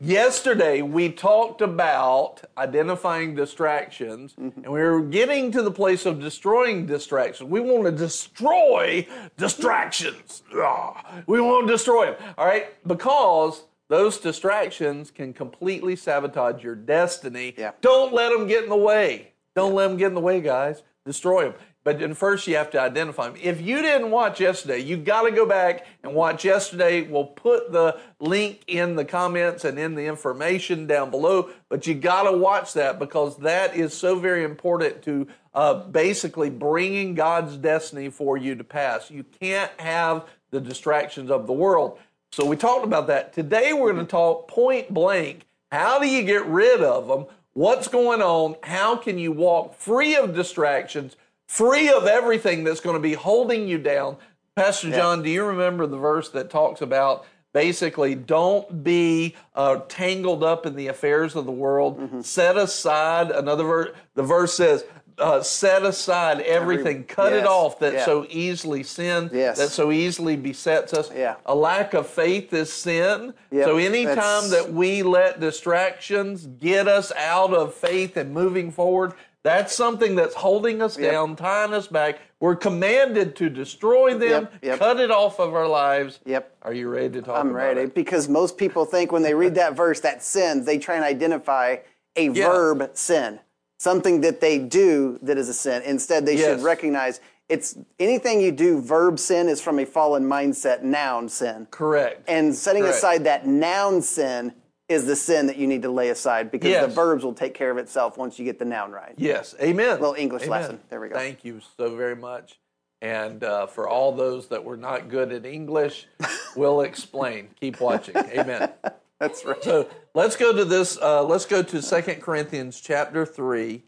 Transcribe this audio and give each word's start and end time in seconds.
Yesterday, 0.00 0.82
we 0.82 1.10
talked 1.12 1.60
about 1.60 2.40
identifying 2.58 3.34
distractions, 3.34 4.34
Mm-hmm. 4.34 4.64
and 4.64 4.72
we 4.72 4.80
were 4.80 5.00
getting 5.02 5.52
to 5.52 5.62
the 5.62 5.70
place 5.70 6.06
of 6.06 6.20
destroying 6.20 6.86
distractions. 6.86 7.48
We 7.48 7.60
want 7.60 7.84
to 7.84 7.92
destroy 7.92 9.06
distractions. 9.36 10.42
Ah, 10.54 11.22
We 11.26 11.40
want 11.40 11.66
to 11.68 11.72
destroy 11.72 12.06
them, 12.06 12.16
all 12.36 12.46
right? 12.46 12.66
Because 12.86 13.64
those 13.88 14.18
distractions 14.18 15.10
can 15.12 15.32
completely 15.32 15.94
sabotage 15.94 16.64
your 16.64 16.74
destiny. 16.74 17.54
Yeah. 17.56 17.70
Don't 17.80 18.12
let 18.12 18.30
them 18.32 18.48
get 18.48 18.64
in 18.64 18.68
the 18.70 18.76
way. 18.76 19.32
Don't 19.54 19.74
let 19.74 19.88
them 19.88 19.96
get 19.96 20.08
in 20.08 20.14
the 20.14 20.20
way, 20.20 20.40
guys. 20.40 20.82
Destroy 21.04 21.44
them. 21.44 21.54
But 21.86 22.16
first, 22.16 22.48
you 22.48 22.56
have 22.56 22.72
to 22.72 22.80
identify 22.80 23.28
them. 23.28 23.38
If 23.40 23.60
you 23.60 23.80
didn't 23.80 24.10
watch 24.10 24.40
yesterday, 24.40 24.80
you 24.80 24.96
got 24.96 25.22
to 25.22 25.30
go 25.30 25.46
back 25.46 25.86
and 26.02 26.16
watch 26.16 26.44
yesterday. 26.44 27.02
We'll 27.02 27.26
put 27.26 27.70
the 27.70 28.00
link 28.18 28.64
in 28.66 28.96
the 28.96 29.04
comments 29.04 29.64
and 29.64 29.78
in 29.78 29.94
the 29.94 30.04
information 30.04 30.88
down 30.88 31.12
below. 31.12 31.48
But 31.68 31.86
you 31.86 31.94
got 31.94 32.28
to 32.28 32.36
watch 32.36 32.72
that 32.72 32.98
because 32.98 33.36
that 33.36 33.76
is 33.76 33.94
so 33.94 34.18
very 34.18 34.42
important 34.42 35.00
to 35.02 35.28
uh, 35.54 35.74
basically 35.74 36.50
bringing 36.50 37.14
God's 37.14 37.56
destiny 37.56 38.08
for 38.08 38.36
you 38.36 38.56
to 38.56 38.64
pass. 38.64 39.08
You 39.08 39.22
can't 39.22 39.70
have 39.78 40.26
the 40.50 40.60
distractions 40.60 41.30
of 41.30 41.46
the 41.46 41.52
world. 41.52 42.00
So 42.32 42.44
we 42.46 42.56
talked 42.56 42.84
about 42.84 43.06
that. 43.06 43.32
Today, 43.32 43.72
we're 43.72 43.92
going 43.92 44.04
to 44.04 44.10
talk 44.10 44.48
point 44.48 44.92
blank. 44.92 45.46
How 45.70 46.00
do 46.00 46.08
you 46.08 46.24
get 46.24 46.46
rid 46.46 46.82
of 46.82 47.06
them? 47.06 47.26
What's 47.52 47.86
going 47.86 48.22
on? 48.22 48.56
How 48.64 48.96
can 48.96 49.20
you 49.20 49.30
walk 49.30 49.76
free 49.76 50.16
of 50.16 50.34
distractions, 50.34 51.16
free 51.46 51.88
of 51.88 52.06
everything 52.06 52.64
that's 52.64 52.80
going 52.80 52.96
to 52.96 53.00
be 53.00 53.14
holding 53.14 53.68
you 53.68 53.78
down? 53.78 54.16
Pastor 54.54 54.90
John, 54.90 55.22
do 55.22 55.28
you 55.28 55.44
remember 55.44 55.86
the 55.86 55.98
verse 55.98 56.30
that 56.30 56.48
talks 56.48 56.80
about 56.80 57.26
basically 57.52 58.14
don't 58.14 58.82
be 58.82 59.34
uh, 59.54 59.80
tangled 59.88 60.42
up 60.42 60.64
in 60.66 60.76
the 60.76 60.86
affairs 60.88 61.36
of 61.36 61.44
the 61.44 61.52
world? 61.52 62.00
Mm-hmm. 62.00 62.20
Set 62.22 62.56
aside, 62.56 63.30
another 63.30 63.64
verse, 63.64 63.96
the 64.14 64.22
verse 64.22 64.54
says, 64.54 64.84
uh, 65.18 65.42
set 65.42 65.82
aside 65.82 66.40
everything, 66.40 67.04
cut 67.04 67.32
it 67.32 67.46
off 67.46 67.78
that 67.78 67.94
yeah. 67.94 68.04
so 68.04 68.26
easily 68.28 68.82
sin, 68.82 69.30
Yes. 69.32 69.58
that 69.58 69.70
so 69.70 69.90
easily 69.90 70.36
besets 70.36 70.92
us. 70.92 71.10
Yeah. 71.14 71.36
A 71.46 71.54
lack 71.54 71.94
of 71.94 72.06
faith 72.06 72.52
is 72.52 72.72
sin. 72.72 73.32
Yep, 73.50 73.64
so 73.64 73.76
anytime 73.78 74.50
that 74.50 74.72
we 74.72 75.02
let 75.02 75.40
distractions 75.40 76.46
get 76.46 76.86
us 76.86 77.12
out 77.12 77.54
of 77.54 77.74
faith 77.74 78.16
and 78.16 78.32
moving 78.34 78.70
forward, 78.70 79.14
that's 79.46 79.72
something 79.74 80.16
that's 80.16 80.34
holding 80.34 80.82
us 80.82 80.98
Yep. 80.98 81.12
down, 81.12 81.36
tying 81.36 81.72
us 81.72 81.86
back. 81.86 82.18
We're 82.40 82.56
commanded 82.56 83.36
to 83.36 83.48
destroy 83.48 84.14
them, 84.14 84.48
Yep, 84.52 84.52
yep. 84.62 84.78
cut 84.80 84.98
it 84.98 85.10
off 85.12 85.38
of 85.38 85.54
our 85.54 85.68
lives. 85.68 86.18
Yep. 86.26 86.52
Are 86.62 86.74
you 86.74 86.88
ready 86.88 87.10
to 87.10 87.22
talk 87.22 87.38
I'm 87.38 87.52
ready 87.52 87.82
it? 87.82 87.94
because 87.94 88.28
most 88.28 88.58
people 88.58 88.84
think 88.84 89.12
when 89.12 89.22
they 89.22 89.34
read 89.34 89.54
that 89.54 89.74
verse 89.74 90.00
that 90.00 90.22
sin, 90.24 90.64
they 90.64 90.78
try 90.78 90.96
and 90.96 91.04
identify 91.04 91.76
a 92.16 92.28
Yeah. 92.28 92.48
verb 92.50 92.90
sin, 92.94 93.38
something 93.78 94.20
that 94.22 94.40
they 94.40 94.58
do 94.58 95.18
that 95.22 95.38
is 95.38 95.48
a 95.48 95.54
sin. 95.54 95.80
Instead, 95.84 96.26
they 96.26 96.34
Yes. 96.34 96.56
should 96.56 96.62
recognize 96.64 97.20
it's 97.48 97.76
anything 98.00 98.40
you 98.40 98.50
do 98.50 98.80
verb 98.80 99.20
sin 99.20 99.48
is 99.48 99.60
from 99.60 99.78
a 99.78 99.84
fallen 99.86 100.24
mindset 100.28 100.82
noun 100.82 101.28
sin. 101.28 101.68
Correct. 101.70 102.24
And 102.28 102.52
setting 102.56 102.82
Correct. 102.82 102.96
aside 102.98 103.24
that 103.24 103.46
noun 103.46 104.02
sin 104.02 104.52
is 104.88 105.04
the 105.06 105.16
sin 105.16 105.46
that 105.48 105.56
you 105.56 105.66
need 105.66 105.82
to 105.82 105.90
lay 105.90 106.10
aside 106.10 106.50
because 106.50 106.70
Yes. 106.70 106.86
the 106.86 106.94
verbs 106.94 107.24
will 107.24 107.34
take 107.34 107.54
care 107.54 107.70
of 107.70 107.78
itself 107.78 108.16
once 108.16 108.38
you 108.38 108.44
get 108.44 108.58
the 108.58 108.64
noun 108.64 108.92
right. 108.92 109.14
Yes, 109.16 109.54
amen. 109.60 110.00
Little 110.00 110.14
English 110.14 110.42
Amen. 110.44 110.50
lesson. 110.60 110.80
There 110.88 111.00
we 111.00 111.08
go. 111.08 111.16
Thank 111.16 111.44
you 111.44 111.60
so 111.76 111.96
very 111.96 112.16
much. 112.16 112.58
And 113.02 113.42
uh, 113.44 113.66
for 113.66 113.88
all 113.88 114.12
those 114.12 114.48
that 114.48 114.64
were 114.64 114.76
not 114.76 115.08
good 115.08 115.32
at 115.32 115.44
English, 115.44 116.06
we'll 116.56 116.80
explain. 116.80 117.48
Keep 117.60 117.80
watching. 117.80 118.16
Amen. 118.16 118.70
That's 119.20 119.44
right. 119.44 119.62
So 119.62 119.88
let's 120.14 120.36
go 120.36 120.54
to 120.54 120.64
this. 120.64 120.96
Uh, 120.98 121.22
let's 121.24 121.46
go 121.46 121.62
to 121.62 121.82
Second 121.82 122.22
Corinthians 122.22 122.80
chapter 122.80 123.26
three, 123.26 123.84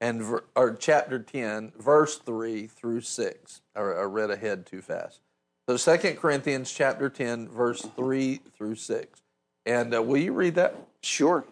and 0.00 0.22
ver, 0.22 0.44
or 0.54 0.74
chapter 0.74 1.18
ten, 1.18 1.72
verse 1.78 2.18
three 2.18 2.66
through 2.66 3.00
six. 3.00 3.62
I, 3.74 3.80
I 3.80 4.02
read 4.02 4.30
ahead 4.30 4.66
too 4.66 4.82
fast. 4.82 5.20
So 5.68 5.76
Second 5.76 6.16
Corinthians 6.16 6.70
chapter 6.72 7.08
ten, 7.08 7.48
verse 7.48 7.82
three 7.96 8.40
through 8.56 8.74
six. 8.76 9.22
And 9.66 9.94
uh, 9.94 10.02
will 10.02 10.18
you 10.18 10.32
read 10.32 10.54
that? 10.56 10.76
Sure. 11.02 11.44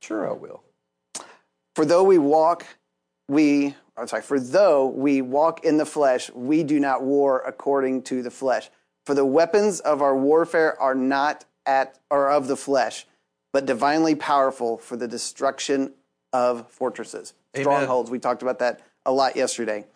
Sure, 0.00 0.28
I 0.28 0.32
will. 0.32 0.62
For 1.74 1.84
though 1.84 2.02
we 2.02 2.18
walk, 2.18 2.66
we, 3.28 3.74
I'm 3.96 4.06
sorry, 4.08 4.22
for 4.22 4.38
though 4.40 4.86
we 4.86 5.22
walk 5.22 5.64
in 5.64 5.76
the 5.78 5.86
flesh, 5.86 6.30
we 6.34 6.62
do 6.62 6.78
not 6.80 7.02
war 7.02 7.42
according 7.46 8.02
to 8.04 8.22
the 8.22 8.30
flesh. 8.30 8.70
For 9.06 9.14
the 9.14 9.24
weapons 9.24 9.80
of 9.80 10.02
our 10.02 10.16
warfare 10.16 10.80
are 10.80 10.94
not 10.94 11.44
at, 11.66 11.98
or 12.10 12.30
of 12.30 12.46
the 12.48 12.56
flesh, 12.56 13.06
but 13.52 13.66
divinely 13.66 14.14
powerful 14.14 14.78
for 14.78 14.96
the 14.96 15.08
destruction 15.08 15.92
of 16.32 16.68
fortresses, 16.70 17.34
Amen. 17.54 17.64
strongholds. 17.64 18.10
We 18.10 18.18
talked 18.18 18.42
about 18.42 18.58
that 18.60 18.80
a 19.06 19.12
lot 19.12 19.36
yesterday. 19.36 19.86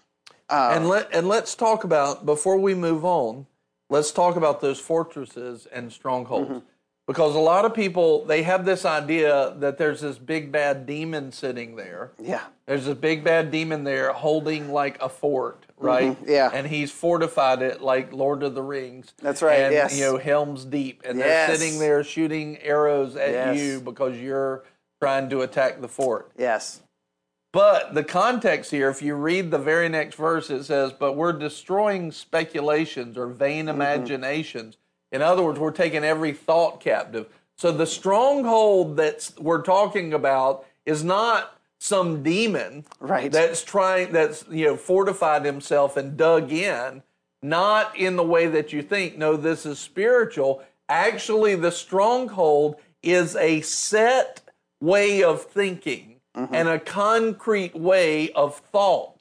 and 0.50 0.88
let 0.88 1.12
and 1.15 1.28
let's 1.28 1.55
talk 1.55 1.84
about 1.84 2.27
before 2.27 2.56
we 2.59 2.75
move 2.75 3.05
on. 3.05 3.47
Let's 3.88 4.11
talk 4.12 4.37
about 4.37 4.61
those 4.61 4.81
fortresses 4.81 5.67
and 5.67 5.93
strongholds, 5.93 6.50
Mm-hmm. 6.50 6.67
Because 7.06 7.34
a 7.34 7.39
lot 7.41 7.65
of 7.65 7.75
people 7.75 8.25
they 8.25 8.43
have 8.43 8.65
this 8.65 8.84
idea 8.84 9.55
that 9.59 9.78
there's 9.78 10.00
this 10.00 10.19
big 10.19 10.50
bad 10.50 10.87
demon 10.87 11.33
sitting 11.33 11.77
there. 11.77 12.12
Yeah. 12.21 12.43
There's 12.67 12.87
this 12.87 12.99
big 12.99 13.22
bad 13.22 13.50
demon 13.50 13.84
there 13.84 14.12
holding 14.12 14.72
like 14.72 15.00
a 15.00 15.09
fort, 15.09 15.67
right? 15.78 16.12
Mm-hmm. 16.19 16.28
yeah. 16.31 16.50
And 16.53 16.67
he's 16.67 16.91
fortified 16.91 17.62
it 17.62 17.81
like 17.81 18.12
Lord 18.12 18.43
of 18.43 18.55
the 18.55 18.62
Rings. 18.62 19.15
That's 19.22 19.41
right, 19.43 19.61
And, 19.61 19.72
yes. 19.72 19.97
you 19.97 20.05
know, 20.05 20.19
Helm's 20.19 20.65
Deep. 20.65 21.03
And 21.05 21.19
Yes. 21.19 21.49
they're 21.49 21.56
sitting 21.56 21.78
there 21.78 22.03
shooting 22.03 22.59
arrows 22.59 23.15
at 23.17 23.31
Yes. 23.31 23.59
you 23.61 23.81
because 23.81 24.17
you're 24.19 24.65
trying 25.00 25.31
to 25.31 25.43
attack 25.43 25.81
the 25.81 25.88
fort. 25.88 26.33
Yes. 26.37 26.81
But 27.53 27.94
the 27.94 28.05
context 28.05 28.71
here, 28.71 28.91
if 28.91 29.00
you 29.00 29.15
read 29.15 29.50
the 29.50 29.59
very 29.59 29.88
next 29.88 30.17
verse, 30.17 30.50
it 30.50 30.65
says, 30.65 30.93
But 30.93 31.12
we're 31.15 31.33
destroying 31.33 32.11
speculations 32.12 33.17
or 33.17 33.28
vain 33.28 33.69
imaginations. 33.69 34.77
In 35.12 35.22
other 35.22 35.43
words, 35.43 35.59
we're 35.59 35.71
taking 35.71 36.05
every 36.05 36.33
thought 36.33 36.81
captive. 36.81 37.27
So 37.56 37.72
the 37.72 37.87
stronghold 37.87 38.97
that 38.97 39.31
we're 39.39 39.62
talking 39.62 40.12
about 40.12 40.67
is 40.84 41.03
not 41.03 41.59
some 41.78 42.22
demon 42.22 42.84
Right. 43.00 43.31
that's 43.31 43.62
trying 43.62 44.12
that's 44.12 44.44
you 44.50 44.67
know 44.67 44.77
fortified 44.77 45.44
himself 45.44 45.97
and 45.97 46.17
dug 46.17 46.50
in 46.50 47.03
not 47.43 47.97
in 47.97 48.17
the 48.17 48.25
way 48.25 48.47
that 48.47 48.72
you 48.72 48.83
think. 48.83 49.17
No 49.19 49.37
this 49.37 49.67
is 49.67 49.78
spiritual. 49.78 50.62
Actually 50.89 51.55
the 51.55 51.71
stronghold 51.71 52.77
is 53.03 53.37
a 53.37 53.61
set 53.61 54.41
way 54.81 55.23
of 55.23 55.43
thinking 55.43 56.21
mm-hmm. 56.37 56.55
and 56.55 56.69
a 56.69 56.78
concrete 56.78 57.75
way 57.77 58.31
of 58.33 58.56
thought. 58.56 59.21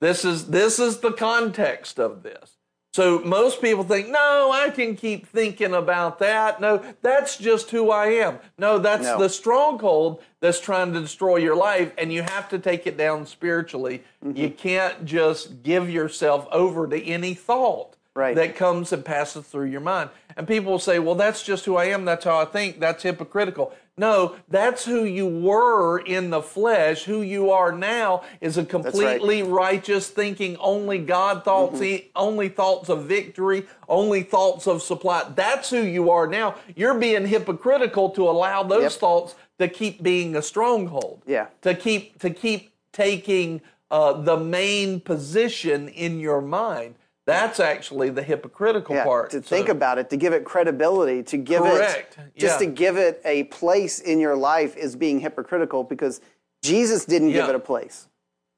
This 0.00 0.24
is 0.24 0.48
this 0.48 0.78
is 0.78 0.98
the 0.98 1.12
context 1.12 2.00
of 2.00 2.22
this 2.22 2.56
so 2.92 3.20
most 3.20 3.60
people 3.62 3.84
think 3.84 4.08
no 4.08 4.50
i 4.52 4.68
can 4.70 4.94
keep 4.96 5.26
thinking 5.26 5.74
about 5.74 6.18
that. 6.18 6.60
No 6.60 6.82
that's 7.00 7.36
just 7.38 7.70
who 7.70 7.90
i 7.90 8.06
am. 8.06 8.38
No 8.58 8.78
that's 8.78 9.04
No. 9.04 9.18
the 9.18 9.28
stronghold 9.28 10.22
that's 10.40 10.60
trying 10.60 10.92
to 10.92 11.00
destroy 11.00 11.36
your 11.36 11.56
life 11.56 11.92
and 11.98 12.12
you 12.12 12.22
have 12.22 12.48
to 12.50 12.58
take 12.58 12.86
it 12.86 12.96
down 12.96 13.26
spiritually. 13.26 14.02
Mm-hmm. 14.24 14.36
you 14.36 14.50
can't 14.50 15.04
just 15.04 15.62
give 15.62 15.88
yourself 15.90 16.46
over 16.52 16.86
to 16.86 17.02
any 17.02 17.34
thought 17.34 17.96
Right. 18.14 18.34
that 18.36 18.56
comes 18.56 18.92
and 18.92 19.02
passes 19.02 19.46
through 19.46 19.70
your 19.70 19.80
mind. 19.80 20.10
And 20.36 20.46
people 20.46 20.72
will 20.72 20.78
say 20.78 20.98
well 20.98 21.14
that's 21.14 21.42
just 21.42 21.64
who 21.64 21.76
i 21.76 21.86
am. 21.86 22.04
That's 22.04 22.24
how 22.26 22.38
i 22.38 22.44
think. 22.44 22.78
That's 22.78 23.02
hypocritical 23.02 23.72
no 23.98 24.34
that's 24.48 24.84
who 24.86 25.04
you 25.04 25.26
were 25.26 25.98
in 25.98 26.30
the 26.30 26.40
flesh 26.40 27.04
who 27.04 27.20
you 27.20 27.50
are 27.50 27.72
now 27.72 28.22
is 28.40 28.56
a 28.56 28.64
completely 28.64 29.42
righteous 29.42 30.08
thinking 30.08 30.56
only 30.58 30.98
god 30.98 31.44
thoughts 31.44 31.80
Mm-hmm. 31.80 32.06
only 32.16 32.48
thoughts 32.48 32.88
of 32.88 33.04
victory 33.04 33.66
only 33.88 34.22
thoughts 34.22 34.66
of 34.66 34.82
supply 34.82 35.24
that's 35.34 35.68
who 35.70 35.82
you 35.82 36.10
are 36.10 36.26
now 36.26 36.54
you're 36.74 36.98
being 36.98 37.26
hypocritical 37.26 38.10
to 38.10 38.28
allow 38.28 38.62
those 38.62 38.82
Yep. 38.82 38.92
thoughts 38.92 39.34
to 39.58 39.68
keep 39.68 40.02
being 40.02 40.36
a 40.36 40.42
stronghold 40.42 41.22
Yeah. 41.26 41.46
to 41.60 41.74
keep 41.74 42.18
to 42.20 42.30
keep 42.30 42.72
taking 42.92 43.60
uh, 43.90 44.14
the 44.14 44.38
main 44.38 45.00
position 45.00 45.88
in 45.88 46.18
your 46.18 46.40
mind 46.40 46.94
that's 47.26 47.60
actually 47.60 48.10
the 48.10 48.22
hypocritical 48.22 48.94
Yeah, 48.96 49.04
part 49.04 49.30
to 49.30 49.42
So- 49.42 49.48
think 49.48 49.68
about 49.68 49.98
it, 49.98 50.10
to 50.10 50.16
give 50.16 50.32
it 50.32 50.44
credibility, 50.44 51.22
to 51.24 51.36
give 51.36 51.62
Correct, 51.62 52.18
it 52.18 52.36
just 52.38 52.60
yeah. 52.60 52.66
to 52.66 52.72
give 52.72 52.96
it 52.96 53.20
a 53.24 53.44
place 53.44 54.00
in 54.00 54.18
your 54.18 54.34
life 54.36 54.76
is 54.76 54.96
being 54.96 55.20
hypocritical 55.20 55.84
because 55.84 56.20
Jesus 56.62 57.04
didn't 57.04 57.32
give 57.32 57.48
it 57.48 57.54
a 57.54 57.60
place 57.60 58.08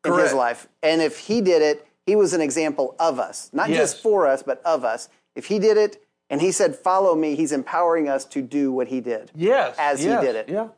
in 0.05 0.13
his 0.19 0.33
life. 0.35 0.69
And 0.83 1.01
if 1.01 1.19
he 1.19 1.41
did 1.41 1.63
it, 1.63 1.87
he 2.07 2.17
was 2.17 2.35
an 2.35 2.41
example 2.43 2.95
of 2.99 3.19
us, 3.19 3.49
not 3.53 3.71
Yes. 3.71 3.79
just 3.93 4.03
for 4.03 4.27
us, 4.27 4.43
but 4.43 4.61
of 4.65 4.85
us. 4.85 5.09
If 5.35 5.47
he 5.47 5.59
did 5.59 5.77
it 5.79 6.03
and 6.31 6.41
he 6.43 6.53
said, 6.53 6.77
"Follow 6.77 7.15
me," 7.15 7.35
he's 7.35 7.53
empowering 7.53 8.09
us 8.09 8.25
to 8.27 8.43
do 8.43 8.71
what 8.73 8.89
he 8.89 9.01
did. 9.01 9.31
Yes. 9.35 9.75
as 9.79 10.01
he 10.03 10.09
did 10.09 10.37
it. 10.37 10.49
Yeah. 10.49 10.69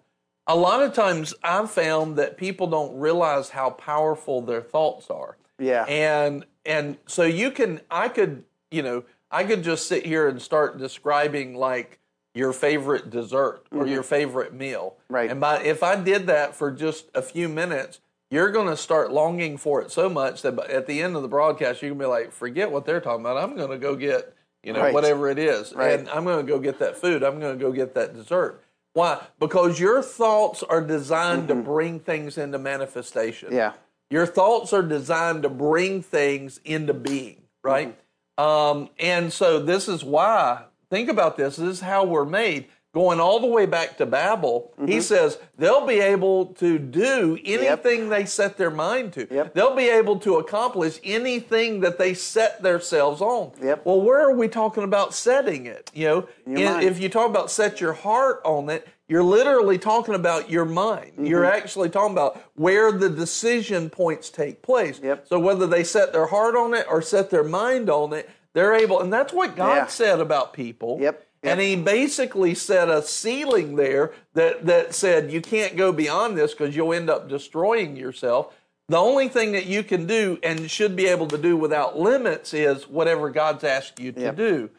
A 0.49 0.55
lot 0.55 0.81
of 0.81 0.93
times 0.93 1.35
I've 1.43 1.71
found 1.73 2.17
that 2.17 2.37
people 2.37 2.69
don't 2.69 2.97
realize 3.01 3.51
how 3.51 3.71
powerful 3.71 4.41
their 4.43 4.63
thoughts 4.63 5.11
are. 5.11 5.37
Yeah. 5.59 5.85
And 5.87 6.45
and 6.67 6.99
so 7.07 7.23
you 7.23 7.51
can 7.51 7.81
I 7.91 8.09
could, 8.09 8.45
you 8.71 8.83
know, 8.83 9.05
I 9.31 9.45
could 9.45 9.63
just 9.63 9.87
sit 9.87 10.05
here 10.05 10.29
and 10.29 10.41
start 10.41 10.79
describing 10.79 11.55
like, 11.55 12.01
your 12.37 12.53
favorite 12.53 13.09
dessert 13.09 13.67
or 13.73 13.81
mm-hmm. 13.81 13.93
your 13.95 14.03
favorite 14.03 14.53
meal. 14.53 14.95
Right. 15.09 15.31
And 15.31 15.41
by 15.41 15.63
if 15.63 15.83
I 15.83 15.97
did 15.97 16.27
that 16.27 16.55
for 16.55 16.71
just 16.71 17.07
a 17.15 17.23
few 17.23 17.49
minutes, 17.49 18.01
you're 18.31 18.51
going 18.51 18.69
to 18.69 18.77
start 18.77 19.11
longing 19.11 19.57
for 19.57 19.81
it 19.81 19.91
so 19.91 20.11
much 20.11 20.43
that 20.43 20.59
at 20.69 20.87
the 20.87 21.03
end 21.03 21.17
of 21.17 21.23
the 21.23 21.29
broadcast, 21.29 21.81
you're 21.81 21.91
going 21.91 21.99
to 21.99 22.05
be 22.05 22.09
like, 22.09 22.33
forget 22.33 22.71
what 22.71 22.85
they're 22.85 23.01
talking 23.01 23.23
about. 23.23 23.39
I'm 23.39 23.57
going 23.57 23.71
to 23.71 23.79
go 23.79 23.97
get, 23.97 24.37
you 24.63 24.75
know, 24.75 24.83
Right. 24.83 24.93
whatever 24.93 25.31
it 25.31 25.39
is. 25.39 25.73
Right. 25.73 25.99
And 25.99 26.11
I'm 26.11 26.25
going 26.25 26.45
to 26.45 26.53
go 26.53 26.59
get 26.59 26.79
that 26.81 26.99
food. 26.99 27.25
I'm 27.25 27.41
going 27.41 27.59
to 27.59 27.65
go 27.65 27.73
get 27.73 27.95
that 27.95 28.15
dessert. 28.15 28.63
Why? 28.93 29.23
Because 29.39 29.81
your 29.81 30.03
thoughts 30.03 30.63
are 30.63 30.83
designed 30.83 31.49
to 31.49 31.55
mm-hmm. 31.55 31.65
bring 31.65 32.01
things 32.01 32.37
into 32.37 32.59
manifestation. 32.59 33.53
Yeah. 33.53 33.73
Your 34.11 34.27
thoughts 34.27 34.73
are 34.73 34.83
designed 34.83 35.43
to 35.43 35.49
bring 35.49 36.03
things 36.03 36.61
into 36.65 36.95
being, 36.95 37.43
right? 37.63 37.97
Mm-hmm. 38.39 38.45
Um, 38.45 38.91
and 38.99 39.33
so 39.33 39.59
this 39.59 39.89
is 39.89 40.05
why, 40.05 40.65
think 40.91 41.09
about 41.09 41.37
this, 41.37 41.57
this 41.57 41.69
is 41.69 41.81
how 41.81 42.05
we're 42.05 42.25
made. 42.25 42.67
Going 42.97 43.21
all 43.21 43.41
the 43.41 43.47
way 43.47 43.67
back 43.67 43.99
to 43.99 44.07
Babel, 44.07 44.73
Mm-hmm. 44.79 44.87
he 44.91 45.03
says 45.03 45.37
they'll 45.59 45.87
be 45.87 46.01
able 46.01 46.47
to 46.55 46.79
do 46.79 47.39
anything 47.45 48.09
they 48.09 48.25
set 48.25 48.57
their 48.57 48.71
mind 48.71 49.13
to. 49.13 49.29
Yep. 49.31 49.53
They'll 49.53 49.77
be 49.77 49.91
able 49.91 50.19
to 50.21 50.37
accomplish 50.37 50.99
anything 51.05 51.81
that 51.81 51.99
they 51.99 52.15
set 52.15 52.63
themselves 52.63 53.21
on. 53.21 53.53
Yep. 53.63 53.85
Well, 53.85 54.01
where 54.01 54.23
are 54.27 54.35
we 54.35 54.49
talking 54.49 54.83
about 54.83 55.13
setting 55.13 55.67
it? 55.67 55.91
You 55.93 56.07
know, 56.07 56.29
in- 56.47 56.81
if 56.81 56.99
you 56.99 57.11
talk 57.11 57.29
about 57.29 57.51
set 57.51 57.83
your 57.83 57.93
heart 57.93 58.41
on 58.47 58.71
it, 58.71 58.89
you're 59.09 59.23
literally 59.23 59.77
talking 59.77 60.15
about 60.15 60.49
your 60.49 60.65
mind. 60.65 61.13
You're 61.29 61.43
Mm-hmm. 61.45 61.55
actually 61.59 61.91
talking 61.91 62.15
about 62.15 62.41
where 62.55 62.93
the 62.93 63.11
decision 63.11 63.91
points 63.91 64.31
take 64.31 64.63
place. 64.63 65.01
Yep. 65.03 65.27
So 65.29 65.39
whether 65.39 65.67
they 65.67 65.85
set 65.85 66.15
their 66.15 66.27
heart 66.29 66.57
on 66.57 66.73
it 66.73 66.87
or 66.89 67.03
set 67.03 67.29
their 67.29 67.45
mind 67.45 67.91
on 67.91 68.15
it, 68.15 68.31
they're 68.55 68.73
able, 68.75 69.03
and 69.03 69.13
that's 69.13 69.35
what 69.35 69.55
God 69.55 69.75
Yeah. 69.77 69.87
said 69.87 70.19
about 70.19 70.55
people. 70.55 70.97
Yep. 70.99 71.26
And 71.47 71.61
he 71.61 71.77
basically 71.77 72.55
set 72.55 72.89
a 72.89 73.03
ceiling 73.03 73.77
there 73.77 74.13
that, 74.35 74.67
that 74.67 74.95
said 74.95 75.31
you 75.31 75.41
can't 75.41 75.77
go 75.77 75.93
beyond 75.93 76.37
this 76.37 76.53
because 76.53 76.75
you'll 76.75 76.93
end 76.93 77.09
up 77.11 77.29
destroying 77.29 77.97
yourself. 77.97 78.55
The 78.89 78.99
only 78.99 79.29
thing 79.29 79.53
that 79.53 79.67
you 79.67 79.83
can 79.83 80.07
do 80.07 80.39
and 80.43 80.71
should 80.71 80.95
be 80.95 81.07
able 81.07 81.27
to 81.29 81.39
do 81.39 81.57
without 81.57 81.99
limits 81.99 82.55
is 82.55 82.89
whatever 82.89 83.31
God's 83.31 83.65
asked 83.65 83.99
you 83.99 84.13
to 84.13 84.21
Yep. 84.21 84.37
do. 84.37 84.71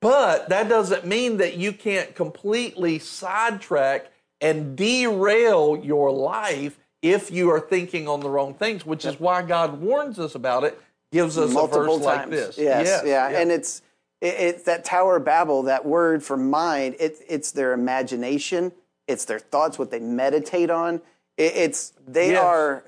But 0.00 0.48
that 0.50 0.68
doesn't 0.68 1.04
mean 1.06 1.38
that 1.38 1.56
you 1.56 1.72
can't 1.72 2.14
completely 2.14 2.98
sidetrack 2.98 4.12
and 4.40 4.76
derail 4.76 5.80
your 5.82 6.12
life 6.12 6.78
if 7.02 7.30
you 7.30 7.50
are 7.50 7.60
thinking 7.60 8.06
on 8.08 8.20
the 8.20 8.28
wrong 8.28 8.54
things, 8.54 8.84
which 8.84 9.04
is 9.04 9.18
why 9.18 9.42
God 9.42 9.80
warns 9.80 10.18
us 10.18 10.34
about 10.34 10.64
it, 10.64 10.80
gives 11.12 11.38
us 11.38 11.50
a 11.50 11.54
multiple 11.54 11.98
verse 11.98 12.06
times. 12.06 12.06
like 12.06 12.30
this. 12.30 12.58
Yes, 12.58 13.02
yeah. 13.06 13.28
and 13.28 13.50
it's 13.50 13.82
it, 14.20 14.34
it's 14.38 14.62
that 14.64 14.84
Tower 14.84 15.16
of 15.16 15.24
Babel. 15.24 15.62
That 15.64 15.84
word 15.84 16.22
for 16.22 16.36
mind. 16.36 16.96
It, 16.98 17.16
it's 17.28 17.52
their 17.52 17.72
imagination. 17.72 18.72
It's 19.06 19.24
their 19.24 19.38
thoughts. 19.38 19.78
What 19.78 19.90
they 19.90 20.00
meditate 20.00 20.70
on. 20.70 20.96
It, 21.36 21.52
it's 21.56 21.92
they 22.06 22.30
Yes. 22.32 22.42
are. 22.42 22.84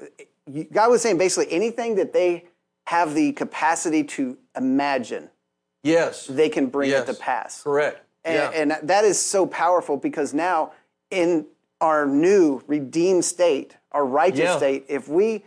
God 0.72 0.90
was 0.90 1.02
saying 1.02 1.18
basically 1.18 1.52
anything 1.52 1.96
that 1.96 2.12
they 2.12 2.44
have 2.86 3.14
the 3.14 3.32
capacity 3.32 4.02
to 4.02 4.38
imagine, 4.56 5.28
yes, 5.82 6.26
they 6.26 6.48
can 6.48 6.66
bring 6.66 6.88
Yes. 6.90 7.06
it 7.08 7.12
to 7.12 7.18
pass. 7.18 7.62
correct. 7.62 8.00
And, 8.24 8.34
yeah. 8.34 8.50
and 8.78 8.88
that 8.88 9.04
is 9.04 9.18
so 9.20 9.46
powerful 9.46 9.96
because 9.98 10.32
now 10.32 10.72
in 11.10 11.46
our 11.82 12.06
new 12.06 12.62
redeemed 12.66 13.24
state, 13.26 13.76
our 13.92 14.04
righteous 14.06 14.40
Yeah. 14.40 14.56
state, 14.56 14.86
if 14.88 15.06
we 15.06 15.44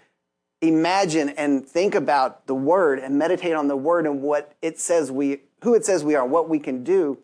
imagine 0.62 1.30
and 1.30 1.68
think 1.68 1.96
about 1.96 2.46
the 2.46 2.54
word 2.56 3.00
and 3.00 3.18
meditate 3.18 3.54
on 3.54 3.68
the 3.68 3.76
word 3.76 4.06
and 4.06 4.22
what 4.22 4.54
it 4.62 4.80
says 4.80 5.12
we 5.12 5.42
who 5.64 5.74
it 5.76 5.86
says 5.86 6.04
we 6.04 6.16
are, 6.16 6.26
what 6.26 6.50
we 6.50 6.60
can 6.60 6.84
do, 6.84 7.18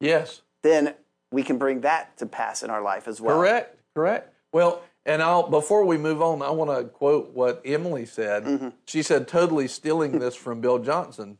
yes. 0.00 0.42
then 0.62 0.94
we 1.30 1.42
can 1.42 1.58
bring 1.58 1.82
that 1.82 2.16
to 2.18 2.26
pass 2.26 2.62
in 2.62 2.70
our 2.70 2.82
life 2.82 3.06
as 3.08 3.20
well. 3.20 3.36
Correct, 3.36 3.76
correct. 3.94 4.32
Well, 4.52 4.82
and 5.04 5.22
I'll 5.22 5.48
before 5.48 5.84
we 5.84 5.96
move 5.98 6.20
on, 6.22 6.42
I 6.42 6.50
want 6.50 6.70
to 6.70 6.84
quote 6.88 7.32
what 7.32 7.62
Emily 7.64 8.06
said. 8.06 8.44
Mm-hmm. 8.44 8.68
She 8.86 9.02
said, 9.02 9.28
totally 9.28 9.68
stealing 9.68 10.18
this 10.18 10.34
from 10.34 10.60
Bill 10.60 10.78
Johnson. 10.78 11.38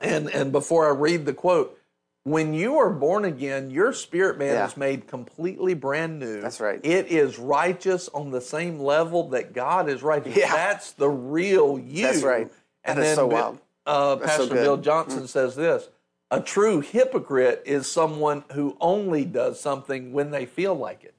And 0.00 0.28
and 0.30 0.52
before 0.52 0.86
I 0.86 0.90
read 0.98 1.24
the 1.26 1.32
quote, 1.34 1.78
when 2.24 2.52
you 2.52 2.76
are 2.78 2.90
born 2.90 3.24
again, 3.24 3.70
your 3.70 3.92
spirit 3.92 4.38
man 4.38 4.54
Yeah. 4.54 4.66
is 4.66 4.76
made 4.76 5.06
completely 5.06 5.74
brand 5.74 6.18
new. 6.18 6.40
That's 6.40 6.60
right. 6.60 6.80
It 6.84 7.06
is 7.06 7.38
righteous 7.38 8.08
on 8.10 8.30
the 8.30 8.40
same 8.40 8.78
level 8.78 9.30
that 9.30 9.54
God 9.54 9.88
is 9.88 10.02
righteous. 10.02 10.36
Yeah. 10.36 10.52
That's 10.52 10.92
the 10.92 11.08
real 11.08 11.78
you. 11.78 12.02
That's 12.02 12.22
right. 12.22 12.50
And 12.84 12.98
That 12.98 13.02
is 13.02 13.08
then 13.08 13.16
so 13.16 13.28
Bill- 13.28 13.38
wild. 13.38 13.58
Uh, 13.88 14.16
so 14.18 14.24
Pastor. 14.26 14.44
Mm. 14.54 14.62
Bill 14.62 14.76
Johnson 14.76 15.26
says 15.26 15.56
this: 15.56 15.88
a 16.30 16.40
true 16.40 16.80
hypocrite 16.80 17.62
is 17.64 17.90
someone 17.90 18.44
who 18.52 18.76
only 18.80 19.24
does 19.24 19.58
something 19.60 20.12
when 20.12 20.30
they 20.30 20.44
feel 20.46 20.74
like 20.74 21.04
it. 21.04 21.14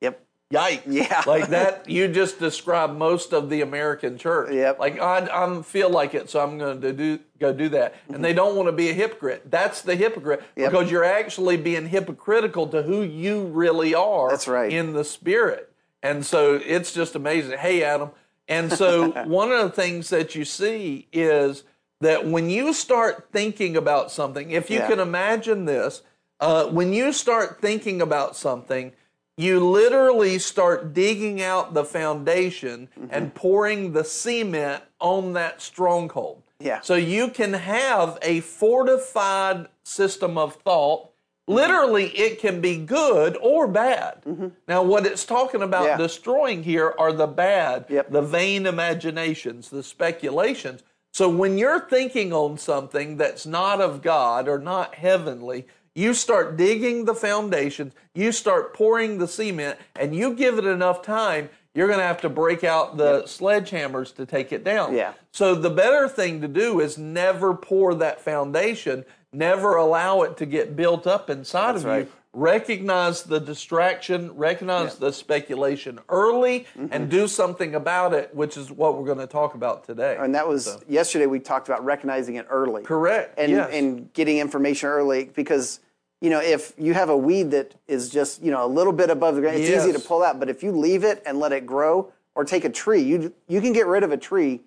Yep. 0.00 0.24
Yikes! 0.52 0.82
Yeah. 0.86 1.22
like 1.26 1.48
that. 1.50 1.88
You 1.88 2.08
just 2.08 2.38
described 2.40 2.94
most 2.94 3.32
of 3.32 3.48
the 3.48 3.60
American 3.60 4.18
church. 4.18 4.52
Yep. 4.52 4.78
Like 4.80 5.00
I, 5.00 5.28
I 5.32 5.62
feel 5.62 5.90
like 5.90 6.14
it, 6.14 6.28
so 6.28 6.40
I'm 6.42 6.58
going 6.58 6.80
to 6.80 6.92
do 6.92 7.20
go 7.38 7.52
do 7.52 7.68
that. 7.70 7.94
And 8.12 8.24
they 8.24 8.32
don't 8.34 8.56
want 8.56 8.68
to 8.68 8.72
be 8.72 8.90
a 8.90 8.92
hypocrite. 8.92 9.50
That's 9.50 9.80
the 9.82 9.94
hypocrite 9.94 10.40
Mm-hmm. 10.40 10.60
Yep. 10.60 10.70
because 10.72 10.90
you're 10.90 11.04
actually 11.04 11.56
being 11.56 11.88
hypocritical 11.88 12.66
to 12.68 12.82
who 12.82 13.02
you 13.02 13.44
really 13.44 13.94
are. 13.94 14.28
That's 14.30 14.48
right. 14.48 14.72
In 14.72 14.92
the 14.92 15.04
spirit, 15.04 15.72
and 16.02 16.26
so 16.26 16.60
it's 16.64 16.92
just 16.92 17.14
amazing. 17.14 17.58
Hey, 17.58 17.84
Adam. 17.84 18.10
And 18.48 18.72
so 18.72 19.10
one 19.26 19.52
of 19.52 19.62
the 19.62 19.70
things 19.70 20.10
that 20.10 20.34
you 20.34 20.44
see 20.44 21.06
is 21.12 21.62
that 22.02 22.26
when 22.26 22.50
you 22.50 22.72
start 22.72 23.28
thinking 23.32 23.76
about 23.76 24.10
something, 24.10 24.50
if 24.50 24.68
you 24.70 24.78
Yeah. 24.78 24.88
can 24.88 25.00
imagine 25.00 25.64
this, 25.64 26.02
uh, 26.40 26.66
when 26.66 26.92
you 26.92 27.12
start 27.12 27.60
thinking 27.60 28.02
about 28.02 28.36
something, 28.36 28.92
you 29.36 29.60
literally 29.60 30.38
start 30.38 30.92
digging 30.92 31.40
out 31.40 31.74
the 31.74 31.84
foundation 31.84 32.88
Mm-hmm. 32.98 33.06
and 33.10 33.34
pouring 33.34 33.92
the 33.92 34.04
cement 34.04 34.82
on 35.00 35.32
that 35.34 35.62
stronghold. 35.62 36.42
Yeah. 36.58 36.80
So 36.80 36.94
you 36.96 37.28
can 37.28 37.52
have 37.54 38.18
a 38.22 38.40
fortified 38.40 39.68
system 39.84 40.36
of 40.36 40.56
thought. 40.56 41.08
Literally, 41.48 42.06
it 42.16 42.40
can 42.40 42.60
be 42.60 42.76
good 42.76 43.36
or 43.40 43.66
bad. 43.66 44.22
Now, 44.68 44.82
what 44.82 45.06
it's 45.06 45.24
talking 45.24 45.62
about 45.62 45.82
Mm-hmm. 45.86 46.00
Yeah. 46.00 46.06
destroying 46.06 46.62
here 46.64 46.94
are 46.98 47.12
the 47.12 47.26
bad, 47.26 47.86
Yep. 47.88 48.10
the 48.10 48.22
vain 48.22 48.66
imaginations, 48.66 49.70
the 49.70 49.82
speculations. 49.82 50.82
So 51.12 51.28
when 51.28 51.58
you're 51.58 51.80
thinking 51.88 52.32
on 52.32 52.56
something 52.56 53.18
that's 53.18 53.46
not 53.46 53.80
of 53.82 54.00
God 54.00 54.48
or 54.48 54.58
not 54.58 54.94
heavenly, 54.94 55.66
you 55.94 56.14
start 56.14 56.56
digging 56.56 57.04
the 57.04 57.14
foundations, 57.14 57.92
you 58.14 58.32
start 58.32 58.72
pouring 58.72 59.18
the 59.18 59.28
cement, 59.28 59.78
and 59.94 60.14
you 60.16 60.34
give 60.34 60.56
it 60.56 60.64
enough 60.64 61.02
time, 61.02 61.50
you're 61.74 61.86
going 61.86 61.98
to 61.98 62.04
have 62.04 62.22
to 62.22 62.30
break 62.30 62.64
out 62.64 62.96
the 62.96 63.22
sledgehammers 63.24 64.14
to 64.16 64.24
take 64.24 64.52
it 64.52 64.64
down. 64.64 64.94
Yeah. 64.94 65.12
So 65.32 65.54
the 65.54 65.70
better 65.70 66.08
thing 66.08 66.40
to 66.40 66.48
do 66.48 66.80
is 66.80 66.96
never 66.96 67.54
pour 67.54 67.94
that 67.94 68.20
foundation, 68.20 69.04
never 69.34 69.76
allow 69.76 70.22
it 70.22 70.38
to 70.38 70.46
get 70.46 70.76
built 70.76 71.06
up 71.06 71.28
inside 71.28 71.72
That's 71.72 71.84
of 71.84 71.90
right. 71.90 72.06
you. 72.06 72.12
Recognize 72.34 73.24
the 73.24 73.38
distraction, 73.38 74.34
recognize 74.36 74.96
the 74.96 75.12
speculation 75.12 75.98
early, 76.08 76.60
Mm-hmm. 76.78 76.86
and 76.90 77.10
do 77.10 77.28
something 77.28 77.74
about 77.74 78.14
it, 78.14 78.34
which 78.34 78.56
is 78.56 78.70
what 78.70 78.96
we're 78.96 79.04
going 79.04 79.18
to 79.18 79.26
talk 79.26 79.54
about 79.54 79.84
today. 79.84 80.16
And 80.18 80.34
that 80.34 80.48
was 80.48 80.78
yesterday 80.88 81.26
we 81.26 81.40
talked 81.40 81.68
about 81.68 81.84
recognizing 81.84 82.36
it 82.36 82.46
early. 82.48 82.84
Correct. 82.84 83.38
and 83.38 83.52
yes. 83.52 83.70
and 83.72 84.10
getting 84.14 84.38
information 84.38 84.88
early 84.88 85.24
because 85.26 85.80
you 86.22 86.30
know 86.30 86.40
if 86.40 86.72
you 86.78 86.94
have 86.94 87.10
a 87.10 87.16
weed 87.16 87.50
that 87.50 87.74
is 87.86 88.08
just 88.08 88.42
you 88.42 88.50
know 88.50 88.64
a 88.64 88.66
little 88.78 88.94
bit 88.94 89.10
above 89.10 89.34
the 89.34 89.42
ground, 89.42 89.58
it's 89.58 89.68
easy 89.68 89.92
to 89.92 89.98
pull 90.00 90.22
out. 90.22 90.40
But 90.40 90.48
if 90.48 90.62
you 90.62 90.72
leave 90.72 91.04
it 91.04 91.22
and 91.26 91.38
let 91.38 91.52
it 91.52 91.66
grow, 91.66 92.10
or 92.34 92.44
take 92.46 92.64
a 92.64 92.70
tree, 92.70 93.02
you 93.02 93.34
you 93.46 93.60
can 93.60 93.74
get 93.74 93.86
rid 93.86 94.04
of 94.04 94.10
a 94.10 94.16
tree 94.16 94.62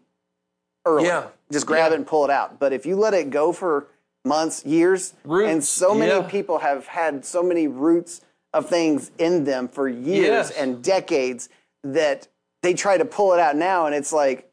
early. 0.85 1.05
Yeah. 1.07 1.27
just 1.51 1.65
grab 1.65 1.89
Yeah. 1.89 1.93
it 1.95 1.97
and 1.97 2.05
pull 2.05 2.25
it 2.25 2.29
out. 2.31 2.59
But 2.59 2.73
if 2.73 2.85
you 2.85 2.95
let 2.95 3.15
it 3.15 3.31
go 3.31 3.51
for 3.51 3.87
months, 4.25 4.65
years, 4.65 5.13
and 5.29 5.63
so 5.63 5.93
many 5.93 6.11
yeah. 6.11 6.23
people 6.27 6.59
have 6.59 6.87
had 6.87 7.23
so 7.25 7.43
many 7.43 7.67
roots 7.67 8.21
of 8.53 8.67
things 8.67 9.11
in 9.17 9.43
them 9.43 9.67
for 9.67 9.87
years 9.87 10.49
Yes. 10.49 10.51
and 10.51 10.83
decades 10.83 11.49
that 11.83 12.27
they 12.63 12.73
try 12.73 12.97
to 12.97 13.05
pull 13.05 13.33
it 13.33 13.39
out 13.39 13.55
now, 13.55 13.85
and 13.85 13.93
it's 13.93 14.11
like 14.11 14.51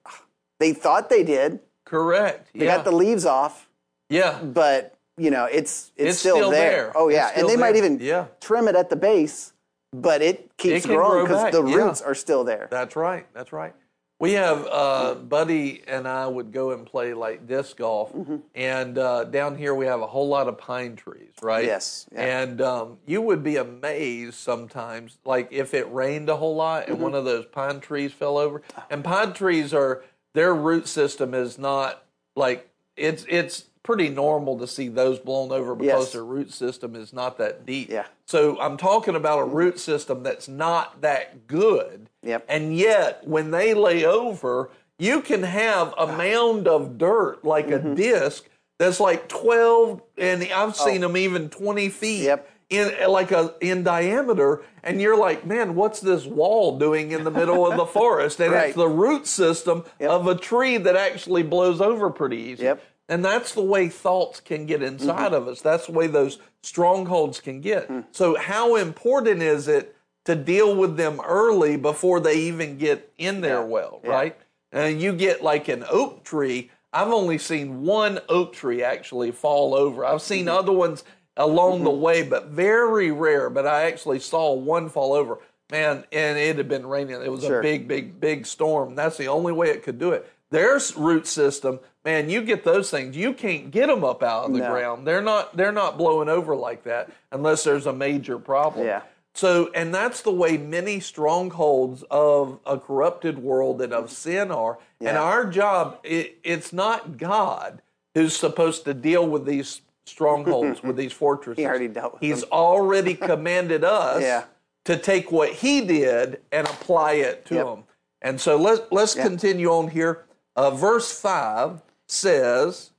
they 0.61 0.73
thought 0.73 1.09
they 1.09 1.23
did. 1.23 1.61
Correct. 1.85 2.49
They 2.55 2.67
yeah. 2.67 2.77
got 2.77 2.85
the 2.85 2.93
leaves 2.93 3.25
off 3.27 3.69
yeah. 4.09 4.41
but 4.43 4.95
you 5.17 5.31
know 5.31 5.45
it's 5.47 5.91
it's, 5.97 6.11
It's 6.11 6.19
still, 6.19 6.37
still 6.37 6.51
there. 6.51 6.71
there. 6.71 6.93
Oh 6.97 7.09
yeah, 7.09 7.31
and 7.35 7.49
they 7.49 7.57
might 7.57 7.77
even 7.77 7.99
Yeah. 8.01 8.27
trim 8.41 8.69
it 8.69 8.77
at 8.77 8.91
the 8.91 8.97
base, 8.97 9.53
but 9.93 10.23
it 10.23 10.57
keeps 10.57 10.85
It 10.85 10.89
growing 10.89 11.25
because 11.25 11.53
the 11.53 11.65
yeah. 11.65 11.75
roots 11.77 12.01
are 12.03 12.15
still 12.15 12.45
there. 12.45 12.69
That's 12.71 12.97
right. 12.97 13.27
That's 13.35 13.53
right. 13.53 13.75
We 14.23 14.35
have 14.35 14.69
uh, 14.71 15.15
Buddy 15.17 15.83
and 15.89 16.07
I 16.07 16.29
would 16.29 16.53
go 16.53 16.71
and 16.71 16.87
play 16.87 17.13
like 17.13 17.49
disc 17.49 17.77
golf, 17.77 18.13
Mm-hmm. 18.13 18.37
and 18.55 18.97
uh, 18.97 19.25
down 19.25 19.57
here 19.57 19.75
we 19.75 19.87
have 19.87 20.01
a 20.01 20.07
whole 20.07 20.29
lot 20.29 20.47
of 20.47 20.57
pine 20.59 20.95
trees, 20.95 21.33
right? 21.43 21.65
Yes, 21.65 22.07
yeah. 22.13 22.43
And 22.43 22.61
um, 22.63 22.99
you 23.05 23.21
would 23.21 23.43
be 23.43 23.57
amazed 23.57 24.35
sometimes, 24.35 25.19
like 25.25 25.49
if 25.51 25.75
it 25.75 25.93
rained 25.93 26.29
a 26.29 26.37
whole 26.37 26.55
lot 26.55 26.85
Mm-hmm. 26.85 26.93
and 26.93 27.01
one 27.03 27.15
of 27.17 27.25
those 27.25 27.47
pine 27.47 27.81
trees 27.81 28.13
fell 28.13 28.39
over. 28.39 28.63
And 28.91 29.03
pine 29.03 29.33
trees 29.33 29.75
are 29.75 30.05
their 30.35 30.55
root 30.55 30.87
system 30.87 31.35
is 31.35 31.59
not 31.59 32.05
like 32.37 32.71
it's 32.97 33.27
it's 33.29 33.65
pretty 33.83 34.09
normal 34.09 34.57
to 34.61 34.69
see 34.69 34.87
those 34.87 35.19
blown 35.19 35.51
over 35.51 35.75
because 35.75 36.05
Yes. 36.05 36.13
their 36.13 36.25
root 36.25 36.53
system 36.53 36.95
is 36.95 37.13
not 37.13 37.39
that 37.39 37.67
deep. 37.67 37.91
Yeah. 37.91 38.07
So 38.27 38.57
I'm 38.61 38.77
talking 38.77 39.17
about 39.17 39.41
a 39.41 39.45
root 39.45 39.81
system 39.81 40.23
that's 40.23 40.47
not 40.47 41.01
that 41.01 41.49
good. 41.49 42.09
Yep. 42.23 42.45
And 42.49 42.77
yet, 42.77 43.27
when 43.27 43.51
they 43.51 43.75
lay 43.75 44.05
over, 44.05 44.71
you 44.99 45.21
can 45.23 45.43
have 45.43 45.95
a 45.99 46.07
mound 46.07 46.69
of 46.69 46.97
dirt 46.99 47.45
like 47.45 47.67
Mm-hmm. 47.69 47.93
a 47.93 47.95
disc 47.95 48.45
that's 48.79 49.01
like 49.01 49.29
12, 49.29 50.03
and 50.19 50.43
I've 50.55 50.77
seen 50.77 51.01
them 51.03 51.17
even 51.17 51.49
20 51.49 51.89
feet 51.89 52.23
Oh. 52.23 52.27
Yep. 52.27 52.49
in 52.71 53.11
like 53.11 53.31
a 53.33 53.55
in 53.61 53.83
diameter, 53.83 54.63
and 54.83 55.01
you're 55.01 55.17
like, 55.17 55.45
man, 55.45 55.75
what's 55.75 56.01
this 56.01 56.25
wall 56.27 56.79
doing 56.79 57.13
in 57.13 57.23
the 57.25 57.31
middle 57.31 57.67
of 57.71 57.77
the 57.77 57.87
forest? 58.01 58.41
And 58.41 58.53
Right. 58.53 58.69
it's 58.69 58.77
the 58.77 58.89
root 58.89 59.27
system 59.27 59.85
Yep. 60.01 60.11
of 60.11 60.27
a 60.27 60.35
tree 60.35 60.79
that 60.79 60.97
actually 60.97 61.43
blows 61.43 61.81
over 61.81 62.09
pretty 62.11 62.39
easy. 62.39 62.65
Yep. 62.65 62.83
And 63.09 63.25
that's 63.25 63.53
the 63.53 63.63
way 63.63 63.89
thoughts 63.89 64.41
can 64.41 64.65
get 64.67 64.83
inside 64.83 65.27
Mm-hmm. 65.33 65.35
of 65.35 65.49
us. 65.49 65.61
That's 65.61 65.87
the 65.87 65.93
way 65.93 66.07
those 66.07 66.39
strongholds 66.63 67.41
can 67.41 67.61
get. 67.61 67.87
Hmm. 67.89 68.01
So, 68.13 68.37
how 68.39 68.77
important 68.77 69.43
is 69.43 69.69
it 69.69 69.95
to 70.25 70.35
deal 70.37 70.75
with 70.75 70.97
them 70.97 71.21
early 71.25 71.77
before 71.77 72.21
they 72.21 72.35
even 72.37 72.79
get 72.79 73.13
in 73.19 73.41
there 73.41 73.61
Yeah. 73.61 73.65
well, 73.65 74.01
Yeah. 74.05 74.11
right? 74.11 74.37
And 74.71 75.01
you 75.01 75.13
get 75.13 75.43
like 75.43 75.69
an 75.69 75.85
oak 75.91 76.25
tree. 76.25 76.71
I've 76.93 77.09
only 77.11 77.39
seen 77.39 77.83
one 77.85 78.21
oak 78.29 78.53
tree 78.53 78.83
actually 78.83 79.31
fall 79.33 79.75
over. 79.75 80.05
I've 80.05 80.23
seen 80.23 80.47
Mm-hmm. 80.47 80.57
other 80.59 80.73
ones 80.73 81.05
along 81.37 81.85
the 81.85 81.91
way, 81.91 82.23
but 82.23 82.47
very 82.47 83.11
rare. 83.11 83.49
But 83.51 83.67
I 83.67 83.85
actually 83.85 84.21
saw 84.21 84.53
one 84.53 84.89
fall 84.89 85.13
over. 85.15 85.39
Man, 85.71 86.05
and 86.13 86.39
it 86.39 86.57
had 86.57 86.69
been 86.69 86.87
raining. 86.87 87.23
It 87.23 87.33
was 87.33 87.45
Sure. 87.45 87.61
a 87.61 87.63
big, 87.63 87.89
big, 87.89 88.21
big 88.21 88.45
storm. 88.47 88.95
That's 88.95 89.17
the 89.17 89.29
only 89.29 89.53
way 89.53 89.71
it 89.71 89.83
could 89.83 89.99
do 89.99 90.11
it. 90.13 90.29
Their 90.51 90.79
root 90.99 91.27
system, 91.27 91.81
man, 92.05 92.29
you 92.29 92.43
get 92.43 92.63
those 92.63 92.91
things, 92.91 93.17
you 93.17 93.33
can't 93.33 93.71
get 93.71 93.87
them 93.87 94.05
up 94.05 94.23
out 94.23 94.45
of 94.45 94.53
the 94.53 94.59
No. 94.59 94.71
ground. 94.71 95.07
They're 95.07 95.23
not. 95.23 95.57
They're 95.57 95.73
not 95.73 95.97
blowing 95.97 96.29
over 96.29 96.55
like 96.55 96.85
that 96.85 97.09
unless 97.31 97.65
there's 97.65 97.87
a 97.87 97.93
major 97.93 98.39
problem. 98.39 98.85
Yeah. 98.85 99.01
So, 99.35 99.71
and 99.75 99.95
that's 99.95 100.21
the 100.23 100.31
way 100.33 100.59
many 100.59 101.01
strongholds 101.01 102.05
of 102.11 102.61
a 102.67 102.79
corrupted 102.79 103.39
world 103.39 103.81
and 103.81 103.93
of 103.93 104.11
sin 104.11 104.51
are. 104.51 104.79
And 105.01 105.17
our 105.17 105.47
job, 105.47 105.99
it, 106.05 106.39
it's 106.45 106.73
not 106.73 107.17
God 107.17 107.81
who's 108.15 108.37
supposed 108.37 108.85
to 108.85 108.95
deal 108.95 109.27
with 109.27 109.47
these 109.47 109.81
strongholds, 110.05 110.83
with 110.83 110.97
these 110.97 111.13
fortresses. 111.25 111.59
He 111.63 111.67
already 111.67 111.89
dealt 111.89 112.13
with 112.15 112.23
He's 112.23 112.43
them. 112.43 112.51
already 112.53 113.15
commanded 113.31 113.85
us 113.85 114.23
Yeah. 114.23 114.45
to 114.85 114.97
take 114.99 115.33
what 115.33 115.51
He 115.51 115.81
did 115.81 116.41
and 116.53 116.67
apply 116.67 117.15
it 117.15 117.47
to 117.47 117.55
Yep. 117.55 117.65
them. 117.67 117.85
And 118.21 118.41
so 118.41 118.57
let, 118.57 118.93
let's 118.93 119.15
continue 119.15 119.69
on 119.71 119.89
here. 119.89 120.25
Uh, 120.55 120.71
verse 120.71 121.19
5 121.19 121.81
says, 122.07 122.91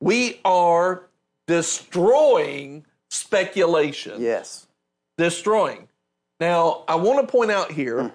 We 0.00 0.38
are 0.44 1.08
destroying 1.46 2.84
speculation 3.08 4.20
Yes. 4.20 4.66
Destroying. 5.16 5.88
Now, 6.40 6.84
I 6.88 6.96
want 6.96 7.26
to 7.26 7.30
point 7.30 7.50
out 7.50 7.72
here, 7.72 8.02
hmm. 8.02 8.08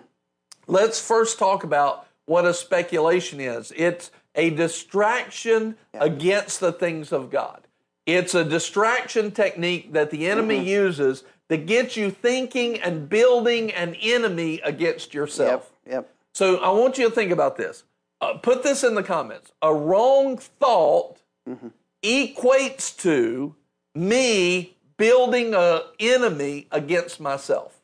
let's 0.67 0.99
first 0.99 1.39
talk 1.39 1.63
about 1.63 2.07
what 2.25 2.45
a 2.45 2.53
speculation 2.53 3.39
is. 3.39 3.71
It's 3.75 4.11
a 4.35 4.49
distraction 4.51 5.75
against 5.93 6.59
the 6.59 6.71
things 6.71 7.11
of 7.11 7.29
God. 7.29 7.67
It's 8.05 8.35
a 8.35 8.43
distraction 8.43 9.31
technique 9.31 9.93
that 9.93 10.11
the 10.11 10.27
enemy 10.27 10.57
mm-hmm. 10.57 10.67
uses 10.67 11.23
to 11.49 11.57
get 11.57 11.97
you 11.97 12.11
thinking 12.11 12.79
and 12.79 13.09
building 13.09 13.71
an 13.71 13.95
enemy 13.95 14.61
against 14.63 15.13
yourself. 15.13 15.71
Yep. 15.85 15.93
Yep. 15.93 16.13
So 16.33 16.57
I 16.57 16.69
want 16.69 16.97
you 16.97 17.09
to 17.09 17.13
think 17.13 17.31
about 17.31 17.57
this. 17.57 17.83
Uh, 18.21 18.35
put 18.35 18.63
this 18.63 18.83
in 18.83 18.95
the 18.95 19.03
comments. 19.03 19.51
A 19.61 19.73
wrong 19.73 20.37
thought 20.37 21.17
mm-hmm. 21.47 21.67
equates 22.03 22.97
to 23.01 23.55
me 23.93 24.76
building 24.97 25.53
a 25.53 25.83
enemy 25.99 26.67
against 26.71 27.19
myself. 27.19 27.79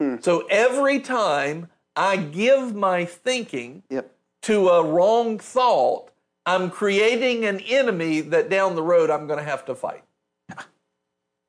Hmm. 0.00 0.16
So 0.20 0.46
every 0.48 1.00
time 1.00 1.68
I 1.96 2.16
give 2.16 2.74
my 2.74 3.04
thinking 3.04 3.82
Yep. 3.90 4.10
to 4.42 4.68
a 4.68 4.84
wrong 4.84 5.38
thought, 5.38 6.10
I'm 6.46 6.70
creating 6.70 7.44
an 7.44 7.60
enemy 7.60 8.20
that 8.20 8.48
down 8.48 8.74
the 8.74 8.82
road 8.82 9.10
I'm 9.10 9.26
going 9.26 9.38
to 9.38 9.44
have 9.44 9.64
to 9.66 9.74
fight. 9.74 10.04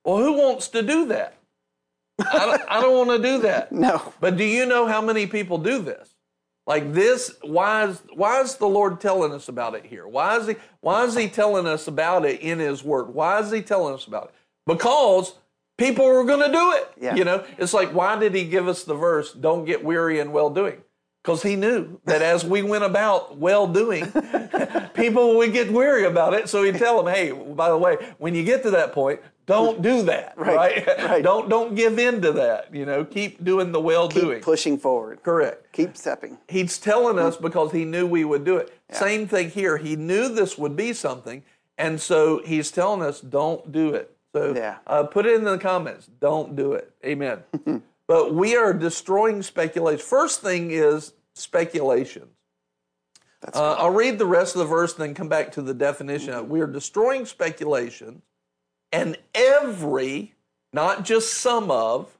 Well, 0.06 0.18
who 0.18 0.34
wants 0.34 0.68
to 0.70 0.82
do 0.82 1.06
that? 1.06 1.38
I 2.20 2.46
don't, 2.46 2.62
I 2.68 2.82
don't 2.82 3.08
want 3.08 3.22
to 3.22 3.26
do 3.26 3.40
that. 3.44 3.72
No. 3.72 4.14
But 4.20 4.36
do 4.36 4.44
you 4.44 4.66
know 4.66 4.86
how 4.86 5.02
many 5.02 5.28
people 5.28 5.58
do 5.58 5.82
this? 5.82 6.10
Like 6.68 6.94
this, 6.94 7.36
why 7.42 7.86
is 7.88 8.02
why 8.14 8.42
is 8.42 8.56
the 8.56 8.68
Lord 8.68 9.00
telling 9.02 9.34
us 9.34 9.48
about 9.50 9.76
it 9.76 9.86
here? 9.86 10.08
Why 10.08 10.38
is 10.38 10.48
he 10.48 10.56
why 10.82 11.04
is 11.06 11.16
he 11.16 11.28
telling 11.30 11.68
us 11.68 11.88
about 11.88 12.26
it 12.26 12.40
in 12.42 12.60
his 12.60 12.84
word? 12.84 13.14
Why 13.14 13.40
is 13.40 13.52
he 13.52 13.62
telling 13.62 13.94
us 13.94 14.06
about 14.08 14.26
it? 14.26 14.34
Because 14.66 15.34
people 15.78 16.06
were 16.06 16.24
going 16.24 16.46
to 16.46 16.52
do 16.52 16.72
it. 16.74 16.92
Yeah. 17.00 17.16
You 17.16 17.24
know, 17.26 17.46
it's 17.58 17.74
like 17.74 17.94
why 17.94 18.18
did 18.18 18.34
he 18.34 18.46
give 18.46 18.68
us 18.68 18.84
the 18.84 18.96
verse, 18.96 19.34
don't 19.34 19.66
get 19.66 19.84
weary 19.84 20.20
in 20.20 20.32
well 20.32 20.50
doing? 20.50 20.82
Because 21.24 21.42
he 21.42 21.56
knew 21.56 22.02
that 22.04 22.22
as 22.22 22.44
we 22.44 22.64
went 22.64 22.84
about 22.84 23.38
well 23.38 23.66
doing, 23.66 24.12
people 24.94 25.38
would 25.38 25.54
get 25.54 25.72
weary 25.72 26.04
about 26.04 26.34
it. 26.34 26.50
So 26.50 26.64
he'd 26.64 26.76
tell 26.76 27.02
them, 27.02 27.14
hey, 27.14 27.32
by 27.32 27.70
the 27.70 27.78
way, 27.78 27.96
when 28.18 28.36
you 28.36 28.44
get 28.44 28.62
to 28.64 28.72
that 28.72 28.92
point, 28.92 29.22
don't 29.46 29.82
do 29.82 30.04
that. 30.04 30.34
Right. 30.44 30.86
Right, 30.86 30.98
right. 31.04 31.24
don't 31.24 31.48
don't 31.48 31.76
give 31.76 31.98
in 32.00 32.22
to 32.22 32.34
that. 32.34 32.74
You 32.76 32.86
know, 32.86 33.06
keep 33.06 33.44
doing 33.44 33.72
the 33.72 33.80
well 33.80 34.10
doing. 34.10 34.42
Pushing 34.42 34.78
forward. 34.78 35.24
Correct. 35.24 35.72
Keep 35.72 35.96
stepping. 35.96 36.38
He's 36.50 36.78
telling 36.78 37.18
us 37.18 37.38
because 37.38 37.72
he 37.72 37.86
knew 37.86 38.06
we 38.06 38.26
would 38.26 38.44
do 38.44 38.58
it. 38.58 38.78
Same 38.92 39.28
thing 39.28 39.50
here. 39.50 39.78
He 39.78 39.96
knew 39.96 40.28
this 40.28 40.58
would 40.58 40.76
be 40.76 40.92
something, 40.92 41.44
and 41.78 42.02
so 42.02 42.42
he's 42.46 42.72
telling 42.72 43.02
us, 43.02 43.22
don't 43.22 43.72
do 43.72 43.94
it. 43.94 44.13
So 44.34 44.54
Yeah. 44.56 44.78
uh, 44.88 45.04
put 45.04 45.26
it 45.26 45.36
in 45.36 45.44
the 45.44 45.58
comments. 45.58 46.08
Don't 46.20 46.56
do 46.56 46.74
it. 46.74 46.92
Amen. 47.06 47.44
but 48.08 48.34
we 48.34 48.56
are 48.56 48.74
destroying 48.74 49.42
speculation. 49.42 50.04
First 50.06 50.42
thing 50.42 50.72
is 50.72 51.14
speculations. 51.36 52.32
That's 53.42 53.58
Uh, 53.58 53.74
I'll 53.74 53.92
read 53.92 54.18
the 54.20 54.26
rest 54.26 54.56
of 54.56 54.60
the 54.60 54.66
verse 54.66 54.94
and 54.94 55.02
then 55.04 55.14
come 55.14 55.28
back 55.30 55.52
to 55.54 55.62
the 55.62 55.74
definition. 55.74 56.50
We 56.50 56.62
are 56.62 56.68
destroying 56.68 57.26
speculations 57.26 58.24
and 58.92 59.18
every, 59.36 60.34
not 60.72 61.04
just 61.04 61.34
some 61.36 61.70
of, 61.70 62.18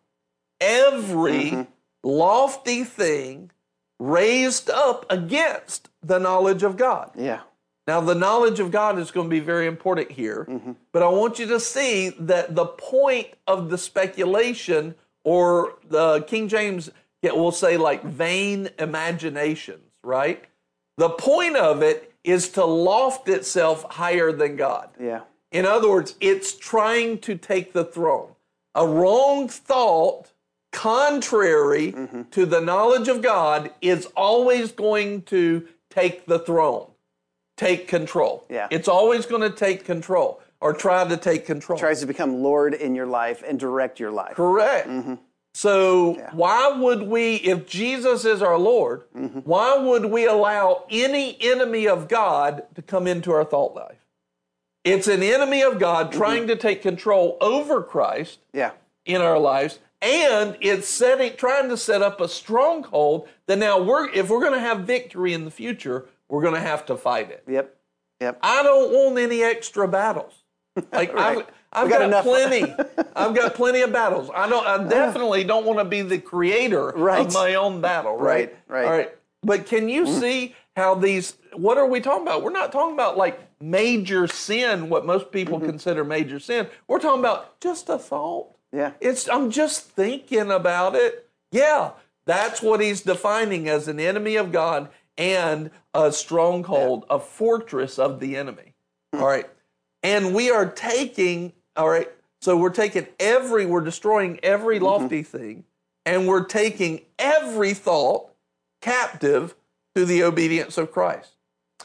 every 0.60 1.68
lofty 2.04 2.84
thing 2.84 3.52
raised 4.00 4.70
up 4.70 5.06
against 5.10 5.90
the 6.02 6.20
knowledge 6.20 6.64
of 6.64 6.76
God. 6.78 7.12
yeah. 7.16 7.42
Now, 7.86 8.00
the 8.00 8.16
knowledge 8.16 8.60
of 8.62 8.72
God 8.72 8.98
is 8.98 9.12
going 9.12 9.28
to 9.28 9.30
be 9.30 9.42
very 9.42 9.68
important 9.68 10.12
here, 10.12 10.48
but 10.94 11.04
I 11.04 11.08
want 11.10 11.38
you 11.40 11.48
to 11.48 11.60
see 11.60 12.10
that 12.20 12.56
the 12.56 12.66
point 12.66 13.28
of 13.46 13.70
the 13.70 13.78
speculation, 13.78 14.96
or 15.26 15.76
the 15.90 16.22
King 16.22 16.48
James 16.48 16.90
will 17.22 17.52
say 17.52 17.76
like 17.78 18.04
vain 18.04 18.70
imaginations, 18.80 19.92
right? 20.04 20.44
The 20.98 21.10
point 21.10 21.56
of 21.58 21.82
it 21.82 22.14
is 22.24 22.50
to 22.52 22.64
loft 22.64 23.28
itself 23.28 23.84
higher 23.92 24.32
than 24.32 24.56
God. 24.56 24.90
Yeah. 25.00 25.22
In 25.52 25.66
other 25.66 25.90
words, 25.90 26.16
it's 26.22 26.58
trying 26.58 27.18
to 27.20 27.36
take 27.36 27.74
the 27.74 27.84
throne. 27.84 28.32
A 28.76 28.88
wrong 28.88 29.48
thought, 29.50 30.32
contrary 30.72 31.92
Mm-hmm. 31.92 32.22
to 32.32 32.46
the 32.46 32.62
knowledge 32.62 33.08
of 33.08 33.22
God, 33.22 33.72
is 33.82 34.06
always 34.16 34.72
going 34.72 35.22
to 35.24 35.68
take 35.90 36.26
the 36.26 36.40
throne, 36.40 36.88
take 37.58 37.88
control. 37.88 38.46
Yeah. 38.50 38.68
It's 38.72 38.88
always 38.88 39.26
going 39.26 39.42
to 39.42 39.56
take 39.56 39.86
control 39.86 40.42
or 40.62 40.74
try 40.74 41.08
to 41.08 41.18
take 41.18 41.46
control. 41.46 41.78
Tries 41.78 42.00
to 42.02 42.06
become 42.08 42.42
Lord 42.42 42.74
in 42.74 42.96
your 42.96 43.06
life 43.08 43.44
and 43.46 43.60
direct 43.60 44.00
your 44.00 44.12
life. 44.12 44.36
Correct. 44.36 44.88
Mm-hmm. 44.88 45.16
So, 45.56 46.14
why 46.32 46.76
would 46.80 47.04
we, 47.04 47.36
if 47.36 47.68
Jesus 47.68 48.26
is 48.26 48.42
our 48.42 48.58
Lord, 48.58 49.04
Mm-hmm. 49.16 49.40
why 49.40 49.78
would 49.78 50.06
we 50.06 50.26
allow 50.26 50.86
any 50.90 51.38
enemy 51.40 51.88
of 51.88 52.08
God 52.08 52.64
to 52.74 52.82
come 52.82 53.06
into 53.06 53.32
our 53.32 53.46
thought 53.46 53.76
life? 53.76 54.00
It's 54.84 55.08
an 55.08 55.22
enemy 55.22 55.62
of 55.62 55.80
God 55.80 56.08
Mm-hmm. 56.10 56.18
trying 56.18 56.48
to 56.48 56.56
take 56.56 56.82
control 56.82 57.38
over 57.40 57.84
Christ 57.84 58.40
Yeah. 58.52 58.72
in 59.06 59.22
our 59.22 59.38
lives, 59.38 59.78
and 60.02 60.58
it's 60.60 60.88
setting, 60.90 61.36
trying 61.38 61.70
to 61.70 61.78
set 61.78 62.02
up 62.02 62.20
a 62.20 62.28
stronghold 62.28 63.28
that 63.46 63.60
now 63.60 63.80
we're, 63.80 64.10
if 64.10 64.30
we're 64.32 64.42
going 64.42 64.54
to 64.54 64.60
have 64.60 64.80
victory 64.80 65.34
in 65.34 65.46
the 65.46 65.52
future, 65.52 66.06
we're 66.34 66.42
going 66.42 66.56
to 66.56 66.60
have 66.60 66.84
to 66.88 66.98
fight 66.98 67.30
it. 67.30 67.44
Yep. 67.48 67.76
Yep. 68.20 68.40
I 68.42 68.64
don't 68.64 68.92
want 68.92 69.20
any 69.20 69.44
extra 69.44 69.88
battles. 69.88 70.34
Like 70.92 71.14
Right. 71.14 71.38
I've, 71.38 71.46
I've 71.84 71.90
got 71.90 72.10
got, 72.10 72.24
plenty. 72.24 72.64
I've 73.16 73.36
got 73.36 73.54
plenty 73.54 73.82
of 73.82 73.92
battles. 73.94 74.32
I 74.34 74.50
don't. 74.50 74.66
I 74.66 74.84
definitely 74.88 75.44
don't 75.44 75.66
want 75.68 75.78
to 75.78 75.86
be 75.86 76.02
the 76.02 76.18
creator 76.18 76.88
Right. 76.96 77.26
of 77.28 77.32
my 77.34 77.54
own 77.54 77.80
battle. 77.82 78.18
Right. 78.18 78.56
Right, 78.68 78.80
right. 78.80 78.86
All 78.86 78.92
right. 78.92 79.12
But 79.44 79.68
can 79.68 79.88
you 79.90 80.08
see 80.08 80.56
how 80.76 80.96
these? 80.96 81.36
What 81.56 81.78
are 81.78 81.86
we 81.88 82.00
talking 82.02 82.24
about? 82.24 82.42
We're 82.42 82.50
not 82.52 82.72
talking 82.72 82.96
about 82.96 83.18
like 83.18 83.40
major 83.62 84.26
sin, 84.28 84.90
what 84.90 85.06
most 85.06 85.32
people 85.32 85.58
Mm-hmm. 85.60 85.70
consider 85.70 86.04
major 86.04 86.40
sin. 86.40 86.68
We're 86.88 86.98
talking 87.00 87.20
about 87.20 87.60
just 87.60 87.88
a 87.90 88.00
thought. 88.00 88.48
Yeah. 88.72 88.94
It's 89.00 89.30
I'm 89.30 89.52
just 89.52 89.92
thinking 89.92 90.50
about 90.50 90.96
it. 90.96 91.30
Yeah, 91.52 91.92
that's 92.26 92.64
what 92.64 92.82
he's 92.82 93.02
defining 93.02 93.70
as 93.70 93.88
an 93.88 94.00
enemy 94.00 94.38
of 94.38 94.52
God 94.52 94.90
and 95.18 95.72
a 95.94 96.12
stronghold, 96.12 97.06
a 97.10 97.20
fortress 97.20 98.00
of 98.00 98.20
the 98.20 98.36
enemy. 98.36 98.74
Hmm. 99.14 99.22
All 99.22 99.28
right. 99.28 99.50
And 100.02 100.34
we 100.34 100.50
are 100.50 100.70
taking, 100.70 101.54
all 101.76 101.90
right, 101.90 102.10
so 102.42 102.58
we're 102.58 102.72
taking 102.72 103.08
every, 103.20 103.66
we're 103.66 103.82
destroying 103.82 104.40
every 104.44 104.76
mm-hmm. 104.76 104.86
lofty 104.86 105.24
thing, 105.24 105.64
and 106.06 106.28
we're 106.28 106.44
taking 106.44 107.02
every 107.18 107.74
thought 107.74 108.32
captive 108.82 109.56
to 109.96 110.06
the 110.06 110.24
obedience 110.24 110.78
of 110.78 110.92
Christ. 110.92 111.32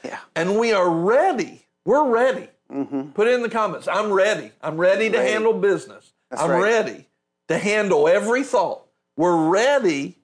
Yeah. 0.02 0.18
And 0.34 0.58
we 0.58 0.72
are 0.72 0.90
ready. 0.90 1.66
We're 1.84 2.08
ready. 2.08 2.48
Mm-hmm. 2.72 3.10
Put 3.10 3.28
it 3.28 3.34
in 3.34 3.42
the 3.42 3.48
comments. 3.48 3.88
I'm 3.88 4.12
ready. 4.12 4.52
I'm 4.60 4.76
ready 4.76 5.08
to 5.10 5.18
Ready. 5.18 5.30
handle 5.30 5.54
business. 5.54 6.12
That's 6.30 6.42
I'm 6.42 6.50
right. 6.50 6.62
ready 6.62 7.06
to 7.48 7.58
handle 7.58 8.08
every 8.08 8.42
thought. 8.42 8.84
We're 9.16 9.48
ready 9.48 10.17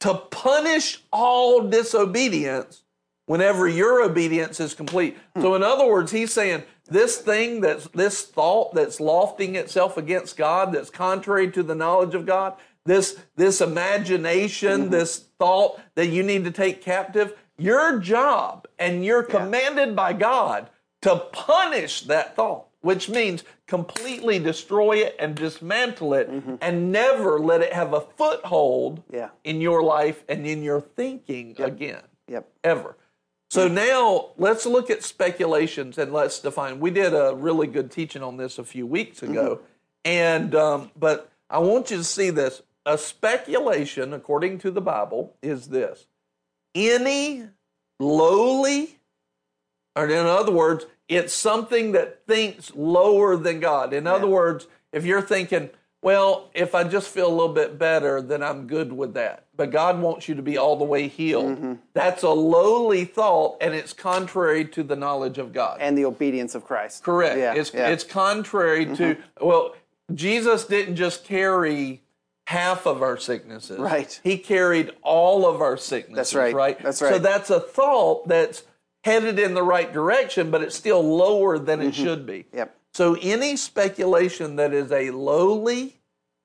to 0.00 0.14
punish 0.14 1.02
all 1.12 1.62
disobedience 1.68 2.82
whenever 3.26 3.66
your 3.66 4.02
obedience 4.02 4.60
is 4.60 4.74
complete. 4.74 5.16
Hmm. 5.34 5.42
So, 5.42 5.54
in 5.54 5.62
other 5.62 5.86
words, 5.86 6.12
he's 6.12 6.32
saying 6.32 6.62
this 6.88 7.18
thing 7.18 7.60
that's 7.60 7.88
this 7.88 8.22
thought 8.22 8.74
that's 8.74 9.00
lofting 9.00 9.56
itself 9.56 9.96
against 9.96 10.36
God, 10.36 10.72
that's 10.72 10.90
contrary 10.90 11.50
to 11.52 11.62
the 11.62 11.74
knowledge 11.74 12.14
of 12.14 12.26
God, 12.26 12.54
this 12.84 13.18
this 13.36 13.60
imagination, 13.60 14.82
Mm-hmm. 14.82 14.90
this 14.90 15.24
thought 15.38 15.80
that 15.96 16.06
you 16.06 16.22
need 16.22 16.44
to 16.44 16.50
take 16.50 16.82
captive, 16.82 17.34
your 17.58 17.98
job 17.98 18.66
and 18.78 19.04
you're 19.04 19.22
commanded 19.22 19.96
by 19.96 20.12
God 20.12 20.70
to 21.02 21.16
punish 21.32 22.02
that 22.02 22.36
thought, 22.36 22.66
which 22.80 23.08
means 23.08 23.44
completely 23.66 24.38
destroy 24.38 24.96
it 24.98 25.16
and 25.18 25.34
dismantle 25.34 26.14
it 26.14 26.28
and 26.60 26.92
never 26.92 27.38
let 27.40 27.60
it 27.62 27.72
have 27.72 27.92
a 27.92 28.00
foothold 28.00 29.00
Mm-hmm. 29.00 29.16
Yeah. 29.16 29.28
in 29.44 29.60
your 29.60 29.82
life 29.82 30.22
and 30.28 30.46
in 30.46 30.62
your 30.62 30.80
thinking 30.80 31.54
again 31.60 32.02
Yep. 32.28 32.48
ever. 32.64 32.96
So 33.50 33.68
now 33.68 34.30
let's 34.36 34.66
look 34.66 34.90
at 34.90 35.02
speculations 35.04 35.98
and 35.98 36.12
let's 36.12 36.38
define. 36.40 36.80
We 36.80 36.90
did 36.90 37.14
a 37.14 37.34
really 37.34 37.66
good 37.68 37.90
teaching 37.90 38.22
on 38.22 38.36
this 38.36 38.58
a 38.58 38.64
few 38.64 38.86
weeks 38.86 39.22
ago, 39.22 39.60
and 40.04 40.52
um, 40.54 40.90
but 40.96 41.30
I 41.48 41.58
want 41.60 41.90
you 41.92 41.96
to 41.98 42.04
see 42.04 42.30
this. 42.30 42.62
A 42.84 42.98
speculation, 42.98 44.12
according 44.12 44.58
to 44.58 44.70
the 44.72 44.80
Bible, 44.80 45.34
is 45.42 45.68
this: 45.68 46.06
any 46.74 47.44
lowly, 48.00 48.98
or 49.94 50.06
in 50.08 50.26
other 50.26 50.52
words, 50.52 50.86
it's 51.08 51.32
something 51.32 51.92
that 51.92 52.26
thinks 52.26 52.72
lower 52.74 53.36
than 53.36 53.60
God. 53.60 53.92
In 53.92 54.06
other 54.06 54.26
words, 54.26 54.66
if 54.92 55.04
you're 55.04 55.22
thinking, 55.22 55.70
well, 56.02 56.50
if 56.54 56.74
I 56.74 56.84
just 56.84 57.08
feel 57.08 57.28
a 57.28 57.34
little 57.34 57.52
bit 57.52 57.78
better, 57.78 58.20
then 58.20 58.42
I'm 58.42 58.66
good 58.66 58.92
with 58.92 59.14
that. 59.14 59.46
But 59.56 59.70
God 59.70 60.00
wants 60.00 60.28
you 60.28 60.34
to 60.34 60.42
be 60.42 60.56
all 60.58 60.76
the 60.76 60.84
way 60.84 61.08
healed. 61.08 61.78
That's 61.94 62.22
a 62.22 62.30
lowly 62.30 63.04
thought, 63.04 63.56
and 63.60 63.74
it's 63.74 63.92
contrary 63.92 64.64
to 64.66 64.82
the 64.82 64.96
knowledge 64.96 65.38
of 65.38 65.52
God. 65.52 65.78
And 65.80 65.96
the 65.96 66.04
obedience 66.04 66.54
of 66.54 66.64
Christ. 66.64 67.02
Correct. 67.02 67.38
Yeah, 67.38 67.54
it's 67.54 67.72
yeah. 67.72 67.84
Mm-hmm. 67.84 67.92
it's 67.92 68.04
contrary 68.04 68.86
to 68.96 69.16
well, 69.40 69.74
Jesus 70.14 70.64
didn't 70.64 70.96
just 70.96 71.24
carry 71.24 72.02
half 72.46 72.86
of 72.86 73.02
our 73.02 73.16
sicknesses. 73.16 73.78
Right. 73.78 74.20
He 74.22 74.38
carried 74.38 74.92
all 75.02 75.46
of 75.46 75.60
our 75.60 75.76
sicknesses. 75.76 76.16
That's 76.16 76.34
right. 76.34 76.54
Right. 76.54 76.80
That's 76.80 77.02
right. 77.02 77.14
So 77.14 77.18
that's 77.18 77.50
a 77.50 77.60
thought 77.60 78.28
that's 78.28 78.62
headed 79.06 79.38
in 79.38 79.54
the 79.54 79.62
right 79.62 79.92
direction, 79.92 80.50
but 80.50 80.60
it's 80.62 80.74
still 80.76 81.02
lower 81.02 81.58
than 81.58 81.78
Mm-hmm. 81.78 81.88
it 81.88 81.94
should 81.94 82.26
be. 82.26 82.44
Yep. 82.52 82.76
So 82.92 83.14
any 83.22 83.56
speculation 83.56 84.56
that 84.56 84.72
is 84.74 84.90
a 84.92 85.10
lowly 85.10 85.96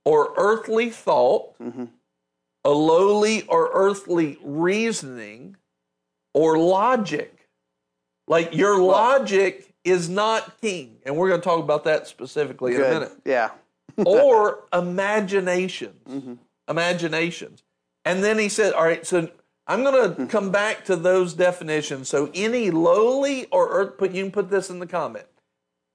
or 0.05 0.33
earthly 0.37 0.89
thought, 0.91 1.57
Mm-hmm. 1.59 1.85
a 2.63 2.69
lowly 2.69 3.41
or 3.47 3.69
earthly 3.73 4.37
reasoning, 4.43 5.57
or 6.33 6.57
logic, 6.57 7.49
like 8.27 8.53
your 8.55 8.81
logic 8.81 9.73
is 9.83 10.07
not 10.07 10.61
king, 10.61 10.97
and 11.05 11.17
we're 11.17 11.27
going 11.29 11.41
to 11.41 11.43
talk 11.45 11.59
about 11.59 11.83
that 11.85 12.05
specifically 12.07 12.75
in 12.75 12.81
a 12.81 12.89
minute 12.89 13.11
Yeah. 13.25 13.49
or 14.05 14.63
imaginations. 14.71 16.37
Imaginations. 16.69 17.63
And 18.05 18.23
then 18.23 18.37
he 18.39 18.47
said, 18.49 18.73
All 18.73 18.83
right, 18.83 19.05
so 19.05 19.29
I'm 19.71 19.85
going 19.85 20.09
to 20.09 20.21
hmm. 20.23 20.27
come 20.27 20.51
back 20.51 20.83
to 20.85 20.97
those 20.97 21.33
definitions. 21.33 22.09
So 22.09 22.29
any 22.33 22.71
lowly 22.71 23.45
or 23.51 23.69
earth, 23.69 23.97
put 23.97 24.11
you 24.11 24.23
can 24.23 24.31
put 24.31 24.49
this 24.49 24.69
in 24.69 24.79
the 24.79 24.85
comment. 24.85 25.27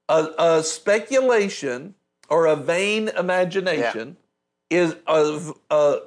A, 0.09 0.29
a 0.39 0.63
speculation 0.63 1.93
or 2.27 2.47
a 2.47 2.55
vain 2.55 3.09
imagination 3.09 4.17
is 4.71 4.95
a, 5.05 5.53
a 5.69 5.99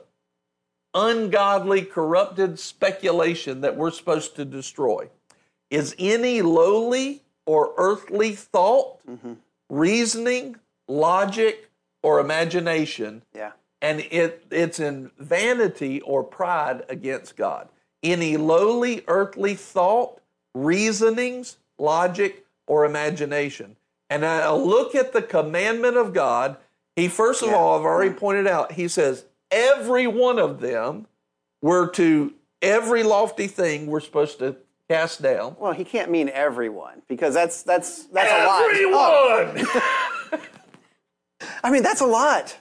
ungodly, 0.95 1.83
corrupted 1.83 2.59
speculation 2.59 3.61
that 3.61 3.77
we're 3.77 3.93
supposed 3.93 4.35
to 4.35 4.45
destroy. 4.45 5.09
Is 5.71 5.95
any 5.97 6.43
lowly 6.43 7.23
or 7.47 7.73
earthly 7.77 8.33
thought, 8.33 8.99
mm-hmm. 9.07 9.35
reasoning, 9.69 10.57
logic, 10.89 11.71
or 12.03 12.19
imagination, 12.19 13.23
Yeah. 13.33 13.53
And 13.83 14.01
it, 14.11 14.45
it's 14.51 14.79
in 14.81 15.11
vanity 15.19 16.01
or 16.03 16.23
pride 16.23 16.85
against 16.89 17.37
God. 17.37 17.69
Any 18.03 18.37
lowly 18.37 19.05
earthly 19.09 19.55
thought, 19.55 20.21
reasonings, 20.55 21.57
logic, 21.79 22.45
or 22.67 22.85
imagination. 22.85 23.77
And 24.09 24.25
I 24.25 24.51
look 24.53 24.95
at 24.95 25.13
the 25.13 25.23
commandment 25.23 25.97
of 25.97 26.13
God. 26.13 26.57
He, 26.97 27.09
first 27.09 27.43
of 27.43 27.49
Yeah. 27.49 27.57
all, 27.57 27.79
I've 27.79 27.85
already 27.85 28.13
pointed 28.15 28.47
out, 28.47 28.73
he 28.73 28.89
says, 28.89 29.25
every 29.51 30.07
one 30.07 30.39
of 30.39 30.61
them 30.61 31.07
were 31.63 31.89
to 31.91 32.35
every 32.63 33.03
lofty 33.03 33.47
thing 33.47 33.87
we're 33.87 34.01
supposed 34.01 34.39
to 34.41 34.57
cast 34.89 35.23
down. 35.23 35.57
Well, 35.59 35.73
he 35.73 35.85
can't 35.85 36.11
mean 36.11 36.29
everyone 36.31 37.03
because 37.09 37.33
that's 37.35 37.63
that's 37.63 38.05
that's 38.07 38.31
a 38.33 38.47
lot. 38.47 38.63
Oh, 38.65 39.53
Everyone! 39.55 40.41
I 41.63 41.71
mean, 41.71 41.83
that's 41.83 42.01
a 42.01 42.07
lot. 42.07 42.57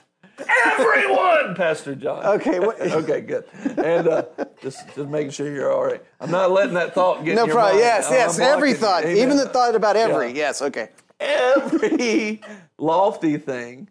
Everyone, 0.48 1.54
Pastor 1.54 1.94
John. 1.94 2.24
Okay. 2.24 2.58
What, 2.60 2.80
Okay, 3.00 3.20
good. 3.20 3.44
And 3.78 4.08
uh, 4.08 4.24
just, 4.62 4.86
just 4.94 5.08
making 5.08 5.30
sure 5.30 5.52
you're 5.52 5.72
all 5.72 5.84
right. 5.84 6.02
I'm 6.20 6.30
not 6.30 6.50
letting 6.50 6.74
that 6.74 6.94
thought 6.94 7.24
get 7.24 7.34
no 7.36 7.42
in 7.42 7.46
your 7.48 7.56
problem. 7.56 7.76
mind. 7.76 7.84
Yes, 7.84 8.06
I'm 8.08 8.12
yes. 8.14 8.38
Every 8.38 8.74
thought, 8.74 9.04
Amen. 9.04 9.16
even 9.16 9.36
the 9.36 9.48
thought 9.48 9.74
about 9.74 9.96
every. 9.96 10.28
Yeah. 10.28 10.34
Yes. 10.34 10.62
Okay. 10.62 10.88
every 11.20 12.40
lofty 12.78 13.36
thing 13.38 13.88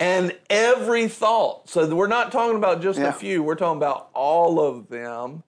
and 0.00 0.36
every 0.50 1.08
thought. 1.08 1.68
So 1.68 1.94
we're 1.94 2.06
not 2.08 2.32
talking 2.32 2.56
about 2.56 2.82
just 2.82 2.98
Yeah. 2.98 3.08
a 3.08 3.12
few. 3.12 3.42
We're 3.42 3.54
talking 3.54 3.78
about 3.78 4.10
all 4.14 4.60
of 4.60 4.88
them. 4.88 5.42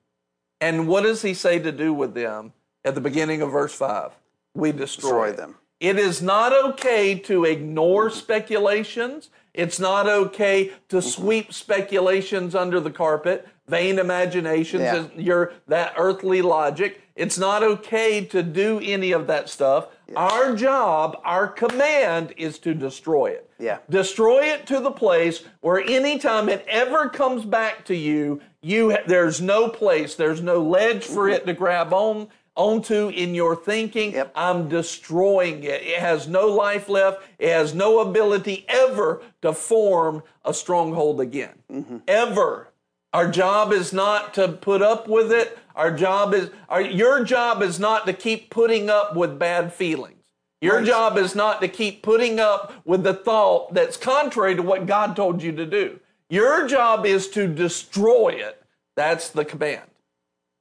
And 0.61 0.89
what 0.89 1.03
does 1.03 1.23
he 1.23 1.35
say 1.35 1.59
to 1.59 1.73
do 1.73 1.93
with 1.93 2.15
them 2.15 2.53
at 2.85 2.95
the 2.95 3.01
beginning 3.01 3.43
of 3.43 3.51
verse 3.53 3.75
5? 3.75 4.13
We 4.55 4.73
destroy, 4.73 5.29
Destroy 5.29 5.33
them. 5.33 5.57
It 5.81 5.99
is 5.99 6.23
not 6.23 6.53
okay 6.71 7.19
to 7.21 7.45
ignore 7.45 8.09
speculations. 8.09 9.29
It's 9.55 9.79
not 9.79 10.09
okay 10.09 10.73
to 10.89 10.97
mm-hmm. 10.97 11.09
sweep 11.09 11.53
speculations 11.53 12.55
under 12.55 12.81
the 12.81 12.91
carpet, 12.91 13.49
vain 13.69 13.99
imaginations, 13.99 14.83
Yeah. 14.83 15.07
your 15.17 15.53
that 15.69 15.95
earthly 15.97 16.43
logic. 16.43 17.01
It's 17.15 17.39
not 17.39 17.63
okay 17.63 18.25
to 18.25 18.43
do 18.43 18.81
any 18.83 19.13
of 19.13 19.29
that 19.29 19.49
stuff. 19.49 19.87
Our 20.17 20.55
job, 20.57 21.17
our 21.25 21.47
command 21.47 22.35
is 22.37 22.59
to 22.61 22.75
destroy 22.75 23.27
it. 23.27 23.49
Yeah. 23.59 23.79
Destroy 23.89 24.47
it 24.47 24.67
to 24.67 24.81
the 24.81 24.91
place 24.91 25.45
where 25.61 25.81
anytime 25.81 26.49
it 26.49 26.65
ever 26.69 27.09
comes 27.09 27.45
back 27.45 27.85
to 27.87 27.95
you, 27.95 28.41
you 28.61 28.97
there's 29.07 29.41
no 29.41 29.69
place, 29.69 30.17
there's 30.17 30.43
no 30.43 30.61
ledge 30.61 31.05
for 31.05 31.27
mm-hmm. 31.27 31.35
it 31.35 31.47
to 31.47 31.53
grab 31.53 31.93
on 31.93 32.29
onto 32.57 33.09
in 33.09 33.35
your 33.35 33.57
thinking. 33.57 34.13
Yep. 34.13 34.33
I'm 34.35 34.69
destroying 34.69 35.65
it. 35.65 35.83
It 35.83 35.99
has 35.99 36.29
no 36.29 36.47
life 36.47 36.89
left. 36.89 37.23
It 37.39 37.51
has 37.51 37.75
no 37.75 38.01
ability 38.01 38.65
ever 38.69 39.23
to 39.43 39.53
form 39.53 40.23
a 40.45 40.55
stronghold 40.55 41.21
again. 41.21 41.55
Mm-hmm. 41.71 41.99
Ever. 42.07 42.71
Our 43.13 43.31
job 43.31 43.73
is 43.73 43.93
not 43.93 44.35
to 44.35 44.49
put 44.49 44.83
up 44.83 45.09
with 45.09 45.33
it. 45.33 45.59
Our 45.77 45.91
job 45.91 46.35
is 46.35 46.51
our, 46.69 46.81
your 46.81 47.25
job 47.25 47.63
is 47.63 47.79
not 47.79 48.07
to 48.07 48.13
keep 48.13 48.51
putting 48.51 48.91
up 48.91 49.17
with 49.17 49.39
bad 49.39 49.73
feelings. 49.73 50.25
Your 50.61 50.83
job 50.83 51.19
is 51.19 51.35
not 51.35 51.61
to 51.61 51.69
keep 51.69 52.03
putting 52.03 52.41
up 52.41 52.73
with 52.87 53.03
the 53.03 53.13
thought 53.13 53.75
that's 53.75 53.99
contrary 53.99 54.57
to 54.57 54.63
what 54.63 54.87
God 54.87 55.15
told 55.15 55.43
you 55.43 55.53
to 55.53 55.67
do. 55.67 56.01
Your 56.31 56.67
job 56.67 57.05
is 57.05 57.29
to 57.31 57.47
destroy 57.47 58.31
it. 58.31 58.63
That's 58.97 59.29
the 59.29 59.45
command. 59.45 59.91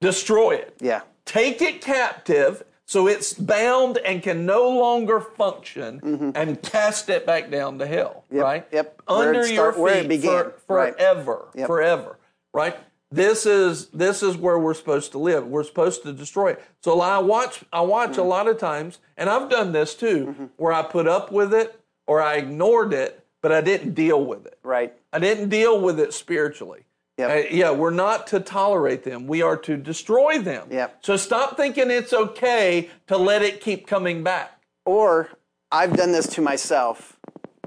Destroy 0.01 0.56
it 0.56 0.75
Yeah. 0.82 1.01
Take 1.26 1.62
it 1.62 1.82
captive 1.82 2.64
so 2.86 3.08
it's 3.08 3.34
bound 3.34 3.98
and 4.00 4.22
can 4.22 4.46
no 4.46 4.70
longer 4.70 5.20
function 5.22 6.34
and 6.36 6.62
cast 6.62 7.10
it 7.10 7.26
back 7.26 7.50
down 7.50 7.80
to 7.80 7.86
hell 7.88 8.26
Mm-hmm. 8.28 8.36
Yep, 8.36 8.44
right 8.44 8.68
yep. 8.72 9.02
Under 9.08 9.42
it 9.42 9.52
your 9.52 9.74
start- 9.74 10.10
feet 10.10 10.22
for, 10.24 10.54
right. 10.76 10.94
forever 10.98 11.48
Yep. 11.56 11.68
forever 11.68 12.20
right 12.54 12.78
this 13.12 13.46
is 13.46 13.88
this 13.90 14.24
is 14.24 14.36
where 14.38 14.58
we're 14.60 14.74
supposed 14.74 15.12
to 15.14 15.18
live 15.20 15.46
we're 15.48 15.64
supposed 15.64 16.04
to 16.04 16.12
destroy 16.14 16.50
it 16.52 16.64
so 16.82 17.00
i 17.00 17.18
watch 17.20 17.64
i 17.72 17.80
watch 17.82 18.12
Mm-hmm. 18.12 18.20
a 18.22 18.24
lot 18.24 18.48
of 18.48 18.58
times 18.58 19.00
and 19.18 19.30
i've 19.30 19.50
done 19.50 19.72
this 19.72 19.96
too 19.96 20.50
where 20.58 20.74
i 20.74 20.82
put 20.82 21.08
up 21.08 21.32
with 21.32 21.54
it 21.54 21.80
or 22.08 22.22
i 22.22 22.36
ignored 22.36 22.92
it 22.94 23.24
but 23.42 23.52
i 23.52 23.62
didn't 23.62 23.94
deal 23.94 24.24
with 24.24 24.46
it 24.46 24.58
Right. 24.64 24.94
I 25.12 25.20
didn't 25.20 25.50
deal 25.50 25.80
with 25.80 26.00
it 26.00 26.12
spiritually. 26.14 26.86
Yep. 27.17 27.30
Uh, 27.30 27.49
yeah, 27.52 27.71
we're 27.71 27.91
not 27.91 28.28
to 28.28 28.39
tolerate 28.39 29.04
them. 29.04 29.28
We 29.28 29.41
are 29.41 29.58
to 29.58 29.78
destroy 29.78 30.39
them. 30.39 30.67
Yep. 30.71 30.99
So 31.06 31.15
stop 31.15 31.58
thinking 31.58 31.91
it's 31.91 32.12
okay 32.12 32.89
to 33.08 33.17
let 33.17 33.43
it 33.43 33.62
keep 33.62 33.86
coming 33.86 34.23
back. 34.23 34.60
Or 34.86 35.30
I've 35.71 35.95
done 35.95 36.12
this 36.12 36.28
to 36.28 36.41
myself. 36.41 37.17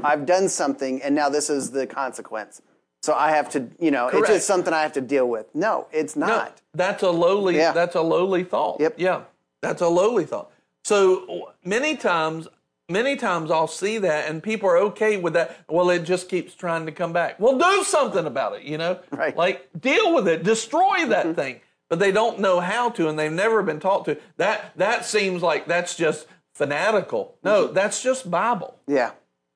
I've 0.02 0.26
done 0.26 0.48
something, 0.48 1.00
and 1.02 1.14
now 1.14 1.28
this 1.28 1.48
is 1.48 1.70
the 1.70 1.86
consequence. 1.86 2.60
So 3.02 3.14
I 3.14 3.30
have 3.30 3.48
to, 3.50 3.68
you 3.78 3.90
know, 3.92 4.08
it's 4.08 4.28
just 4.28 4.46
something 4.46 4.74
I 4.74 4.82
have 4.82 4.92
to 4.94 5.00
deal 5.00 5.28
with. 5.28 5.46
No, 5.54 5.86
it's 5.92 6.16
not. 6.16 6.28
No, 6.28 6.52
that's 6.74 7.02
a 7.04 7.10
lowly. 7.10 7.56
Yeah. 7.56 7.72
That's 7.72 7.94
a 7.94 8.02
lowly 8.02 8.42
thought. 8.42 8.80
Yep. 8.80 8.94
Yeah, 8.98 9.22
that's 9.62 9.80
a 9.80 9.88
lowly 9.88 10.24
thought. 10.24 10.50
So 10.84 11.52
many 11.64 11.96
times, 11.96 12.48
many 12.88 13.16
times 13.16 13.50
I'll 13.50 13.66
see 13.66 13.98
that, 13.98 14.28
and 14.28 14.42
people 14.42 14.68
are 14.68 14.78
okay 14.78 15.16
with 15.16 15.32
that. 15.34 15.56
Well, 15.68 15.90
it 15.90 16.04
just 16.04 16.28
keeps 16.28 16.54
trying 16.54 16.86
to 16.86 16.92
come 16.92 17.12
back. 17.12 17.38
Well, 17.40 17.58
do 17.58 17.84
something 17.84 18.26
about 18.26 18.56
it. 18.56 18.62
You 18.62 18.78
know, 18.78 19.00
Right. 19.10 19.30
Mm-hmm. 19.30 19.38
Like 19.38 19.68
deal 19.78 20.14
with 20.14 20.28
it, 20.28 20.42
destroy 20.42 21.06
that 21.06 21.36
thing. 21.36 21.60
But 21.88 22.00
they 22.00 22.10
don't 22.10 22.40
know 22.40 22.58
how 22.58 22.90
to, 22.90 23.08
and 23.08 23.16
they've 23.18 23.30
never 23.30 23.62
been 23.62 23.78
taught 23.78 24.06
to. 24.06 24.18
That 24.38 24.72
that 24.76 25.04
seems 25.04 25.42
like 25.42 25.66
that's 25.66 25.94
just 25.94 26.26
fanatical. 26.54 27.36
Mm-hmm. 27.36 27.48
No, 27.48 27.66
that's 27.68 28.02
just 28.02 28.30
Bible. 28.30 28.78
Yeah. 28.86 29.12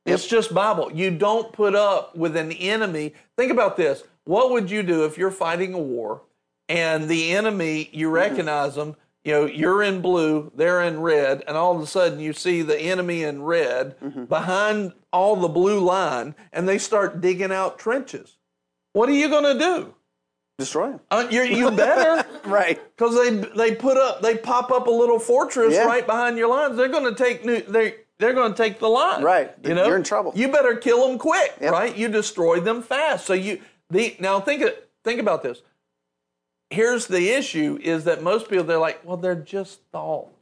It's 0.06 0.26
just 0.26 0.54
Bible. 0.54 0.90
You 0.92 1.10
don't 1.10 1.52
put 1.52 1.74
up 1.74 2.16
with 2.16 2.36
an 2.36 2.52
enemy. 2.52 3.14
Think 3.36 3.52
about 3.52 3.76
this. 3.76 4.02
What 4.24 4.50
would 4.50 4.70
you 4.70 4.82
do 4.82 5.04
if 5.04 5.18
you're 5.18 5.30
fighting 5.30 5.74
a 5.74 5.78
war 5.78 6.22
and 6.68 7.08
the 7.08 7.32
enemy, 7.32 7.90
you 7.92 8.08
recognize 8.10 8.76
them, 8.76 8.96
you 9.24 9.32
know, 9.32 9.44
you're 9.46 9.82
in 9.82 10.00
blue, 10.00 10.50
they're 10.54 10.82
in 10.82 11.00
red, 11.00 11.42
and 11.46 11.56
all 11.56 11.76
of 11.76 11.82
a 11.82 11.86
sudden 11.86 12.20
you 12.20 12.32
see 12.32 12.62
the 12.62 12.78
enemy 12.80 13.22
in 13.22 13.42
red 13.42 14.28
behind 14.28 14.92
all 15.12 15.36
the 15.36 15.48
blue 15.48 15.80
line 15.80 16.34
and 16.52 16.68
they 16.68 16.78
start 16.78 17.20
digging 17.20 17.52
out 17.52 17.78
trenches. 17.78 18.36
What 18.92 19.08
are 19.08 19.12
you 19.12 19.28
going 19.28 19.56
to 19.56 19.58
do? 19.62 19.94
Destroy 20.58 20.90
them. 20.90 21.00
Uh, 21.10 21.26
you're, 21.30 21.44
you 21.44 21.70
better. 21.70 22.26
Right. 22.44 22.80
Because 22.96 23.14
they 23.14 23.30
they 23.54 23.74
put 23.74 23.98
up 23.98 24.22
they 24.22 24.36
pop 24.38 24.70
up 24.70 24.86
a 24.86 24.90
little 24.90 25.18
fortress 25.18 25.74
Yeah. 25.74 25.84
right 25.84 26.06
behind 26.06 26.38
your 26.38 26.48
lines. 26.48 26.76
They're 26.76 26.88
going 26.88 27.14
to 27.14 27.24
take 27.24 27.44
new 27.44 27.60
they 27.60 27.96
they're 28.18 28.32
going 28.32 28.52
to 28.52 28.56
take 28.56 28.78
the 28.78 28.88
line. 28.88 29.22
Right. 29.22 29.54
You 29.62 29.74
know 29.74 29.86
You're 29.86 29.96
in 29.96 30.02
trouble. 30.02 30.32
You 30.34 30.48
better 30.50 30.74
kill 30.76 31.06
them 31.06 31.18
quick. 31.18 31.52
Yep. 31.60 31.70
Right. 31.72 31.94
You 31.94 32.08
destroy 32.08 32.60
them 32.60 32.82
fast. 32.82 33.26
So 33.26 33.34
you 33.34 33.60
the 33.90 34.16
now 34.20 34.40
think 34.40 34.64
think 35.04 35.20
about 35.20 35.42
this. 35.42 35.60
Here's 36.70 37.06
the 37.06 37.30
issue: 37.30 37.78
is 37.82 38.04
that 38.04 38.22
most 38.22 38.48
people 38.48 38.64
they're 38.64 38.78
like, 38.78 39.04
well, 39.04 39.16
they're 39.16 39.34
just 39.34 39.80
thoughts. 39.92 40.36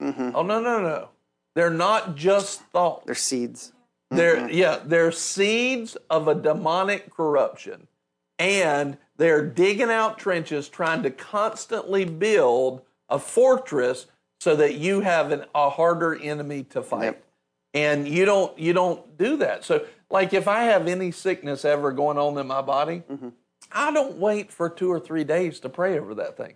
Mm-hmm. 0.00 0.30
Oh 0.34 0.42
no 0.42 0.60
no 0.60 0.80
no, 0.80 1.08
they're 1.54 1.70
not 1.70 2.14
just 2.16 2.60
thoughts. 2.66 3.06
They're 3.06 3.14
seeds. 3.14 3.72
They're 4.10 4.50
yeah, 4.50 4.80
they're 4.84 5.12
seeds 5.12 5.96
of 6.10 6.28
a 6.28 6.34
demonic 6.34 7.14
corruption. 7.14 7.86
And 8.38 8.98
they're 9.16 9.46
digging 9.46 9.90
out 9.90 10.18
trenches 10.18 10.68
trying 10.68 11.02
to 11.04 11.10
constantly 11.10 12.04
build 12.04 12.82
a 13.08 13.18
fortress 13.18 14.06
so 14.40 14.56
that 14.56 14.74
you 14.74 15.00
have 15.00 15.30
an, 15.30 15.44
a 15.54 15.70
harder 15.70 16.14
enemy 16.16 16.64
to 16.64 16.82
fight. 16.82 17.04
Yep. 17.04 17.24
And 17.74 18.08
you 18.08 18.24
don't 18.24 18.58
you 18.58 18.72
don't 18.72 19.16
do 19.16 19.36
that. 19.38 19.64
So 19.64 19.86
like 20.10 20.34
if 20.34 20.48
I 20.48 20.64
have 20.64 20.88
any 20.88 21.10
sickness 21.12 21.64
ever 21.64 21.92
going 21.92 22.18
on 22.18 22.36
in 22.36 22.46
my 22.46 22.60
body, 22.60 23.02
Mm-hmm. 23.10 23.28
I 23.74 23.92
don't 23.92 24.16
wait 24.18 24.50
for 24.52 24.68
2 24.68 24.90
or 24.90 25.00
3 25.00 25.24
days 25.24 25.60
to 25.60 25.68
pray 25.68 25.98
over 25.98 26.14
that 26.16 26.36
thing. 26.36 26.54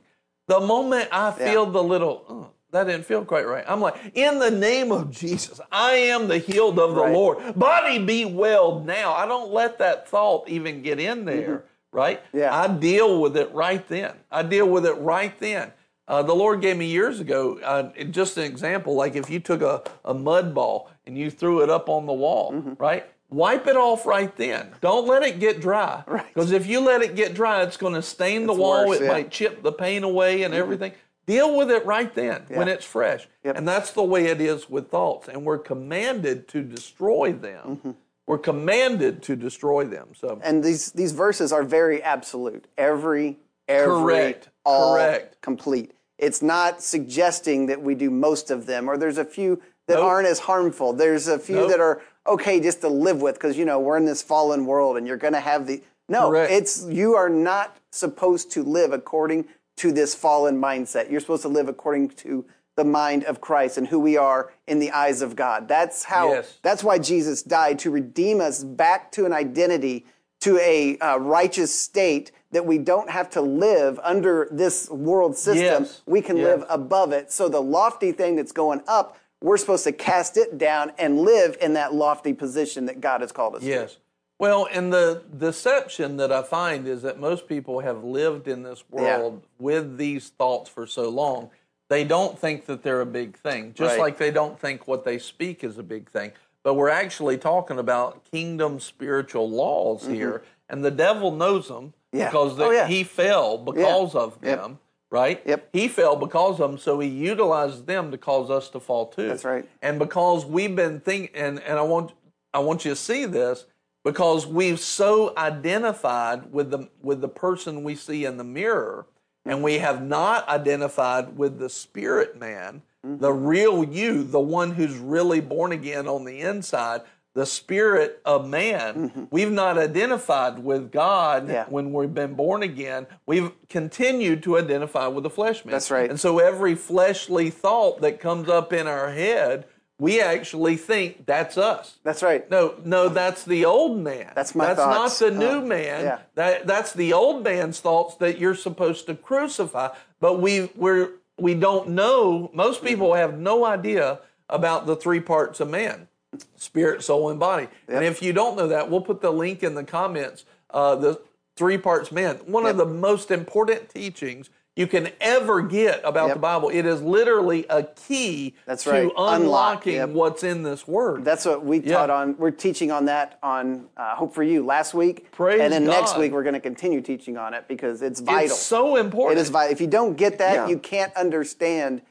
The 0.49 0.61
moment 0.61 1.09
I 1.13 1.33
feel 1.33 1.67
the 1.67 1.83
little 1.83 2.25
"Oh, 2.29 2.51
that 2.71 2.85
didn't 2.85 3.05
feel 3.07 3.25
quite 3.25 3.47
right. 3.47 3.65
I'm 3.67 3.81
like, 3.81 3.95
in 4.15 4.39
the 4.39 4.51
name 4.51 4.93
of 4.93 5.11
Jesus, 5.11 5.61
I 5.73 5.93
am 5.93 6.29
the 6.29 6.39
healed 6.39 6.79
of 6.79 6.95
the 6.95 7.03
Right. 7.03 7.13
Lord. 7.13 7.39
Body 7.59 7.99
be 7.99 8.25
well 8.25 8.81
now. 8.81 9.13
I 9.15 9.27
don't 9.27 9.51
let 9.53 9.79
that 9.79 10.09
thought 10.09 10.49
even 10.49 10.83
get 10.83 11.01
in 11.01 11.25
there, 11.25 11.65
right? 11.93 12.23
Mm-hmm. 12.29 12.39
Yeah. 12.39 12.55
I 12.55 12.69
deal 12.69 13.21
with 13.21 13.37
it 13.37 13.53
right 13.53 13.87
then. 13.89 14.15
I 14.31 14.43
deal 14.43 14.69
with 14.69 14.85
it 14.87 14.95
right 14.99 15.37
then. 15.39 15.73
Uh, 16.09 16.23
the 16.23 16.35
Lord 16.35 16.61
gave 16.61 16.77
me 16.77 16.87
years 16.87 17.19
ago, 17.19 17.59
uh, 17.65 17.91
just 18.11 18.37
an 18.37 18.45
example, 18.45 18.95
like 18.95 19.17
if 19.17 19.29
you 19.29 19.41
took 19.41 19.63
a, 19.63 19.83
a 20.05 20.15
mud 20.15 20.55
ball 20.55 20.89
and 21.07 21.19
you 21.19 21.31
threw 21.31 21.63
it 21.65 21.71
up 21.71 21.89
on 21.89 22.07
the 22.07 22.13
wall, 22.13 22.53
Mm-hmm. 22.53 22.75
right? 22.79 23.07
Wipe 23.29 23.67
it 23.67 23.77
off 23.77 24.07
right 24.07 24.35
then. 24.37 24.73
Don't 24.81 25.07
let 25.07 25.23
it 25.23 25.41
get 25.41 25.61
dry. 25.61 26.05
Right. 26.07 26.27
Because 26.33 26.53
if 26.53 26.67
you 26.67 26.81
let 26.81 27.03
it 27.03 27.17
get 27.17 27.35
dry, 27.35 27.63
it's 27.63 27.77
going 27.77 27.95
to 27.95 28.03
stain 28.03 28.47
the 28.47 28.55
wall. 28.55 28.89
worse, 28.89 29.01
it 29.01 29.05
yeah. 29.05 29.13
might 29.13 29.31
chip 29.31 29.63
the 29.63 29.73
paint 29.73 30.05
away 30.05 30.43
and 30.45 30.55
everything. 30.55 30.93
Deal 31.27 31.57
with 31.57 31.71
it 31.73 31.85
right 31.85 32.15
then 32.15 32.45
when 32.49 32.69
it's 32.69 32.85
fresh. 32.85 33.27
Yep. 33.43 33.57
And 33.57 33.67
that's 33.67 33.91
the 33.91 34.05
way 34.05 34.27
it 34.27 34.41
is 34.41 34.71
with 34.71 34.91
thoughts. 34.91 35.27
And 35.27 35.45
we're 35.45 35.59
commanded 35.59 36.47
to 36.49 36.63
destroy 36.63 37.33
them. 37.33 37.65
Mm-hmm. 37.77 37.91
We're 38.29 38.39
commanded 38.39 39.23
to 39.25 39.35
destroy 39.35 39.85
them. 39.85 40.09
So 40.15 40.41
And 40.43 40.63
these 40.63 40.93
these 40.93 41.13
verses 41.13 41.53
are 41.53 41.65
very 41.65 42.01
absolute. 42.03 42.67
Every, 42.79 43.39
every, 43.67 43.93
Correct. 43.93 44.51
all, 44.65 44.95
Correct. 44.95 45.41
complete. 45.41 45.93
It's 46.19 46.43
not 46.43 46.81
suggesting 46.83 47.67
that 47.67 47.83
we 47.83 47.95
do 47.97 48.11
most 48.11 48.51
of 48.51 48.67
them, 48.67 48.89
or 48.89 48.97
there's 48.97 49.19
a 49.19 49.25
few 49.25 49.61
that 49.87 49.95
Nope. 49.95 50.05
aren't 50.05 50.29
as 50.29 50.41
harmful. 50.41 50.93
There's 50.93 51.29
a 51.29 51.39
few 51.39 51.57
Nope. 51.57 51.71
that 51.71 51.81
are 51.81 52.03
okay 52.29 52.61
just 52.61 52.81
to 52.83 52.89
live 52.89 53.21
with 53.23 53.35
because 53.35 53.57
you 53.57 53.65
know 53.65 53.79
we're 53.81 53.97
in 53.97 54.05
this 54.05 54.23
fallen 54.23 54.67
world, 54.67 54.97
and 54.97 55.07
you're 55.07 55.17
going 55.17 55.33
to 55.35 55.41
have 55.41 55.67
the 55.67 55.83
no. 56.09 56.31
Correct. 56.31 56.53
It's 56.53 56.87
you 56.89 57.15
are 57.15 57.29
not 57.29 57.77
supposed 57.91 58.51
to 58.53 58.63
live 58.63 58.93
according 58.93 59.47
to 59.79 59.93
this 59.93 60.15
fallen 60.15 60.61
mindset. 60.61 61.11
You're 61.11 61.21
supposed 61.21 61.43
to 61.43 61.49
live 61.49 61.69
according 61.69 62.11
to 62.11 62.45
the 62.77 62.85
mind 62.85 63.25
of 63.25 63.41
Christ 63.41 63.79
and 63.79 63.87
who 63.89 63.99
we 63.99 64.17
are 64.17 64.53
in 64.67 64.79
the 64.79 64.91
eyes 64.91 65.23
of 65.23 65.35
God. 65.35 65.67
That's 65.69 66.05
how. 66.05 66.33
Yes. 66.35 66.59
That's 66.63 66.85
why 66.85 66.99
Jesus 66.99 67.43
died 67.43 67.79
to 67.81 67.91
redeem 67.91 68.41
us 68.41 68.63
back 68.63 69.11
to 69.13 69.25
an 69.27 69.33
identity, 69.33 70.07
to 70.41 70.59
a 70.59 70.99
uh, 70.99 71.17
righteous 71.19 71.75
state 71.75 72.33
that 72.53 72.65
we 72.65 72.79
don't 72.79 73.11
have 73.11 73.29
to 73.31 73.41
live 73.41 73.99
under 74.03 74.49
this 74.51 74.89
world 74.89 75.37
system. 75.37 75.85
Yes. 75.85 76.03
We 76.07 76.23
can 76.23 76.37
Yes. 76.37 76.47
live 76.47 76.65
above 76.69 77.13
it. 77.13 77.33
So 77.33 77.49
the 77.49 77.61
lofty 77.61 78.13
thing 78.13 78.37
that's 78.37 78.53
going 78.53 78.83
up, 78.87 79.17
we're 79.43 79.57
supposed 79.57 79.85
to 79.85 79.93
cast 79.93 80.37
it 80.37 80.59
down 80.59 80.93
and 80.99 81.21
live 81.21 81.57
in 81.61 81.75
that 81.75 81.95
lofty 81.95 82.33
position 82.33 82.87
that 82.87 83.01
God 83.01 83.21
has 83.21 83.33
called 83.33 83.57
us 83.57 83.63
to. 83.63 83.67
Yes. 83.69 83.99
Well, 84.39 84.69
and 84.71 84.93
the 84.93 85.23
deception 85.39 86.17
that 86.19 86.31
I 86.31 86.43
find 86.43 86.87
is 86.87 87.03
that 87.03 87.19
most 87.19 87.47
people 87.49 87.81
have 87.81 88.05
lived 88.05 88.49
in 88.49 88.63
this 88.63 88.85
Yeah. 88.93 89.19
world 89.19 89.43
with 89.59 89.97
these 89.97 90.29
thoughts 90.29 90.69
for 90.69 90.87
so 90.87 91.09
long, 91.09 91.51
they 91.89 92.05
don't 92.05 92.39
think 92.39 92.67
that 92.67 92.83
they're 92.83 93.01
a 93.01 93.07
big 93.07 93.37
thing. 93.39 93.73
Just 93.75 93.93
Right. 93.93 94.01
like 94.01 94.19
they 94.19 94.31
don't 94.31 94.59
think 94.59 94.87
what 94.87 95.05
they 95.05 95.19
speak 95.19 95.63
is 95.65 95.79
a 95.79 95.83
big 95.83 96.11
thing. 96.11 96.33
But 96.63 96.75
we're 96.75 96.89
actually 96.91 97.39
talking 97.39 97.79
about 97.79 98.25
kingdom 98.31 98.81
spiritual 98.81 99.49
laws 99.49 100.05
here, 100.07 100.43
and 100.69 100.85
the 100.85 100.91
devil 100.91 101.31
knows 101.31 101.69
them 101.69 101.95
Mm-hmm. 102.13 102.19
Yeah. 102.19 102.25
because 102.31 102.59
Oh, 102.61 102.71
yeah. 102.71 102.87
he 102.89 103.05
fell 103.05 103.57
because 103.59 104.15
of 104.15 104.39
Yep. 104.43 104.71
Right? 105.11 105.41
Yep. 105.47 105.69
He 105.73 105.89
fell 105.89 106.17
because 106.17 106.61
of 106.61 106.71
them, 106.71 106.79
so 106.79 106.99
he 106.99 107.09
utilizes 107.09 107.85
them 107.85 108.11
to 108.11 108.19
cause 108.19 108.51
us 108.51 108.69
to 108.71 108.81
fall 108.81 109.07
too. 109.07 109.29
That's 109.29 109.45
right. 109.45 109.69
And 109.81 109.99
because 109.99 110.45
we've 110.45 110.75
been 110.75 111.01
thinking, 111.01 111.35
and, 111.35 111.63
and 111.63 111.79
I 111.79 111.83
want 111.83 112.13
I 112.53 112.59
want 112.59 112.85
you 112.85 112.91
to 112.91 112.97
see 112.97 113.25
this 113.25 113.67
because 114.05 114.47
we've 114.47 114.81
so 114.81 115.33
identified 115.37 116.53
with 116.53 116.71
the 116.71 116.89
with 117.03 117.21
the 117.21 117.29
person 117.29 117.85
we 117.85 117.95
see 117.95 118.25
in 118.25 118.37
the 118.37 118.45
mirror, 118.45 119.07
and 119.45 119.63
we 119.63 119.79
have 119.79 120.03
not 120.03 120.49
identified 120.49 121.37
with 121.37 121.59
the 121.59 121.69
spirit 121.69 122.39
man, 122.39 122.83
mm-hmm. 123.05 123.21
the 123.21 123.33
real 123.33 123.85
you, 123.85 124.25
the 124.25 124.41
one 124.41 124.73
who's 124.73 124.97
really 124.97 125.41
born 125.41 125.73
again 125.73 126.09
on 126.09 126.25
the 126.25 126.41
inside, 126.41 127.03
the 127.37 127.47
spirit 127.47 128.21
of 128.25 128.49
man. 128.49 129.29
We've 129.31 129.53
not 129.53 129.77
identified 129.79 130.59
with 130.59 130.91
God 130.91 131.49
Yeah. 131.49 131.67
when 131.69 131.93
we've 131.93 132.13
been 132.13 132.33
born 132.35 132.63
again. 132.63 133.07
We've 133.27 133.53
continued 133.69 134.43
to 134.45 134.57
identify 134.59 135.07
with 135.09 135.23
the 135.23 135.31
flesh 135.31 135.65
man. 135.65 135.73
That's 135.73 135.91
right. 135.91 136.09
And 136.11 136.19
so 136.19 136.39
every 136.39 136.75
fleshly 136.75 137.51
thought 137.51 138.01
that 138.01 138.21
comes 138.21 138.49
up 138.49 138.73
in 138.73 138.87
our 138.87 139.11
head, 139.11 139.67
we 139.99 140.19
actually 140.21 140.77
think 140.77 141.27
that's 141.27 141.59
us. 141.59 141.99
That's 142.05 142.23
right. 142.23 142.51
No, 142.51 142.75
no, 142.85 143.09
that's 143.11 143.45
the 143.45 143.67
old 143.67 143.99
man. 143.99 144.33
That's 144.35 144.55
my 144.55 144.67
That's 144.67 144.81
thoughts. 144.81 145.21
not 145.21 145.29
the 145.31 145.39
new 145.39 145.47
Oh, 145.59 145.67
man. 145.67 146.05
yeah. 146.05 146.19
That 146.37 146.67
that's 146.67 146.93
the 146.95 147.13
old 147.13 147.45
man's 147.45 147.81
thoughts 147.81 148.15
that 148.17 148.39
you're 148.39 148.55
supposed 148.55 149.07
to 149.07 149.15
crucify. 149.15 149.89
But 150.21 150.41
we 150.41 150.71
we're 150.75 151.11
we 151.39 151.55
don't 151.55 151.91
know. 151.91 152.51
Most 152.55 152.79
Mm-hmm. 152.79 152.87
people 152.87 153.13
have 153.15 153.39
no 153.39 153.65
idea 153.67 154.21
about 154.49 154.87
the 154.87 154.97
three 154.97 155.21
parts 155.21 155.61
of 155.61 155.69
man: 155.71 156.09
spirit, 156.57 157.03
soul, 157.03 157.31
and 157.31 157.39
body. 157.41 157.69
And 157.89 158.05
if 158.05 158.23
you 158.23 158.33
don't 158.33 158.57
know 158.57 158.69
that, 158.69 158.91
we'll 158.91 159.01
put 159.01 159.21
the 159.21 159.31
link 159.33 159.63
in 159.63 159.75
the 159.75 159.85
comments. 159.85 160.45
Uh, 160.71 160.95
the 160.97 161.21
three 161.57 161.79
parts 161.79 162.13
man. 162.13 162.37
One 162.47 162.67
of 162.67 162.77
the 162.77 162.85
most 162.87 163.31
important 163.31 163.89
teachings 163.89 164.51
you 164.75 164.87
can 164.87 165.09
ever 165.23 165.63
get 165.63 166.03
about 166.05 166.27
Yep. 166.27 166.35
the 166.37 166.41
Bible. 166.41 166.69
It 166.69 166.85
is 166.85 167.01
literally 167.01 167.65
a 167.71 167.85
key 167.85 168.55
That's 168.67 168.85
to 168.85 168.91
right. 168.91 169.03
Unlock, 169.05 169.41
unlocking 169.41 169.95
yep. 169.95 170.09
what's 170.11 170.45
in 170.45 170.65
this 170.65 170.87
word. 170.87 171.25
That's 171.25 171.47
what 171.47 171.65
we 171.65 171.81
taught 171.81 172.11
on. 172.11 172.37
We're 172.37 172.51
teaching 172.51 172.91
on 172.91 173.07
that 173.07 173.39
on 173.43 173.87
uh, 173.97 174.15
Hope 174.17 174.35
for 174.35 174.43
You 174.43 174.67
last 174.67 174.93
week, 174.93 175.33
Praise 175.33 175.63
and 175.63 175.73
then 175.73 175.87
next 175.87 176.19
week 176.19 176.33
we're 176.33 176.43
going 176.43 176.53
to 176.55 176.61
continue 176.61 177.01
teaching 177.01 177.39
on 177.39 177.55
it 177.55 177.67
because 177.69 178.03
it's 178.03 178.21
vital. 178.21 178.45
It's 178.45 178.59
so 178.59 178.97
important. 178.97 179.39
It 179.39 179.43
is 179.43 179.49
vital. 179.49 179.73
If 179.73 179.81
you 179.81 179.87
don't 179.87 180.15
get 180.15 180.37
that, 180.39 180.55
Yeah. 180.55 180.69
you 180.69 180.79
can't 180.79 181.15
understand. 181.17 182.03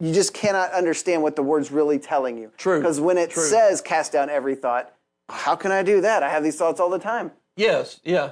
You 0.00 0.12
just 0.12 0.34
cannot 0.34 0.72
understand 0.72 1.22
what 1.22 1.36
the 1.36 1.42
word's 1.42 1.70
really 1.70 1.98
telling 1.98 2.36
you. 2.38 2.50
True. 2.56 2.78
Because 2.80 3.00
when 3.00 3.16
it 3.18 3.30
True. 3.30 3.42
says 3.44 3.80
cast 3.80 4.12
down 4.12 4.28
every 4.28 4.54
thought, 4.54 4.92
how 5.28 5.56
can 5.56 5.72
I 5.72 5.82
do 5.82 6.00
that? 6.02 6.22
I 6.22 6.28
have 6.28 6.42
these 6.42 6.56
thoughts 6.56 6.80
all 6.80 6.90
the 6.90 6.98
time. 6.98 7.32
Yes, 7.56 8.00
yeah. 8.04 8.30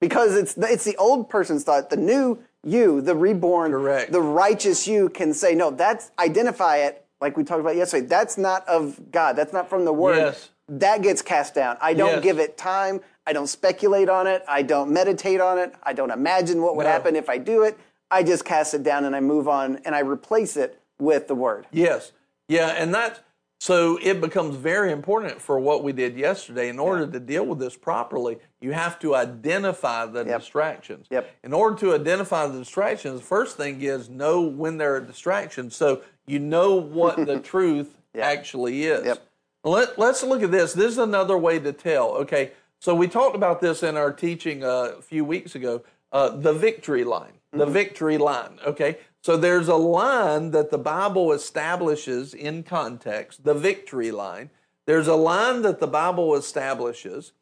Because 0.00 0.34
it's 0.34 0.54
the, 0.54 0.66
it's 0.70 0.84
the 0.84 0.96
old 0.96 1.28
person's 1.30 1.64
thought. 1.64 1.90
The 1.90 1.96
new 1.96 2.42
you, 2.64 3.00
the 3.00 3.14
reborn, 3.14 3.72
Correct. 3.72 4.10
the 4.12 4.20
righteous 4.20 4.86
you, 4.86 5.08
can 5.08 5.32
say 5.34 5.54
no. 5.54 5.70
That's 5.70 6.10
identify 6.18 6.78
it. 6.78 7.04
like 7.20 7.36
we 7.36 7.44
talked 7.44 7.60
about 7.60 7.76
yesterday, 7.76 8.04
that's 8.06 8.36
not 8.36 8.66
of 8.66 8.98
God. 9.12 9.36
That's 9.36 9.52
not 9.52 9.68
from 9.70 9.84
the 9.84 9.92
Word. 9.92 10.16
Yes. 10.16 10.48
That 10.68 11.02
gets 11.02 11.22
cast 11.22 11.54
down. 11.54 11.76
I 11.80 11.94
don't 11.94 12.14
Yes. 12.14 12.22
give 12.24 12.38
it 12.40 12.56
time. 12.56 13.00
I 13.26 13.32
don't 13.32 13.46
speculate 13.46 14.08
on 14.08 14.26
it. 14.26 14.42
I 14.48 14.62
don't 14.62 14.90
meditate 14.90 15.40
on 15.40 15.56
it. 15.58 15.72
I 15.84 15.92
don't 15.92 16.10
imagine 16.10 16.60
what 16.62 16.74
would 16.76 16.84
No. 16.86 16.90
happen 16.90 17.14
if 17.14 17.28
I 17.28 17.38
do 17.38 17.62
it. 17.62 17.78
I 18.12 18.22
just 18.22 18.44
cast 18.44 18.74
it 18.74 18.82
down 18.82 19.04
and 19.06 19.16
I 19.16 19.20
move 19.20 19.48
on 19.48 19.76
and 19.84 19.94
I 19.94 20.00
replace 20.00 20.56
it 20.56 20.80
with 21.00 21.26
the 21.28 21.34
Word. 21.34 21.66
Yes. 21.72 22.12
Yeah, 22.46 22.68
and 22.68 22.94
that's 22.94 23.20
so 23.58 23.98
it 24.02 24.20
becomes 24.20 24.56
very 24.56 24.90
important 24.90 25.40
for 25.40 25.58
what 25.58 25.84
we 25.84 25.92
did 25.92 26.16
yesterday. 26.16 26.68
In 26.68 26.78
order 26.80 27.06
to 27.06 27.20
deal 27.20 27.46
with 27.46 27.58
this 27.60 27.76
properly, 27.76 28.38
you 28.60 28.72
have 28.72 28.98
to 28.98 29.14
identify 29.14 30.04
the 30.04 30.24
Yep. 30.24 30.40
distractions. 30.40 31.06
Yep. 31.10 31.30
In 31.44 31.52
order 31.52 31.76
to 31.76 31.94
identify 31.94 32.46
the 32.48 32.58
distractions, 32.58 33.20
the 33.20 33.26
first 33.26 33.56
thing 33.56 33.80
is 33.80 34.10
know 34.10 34.42
when 34.42 34.78
there 34.78 34.96
are 34.96 35.00
distractions 35.00 35.74
so 35.76 36.02
you 36.26 36.38
know 36.38 36.74
what 36.74 37.24
the 37.24 37.38
truth 37.52 37.96
actually 38.20 38.82
is. 38.84 39.06
Yep. 39.06 39.26
Let, 39.64 39.98
let's 39.98 40.22
look 40.24 40.42
at 40.42 40.50
this. 40.50 40.72
This 40.72 40.92
is 40.92 40.98
another 40.98 41.38
way 41.38 41.60
to 41.60 41.72
tell. 41.72 42.10
Okay, 42.16 42.50
so 42.80 42.94
we 42.94 43.06
talked 43.06 43.36
about 43.36 43.60
this 43.60 43.82
in 43.84 43.96
our 43.96 44.12
teaching 44.12 44.64
uh, 44.64 44.94
a 44.98 45.02
few 45.02 45.24
weeks 45.24 45.54
ago 45.54 45.82
uh, 46.10 46.30
the 46.30 46.52
victory 46.52 47.04
line. 47.04 47.32
The 47.52 47.66
victory 47.66 48.18
line. 48.18 48.58
Okay, 48.66 48.98
so 49.22 49.36
there's 49.36 49.68
a 49.68 49.76
line 49.76 50.50
that 50.52 50.70
the 50.70 50.78
Bible 50.78 51.32
establishes 51.32 52.34
in 52.34 52.62
context, 52.62 53.44
the 53.44 53.54
victory 53.54 54.10
line. 54.10 54.50
There's 54.86 55.06
a 55.06 55.14
line 55.14 55.62
that 55.62 55.78
the 55.78 55.86
Bible 55.86 56.34
establishes, 56.34 57.32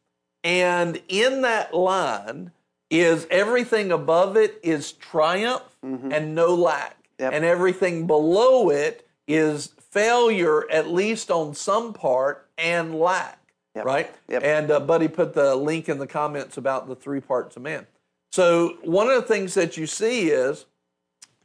and 0.43 1.01
in 1.07 1.41
that 1.41 1.73
line 1.73 2.51
is 2.89 3.25
everything 3.31 3.91
above 3.91 4.35
it 4.35 4.59
is 4.61 4.91
triumph 4.91 5.63
and 5.81 6.35
no 6.35 6.53
lack. 6.53 6.97
Yep. 7.19 7.33
And 7.33 7.45
everything 7.45 8.05
below 8.05 8.69
it 8.69 9.07
is 9.27 9.73
failure, 9.91 10.69
at 10.69 10.87
least 10.89 11.31
on 11.31 11.53
some 11.53 11.93
part, 11.93 12.49
and 12.57 12.95
lack. 12.95 13.39
Yep. 13.75 13.85
Right? 13.85 14.11
Yep. 14.27 14.43
And 14.43 14.71
uh, 14.71 14.79
Buddy 14.81 15.07
put 15.07 15.33
the 15.33 15.55
link 15.55 15.87
in 15.87 15.99
the 15.99 16.07
comments 16.07 16.57
about 16.57 16.87
the 16.87 16.95
three 16.95 17.21
parts 17.21 17.55
of 17.55 17.61
man. 17.61 17.87
So 18.31 18.77
one 18.81 19.07
of 19.09 19.15
the 19.15 19.27
things 19.27 19.53
that 19.55 19.77
you 19.77 19.85
see 19.87 20.29
is 20.29 20.65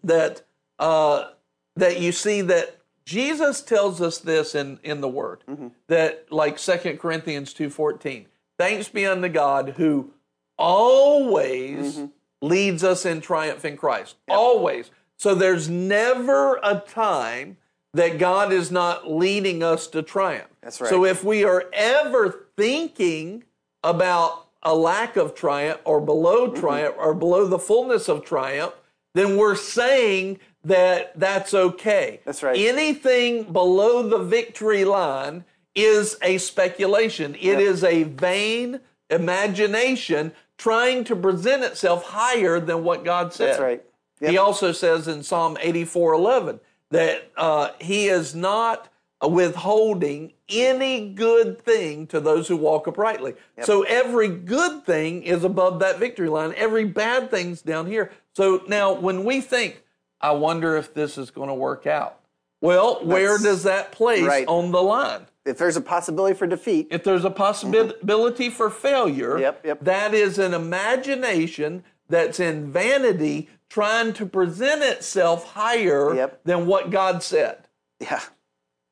that 0.04 0.42
uh, 0.78 1.30
that 1.74 2.00
you 2.00 2.12
see 2.12 2.40
that 2.42 2.78
Jesus 3.04 3.60
tells 3.60 4.00
us 4.00 4.18
this 4.18 4.54
in, 4.54 4.78
in 4.82 5.00
the 5.00 5.08
Word 5.08 5.42
that 5.88 6.30
like 6.32 6.58
2 6.58 6.96
Corinthians 7.00 7.52
two 7.52 7.70
fourteen. 7.70 8.26
Thanks 8.58 8.88
be 8.88 9.04
unto 9.06 9.28
God 9.28 9.74
who 9.76 10.12
always 10.58 12.00
leads 12.42 12.82
us 12.84 13.04
in 13.06 13.20
triumph 13.20 13.64
in 13.64 13.76
Christ. 13.76 14.16
Always. 14.28 14.90
So 15.18 15.34
there's 15.34 15.68
never 15.68 16.58
a 16.62 16.80
time 16.86 17.56
that 17.94 18.18
God 18.18 18.52
is 18.52 18.70
not 18.70 19.10
leading 19.10 19.62
us 19.62 19.86
to 19.88 20.02
triumph. 20.02 20.50
That's 20.60 20.80
right. 20.80 20.90
So 20.90 21.04
if 21.04 21.24
we 21.24 21.44
are 21.44 21.64
ever 21.72 22.46
thinking 22.56 23.44
about 23.82 24.45
a 24.66 24.74
lack 24.74 25.16
of 25.16 25.34
triumph 25.34 25.80
or 25.84 26.00
below 26.00 26.48
Mm-hmm. 26.48 26.60
triumph 26.60 26.96
or 26.98 27.14
below 27.14 27.46
the 27.46 27.58
fullness 27.58 28.08
of 28.08 28.24
triumph, 28.24 28.74
then 29.14 29.36
we're 29.38 29.54
saying 29.54 30.38
that 30.64 31.18
that's 31.18 31.54
okay. 31.54 32.20
That's 32.26 32.42
right. 32.42 32.58
Anything 32.58 33.50
below 33.52 34.02
the 34.06 34.18
victory 34.18 34.84
line 34.84 35.44
is 35.74 36.16
a 36.20 36.38
speculation. 36.38 37.34
It 37.36 37.60
is 37.60 37.84
a 37.84 38.02
vain 38.02 38.80
imagination 39.08 40.32
trying 40.58 41.04
to 41.04 41.14
present 41.14 41.62
itself 41.62 42.04
higher 42.04 42.58
than 42.58 42.82
what 42.82 43.04
God 43.04 43.32
said. 43.32 43.50
That's 43.50 43.60
right. 43.60 43.84
Yep. 44.20 44.30
He 44.30 44.38
also 44.38 44.72
says 44.72 45.06
in 45.06 45.22
Psalm 45.22 45.56
84:11 45.62 46.60
that 46.90 47.30
uh, 47.36 47.70
he 47.80 48.08
is 48.08 48.34
not 48.34 48.88
withholding 49.24 50.32
any 50.48 51.08
good 51.10 51.60
thing 51.62 52.06
to 52.08 52.20
those 52.20 52.48
who 52.48 52.56
walk 52.56 52.86
uprightly. 52.86 53.34
So 53.62 53.82
every 53.82 54.28
good 54.28 54.84
thing 54.84 55.22
is 55.22 55.42
above 55.44 55.78
that 55.80 55.98
victory 55.98 56.28
line. 56.28 56.52
Every 56.56 56.84
bad 56.84 57.30
thing's 57.30 57.62
down 57.62 57.86
here. 57.86 58.10
So 58.34 58.62
now 58.68 58.92
when 58.92 59.24
we 59.24 59.40
think, 59.40 59.82
I 60.20 60.32
wonder 60.32 60.76
if 60.76 60.92
this 60.94 61.16
is 61.18 61.30
going 61.30 61.48
to 61.48 61.54
work 61.54 61.86
out. 61.86 62.20
Well, 62.60 63.04
where 63.04 63.38
does 63.38 63.62
that 63.64 63.92
place 63.92 64.24
right. 64.24 64.46
on 64.48 64.70
the 64.72 64.82
line? 64.82 65.26
If 65.44 65.58
there's 65.58 65.76
a 65.76 65.80
possibility 65.80 66.34
for 66.34 66.46
defeat, 66.46 66.88
If 66.90 67.04
there's 67.04 67.24
a 67.24 67.30
possibility 67.30 68.50
for 68.50 68.68
failure, 68.70 69.38
Yep, 69.38 69.64
yep. 69.64 69.84
that 69.84 70.12
is 70.14 70.38
an 70.38 70.54
imagination 70.54 71.84
that's 72.08 72.40
in 72.40 72.72
vanity 72.72 73.48
trying 73.68 74.12
to 74.14 74.26
present 74.26 74.82
itself 74.82 75.52
higher 75.52 76.14
Yep. 76.14 76.40
than 76.44 76.66
what 76.66 76.90
God 76.90 77.22
said. 77.22 77.68
yeah, 78.00 78.20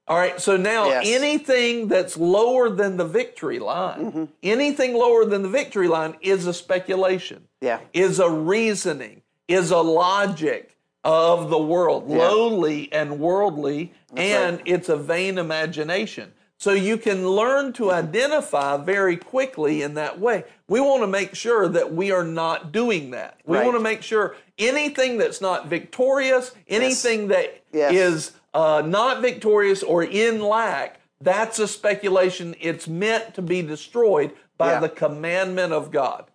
All 0.06 0.18
right, 0.18 0.38
so 0.38 0.56
now 0.58 0.88
Yes. 0.88 1.04
anything 1.08 1.88
that's 1.88 2.16
lower 2.18 2.68
than 2.68 2.98
the 2.98 3.06
victory 3.06 3.58
line, 3.58 4.04
Mm-hmm. 4.04 4.24
anything 4.42 4.92
lower 4.94 5.24
than 5.24 5.42
the 5.42 5.48
victory 5.48 5.88
line 5.88 6.16
is 6.20 6.46
a 6.46 6.52
speculation, 6.52 7.48
yeah, 7.62 7.80
is 7.94 8.20
a 8.20 8.28
reasoning, 8.28 9.22
is 9.48 9.70
a 9.70 9.78
logic 9.78 10.76
of 11.04 11.48
the 11.48 11.58
world, 11.58 12.08
lowly 12.10 12.90
and 12.92 13.18
worldly, 13.18 13.92
and 14.16 14.60
it's 14.66 14.88
a 14.90 14.96
vain 14.96 15.38
imagination. 15.38 16.32
So 16.56 16.72
you 16.72 16.96
can 16.98 17.28
learn 17.28 17.72
to 17.74 17.90
identify 17.90 18.76
very 18.76 19.16
quickly 19.16 19.82
in 19.82 19.94
that 19.94 20.18
way. 20.20 20.44
We 20.68 20.80
want 20.80 21.02
to 21.02 21.06
make 21.06 21.34
sure 21.34 21.68
that 21.68 21.92
we 21.92 22.10
are 22.10 22.24
not 22.24 22.72
doing 22.72 23.10
that. 23.10 23.38
We 23.44 23.56
Right. 23.58 23.64
want 23.66 23.76
to 23.76 23.82
make 23.82 24.02
sure 24.02 24.36
anything 24.58 25.18
that's 25.18 25.40
not 25.40 25.66
victorious, 25.66 26.52
anything 26.68 27.28
that 27.28 27.54
Yes. 27.72 27.92
is 27.92 28.30
uh, 28.54 28.82
not 28.86 29.20
victorious 29.20 29.82
or 29.82 30.02
in 30.04 30.40
lack, 30.40 31.00
that's 31.20 31.58
a 31.58 31.68
speculation. 31.68 32.54
It's 32.60 32.86
meant 32.88 33.34
to 33.34 33.42
be 33.42 33.60
destroyed 33.62 34.32
by 34.56 34.72
Yeah. 34.72 34.80
the 34.80 34.88
commandment 34.88 35.72
of 35.72 35.90
God. 35.90 36.26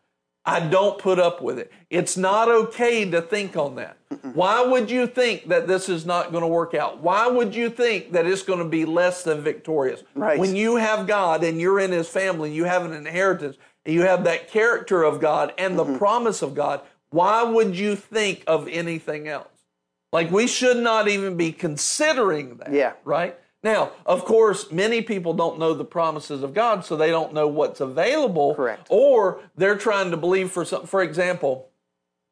I 0.46 0.60
don't 0.62 0.98
put 0.98 1.20
up 1.20 1.42
with 1.42 1.60
it. 1.60 1.72
It's 1.90 2.18
not 2.18 2.50
okay 2.50 3.08
to 3.12 3.22
think 3.22 3.56
on 3.56 3.76
that. 3.76 3.98
Why 4.34 4.64
would 4.66 4.90
you 4.90 5.06
think 5.06 5.48
that 5.50 5.68
this 5.68 5.90
is 5.90 6.06
not 6.06 6.32
going 6.32 6.42
to 6.42 6.48
work 6.48 6.74
out? 6.74 7.00
Why 7.02 7.28
would 7.28 7.54
you 7.54 7.70
think 7.70 8.14
that 8.14 8.26
it's 8.26 8.42
going 8.42 8.60
to 8.60 8.66
be 8.66 8.84
less 8.86 9.22
than 9.24 9.42
victorious? 9.42 10.02
Right. 10.16 10.40
When 10.40 10.56
you 10.56 10.78
have 10.78 11.06
God 11.08 11.44
and 11.44 11.62
you're 11.62 11.80
in 11.80 11.92
His 11.92 12.08
family, 12.10 12.52
you 12.52 12.64
have 12.64 12.84
an 12.84 12.94
inheritance, 12.94 13.58
and 13.86 13.94
you 13.94 14.02
have 14.04 14.24
that 14.24 14.50
character 14.50 15.04
of 15.04 15.20
God 15.20 15.54
and 15.58 15.78
Mm-hmm. 15.78 15.94
the 15.94 15.98
promise 16.00 16.42
of 16.42 16.56
God, 16.56 16.82
why 17.12 17.44
would 17.44 17.78
you 17.78 17.96
think 17.96 18.44
of 18.48 18.68
anything 18.68 19.28
else? 19.28 19.48
Like 20.12 20.32
we 20.32 20.48
should 20.48 20.78
not 20.78 21.08
even 21.08 21.38
be 21.38 21.52
considering 21.52 22.58
that. 22.58 22.74
Yeah. 22.74 22.94
Right? 23.04 23.38
Now, 23.64 23.92
of 24.06 24.24
course, 24.24 24.72
many 24.72 25.02
people 25.02 25.34
don't 25.34 25.60
know 25.60 25.74
the 25.74 25.84
promises 25.86 26.44
of 26.44 26.54
God, 26.54 26.86
so 26.86 26.96
they 26.96 27.10
don't 27.10 27.34
know 27.34 27.48
what's 27.48 27.82
available. 27.82 28.56
Correct. 28.56 28.88
Or 28.90 29.42
they're 29.56 29.78
trying 29.78 30.12
to 30.12 30.18
believe 30.18 30.50
for 30.52 30.64
something. 30.64 30.88
For 30.88 31.04
example, 31.04 31.70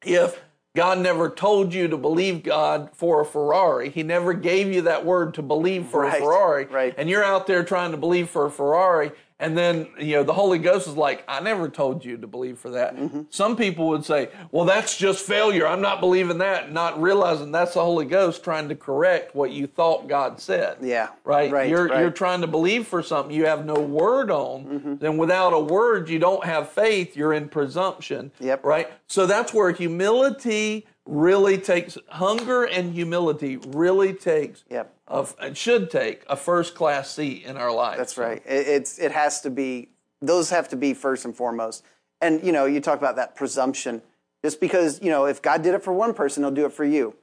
if 0.02 0.40
God 0.74 0.98
never 1.00 1.28
told 1.28 1.74
you 1.74 1.88
to 1.88 1.98
believe 1.98 2.42
God 2.42 2.90
for 2.94 3.20
a 3.20 3.26
Ferrari, 3.26 3.90
He 3.90 4.02
never 4.02 4.32
gave 4.32 4.72
you 4.72 4.82
that 4.82 5.04
word 5.04 5.34
to 5.34 5.42
believe 5.42 5.86
for 5.86 6.02
Right, 6.02 6.16
a 6.16 6.24
Ferrari, 6.24 6.64
right. 6.66 6.94
and 6.96 7.10
you're 7.10 7.24
out 7.24 7.46
there 7.46 7.62
trying 7.62 7.90
to 7.90 7.96
believe 7.98 8.30
for 8.30 8.46
a 8.46 8.50
Ferrari, 8.50 9.12
and 9.40 9.56
then 9.56 9.86
you 9.98 10.14
know 10.16 10.22
the 10.24 10.32
Holy 10.32 10.58
Ghost 10.58 10.88
is 10.88 10.96
like, 10.96 11.24
I 11.28 11.40
never 11.40 11.68
told 11.68 12.04
you 12.04 12.16
to 12.16 12.26
believe 12.26 12.58
for 12.58 12.70
that. 12.70 12.96
Mm-hmm. 12.96 13.22
Some 13.30 13.56
people 13.56 13.88
would 13.88 14.04
say, 14.04 14.30
Well, 14.50 14.64
that's 14.64 14.96
just 14.96 15.24
failure. 15.24 15.66
I'm 15.66 15.80
not 15.80 16.00
believing 16.00 16.38
that, 16.38 16.72
not 16.72 17.00
realizing 17.00 17.52
that's 17.52 17.74
the 17.74 17.80
Holy 17.84 18.04
Ghost 18.06 18.42
trying 18.42 18.68
to 18.68 18.74
correct 18.74 19.34
what 19.34 19.50
you 19.52 19.66
thought 19.66 20.08
God 20.08 20.40
said. 20.40 20.78
Yeah, 20.82 21.08
Right? 21.24 21.50
right, 21.50 21.68
you're 21.68 21.84
right. 21.84 21.90
Mm-hmm. 21.92 22.00
you're 22.00 22.10
trying 22.10 22.40
to 22.40 22.46
believe 22.46 22.86
for 22.86 23.02
something 23.02 23.34
you 23.34 23.46
have 23.46 23.64
no 23.64 23.74
word 23.80 24.30
on. 24.30 24.98
Then 25.00 25.16
without 25.18 25.52
a 25.52 25.60
word, 25.60 26.08
you 26.08 26.18
don't 26.18 26.44
have 26.44 26.70
faith. 26.70 27.16
You're 27.16 27.32
in 27.32 27.48
presumption. 27.48 28.32
Yep. 28.40 28.64
Right? 28.64 28.90
So 29.06 29.26
that's 29.26 29.54
where 29.54 29.70
humility 29.70 30.86
really 31.08 31.56
takes 31.56 31.96
hunger 32.08 32.64
and 32.64 32.92
humility 32.92 33.56
really 33.68 34.12
takes 34.12 34.62
Yep. 34.70 34.94
a, 35.08 35.26
it 35.40 35.56
should 35.56 35.90
take 35.90 36.22
a 36.28 36.36
first 36.36 36.74
class 36.74 37.10
seat 37.14 37.44
in 37.44 37.56
our 37.56 37.72
lives. 37.72 37.96
That's 37.98 38.18
right. 38.18 38.42
It, 38.44 38.68
it's 38.68 38.98
it 38.98 39.10
has 39.12 39.40
to 39.40 39.50
be 39.50 39.88
those 40.20 40.50
have 40.50 40.68
to 40.68 40.76
be 40.76 40.92
first 40.94 41.24
and 41.24 41.34
foremost. 41.34 41.82
And 42.20 42.44
you 42.44 42.52
know, 42.52 42.66
you 42.66 42.80
talk 42.80 42.98
about 42.98 43.16
that 43.16 43.34
presumption. 43.34 44.02
Just 44.44 44.60
because 44.60 45.00
you 45.02 45.08
know, 45.10 45.24
if 45.24 45.40
God 45.40 45.62
did 45.62 45.74
it 45.74 45.82
for 45.82 45.92
one 45.94 46.12
person, 46.12 46.42
He'll 46.42 46.50
do 46.50 46.66
it 46.66 46.72
for 46.72 46.84
you. 46.84 47.14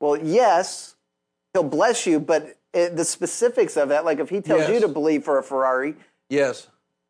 Well, 0.00 0.16
yes, 0.16 0.94
He'll 1.52 1.62
bless 1.64 2.06
you, 2.06 2.20
but 2.20 2.56
it, 2.72 2.96
the 2.96 3.04
specifics 3.04 3.76
of 3.76 3.88
that, 3.88 4.04
like 4.04 4.20
if 4.20 4.30
He 4.30 4.40
tells 4.40 4.68
you 4.68 4.78
to 4.80 4.88
believe 4.88 5.24
for 5.24 5.38
a 5.38 5.42
Ferrari, 5.42 5.96
Yes. 6.30 6.68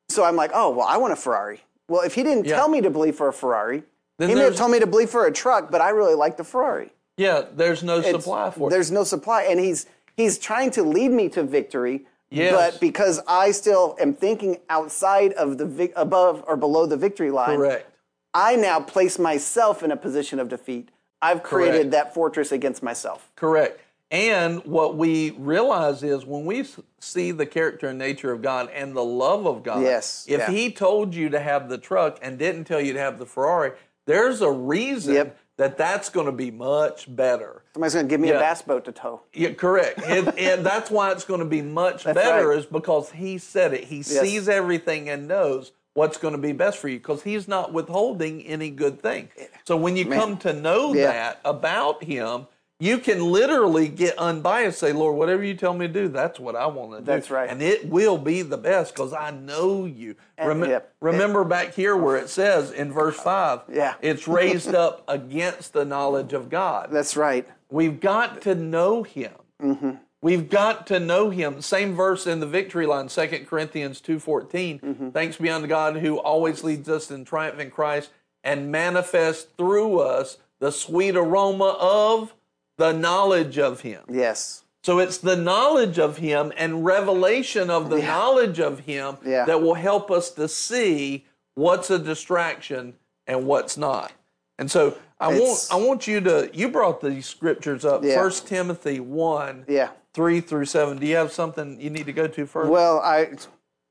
so 0.08 0.24
I'm 0.24 0.34
like, 0.36 0.50
oh 0.54 0.70
well, 0.70 0.86
I 0.88 0.96
want 0.96 1.12
a 1.12 1.16
Ferrari. 1.16 1.60
Well, 1.88 2.00
if 2.00 2.14
He 2.14 2.22
didn't 2.22 2.46
Yeah. 2.46 2.56
tell 2.56 2.68
me 2.70 2.80
to 2.80 2.88
believe 2.90 3.16
for 3.16 3.28
a 3.28 3.32
Ferrari, 3.34 3.82
Then 4.22 4.28
He 4.28 4.36
may 4.36 4.42
have 4.42 4.54
told 4.54 4.70
me 4.70 4.78
to 4.78 4.86
believe 4.86 5.10
for 5.10 5.26
a 5.26 5.32
truck, 5.32 5.68
but 5.68 5.80
I 5.80 5.88
really 5.88 6.14
like 6.14 6.36
the 6.36 6.44
Ferrari. 6.44 6.92
Yeah, 7.16 7.42
there's 7.56 7.82
no 7.82 7.98
It's- 7.98 8.12
supply 8.14 8.50
for 8.52 8.68
it. 8.68 8.70
There's 8.70 8.92
no 8.92 9.02
supply, 9.02 9.42
and 9.42 9.58
he's 9.58 9.86
he's 10.16 10.38
trying 10.38 10.70
to 10.72 10.84
lead 10.84 11.10
me 11.10 11.28
to 11.30 11.42
victory. 11.42 12.06
Yes. 12.30 12.52
But 12.54 12.80
because 12.80 13.20
I 13.26 13.50
still 13.50 13.96
am 14.00 14.14
thinking 14.14 14.58
outside 14.70 15.32
of 15.32 15.58
the 15.58 15.64
vic- 15.66 15.92
above 15.96 16.44
or 16.46 16.56
below 16.56 16.86
the 16.86 16.96
victory 16.96 17.32
line, 17.32 17.56
Correct. 17.58 17.90
I 18.32 18.54
now 18.54 18.78
place 18.78 19.18
myself 19.18 19.82
in 19.82 19.90
a 19.90 19.96
position 19.96 20.38
of 20.38 20.48
defeat. 20.48 20.90
I've 21.20 21.42
created 21.42 21.74
Correct. 21.74 21.90
that 21.90 22.14
fortress 22.14 22.52
against 22.52 22.80
myself. 22.80 23.28
Correct. 23.34 23.80
And 24.12 24.64
what 24.64 24.96
we 24.96 25.30
realize 25.32 26.02
is 26.04 26.24
when 26.24 26.44
we 26.46 26.64
see 27.00 27.32
the 27.32 27.46
character 27.46 27.88
and 27.88 27.98
nature 27.98 28.30
of 28.30 28.40
God 28.40 28.70
and 28.72 28.94
the 28.94 29.04
love 29.04 29.46
of 29.46 29.62
God, 29.64 29.82
Yes, 29.82 30.24
if 30.28 30.38
yeah. 30.38 30.50
He 30.50 30.70
told 30.70 31.14
you 31.14 31.28
to 31.30 31.40
have 31.40 31.68
the 31.68 31.78
truck 31.78 32.18
and 32.22 32.38
didn't 32.38 32.64
tell 32.64 32.80
you 32.80 32.92
to 32.92 32.98
have 33.00 33.18
the 33.18 33.26
Ferrari, 33.26 33.72
there's 34.06 34.40
a 34.40 34.50
reason 34.50 35.14
Yep. 35.14 35.38
that 35.58 35.76
that's 35.78 36.08
going 36.08 36.26
to 36.26 36.32
be 36.32 36.50
much 36.50 37.14
better. 37.14 37.62
Somebody's 37.74 37.94
going 37.94 38.06
to 38.06 38.10
give 38.10 38.20
me 38.20 38.28
Yeah. 38.28 38.36
a 38.36 38.40
bass 38.40 38.62
boat 38.62 38.84
to 38.86 38.92
tow. 38.92 39.22
Yeah, 39.32 39.52
correct. 39.52 40.00
and, 40.04 40.36
and 40.38 40.64
that's 40.66 40.90
why 40.90 41.12
it's 41.12 41.24
going 41.24 41.40
to 41.40 41.46
be 41.46 41.62
much 41.62 42.04
better 42.04 42.48
right. 42.48 42.58
is 42.58 42.66
because 42.66 43.10
he 43.12 43.38
said 43.38 43.72
it. 43.74 43.84
He 43.84 44.02
sees 44.02 44.48
everything 44.48 45.08
and 45.08 45.28
knows 45.28 45.72
what's 45.94 46.16
going 46.16 46.32
to 46.32 46.38
be 46.40 46.52
best 46.52 46.78
for 46.78 46.88
you 46.88 46.98
because 46.98 47.22
he's 47.22 47.46
not 47.46 47.72
withholding 47.72 48.42
any 48.46 48.70
good 48.70 49.00
thing. 49.02 49.28
So 49.64 49.76
when 49.76 49.96
you 49.96 50.06
come 50.06 50.38
to 50.38 50.52
know 50.52 50.94
Yeah. 50.94 51.06
that 51.12 51.40
about 51.44 52.02
him, 52.02 52.46
you 52.82 52.98
can 52.98 53.20
literally 53.20 53.86
get 53.86 54.18
unbiased, 54.18 54.80
say, 54.80 54.92
Lord, 54.92 55.16
whatever 55.16 55.44
you 55.44 55.54
tell 55.54 55.72
me 55.72 55.86
to 55.86 55.92
do, 55.92 56.08
that's 56.08 56.40
what 56.40 56.56
I 56.56 56.66
want 56.66 56.90
to 56.90 56.98
do. 56.98 57.04
That's 57.04 57.30
right. 57.30 57.48
And 57.48 57.62
it 57.62 57.88
will 57.88 58.18
be 58.18 58.42
the 58.42 58.58
best 58.58 58.92
because 58.92 59.12
I 59.12 59.30
know 59.30 59.84
you. 59.84 60.16
Rem- 60.36 60.64
yep. 60.64 60.92
Remember 61.00 61.44
back 61.44 61.74
here 61.74 61.96
where 61.96 62.16
it 62.16 62.28
says 62.28 62.72
in 62.72 62.92
verse 62.92 63.14
5, 63.14 63.60
Yeah. 63.72 63.94
it's 64.02 64.26
raised 64.26 64.74
up 64.74 65.04
against 65.08 65.74
the 65.74 65.84
knowledge 65.84 66.32
of 66.32 66.50
God. 66.50 66.88
That's 66.90 67.16
right. 67.16 67.46
We've 67.70 68.00
got 68.00 68.42
to 68.42 68.56
know 68.56 69.04
him. 69.04 69.30
Mm-hmm. 69.62 69.90
We've 70.20 70.50
got 70.50 70.88
to 70.88 70.98
know 70.98 71.30
him. 71.30 71.62
Same 71.62 71.94
verse 71.94 72.26
in 72.26 72.40
the 72.40 72.48
victory 72.48 72.86
line, 72.86 73.06
2 73.06 73.46
Corinthians 73.48 74.00
2.14. 74.00 74.80
Mm-hmm. 74.80 75.10
Thanks 75.10 75.36
be 75.36 75.48
unto 75.50 75.68
God 75.68 75.98
who 75.98 76.18
always 76.18 76.64
leads 76.64 76.88
us 76.88 77.12
in 77.12 77.24
triumph 77.24 77.60
in 77.60 77.70
Christ 77.70 78.10
and 78.42 78.72
manifests 78.72 79.46
through 79.56 80.00
us 80.00 80.38
the 80.58 80.72
sweet 80.72 81.14
aroma 81.14 81.76
of 81.80 82.34
the 82.78 82.92
knowledge 82.92 83.58
of 83.58 83.80
him. 83.82 84.02
Yes. 84.08 84.64
So 84.82 84.98
it's 84.98 85.18
the 85.18 85.36
knowledge 85.36 85.98
of 85.98 86.16
him 86.18 86.52
and 86.56 86.84
revelation 86.84 87.70
of 87.70 87.88
the 87.88 87.98
knowledge 88.02 88.58
of 88.58 88.80
him 88.80 89.18
Yeah. 89.24 89.44
that 89.44 89.62
will 89.62 89.74
help 89.74 90.10
us 90.10 90.30
to 90.32 90.48
see 90.48 91.24
what's 91.54 91.90
a 91.90 91.98
distraction 91.98 92.94
and 93.26 93.46
what's 93.46 93.76
not. 93.76 94.12
And 94.58 94.70
so 94.70 94.96
I 95.20 95.28
want 95.28 95.68
I 95.70 95.76
want 95.76 96.06
you 96.08 96.20
to 96.22 96.50
you 96.52 96.68
brought 96.68 97.00
these 97.00 97.26
scriptures 97.26 97.84
up. 97.84 98.02
Yeah. 98.04 98.16
First 98.16 98.48
Timothy 98.48 98.98
one, 98.98 99.64
Yeah. 99.68 99.90
three 100.14 100.40
through 100.40 100.64
seven. 100.66 100.98
Do 100.98 101.06
you 101.06 101.16
have 101.16 101.32
something 101.32 101.80
you 101.80 101.90
need 101.90 102.06
to 102.06 102.12
go 102.12 102.26
to 102.26 102.46
first? 102.46 102.68
Well, 102.70 102.98
I 103.00 103.30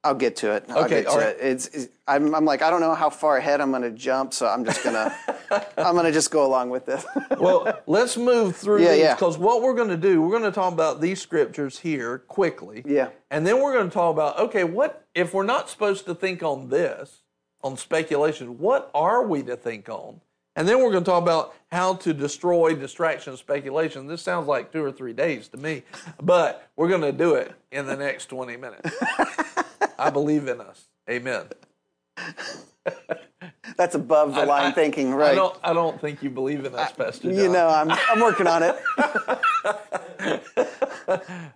I'll 0.04 0.16
get 0.16 0.36
to 0.38 0.52
it. 0.54 0.66
I'll 0.70 0.86
Okay, 0.86 1.04
get 1.04 1.12
to 1.12 1.18
right. 1.18 1.28
it. 1.28 1.38
It's, 1.42 1.68
it's 1.68 1.90
I'm, 2.08 2.34
I'm 2.34 2.44
like 2.46 2.62
I 2.64 2.70
don't 2.72 2.82
know 2.82 2.96
how 2.96 3.10
far 3.12 3.38
ahead 3.38 3.62
I'm 3.62 3.70
going 3.70 3.84
to 3.84 3.92
jump, 3.92 4.34
so 4.34 4.48
I'm 4.48 4.66
just 4.66 4.84
gonna 4.84 5.16
I'm 5.78 5.96
gonna 5.96 6.12
just 6.12 6.32
go 6.32 6.46
along 6.46 6.72
with 6.72 6.86
this. 6.88 7.06
well, 7.40 7.82
let's 7.86 8.18
move 8.18 8.56
through 8.56 8.82
Yeah, 8.84 8.92
these 8.94 9.00
yeah. 9.02 9.14
because 9.16 9.38
what 9.38 9.62
we're 9.62 9.76
going 9.76 9.90
to 9.90 9.98
do, 9.98 10.22
we're 10.22 10.32
going 10.32 10.42
to 10.44 10.52
talk 10.52 10.74
about 10.74 11.02
these 11.02 11.22
scriptures 11.22 11.80
here 11.80 12.18
quickly. 12.20 12.82
Yeah. 12.86 13.10
And 13.30 13.46
then 13.46 13.62
we're 13.62 13.74
going 13.74 13.90
to 13.90 13.94
talk 13.94 14.12
about 14.14 14.40
okay, 14.40 14.64
what 14.64 15.06
if 15.14 15.34
we're 15.34 15.44
not 15.44 15.70
supposed 15.70 16.06
to 16.06 16.16
think 16.16 16.42
on 16.42 16.70
this, 16.70 17.22
on 17.64 17.78
speculation, 17.78 18.58
what 18.58 18.90
are 18.96 19.24
we 19.24 19.44
to 19.44 19.56
think 19.56 19.88
on? 19.88 20.22
And 20.56 20.68
then 20.68 20.80
we're 20.80 20.92
going 20.92 21.04
to 21.06 21.10
talk 21.10 21.24
about 21.24 21.56
how 21.72 21.94
to 21.96 22.14
destroy 22.14 22.76
distraction 22.76 23.32
and 23.32 23.40
speculation. 23.40 24.08
This 24.08 24.22
sounds 24.22 24.48
like 24.48 24.74
two 24.74 24.84
or 24.84 24.92
three 24.92 25.14
days 25.14 25.48
to 25.50 25.58
me, 25.58 25.84
but 26.22 26.70
we're 26.76 26.90
going 26.90 27.02
to 27.04 27.14
do 27.14 27.36
it 27.36 27.54
in 27.72 27.86
the 27.86 27.96
next 27.96 28.26
20 28.26 28.58
minutes. 28.58 28.90
I 30.02 30.10
believe 30.10 30.48
in 30.48 30.60
us. 30.62 30.86
Amen. 31.10 31.46
That's 33.78 33.96
above 33.96 34.34
the 34.36 34.46
line 34.46 34.66
I- 34.66 34.72
thinking, 34.72 35.14
I 35.14 35.16
right? 35.18 35.36
don't, 35.36 35.58
I 35.64 35.74
don't 35.74 36.00
think 36.02 36.22
you 36.24 36.30
believe 36.30 36.66
in 36.66 36.74
us, 36.76 36.92
Pastor 36.92 37.30
John. 37.30 37.38
you 37.38 37.50
know, 37.50 37.68
I'm 37.68 37.90
I'm 37.92 38.20
working 38.20 38.48
on 38.48 38.64
it. 38.64 38.76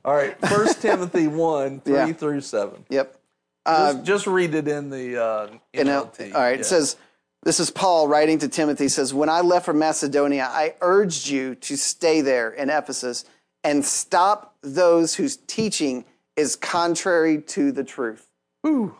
All 0.03 0.13
right, 0.15 0.35
First 0.47 0.81
Timothy 0.81 1.27
1, 1.27 1.81
3 1.85 1.93
Yeah. 1.93 2.13
through 2.13 2.41
7. 2.41 2.85
Yep. 2.89 3.19
Just, 3.67 4.03
just 4.03 4.27
read 4.27 4.53
it 4.53 4.67
in 4.67 4.89
the 4.91 5.21
uh, 5.23 5.47
NLT. 5.73 6.35
all 6.35 6.41
right. 6.41 6.51
Yeah. 6.55 6.59
It 6.59 6.65
says, 6.65 6.97
this 7.43 7.59
is 7.59 7.71
Paul 7.71 8.07
writing 8.07 8.37
to 8.39 8.47
Timothy. 8.47 8.87
Says, 8.89 9.11
when 9.13 9.27
I 9.29 9.41
left 9.41 9.65
for 9.65 9.73
Macedonia, 9.73 10.47
I 10.51 10.75
urged 10.81 11.27
you 11.27 11.55
to 11.55 11.75
stay 11.75 12.21
there 12.21 12.51
in 12.51 12.69
Ephesus 12.69 13.25
and 13.63 13.83
stop 13.83 14.55
those 14.61 15.15
whose 15.15 15.37
teaching 15.37 16.05
is 16.35 16.55
contrary 16.55 17.41
to 17.41 17.71
the 17.71 17.83
truth. 17.83 18.27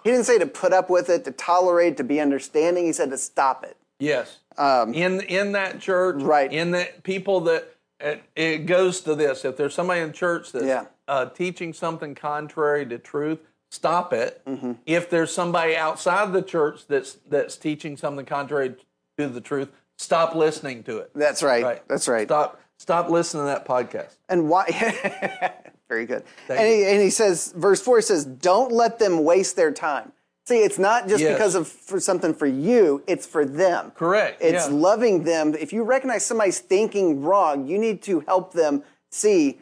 He 0.04 0.12
didn't 0.12 0.26
say 0.26 0.38
to 0.38 0.46
put 0.46 0.74
up 0.74 0.90
with 0.90 1.10
it, 1.10 1.26
to 1.26 1.32
tolerate, 1.32 1.98
to 1.98 2.04
be 2.04 2.20
understanding. 2.20 2.86
He 2.86 2.94
said 2.94 3.10
to 3.10 3.18
stop 3.18 3.64
it. 3.64 3.78
Yes. 4.00 4.38
in 4.60 5.22
in 5.22 5.54
that 5.54 5.80
church, 5.80 6.18
Um, 6.22 6.24
Right. 6.28 6.52
In 6.54 6.72
that 6.72 7.04
people 7.04 7.40
that 7.42 7.74
it, 8.00 8.24
it 8.36 8.58
goes 8.66 9.02
to 9.02 9.16
this. 9.16 9.44
If 9.46 9.58
there's 9.58 9.74
somebody 9.74 10.02
in 10.02 10.12
church 10.12 10.52
that's 10.52 10.66
Yeah. 10.66 10.86
uh, 11.08 11.28
teaching 11.28 11.74
something 11.74 12.14
contrary 12.14 12.86
to 12.88 12.98
truth, 13.00 13.40
stop 13.72 14.14
it. 14.14 14.42
Mm-hmm. 14.46 14.74
If 14.86 15.10
there's 15.10 15.34
somebody 15.34 15.76
outside 15.76 16.32
the 16.34 16.42
church 16.42 16.86
that's 16.88 17.14
that's 17.30 17.56
teaching 17.58 17.96
something 17.98 18.26
contrary 18.26 18.76
to 19.18 19.28
the 19.30 19.42
truth, 19.42 19.70
stop 19.98 20.36
listening 20.36 20.84
to 20.84 20.98
it. 21.00 21.10
That's 21.16 21.42
right. 21.42 21.64
Right. 21.64 21.88
That's 21.88 22.08
right. 22.08 22.28
Stop 22.28 22.60
stop 22.78 23.10
listening 23.10 23.44
to 23.44 23.48
that 23.48 23.66
podcast. 23.66 24.16
And 24.30 24.50
why? 24.50 24.66
Very 25.90 26.06
good. 26.06 26.24
And 26.50 26.60
he, 26.68 26.86
and 26.86 27.02
he 27.02 27.10
says, 27.10 27.54
verse 27.56 27.82
four 27.82 28.02
says, 28.02 28.26
"Don't 28.26 28.72
let 28.72 28.98
them 29.00 29.24
waste 29.24 29.56
their 29.56 29.72
time." 29.72 30.12
See, 30.48 30.60
it's 30.60 30.78
not 30.80 31.08
just 31.08 31.22
Yes. 31.22 31.34
because 31.34 31.56
of 31.56 31.68
for 31.68 32.00
something 32.00 32.34
for 32.34 32.48
you; 32.48 33.04
it's 33.08 33.26
for 33.26 33.46
them. 33.46 33.92
Correct. 33.96 34.42
It's 34.42 34.68
yeah. 34.68 34.74
loving 34.76 35.24
them. 35.24 35.54
If 35.56 35.74
you 35.74 35.84
recognize 35.84 36.26
somebody's 36.26 36.60
thinking 36.60 37.22
wrong, 37.22 37.68
you 37.68 37.78
need 37.78 38.02
to 38.04 38.22
help 38.22 38.54
them 38.54 38.84
see 39.12 39.60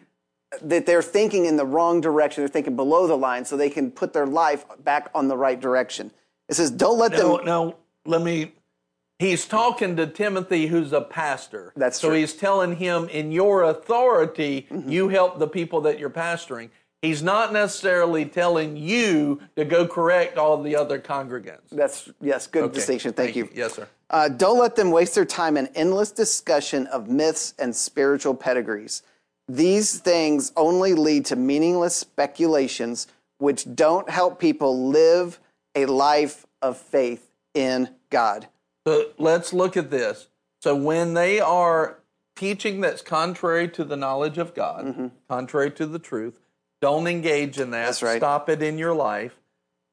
that 0.61 0.85
they're 0.85 1.01
thinking 1.01 1.45
in 1.45 1.57
the 1.57 1.65
wrong 1.65 1.99
direction. 1.99 2.41
They're 2.41 2.47
thinking 2.49 2.75
below 2.75 3.07
the 3.07 3.17
line, 3.17 3.43
so 3.43 3.57
they 3.57 3.69
can 3.69 3.91
put 3.91 4.13
their 4.13 4.27
life 4.27 4.65
back 4.83 5.09
on 5.15 5.27
the 5.27 5.35
right 5.37 5.59
direction. 5.59 6.11
It 6.49 6.55
says, 6.55 6.69
"Don't 6.71 6.97
let 6.99 7.11
No, 7.13 7.37
them." 7.37 7.45
no, 7.45 7.75
let 8.05 8.21
me. 8.21 8.53
He's 9.19 9.45
talking 9.45 9.95
to 9.97 10.07
Timothy, 10.07 10.67
who's 10.67 10.91
a 10.91 11.01
pastor. 11.01 11.71
That's 11.75 11.99
so 11.99 12.09
true. 12.09 12.15
Mm-hmm. 12.15 12.21
he's 12.21 12.33
telling 12.33 12.75
him, 12.75 13.07
in 13.09 13.31
your 13.31 13.63
authority, 13.63 14.67
you 14.87 15.09
help 15.09 15.39
the 15.39 15.47
people 15.47 15.81
that 15.81 15.99
you're 15.99 16.09
pastoring. 16.09 16.69
He's 17.01 17.21
not 17.21 17.51
necessarily 17.51 18.23
telling 18.25 18.77
you 18.77 19.41
to 19.57 19.65
go 19.65 19.85
correct 19.85 20.37
all 20.37 20.61
the 20.61 20.75
other 20.75 20.99
congregants. 20.99 21.69
That's 21.69 22.09
yes, 22.21 22.47
good 22.47 22.63
Okay, 22.63 22.75
distinction. 22.75 23.11
Thank, 23.13 23.35
you. 23.35 23.49
Yes, 23.53 23.73
sir. 23.73 23.87
Uh, 24.09 24.29
don't 24.29 24.57
let 24.57 24.75
them 24.75 24.89
waste 24.89 25.15
their 25.15 25.25
time 25.25 25.57
in 25.57 25.67
endless 25.75 26.11
discussion 26.11 26.87
of 26.87 27.09
myths 27.09 27.53
and 27.59 27.75
spiritual 27.75 28.33
pedigrees. 28.33 29.03
These 29.49 29.99
things 29.99 30.53
only 30.55 30.93
lead 30.93 31.25
to 31.25 31.35
meaningless 31.35 31.95
speculations, 31.95 33.07
which 33.37 33.75
don't 33.75 34.09
help 34.09 34.39
people 34.39 34.87
live 34.87 35.39
a 35.75 35.85
life 35.85 36.45
of 36.61 36.77
faith 36.77 37.29
in 37.53 37.89
God. 38.09 38.47
So 38.85 39.11
let's 39.17 39.53
look 39.53 39.77
at 39.77 39.89
this. 39.91 40.27
So 40.61 40.75
when 40.75 41.13
they 41.13 41.39
are 41.39 41.99
teaching 42.35 42.81
that's 42.81 43.01
contrary 43.01 43.67
to 43.69 43.83
the 43.83 43.95
knowledge 43.97 44.37
of 44.37 44.53
God, 44.53 45.11
contrary 45.29 45.71
to 45.71 45.85
the 45.85 45.99
truth, 45.99 46.39
don't 46.81 47.07
engage 47.07 47.59
in 47.59 47.71
that. 47.71 47.93
Mm-hmm. 47.93 48.05
Right. 48.05 48.17
Stop 48.17 48.49
it 48.49 48.61
in 48.61 48.77
your 48.77 48.93
life. 48.93 49.35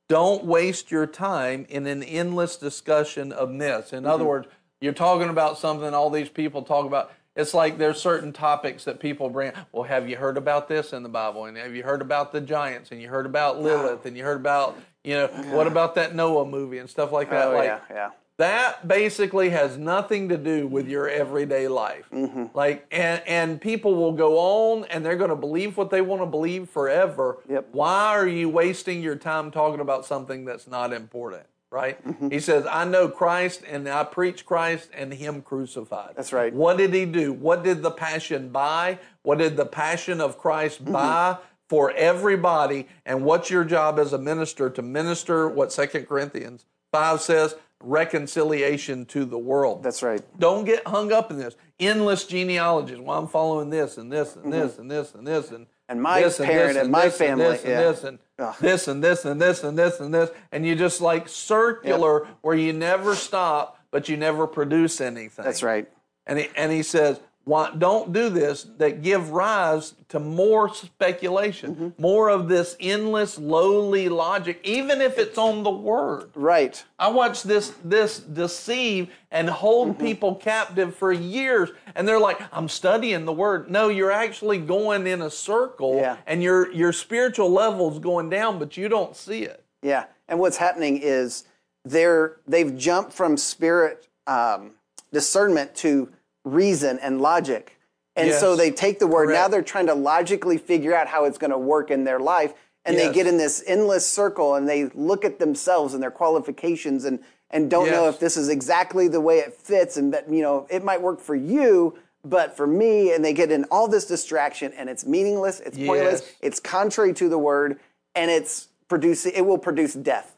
Don't 0.09 0.45
waste 0.45 0.91
your 0.91 1.07
time 1.07 1.67
in 1.69 1.87
an 1.87 2.03
endless 2.03 2.57
discussion 2.57 3.31
of 3.33 3.51
myths. 3.51 3.93
In 3.93 4.03
Mm-hmm. 4.03 4.11
other 4.11 4.25
words, 4.25 4.49
you're 4.81 4.93
talking 4.93 5.29
about 5.29 5.59
something 5.59 5.93
all 5.95 6.11
these 6.11 6.29
people 6.29 6.63
talk 6.63 6.87
about. 6.87 7.13
It's 7.37 7.55
like 7.55 7.79
there's 7.79 8.01
certain 8.01 8.33
topics 8.33 8.85
that 8.85 8.99
people 8.99 9.31
bring. 9.31 9.53
Well, 9.71 9.85
have 9.85 10.09
you 10.09 10.17
heard 10.17 10.37
about 10.37 10.67
this 10.67 10.93
in 10.93 11.05
the 11.05 11.09
Bible? 11.09 11.45
And 11.45 11.57
have 11.57 11.77
you 11.77 11.85
heard 11.85 12.03
about 12.03 12.33
the 12.33 12.41
giants? 12.41 12.91
And 12.91 13.01
you 13.01 13.09
heard 13.09 13.25
about 13.27 13.61
Lilith? 13.61 14.05
And 14.05 14.17
you 14.17 14.25
heard 14.25 14.39
about, 14.39 14.77
you 15.05 15.15
know, 15.15 15.27
what 15.53 15.69
about 15.69 15.95
that 15.95 16.15
Noah 16.15 16.45
movie 16.45 16.79
and 16.79 16.91
stuff 16.91 17.13
like 17.13 17.31
that? 17.31 17.49
Oh, 17.49 17.53
like, 17.53 17.65
yeah, 17.67 17.81
yeah. 17.89 18.11
That 18.41 18.89
basically 18.89 19.51
has 19.51 19.77
nothing 19.77 20.29
to 20.31 20.37
do 20.39 20.67
with 20.67 20.89
your 20.89 21.09
everyday 21.09 21.69
life. 21.69 22.07
Mm-hmm. 22.13 22.47
Like, 22.55 22.87
and 22.91 23.23
and 23.27 23.61
people 23.61 23.95
will 23.95 24.13
go 24.13 24.39
on 24.39 24.85
and 24.87 25.05
they're 25.05 25.17
going 25.17 25.31
to 25.31 25.37
believe 25.37 25.77
what 25.77 25.91
they 25.91 26.01
want 26.01 26.23
to 26.23 26.27
believe 26.27 26.69
forever. 26.69 27.39
Yep. 27.49 27.69
Why 27.73 28.07
are 28.07 28.27
you 28.27 28.49
wasting 28.49 29.03
your 29.03 29.17
time 29.17 29.51
talking 29.51 29.81
about 29.81 30.07
something 30.07 30.45
that's 30.47 30.67
not 30.67 30.93
important? 30.93 31.45
Right? 31.71 32.05
Mm-hmm. 32.05 32.31
He 32.31 32.41
says, 32.41 32.67
"I 32.67 32.85
know 32.85 33.09
Christ 33.09 33.63
and 33.69 33.89
I 33.89 34.05
preach 34.05 34.45
Christ 34.47 34.89
and 34.93 35.13
Him 35.13 35.43
crucified." 35.43 36.15
That's 36.17 36.33
right. 36.33 36.53
What 36.53 36.79
did 36.79 36.95
He 36.95 37.05
do? 37.05 37.33
What 37.33 37.63
did 37.63 37.83
the 37.83 37.91
passion 37.93 38.49
buy? 38.49 38.99
What 39.23 39.39
did 39.39 39.57
the 39.57 39.67
passion 39.67 40.21
of 40.21 40.39
Christ 40.39 40.83
Mm-hmm. 40.83 40.93
buy? 40.93 41.37
For 41.69 41.93
everybody, 41.93 42.89
and 43.07 43.25
what's 43.25 43.49
your 43.49 43.63
job 43.63 44.01
as 44.01 44.13
a 44.13 44.19
minister 44.19 44.69
to 44.71 44.83
minister 44.83 45.49
what 45.49 45.73
Second 45.73 46.09
Corinthians 46.09 46.65
5 46.91 47.21
says 47.21 47.55
reconciliation 47.81 49.07
to 49.07 49.25
the 49.25 49.39
world. 49.39 49.83
That's 49.83 50.03
right. 50.03 50.23
Don't 50.39 50.65
get 50.65 50.87
hung 50.87 51.13
up 51.13 51.31
in 51.31 51.39
this 51.39 51.57
endless 51.79 52.27
genealogies. 52.27 52.99
Well, 52.99 53.19
I'm 53.19 53.29
following 53.29 53.71
this 53.71 53.97
and 53.97 54.13
this 54.13 54.37
and 54.37 54.53
this 54.53 54.79
and 54.79 54.91
this 54.91 55.15
and 55.15 55.27
this 55.27 55.51
and 55.51 55.67
Mm-hmm. 55.91 55.97
And 55.97 56.03
my 56.03 56.21
this 56.23 56.39
parent 56.39 56.79
and 56.79 56.91
my 56.91 57.07
this 57.07 57.19
family, 57.19 57.47
and 57.47 57.57
this 57.57 58.05
and 58.05 58.19
this 58.39 58.55
and 58.55 58.61
this 58.61 58.87
and 58.87 59.03
this 59.03 59.25
and 59.25 59.41
this 59.41 59.65
and 59.65 59.79
this 59.79 60.01
and 60.01 60.15
this 60.15 60.31
and 60.53 60.65
you 60.65 60.77
just 60.77 61.01
like 61.01 61.29
circular 61.29 62.29
where 62.43 62.55
you 62.55 62.73
never 62.73 63.17
stop 63.17 63.79
but 63.91 64.09
you 64.09 64.17
never 64.17 64.47
produce 64.47 65.01
anything. 65.01 65.45
That's 65.45 65.65
right. 65.65 65.89
And 66.27 66.39
he, 66.39 66.49
and 66.57 66.71
he 66.71 66.85
says, 66.85 67.19
why, 67.51 67.73
don't 67.77 68.13
do 68.13 68.29
this 68.31 68.57
that 68.79 69.03
give 69.03 69.31
rise 69.31 69.95
to 70.09 70.19
more 70.21 70.73
speculation, 70.73 71.75
Mm-hmm. 71.75 72.03
more 72.03 72.29
of 72.31 72.49
this 72.49 72.77
endless, 72.81 73.39
lowly 73.39 74.09
logic, 74.09 74.61
even 74.65 75.01
if 75.01 75.19
it's 75.19 75.39
on 75.39 75.63
the 75.63 75.71
word. 75.71 76.31
Right. 76.35 76.83
I 76.99 77.09
watched 77.09 77.45
this 77.53 77.73
this 77.85 78.19
deceive 78.21 79.09
and 79.31 79.49
hold 79.51 79.89
Mm-hmm. 79.91 80.07
people 80.07 80.35
captive 80.37 80.95
for 80.95 81.11
years, 81.13 81.69
and 81.95 82.07
they're 82.07 82.25
like, 82.31 82.41
"I'm 82.53 82.69
studying 82.69 83.25
the 83.25 83.33
word." 83.45 83.71
No, 83.71 83.89
you're 83.89 84.13
actually 84.27 84.59
going 84.59 85.07
in 85.07 85.21
a 85.23 85.31
circle, 85.31 85.97
Yeah. 85.97 86.17
and 86.27 86.43
your 86.43 86.61
your 86.73 86.93
spiritual 86.93 87.51
level's 87.51 87.99
going 87.99 88.31
down, 88.31 88.59
but 88.59 88.77
you 88.77 88.89
don't 88.89 89.15
see 89.17 89.43
it. 89.43 89.63
Yeah, 89.83 90.05
and 90.29 90.39
what's 90.39 90.59
happening 90.59 90.99
is 91.03 91.45
they're 91.85 92.37
they've 92.47 92.77
jumped 92.77 93.13
from 93.13 93.37
spirit 93.37 94.07
um, 94.27 94.73
discernment 95.13 95.75
to 95.77 96.09
reason 96.53 96.99
and 97.01 97.21
logic, 97.21 97.79
and 98.17 98.33
so 98.33 98.57
they 98.57 98.71
take 98.71 98.99
the 98.99 99.07
word. 99.07 99.31
Now 99.31 99.49
they're 99.49 99.63
trying 99.63 99.87
to 99.87 99.95
logically 99.95 100.59
figure 100.59 100.95
out 100.95 101.07
how 101.07 101.25
it's 101.25 101.39
going 101.39 101.53
to 101.53 101.59
work 101.59 101.91
in 101.91 102.05
their 102.05 102.21
life, 102.21 102.55
and 102.85 102.97
they 102.97 103.13
get 103.13 103.27
in 103.27 103.37
this 103.39 103.63
endless 103.67 104.07
circle, 104.07 104.55
and 104.55 104.69
they 104.69 104.87
look 104.87 105.25
at 105.25 105.39
themselves 105.39 105.95
and 105.95 106.03
their 106.03 106.11
qualifications, 106.11 107.05
and 107.05 107.21
and 107.51 107.71
don't 107.71 107.91
know 107.91 108.09
if 108.09 108.21
this 108.21 108.37
is 108.37 108.49
exactly 108.49 109.09
the 109.09 109.21
way 109.21 109.39
it 109.39 109.53
fits, 109.55 109.97
and 109.97 110.13
that 110.13 110.31
you 110.31 110.43
know 110.43 110.67
it 110.71 110.85
might 110.85 111.01
work 111.03 111.21
for 111.21 111.35
you. 111.35 111.99
But 112.23 112.55
for 112.55 112.67
me, 112.67 113.15
and 113.15 113.25
they 113.25 113.33
get 113.33 113.51
in 113.51 113.65
all 113.71 113.89
this 113.89 114.07
distraction, 114.07 114.73
and 114.77 114.91
it's 114.91 115.07
meaningless, 115.07 115.61
it's 115.61 115.79
pointless, 115.79 116.23
it's 116.43 116.61
contrary 116.61 117.15
to 117.15 117.31
the 117.31 117.39
word, 117.39 117.81
and 118.15 118.31
it's 118.31 118.69
producing. 118.89 119.33
It 119.35 119.47
will 119.47 119.57
produce 119.57 119.95
death. 119.95 120.37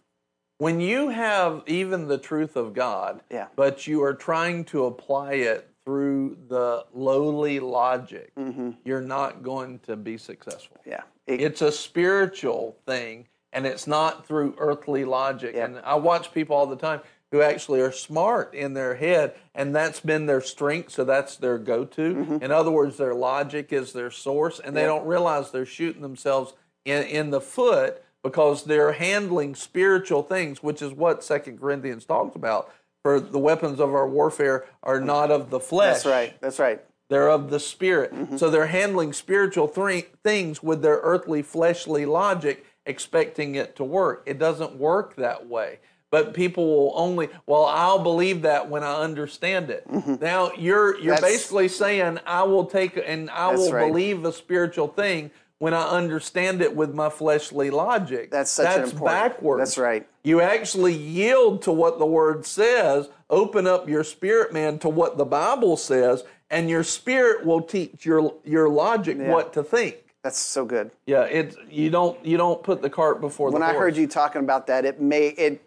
When 0.58 0.78
you 0.80 1.08
have 1.08 1.64
even 1.66 2.06
the 2.06 2.18
truth 2.18 2.54
of 2.54 2.72
God, 2.72 3.22
Yeah. 3.30 3.48
but 3.56 3.88
you 3.88 4.00
are 4.04 4.14
trying 4.14 4.64
to 4.66 4.84
apply 4.84 5.32
it 5.32 5.68
through 5.84 6.36
the 6.48 6.84
lowly 6.92 7.60
logic, 7.60 8.32
mm-hmm. 8.36 8.70
you're 8.84 9.00
not 9.00 9.42
going 9.42 9.78
to 9.80 9.96
be 9.96 10.16
successful. 10.16 10.80
Yeah. 10.86 11.02
It- 11.26 11.40
It's 11.40 11.62
a 11.62 11.72
spiritual 11.72 12.76
thing, 12.86 13.26
and 13.52 13.66
it's 13.66 13.86
not 13.86 14.26
through 14.26 14.54
earthly 14.58 15.04
logic. 15.04 15.54
Yeah. 15.54 15.64
And 15.66 15.78
I 15.80 15.94
watch 15.96 16.32
people 16.32 16.56
all 16.56 16.66
the 16.66 16.76
time 16.76 17.00
who 17.32 17.40
actually 17.42 17.80
are 17.80 17.92
smart 17.92 18.54
in 18.54 18.74
their 18.74 18.94
head, 18.94 19.34
and 19.54 19.74
that's 19.74 20.00
been 20.00 20.26
their 20.26 20.42
strength, 20.42 20.90
so 20.92 21.02
that's 21.02 21.36
their 21.36 21.58
go 21.58 21.84
to. 21.84 22.14
Mm-hmm. 22.14 22.44
In 22.44 22.50
other 22.52 22.70
words, 22.70 22.98
their 22.98 23.14
logic 23.14 23.72
is 23.72 23.92
their 23.92 24.10
source, 24.10 24.60
and 24.60 24.76
they 24.76 24.82
Yeah. 24.82 24.88
don't 24.88 25.06
realize 25.06 25.50
they're 25.50 25.64
shooting 25.66 26.02
themselves 26.02 26.52
in, 26.84 27.02
in 27.04 27.30
the 27.30 27.40
foot 27.40 28.02
because 28.22 28.64
they're 28.64 28.92
handling 28.92 29.54
spiritual 29.54 30.22
things, 30.22 30.62
which 30.62 30.80
is 30.82 30.92
what 30.92 31.24
Second 31.24 31.58
Corinthians 31.58 32.04
talks 32.04 32.36
about. 32.36 32.70
For 33.02 33.18
the 33.18 33.38
weapons 33.38 33.80
of 33.80 33.92
our 33.94 34.08
warfare 34.08 34.64
are 34.82 35.00
not 35.00 35.30
of 35.32 35.50
the 35.50 35.58
flesh. 35.58 35.94
That's 36.02 36.06
right. 36.06 36.40
That's 36.40 36.58
right. 36.60 36.80
They're 37.08 37.28
of 37.30 37.50
the 37.50 37.58
spirit. 37.60 38.14
Mm-hmm. 38.14 38.36
So 38.36 38.48
they're 38.48 38.66
handling 38.66 39.12
spiritual 39.12 39.66
thre- 39.66 40.06
things 40.22 40.62
with 40.62 40.82
their 40.82 41.00
earthly, 41.02 41.42
fleshly 41.42 42.06
logic, 42.06 42.64
expecting 42.86 43.56
it 43.56 43.74
to 43.76 43.84
work. 43.84 44.22
It 44.26 44.38
doesn't 44.38 44.76
work 44.76 45.16
that 45.16 45.48
way. 45.48 45.80
But 46.12 46.32
people 46.34 46.64
will 46.66 46.92
only, 46.94 47.28
well, 47.46 47.64
I'll 47.64 47.98
believe 48.02 48.42
that 48.42 48.68
when 48.70 48.82
I 48.84 49.00
understand 49.00 49.70
it. 49.70 49.84
Now 50.20 50.52
you're 50.56 50.92
you're 50.98 50.98
Mm-hmm. 51.00 51.08
That's- 51.08 51.20
basically 51.32 51.68
saying 51.68 52.18
I 52.24 52.44
will 52.44 52.66
take 52.66 52.96
and 53.04 53.28
I 53.30 53.52
will 53.52 53.72
right. 53.72 53.88
believe 53.88 54.24
a 54.24 54.32
spiritual 54.32 54.88
thing 54.88 55.30
when 55.62 55.74
I 55.74 55.84
understand 55.90 56.60
it 56.60 56.74
with 56.74 56.92
my 56.92 57.08
fleshly 57.08 57.70
logic. 57.70 58.32
That's 58.32 58.50
such 58.50 58.66
an 58.66 58.80
That's 58.80 58.92
important- 58.94 59.16
backwards. 59.16 59.60
that's 59.60 59.78
right. 59.78 60.04
You 60.24 60.40
actually 60.40 60.92
yield 60.92 61.62
to 61.62 61.70
what 61.70 62.00
the 62.00 62.04
word 62.04 62.44
says, 62.44 63.08
open 63.30 63.68
up 63.68 63.88
your 63.88 64.02
spirit 64.02 64.52
man 64.52 64.80
to 64.80 64.88
what 64.88 65.18
the 65.18 65.24
Bible 65.24 65.76
says, 65.76 66.24
and 66.50 66.68
your 66.68 66.82
spirit 66.82 67.46
will 67.46 67.60
teach 67.60 68.04
your 68.04 68.34
your 68.42 68.68
logic 68.68 69.18
what 69.20 69.52
to 69.52 69.62
think. 69.62 69.98
That's 70.24 70.36
so 70.36 70.64
good. 70.64 70.90
Yeah, 71.06 71.26
it's 71.26 71.54
you 71.70 71.90
don't 71.90 72.18
you 72.26 72.36
don't 72.36 72.60
put 72.64 72.82
the 72.82 72.90
cart 72.90 73.20
before 73.20 73.52
When 73.52 73.60
the 73.60 73.66
When 73.68 73.76
I 73.76 73.78
heard 73.78 73.96
you 73.96 74.08
talking 74.08 74.42
about 74.42 74.66
that, 74.66 74.84
it 74.84 75.00
made 75.00 75.38
it 75.38 75.62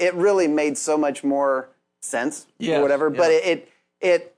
it 0.00 0.12
really 0.14 0.48
made 0.48 0.76
so 0.76 0.98
much 0.98 1.22
more 1.22 1.68
sense 2.00 2.48
Yes, 2.58 2.80
or 2.80 2.82
whatever. 2.82 3.10
But 3.10 3.30
it, 3.30 3.44
it 3.46 3.68
it 4.00 4.36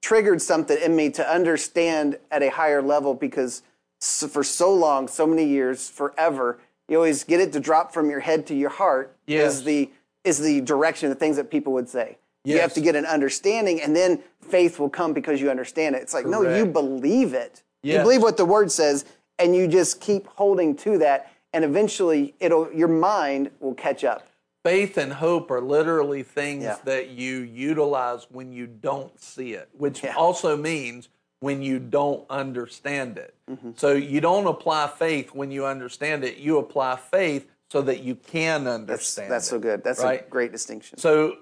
triggered 0.00 0.40
something 0.40 0.78
in 0.82 0.96
me 0.96 1.10
to 1.10 1.30
understand 1.30 2.18
at 2.30 2.42
a 2.42 2.48
higher 2.48 2.80
level 2.80 3.12
because 3.12 3.60
so, 3.98 4.28
for 4.28 4.44
so 4.44 4.72
long, 4.72 5.08
so 5.08 5.26
many 5.26 5.44
years, 5.44 5.88
forever, 5.88 6.58
you 6.88 6.96
always 6.96 7.24
get 7.24 7.40
it 7.40 7.52
to 7.54 7.60
drop 7.60 7.92
from 7.92 8.10
your 8.10 8.20
head 8.20 8.46
to 8.48 8.54
your 8.54 8.70
heart 8.70 9.16
Yes. 9.26 9.54
is 9.56 9.64
the 9.64 9.90
is 10.24 10.38
the 10.40 10.60
direction, 10.60 11.08
the 11.08 11.14
things 11.14 11.36
that 11.36 11.50
people 11.50 11.72
would 11.72 11.88
say. 11.88 12.18
You 12.44 12.58
have 12.60 12.72
to 12.74 12.80
get 12.80 12.94
an 12.96 13.06
understanding, 13.06 13.80
and 13.80 13.94
then 13.94 14.22
faith 14.40 14.78
will 14.80 14.88
come 14.90 15.12
because 15.12 15.40
you 15.40 15.50
understand 15.50 15.94
it. 15.96 16.02
It's 16.02 16.14
like, 16.14 16.26
no, 16.26 16.42
you 16.56 16.64
believe 16.66 17.32
it. 17.34 17.62
You 17.82 17.98
believe 17.98 18.22
what 18.22 18.36
the 18.36 18.44
word 18.44 18.70
says, 18.72 19.04
and 19.38 19.54
you 19.54 19.66
just 19.68 20.00
keep 20.00 20.26
holding 20.28 20.74
to 20.78 20.98
that, 20.98 21.30
and 21.52 21.64
eventually, 21.64 22.34
it'll 22.40 22.70
your 22.72 22.88
mind 22.88 23.50
will 23.60 23.74
catch 23.74 24.02
up. 24.04 24.26
faith 24.64 24.96
and 24.98 25.12
hope 25.12 25.48
are 25.52 25.60
literally 25.60 26.24
things 26.24 26.64
Yeah. 26.64 26.76
that 26.84 27.10
you 27.10 27.38
utilize 27.42 28.26
when 28.32 28.52
you 28.52 28.66
don't 28.66 29.20
see 29.20 29.52
it, 29.52 29.68
which 29.78 30.02
Yeah. 30.02 30.16
also 30.16 30.56
means 30.56 31.08
when 31.40 31.62
you 31.62 31.78
don't 31.78 32.24
understand 32.30 33.18
it. 33.18 33.34
Mm-hmm. 33.50 33.72
So 33.76 33.92
you 33.92 34.20
don't 34.20 34.46
apply 34.46 34.88
faith 34.88 35.34
when 35.34 35.50
you 35.50 35.66
understand 35.66 36.24
it. 36.24 36.38
You 36.38 36.58
apply 36.58 36.96
faith 36.96 37.48
so 37.70 37.82
that 37.82 38.02
you 38.02 38.14
can 38.14 38.66
understand. 38.66 39.30
that's 39.30 39.48
so 39.48 39.56
it, 39.56 39.62
good. 39.62 39.84
That's 39.84 40.02
right? 40.02 40.26
a 40.26 40.30
great 40.30 40.52
distinction. 40.52 40.98
So 40.98 41.38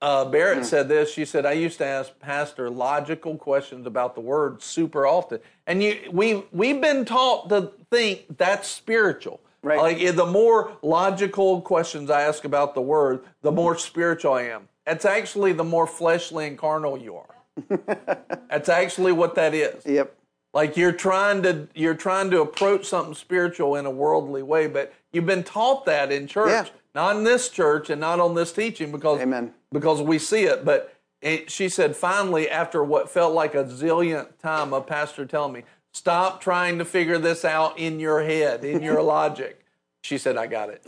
uh. 0.00 0.24
Barrett 0.26 0.64
said 0.64 0.88
this. 0.88 1.12
She 1.12 1.24
said, 1.24 1.44
"I 1.44 1.52
used 1.52 1.78
to 1.78 1.84
ask 1.84 2.18
Pastor 2.20 2.70
logical 2.70 3.36
questions 3.36 3.86
about 3.86 4.14
the 4.14 4.20
Word 4.20 4.62
super 4.62 5.06
often, 5.06 5.40
and 5.66 5.82
you 5.82 6.10
we 6.12 6.44
we've 6.52 6.80
been 6.80 7.04
taught 7.04 7.48
to 7.48 7.72
think 7.90 8.38
that's 8.38 8.68
spiritual." 8.68 9.40
Right. 9.60 9.78
Like 9.78 10.16
the 10.16 10.26
more 10.26 10.76
logical 10.82 11.60
questions 11.60 12.10
I 12.10 12.22
ask 12.22 12.44
about 12.44 12.74
the 12.74 12.80
Word, 12.80 13.24
the 13.42 13.50
more 13.50 13.76
spiritual 13.76 14.34
I 14.34 14.42
am. 14.42 14.68
It's 14.86 15.04
actually 15.04 15.52
the 15.52 15.64
more 15.64 15.86
fleshly 15.86 16.46
and 16.46 16.56
carnal 16.56 16.96
you 16.96 17.16
are. 17.16 17.34
That's 18.50 18.68
actually 18.68 19.12
what 19.12 19.34
that 19.36 19.54
is. 19.54 19.84
yep. 19.86 20.14
Like 20.54 20.76
you're 20.76 20.92
trying 20.92 21.42
to 21.42 21.68
you're 21.74 21.94
trying 21.94 22.30
to 22.30 22.40
approach 22.40 22.86
something 22.86 23.14
spiritual 23.14 23.76
in 23.76 23.84
a 23.86 23.90
worldly 23.90 24.42
way, 24.42 24.66
but 24.66 24.92
you've 25.12 25.26
been 25.26 25.44
taught 25.44 25.84
that 25.86 26.10
in 26.10 26.26
church, 26.26 26.48
Yeah. 26.50 26.66
not 26.94 27.16
in 27.16 27.24
this 27.24 27.48
church 27.50 27.90
and 27.90 28.00
not 28.00 28.18
on 28.18 28.34
this 28.34 28.52
teaching 28.52 28.90
because 28.90 29.20
Amen. 29.20 29.52
because 29.72 30.00
we 30.00 30.18
see 30.18 30.44
it. 30.44 30.64
But 30.64 30.94
it, 31.20 31.50
she 31.50 31.68
said 31.68 31.94
finally, 31.96 32.48
after 32.48 32.82
what 32.82 33.10
felt 33.10 33.34
like 33.34 33.54
a 33.54 33.64
zillionth 33.64 34.38
time 34.38 34.72
of 34.72 34.86
pastor 34.86 35.26
telling 35.26 35.52
me, 35.52 35.64
stop 35.92 36.40
trying 36.40 36.78
to 36.78 36.84
figure 36.84 37.18
this 37.18 37.44
out 37.44 37.78
in 37.78 38.00
your 38.00 38.22
head, 38.22 38.64
in 38.64 38.82
your 38.82 39.02
logic. 39.16 39.64
She 40.02 40.16
said, 40.16 40.36
I 40.38 40.46
got 40.46 40.70
it. 40.70 40.82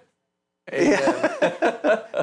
Amen. 0.72 1.00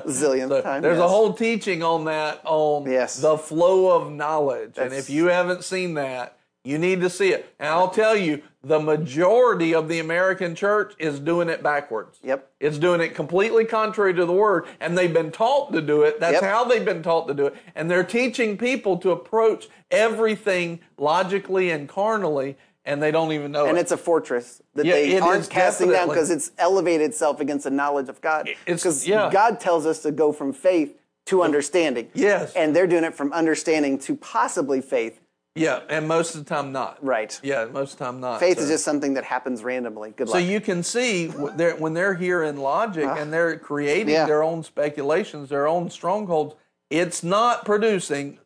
Zillionth 0.08 0.64
time. 0.64 0.82
There's 0.82 1.00
a 1.00 1.08
whole 1.08 1.34
teaching 1.34 1.84
on 1.84 2.06
that 2.06 2.42
on 2.44 2.90
Yes. 2.92 3.18
the 3.22 3.38
flow 3.38 3.96
of 3.96 4.12
knowledge. 4.12 4.78
and 4.78 4.94
if 4.94 5.10
you 5.10 5.28
haven't 5.28 5.64
seen 5.64 5.94
that, 5.96 6.38
you 6.66 6.78
need 6.78 7.02
to 7.02 7.10
see 7.10 7.30
it. 7.34 7.54
And 7.60 7.70
I'll 7.70 7.90
tell 7.90 8.16
you, 8.16 8.42
the 8.64 8.80
majority 8.80 9.76
of 9.76 9.90
the 9.90 10.00
American 10.00 10.56
church 10.56 10.94
is 10.98 11.20
doing 11.20 11.50
it 11.50 11.62
backwards. 11.62 12.20
Yep. 12.24 12.50
It's 12.62 12.78
doing 12.78 13.02
it 13.02 13.14
completely 13.16 13.66
contrary 13.66 14.14
to 14.14 14.26
the 14.26 14.32
word, 14.32 14.66
and 14.80 14.98
they've 14.98 15.14
been 15.14 15.32
taught 15.32 15.74
to 15.74 15.82
do 15.82 16.04
it. 16.04 16.22
That's 16.22 16.36
Yep. 16.42 16.44
how 16.44 16.64
they've 16.64 16.86
been 16.86 17.04
taught 17.04 17.28
to 17.28 17.34
do 17.34 17.48
it. 17.48 17.56
And 17.76 17.92
they're 17.92 18.06
teaching 18.06 18.58
people 18.58 18.98
to 19.00 19.12
approach 19.12 19.68
everything 19.92 20.80
logically 20.98 21.70
and 21.70 21.90
carnally, 21.90 22.58
and 22.86 23.02
they 23.02 23.12
don't 23.12 23.32
even 23.32 23.52
know 23.52 23.66
and 23.66 23.78
it. 23.78 23.82
it's 23.82 23.92
a 23.92 23.98
fortress 23.98 24.62
that 24.76 24.86
Yeah, 24.86 24.94
they 24.94 25.20
aren't 25.20 25.50
casting 25.50 25.90
down 25.92 26.10
because 26.10 26.30
it's 26.30 26.52
elevated 26.58 27.10
itself 27.10 27.40
against 27.40 27.64
the 27.64 27.72
knowledge 27.72 28.10
of 28.10 28.20
God. 28.22 28.50
Because 28.66 29.08
yeah. 29.08 29.30
God 29.32 29.60
tells 29.60 29.86
us 29.86 30.02
to 30.04 30.12
go 30.12 30.32
from 30.32 30.54
faith 30.54 30.96
to 31.28 31.42
understanding. 31.42 32.10
Yes. 32.14 32.54
And 32.54 32.76
they're 32.76 32.88
doing 32.88 33.06
it 33.06 33.16
from 33.16 33.32
understanding 33.32 33.98
to 34.00 34.16
possibly 34.16 34.82
faith. 34.82 35.20
yeah, 35.56 35.82
and 35.88 36.08
most 36.08 36.36
of 36.36 36.44
the 36.44 36.50
time 36.50 36.72
not. 36.72 36.98
Right. 37.06 37.40
Yeah, 37.44 37.66
most 37.66 37.94
of 37.94 38.00
the 38.00 38.06
time 38.06 38.20
not. 38.20 38.40
Faith 38.40 38.58
So- 38.58 38.64
is 38.64 38.70
just 38.70 38.84
something 38.84 39.14
that 39.14 39.24
happens 39.24 39.64
randomly. 39.64 40.12
Good 40.12 40.28
luck. 40.28 40.34
So 40.34 40.40
you 40.40 40.60
can 40.60 40.84
see 40.84 41.28
they're, 41.56 41.76
when 41.76 41.94
they're 41.94 42.16
here 42.16 42.44
in 42.44 42.58
logic 42.58 43.06
ah. 43.08 43.16
and 43.16 43.32
they're 43.32 43.58
creating 43.58 44.14
Yeah. 44.16 44.26
their 44.26 44.44
own 44.44 44.64
speculations, 44.64 45.50
their 45.50 45.68
own 45.68 45.90
strongholds, 45.90 46.56
it's 46.90 47.24
not 47.24 47.64
producing 47.66 48.40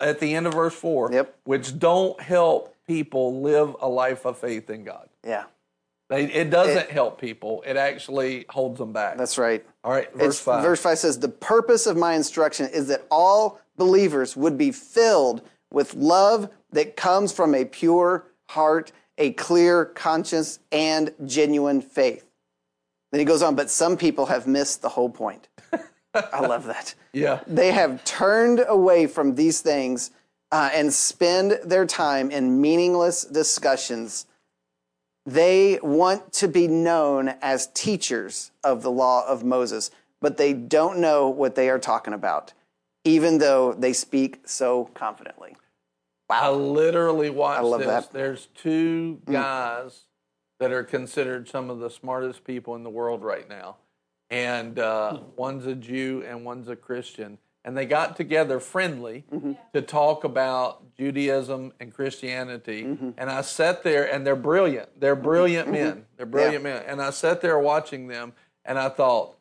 at 0.00 0.20
the 0.20 0.34
end 0.34 0.46
of 0.46 0.54
verse 0.54 0.74
4, 0.74 1.10
Yep. 1.12 1.34
which 1.44 1.78
don't 1.78 2.20
help 2.20 2.74
people 2.88 3.40
live 3.42 3.76
a 3.80 3.88
life 3.88 4.24
of 4.24 4.36
faith 4.38 4.68
in 4.70 4.82
God. 4.82 5.08
yeah, 5.24 5.44
it 6.10 6.48
doesn't 6.50 6.90
help 6.90 7.20
people. 7.20 7.62
It 7.66 7.76
actually 7.76 8.46
holds 8.48 8.78
them 8.78 8.92
back. 8.92 9.16
that's 9.18 9.36
right. 9.38 9.64
All 9.84 9.92
right, 9.92 10.10
verse 10.12 10.20
It's- 10.36 10.40
5. 10.40 10.62
Verse 10.64 10.80
5 10.80 10.98
says, 10.98 11.18
The 11.20 11.28
purpose 11.28 11.86
of 11.86 11.96
my 11.98 12.14
instruction 12.14 12.66
is 12.70 12.88
that 12.88 13.04
all 13.10 13.60
believers 13.76 14.34
would 14.36 14.56
be 14.58 14.72
filled 14.72 15.42
with 15.70 15.94
love 15.94 16.48
that 16.72 16.96
comes 16.96 17.30
from 17.32 17.54
a 17.54 17.64
pure 17.66 18.24
heart, 18.48 18.90
a 19.18 19.32
clear 19.34 19.84
conscience, 19.84 20.58
and 20.72 21.12
genuine 21.26 21.82
faith. 21.82 22.24
Then 23.12 23.18
he 23.18 23.24
goes 23.26 23.42
on, 23.42 23.54
but 23.54 23.70
some 23.70 23.96
people 23.98 24.26
have 24.26 24.46
missed 24.46 24.80
the 24.82 24.88
whole 24.88 25.10
point. 25.10 25.48
I 26.14 26.40
love 26.40 26.64
that. 26.64 26.94
Yeah. 27.12 27.40
They 27.46 27.70
have 27.72 28.02
turned 28.04 28.64
away 28.66 29.06
from 29.06 29.34
these 29.34 29.60
things 29.60 30.10
uh, 30.50 30.70
and 30.72 30.92
spend 30.92 31.58
their 31.64 31.86
time 31.86 32.30
in 32.30 32.60
meaningless 32.60 33.24
discussions. 33.24 34.26
They 35.26 35.78
want 35.82 36.32
to 36.34 36.48
be 36.48 36.66
known 36.68 37.34
as 37.42 37.66
teachers 37.74 38.50
of 38.64 38.82
the 38.82 38.90
law 38.90 39.26
of 39.26 39.44
Moses, 39.44 39.90
but 40.20 40.36
they 40.38 40.52
don't 40.54 40.98
know 40.98 41.28
what 41.28 41.54
they 41.54 41.68
are 41.68 41.78
talking 41.78 42.14
about, 42.14 42.54
even 43.04 43.38
though 43.38 43.74
they 43.74 43.92
speak 43.92 44.40
so 44.46 44.86
confidently. 44.94 45.56
Wow. 46.30 46.38
I 46.40 46.48
literally 46.50 47.30
watched 47.30 47.64
love 47.64 47.80
this. 47.80 47.88
that. 47.88 48.04
Mm. 48.08 48.12
There's 48.12 48.46
two 48.54 49.20
guys 49.30 50.04
that 50.60 50.72
are 50.72 50.84
considered 50.84 51.48
some 51.48 51.70
of 51.70 51.78
the 51.78 51.88
smartest 51.90 52.44
people 52.44 52.74
in 52.74 52.82
the 52.82 52.90
world 52.90 53.22
right 53.22 53.48
now. 53.48 53.76
And 54.30 54.78
uh, 54.78 55.16
Hmm. 55.18 55.24
one's 55.36 55.66
a 55.66 55.74
Jew 55.74 56.22
and 56.26 56.44
one's 56.44 56.68
a 56.68 56.76
Christian. 56.76 57.38
And 57.64 57.76
they 57.76 57.86
got 57.86 58.16
together 58.16 58.60
friendly 58.60 59.24
Mm-hmm. 59.32 59.52
to 59.74 59.82
talk 59.82 60.24
about 60.24 60.94
Judaism 60.96 61.72
and 61.80 61.92
Christianity. 61.92 62.84
Mm-hmm. 62.84 63.10
And 63.18 63.28
I 63.30 63.42
sat 63.42 63.82
there, 63.82 64.10
and 64.12 64.26
they're 64.26 64.36
brilliant. 64.36 65.00
They're 65.00 65.16
brilliant 65.16 65.70
men. 65.70 66.06
They're 66.16 66.26
brilliant 66.26 66.64
men. 66.64 66.82
And 66.86 67.02
I 67.02 67.10
sat 67.10 67.40
there 67.40 67.58
watching 67.58 68.06
them, 68.08 68.32
and 68.64 68.78
I 68.78 68.88
thought, 68.88 69.36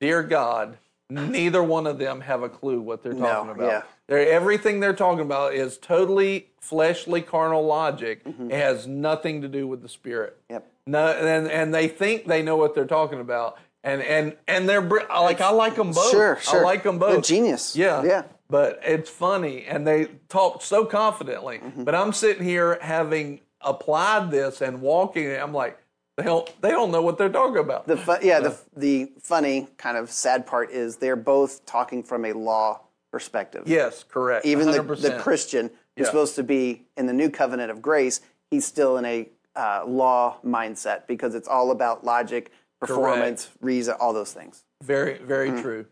Dear 0.00 0.22
God, 0.22 0.78
neither 1.10 1.62
one 1.62 1.86
of 1.86 1.98
them 1.98 2.20
have 2.22 2.42
a 2.42 2.48
clue 2.48 2.80
what 2.80 3.02
they're 3.02 3.12
talking 3.14 3.50
about. 3.50 3.66
yeah. 3.66 3.82
They're, 4.06 4.30
everything 4.32 4.80
they're 4.80 4.94
talking 4.94 5.24
about 5.24 5.52
is 5.54 5.76
totally 5.76 6.48
fleshly, 6.60 7.20
carnal 7.20 7.66
logic. 7.66 8.22
It 8.24 8.52
has 8.52 8.86
nothing 8.86 9.42
to 9.42 9.48
do 9.48 9.66
with 9.66 9.82
the 9.82 9.88
spirit. 9.88 10.36
Mm-hmm. 10.44 10.52
Yep. 10.54 10.72
No, 10.86 11.06
and 11.08 11.48
and 11.48 11.74
they 11.74 11.86
think 11.88 12.26
they 12.26 12.42
know 12.42 12.56
what 12.56 12.74
they're 12.74 12.86
talking 12.86 13.20
about, 13.20 13.58
and 13.88 14.02
and 14.02 14.36
and 14.46 14.68
they're 14.68 14.82
br- 14.82 15.00
like 15.10 15.40
I 15.40 15.50
like 15.50 15.74
them 15.76 15.92
both. 15.92 16.10
Sure, 16.10 16.38
sure. 16.40 16.60
I 16.60 16.62
like 16.62 16.82
them 16.82 16.98
both. 16.98 17.12
They're 17.12 17.20
genius. 17.20 17.74
Yeah, 17.76 18.02
Yeah. 18.02 18.22
But 18.50 18.80
it's 18.82 19.10
funny, 19.10 19.64
and 19.66 19.86
they 19.86 20.06
talk 20.30 20.62
so 20.62 20.84
confidently. 20.86 21.58
Mm-hmm. 21.58 21.84
But 21.84 21.94
I'm 21.94 22.12
sitting 22.14 22.44
here 22.44 22.78
having 22.80 23.40
applied 23.60 24.30
this 24.30 24.62
and 24.62 24.80
walking 24.80 25.24
it. 25.24 25.38
I'm 25.42 25.52
like, 25.52 25.78
they 26.16 26.22
don't 26.24 26.48
they 26.62 26.70
don't 26.70 26.90
know 26.90 27.02
what 27.02 27.18
they're 27.18 27.28
talking 27.28 27.58
about. 27.58 27.86
The 27.86 27.96
fu- 27.98 28.16
yeah, 28.22 28.40
the, 28.40 28.58
the 28.76 29.12
funny 29.20 29.68
kind 29.76 29.96
of 29.98 30.10
sad 30.10 30.46
part 30.46 30.70
is 30.70 30.96
they're 30.96 31.14
both 31.16 31.66
talking 31.66 32.02
from 32.02 32.24
a 32.24 32.32
law 32.32 32.80
perspective. 33.10 33.64
yes, 33.66 34.04
correct. 34.04 34.44
Even 34.46 34.70
the, 34.70 34.78
100%. 34.78 35.00
the 35.00 35.18
Christian 35.18 35.68
who's 35.96 36.04
Yeah. 36.04 36.04
supposed 36.06 36.34
to 36.36 36.42
be 36.42 36.86
in 36.96 37.06
the 37.06 37.12
new 37.12 37.30
covenant 37.30 37.70
of 37.70 37.80
grace, 37.82 38.20
he's 38.50 38.66
still 38.66 38.96
in 38.98 39.04
a 39.04 39.28
uh, 39.56 39.84
law 39.86 40.36
mindset 40.44 41.06
because 41.06 41.34
it's 41.34 41.48
all 41.48 41.70
about 41.70 42.04
logic, 42.04 42.50
performance, 42.80 43.50
reason, 43.60 43.94
all 44.00 44.12
those 44.12 44.32
things. 44.32 44.64
Very, 44.82 45.18
very 45.18 45.50
Mm. 45.50 45.62
true. 45.62 45.86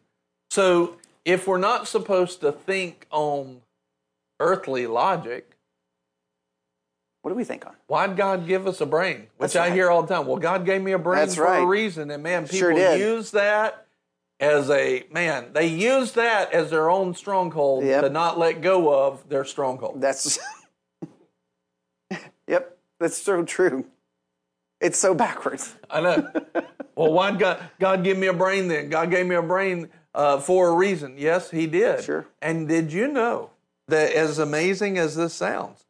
So 0.50 0.96
if 1.24 1.46
we're 1.48 1.58
not 1.58 1.88
supposed 1.88 2.40
to 2.42 2.52
think 2.52 3.06
on 3.10 3.62
earthly 4.40 4.86
logic, 4.86 5.52
What 7.22 7.30
do 7.30 7.34
we 7.36 7.42
think 7.44 7.66
on? 7.66 7.74
why'd 7.88 8.16
God 8.16 8.46
give 8.46 8.68
us 8.68 8.80
a 8.80 8.86
brain? 8.86 9.22
Which 9.36 9.52
That's 9.52 9.56
I 9.56 9.60
right. 9.68 9.72
hear 9.72 9.90
all 9.90 10.02
the 10.02 10.14
time. 10.14 10.26
Well, 10.28 10.36
God 10.36 10.64
gave 10.64 10.80
me 10.80 10.92
a 10.92 10.98
brain 10.98 11.18
That's 11.20 11.34
for 11.34 11.42
right. 11.42 11.62
a 11.64 11.66
reason. 11.66 12.08
And 12.12 12.22
man, 12.22 12.44
people 12.44 12.58
Sure 12.76 12.96
use 12.96 13.32
that 13.32 13.86
as 14.38 14.70
a 14.70 15.04
man, 15.10 15.52
they 15.52 15.66
use 15.66 16.12
that 16.12 16.52
as 16.52 16.70
their 16.70 16.88
own 16.88 17.14
stronghold 17.14 17.82
Yep. 17.84 18.02
to 18.04 18.10
not 18.10 18.38
let 18.38 18.60
go 18.60 18.94
of 18.94 19.28
their 19.28 19.44
stronghold. 19.44 20.00
That's 20.00 20.38
yep, 22.46 22.78
that's 23.00 23.16
so 23.16 23.42
true. 23.42 23.86
It's 24.80 24.98
so 24.98 25.14
backwards. 25.14 25.74
I 25.90 26.00
know. 26.00 26.30
well, 26.94 27.12
why 27.12 27.30
would 27.30 27.40
God 27.40 27.62
God 27.80 28.04
give 28.04 28.18
me 28.18 28.26
a 28.26 28.32
brain 28.32 28.68
then? 28.68 28.88
God 28.90 29.10
gave 29.10 29.26
me 29.26 29.34
a 29.34 29.42
brain 29.42 29.88
uh, 30.14 30.38
for 30.38 30.68
a 30.68 30.74
reason. 30.74 31.14
Yes, 31.16 31.50
He 31.50 31.66
did. 31.66 32.04
Sure. 32.04 32.26
And 32.42 32.68
did 32.68 32.92
you 32.92 33.08
know 33.08 33.50
that, 33.88 34.12
as 34.12 34.38
amazing 34.38 34.98
as 34.98 35.14
this 35.16 35.32
sounds, 35.32 35.84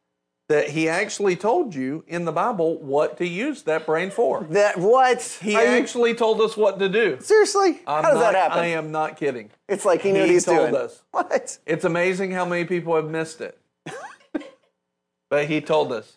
that 0.49 0.69
He 0.69 0.87
actually 0.87 1.35
told 1.35 1.75
you 1.75 2.05
in 2.07 2.23
the 2.23 2.31
Bible 2.31 2.77
what 2.77 3.17
to 3.17 3.27
use 3.27 3.63
that 3.63 3.85
brain 3.85 4.09
for? 4.09 4.43
That 4.51 4.77
what? 4.77 5.21
He 5.41 5.55
Are 5.55 5.63
you- 5.63 5.69
actually 5.81 6.13
told 6.13 6.39
us 6.39 6.55
what 6.55 6.79
to 6.79 6.87
do. 6.87 7.17
seriously? 7.19 7.81
I'm 7.87 8.03
How 8.03 8.11
does 8.11 8.19
not- 8.21 8.31
that 8.33 8.35
happen? 8.35 8.59
I 8.59 8.67
am 8.67 8.91
not 8.91 9.17
kidding. 9.17 9.49
it's 9.67 9.83
like 9.83 10.01
he 10.01 10.11
knew 10.13 10.19
what 10.21 10.27
He 10.29 10.35
he's 10.35 10.45
told 10.45 10.69
doing. 10.71 10.75
us. 10.75 11.03
What? 11.11 11.57
It's 11.65 11.83
amazing 11.83 12.31
how 12.31 12.45
many 12.45 12.63
people 12.63 12.95
have 12.95 13.09
missed 13.09 13.41
it. 13.41 13.59
but 15.29 15.45
He 15.47 15.59
told 15.61 15.91
us. 15.91 16.13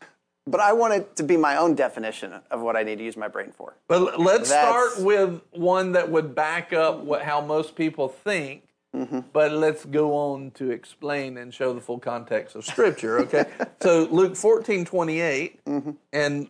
But 0.47 0.61
I 0.61 0.73
want 0.73 0.95
it 0.95 1.17
to 1.17 1.23
be 1.23 1.37
my 1.37 1.57
own 1.57 1.75
definition 1.75 2.35
of 2.51 2.61
what 2.61 2.77
I 2.77 2.83
need 2.83 2.99
to 2.99 3.05
use 3.05 3.17
my 3.17 3.29
brain 3.29 3.53
for. 3.53 3.77
But 3.89 4.19
let's 4.19 4.49
That's- 4.49 4.95
start 4.95 5.05
with 5.05 5.41
one 5.51 5.93
that 5.93 6.11
would 6.11 6.35
back 6.35 6.73
up 6.73 7.01
what 7.01 7.23
how 7.23 7.41
most 7.41 7.77
people 7.77 8.09
think. 8.09 8.65
Mm-hmm. 8.95 9.21
But 9.33 9.53
let's 9.53 9.85
go 9.85 10.17
on 10.17 10.51
to 10.53 10.73
explain 10.73 11.37
and 11.37 11.55
show 11.55 11.73
the 11.73 11.81
full 11.81 12.01
context 12.01 12.57
of 12.57 12.65
Scripture. 12.65 13.21
Okay, 13.21 13.45
so 13.81 14.09
Luke 14.11 14.35
fourteen 14.35 14.85
twenty 14.85 15.21
eight 15.21 15.65
mm-hmm. 15.65 15.93
and 16.13 16.49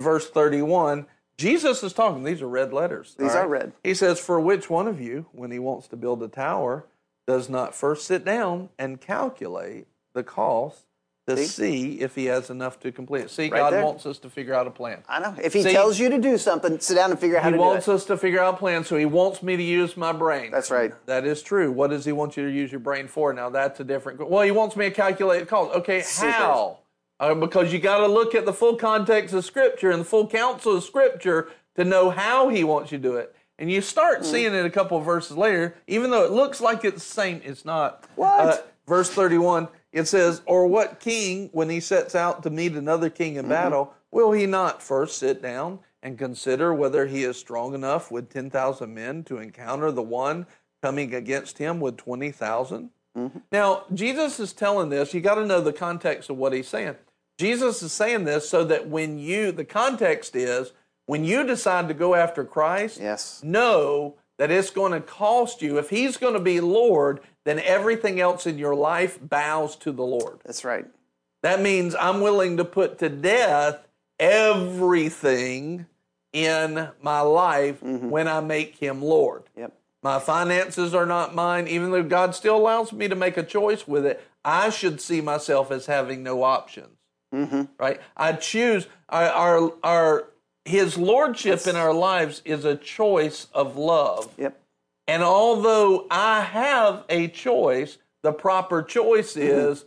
verse 0.00 0.28
thirty 0.28 0.60
one. 0.60 1.06
Jesus 1.38 1.82
is 1.82 1.94
talking. 1.94 2.24
These 2.24 2.42
are 2.42 2.48
red 2.48 2.74
letters. 2.74 3.14
These 3.18 3.30
all 3.30 3.44
are 3.44 3.48
red. 3.48 3.72
He 3.82 3.94
says, 3.94 4.20
"For 4.20 4.38
which 4.38 4.68
one 4.68 4.86
of 4.86 5.00
you, 5.00 5.26
when 5.32 5.50
he 5.50 5.58
wants 5.58 5.88
to 5.88 5.96
build 5.96 6.22
a 6.22 6.28
tower, 6.28 6.84
does 7.26 7.48
not 7.48 7.74
first 7.74 8.06
sit 8.06 8.22
down 8.22 8.68
and 8.78 9.00
calculate 9.00 9.86
the 10.12 10.24
cost 10.24 10.84
to 11.36 11.36
See? 11.36 11.46
see, 11.46 12.00
if 12.00 12.14
he 12.14 12.26
has 12.26 12.50
enough 12.50 12.78
to 12.80 12.90
complete 12.92 13.22
it?" 13.22 13.30
See, 13.30 13.48
Right 13.48 13.58
God 13.58 13.72
there. 13.72 13.84
wants 13.84 14.04
us 14.06 14.18
to 14.18 14.28
figure 14.30 14.54
out 14.54 14.66
a 14.66 14.70
plan. 14.70 15.02
I 15.08 15.20
know. 15.20 15.34
If 15.42 15.52
he 15.52 15.62
See- 15.62 15.72
tells 15.72 15.98
you 15.98 16.08
to 16.10 16.18
do 16.18 16.36
something, 16.38 16.78
sit 16.80 16.94
down 16.96 17.10
and 17.10 17.18
figure 17.20 17.36
out 17.36 17.44
how 17.44 17.50
He 17.50 17.54
to 17.56 17.60
wants 17.60 17.86
do 17.86 17.92
it. 17.92 17.94
us 17.94 18.04
to 18.06 18.16
figure 18.16 18.40
out 18.40 18.54
a 18.54 18.56
plan, 18.56 18.84
so 18.84 18.96
he 18.96 19.04
wants 19.06 19.42
me 19.42 19.56
to 19.56 19.62
use 19.62 19.96
my 19.96 20.12
brain. 20.12 20.50
That's 20.50 20.70
right. 20.70 20.92
That 21.06 21.24
is 21.24 21.42
true. 21.42 21.70
What 21.72 21.90
does 21.90 22.04
he 22.04 22.12
want 22.12 22.36
you 22.36 22.44
to 22.44 22.50
use 22.52 22.70
your 22.72 22.80
brain 22.80 23.06
for? 23.08 23.32
Now 23.32 23.48
that's 23.50 23.78
a 23.80 23.84
different. 23.84 24.28
Well, 24.28 24.42
he 24.42 24.50
wants 24.50 24.74
me 24.76 24.86
to 24.86 24.90
calculate 24.94 25.40
the 25.40 25.46
cost. 25.46 25.74
Okay, 25.76 26.02
Super. 26.02 26.30
how? 26.32 26.78
Uh, 27.20 27.34
because 27.34 27.72
you 27.72 27.78
got 27.80 27.98
to 27.98 28.06
look 28.06 28.34
at 28.34 28.44
the 28.46 28.52
full 28.52 28.76
context 28.76 29.34
of 29.34 29.44
Scripture 29.44 29.90
and 29.90 30.00
the 30.02 30.04
full 30.04 30.26
counsel 30.28 30.76
of 30.76 30.84
Scripture 30.84 31.48
to 31.74 31.84
know 31.84 32.10
how 32.10 32.48
he 32.48 32.62
wants 32.64 32.92
you 32.92 32.98
to 32.98 33.02
do 33.02 33.16
it. 33.16 33.34
And 33.58 33.70
you 33.72 33.80
start 33.80 34.20
Mm-hmm. 34.20 34.30
seeing 34.30 34.54
it 34.54 34.64
a 34.64 34.70
couple 34.70 34.96
of 34.98 35.04
verses 35.04 35.36
later, 35.36 35.74
even 35.88 36.10
though 36.12 36.24
it 36.24 36.30
looks 36.30 36.60
like 36.60 36.84
it's 36.84 37.04
the 37.04 37.12
same, 37.12 37.40
it's 37.44 37.64
not. 37.64 38.04
What? 38.14 38.40
Uh, 38.40 38.56
verse 38.86 39.10
31, 39.10 39.66
it 39.92 40.06
says, 40.06 40.42
Or 40.46 40.66
what 40.66 41.00
king, 41.00 41.48
when 41.52 41.70
he 41.70 41.80
sets 41.80 42.14
out 42.14 42.42
to 42.42 42.50
meet 42.50 42.72
another 42.72 43.10
king 43.10 43.32
Mm-hmm. 43.34 43.40
in 43.44 43.48
battle, 43.48 43.94
will 44.10 44.32
he 44.32 44.46
not 44.46 44.82
first 44.82 45.18
sit 45.18 45.40
down 45.42 45.80
and 46.02 46.18
consider 46.18 46.72
whether 46.72 47.06
he 47.06 47.24
is 47.24 47.36
strong 47.36 47.74
enough 47.74 48.10
with 48.10 48.30
10,000 48.30 48.92
men 48.94 49.24
to 49.24 49.38
encounter 49.38 49.90
the 49.90 50.02
one 50.02 50.46
coming 50.82 51.14
against 51.14 51.58
him 51.58 51.80
with 51.80 51.96
20,000? 51.96 52.90
Mm-hmm. 53.16 53.38
Now, 53.50 53.84
Jesus 53.92 54.38
is 54.38 54.52
telling 54.52 54.90
this, 54.90 55.12
you 55.14 55.20
got 55.20 55.36
to 55.36 55.46
know 55.46 55.60
the 55.60 55.72
context 55.72 56.30
of 56.30 56.36
what 56.36 56.52
he's 56.52 56.68
saying. 56.68 56.94
Jesus 57.38 57.82
is 57.82 57.92
saying 57.92 58.24
this 58.24 58.48
so 58.48 58.64
that 58.64 58.88
when 58.88 59.18
you, 59.18 59.52
the 59.52 59.64
context 59.64 60.36
is, 60.36 60.72
when 61.06 61.24
you 61.24 61.44
decide 61.44 61.88
to 61.88 61.94
go 61.94 62.14
after 62.14 62.44
Christ, 62.44 62.98
Yes. 63.00 63.40
know 63.42 64.16
that 64.38 64.50
it's 64.50 64.70
going 64.70 64.92
to 64.92 65.00
cost 65.00 65.62
you. 65.62 65.78
If 65.78 65.90
He's 65.90 66.16
going 66.16 66.34
to 66.34 66.40
be 66.40 66.60
Lord, 66.60 67.20
then 67.48 67.60
everything 67.60 68.20
else 68.20 68.46
in 68.46 68.58
your 68.58 68.74
life 68.74 69.18
bows 69.22 69.74
to 69.76 69.92
the 69.92 70.04
Lord. 70.04 70.40
That's 70.44 70.64
right. 70.64 70.86
That 71.42 71.60
means 71.60 71.94
I'm 71.94 72.20
willing 72.20 72.56
to 72.58 72.64
put 72.64 72.98
to 72.98 73.08
death 73.08 73.86
everything 74.18 75.86
in 76.32 76.88
my 77.00 77.20
life 77.20 77.80
mm-hmm. 77.80 78.10
when 78.10 78.28
I 78.28 78.40
make 78.40 78.76
Him 78.76 79.00
Lord. 79.00 79.44
Yep. 79.56 79.72
My 80.02 80.18
finances 80.18 80.94
are 80.94 81.06
not 81.06 81.34
mine, 81.34 81.66
even 81.66 81.90
though 81.90 82.02
God 82.02 82.34
still 82.34 82.56
allows 82.56 82.92
me 82.92 83.08
to 83.08 83.16
make 83.16 83.36
a 83.36 83.42
choice 83.42 83.88
with 83.88 84.06
it. 84.06 84.22
I 84.44 84.70
should 84.70 85.00
see 85.00 85.20
myself 85.20 85.70
as 85.70 85.86
having 85.86 86.22
no 86.22 86.42
options. 86.42 86.96
Mm-hmm. 87.34 87.62
Right? 87.78 88.00
I 88.16 88.32
choose 88.32 88.86
our, 89.08 89.26
our, 89.26 89.72
our 89.82 90.28
His 90.64 90.98
lordship 90.98 91.66
in 91.66 91.76
our 91.76 91.92
lives 91.92 92.42
is 92.44 92.64
a 92.64 92.76
choice 92.76 93.46
of 93.52 93.76
love. 93.76 94.32
Yep. 94.36 94.60
And 95.08 95.22
although 95.22 96.06
I 96.10 96.42
have 96.42 97.04
a 97.08 97.28
choice, 97.28 97.98
the 98.22 98.32
proper 98.32 98.82
choice 98.82 99.34
Mm-hmm. 99.34 99.70
is 99.70 99.84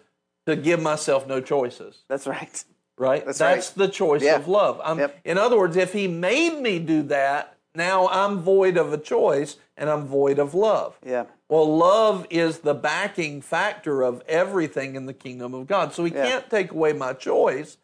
to 0.48 0.56
give 0.56 0.82
myself 0.82 1.28
no 1.28 1.40
choices. 1.40 2.00
That's 2.10 2.26
right. 2.28 2.64
Right? 2.98 3.26
That's 3.26 3.38
That's 3.38 3.70
right. 3.70 3.78
the 3.78 3.88
choice 3.88 4.24
Yeah. 4.24 4.36
of 4.36 4.48
love. 4.48 4.82
I'm, 4.84 5.00
Yep. 5.00 5.20
In 5.24 5.38
other 5.38 5.58
words, 5.58 5.78
if 5.78 5.94
he 5.94 6.08
made 6.08 6.60
me 6.60 6.80
do 6.80 7.04
that, 7.04 7.56
now 7.76 8.08
I'm 8.10 8.40
void 8.40 8.76
of 8.78 8.92
a 8.92 8.98
choice 8.98 9.58
and 9.78 9.90
I'm 9.90 10.06
void 10.06 10.40
of 10.40 10.54
love. 10.54 11.00
Yeah. 11.06 11.26
Well, 11.48 11.78
love 11.78 12.26
is 12.30 12.60
the 12.60 12.74
backing 12.74 13.42
factor 13.42 14.02
of 14.02 14.22
everything 14.28 14.96
in 14.96 15.06
the 15.06 15.14
kingdom 15.14 15.54
of 15.54 15.68
God. 15.68 15.94
So 15.94 16.04
he 16.04 16.12
Yeah. 16.14 16.26
can't 16.28 16.50
take 16.50 16.72
away 16.72 16.94
my 16.94 17.14
choice. 17.14 17.78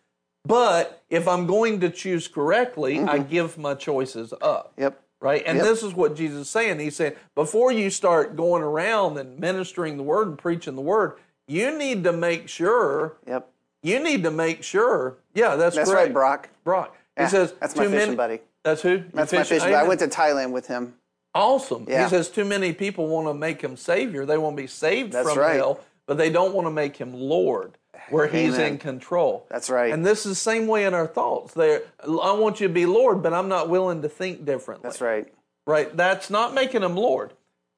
But 0.44 1.04
if 1.10 1.28
I'm 1.28 1.46
going 1.46 1.80
to 1.82 1.90
choose 1.90 2.28
correctly, 2.28 3.00
I 3.00 3.20
give 3.20 3.58
my 3.58 3.76
choices 3.76 4.34
up 4.42 4.72
Mm-hmm. 4.74 4.82
Yep. 4.82 5.04
Right? 5.22 5.44
And 5.46 5.58
Yep. 5.58 5.66
this 5.66 5.84
is 5.84 5.94
what 5.94 6.16
Jesus 6.16 6.42
is 6.42 6.50
saying. 6.50 6.80
He's 6.80 6.96
saying, 6.96 7.14
before 7.36 7.72
you 7.72 7.90
start 7.90 8.36
going 8.36 8.64
around 8.64 9.18
and 9.18 9.40
ministering 9.40 9.98
the 9.98 10.04
word 10.04 10.28
and 10.28 10.38
preaching 10.38 10.76
the 10.76 10.82
word, 10.82 11.14
you 11.48 11.78
need 11.78 12.04
to 12.04 12.12
make 12.14 12.48
sure, 12.50 13.14
Yep. 13.26 13.50
you 13.84 14.00
need 14.00 14.24
to 14.24 14.32
make 14.32 14.64
sure. 14.64 15.16
Yeah, 15.34 15.56
that's, 15.56 15.76
That's 15.76 15.90
correct. 15.90 16.08
right, 16.08 16.14
Brock. 16.14 16.50
Brock. 16.64 16.96
He 17.16 17.24
Yeah, 17.24 17.28
says, 17.30 17.54
that's 17.60 17.76
my 17.76 17.84
too 17.86 17.90
fishing 17.90 18.06
many- 18.06 18.16
buddy. 18.16 18.40
That's 18.64 18.82
who? 18.82 18.98
That's 19.14 19.32
my 19.32 19.40
fishing? 19.40 19.58
fishing. 19.60 19.72
buddy. 19.72 19.76
I 19.76 19.88
went 19.88 20.00
to 20.02 20.08
Thailand 20.08 20.52
with 20.52 20.68
him 20.68 20.94
Awesome. 21.36 21.86
Yeah. 21.88 22.04
He 22.04 22.10
says 22.10 22.30
too 22.30 22.46
many 22.46 22.74
people 22.74 23.08
want 23.08 23.28
to 23.28 23.34
make 23.34 23.62
him 23.62 23.78
savior. 23.78 24.26
They 24.26 24.40
want 24.40 24.58
to 24.58 24.62
be 24.64 24.68
saved 24.68 25.14
That's 25.14 25.30
from 25.30 25.38
right. 25.38 25.56
hell, 25.58 25.80
but 26.08 26.18
they 26.18 26.32
don't 26.32 26.54
want 26.56 26.66
to 26.66 26.72
make 26.72 26.98
him 26.98 27.14
Lord, 27.14 27.77
where 28.10 28.28
he's 28.28 28.56
Amen. 28.56 28.74
in 28.74 28.78
control. 28.78 29.46
That's 29.50 29.70
right. 29.70 29.92
And 29.94 30.06
this 30.06 30.26
is 30.26 30.32
the 30.32 30.36
same 30.36 30.68
way 30.68 30.86
in 30.86 30.94
our 30.94 31.08
thoughts. 31.08 31.54
There, 31.54 31.82
I 32.04 32.32
want 32.34 32.60
you 32.60 32.68
to 32.68 32.74
be 32.74 32.86
Lord, 32.86 33.22
but 33.24 33.34
I'm 33.34 33.48
not 33.50 33.70
willing 33.70 34.02
to 34.02 34.10
think 34.10 34.46
differently. 34.46 34.84
That's 34.84 35.02
right. 35.02 35.32
right? 35.66 35.96
That's 35.96 36.30
not 36.30 36.54
making 36.54 36.84
him 36.84 36.96
Lord. 36.96 37.34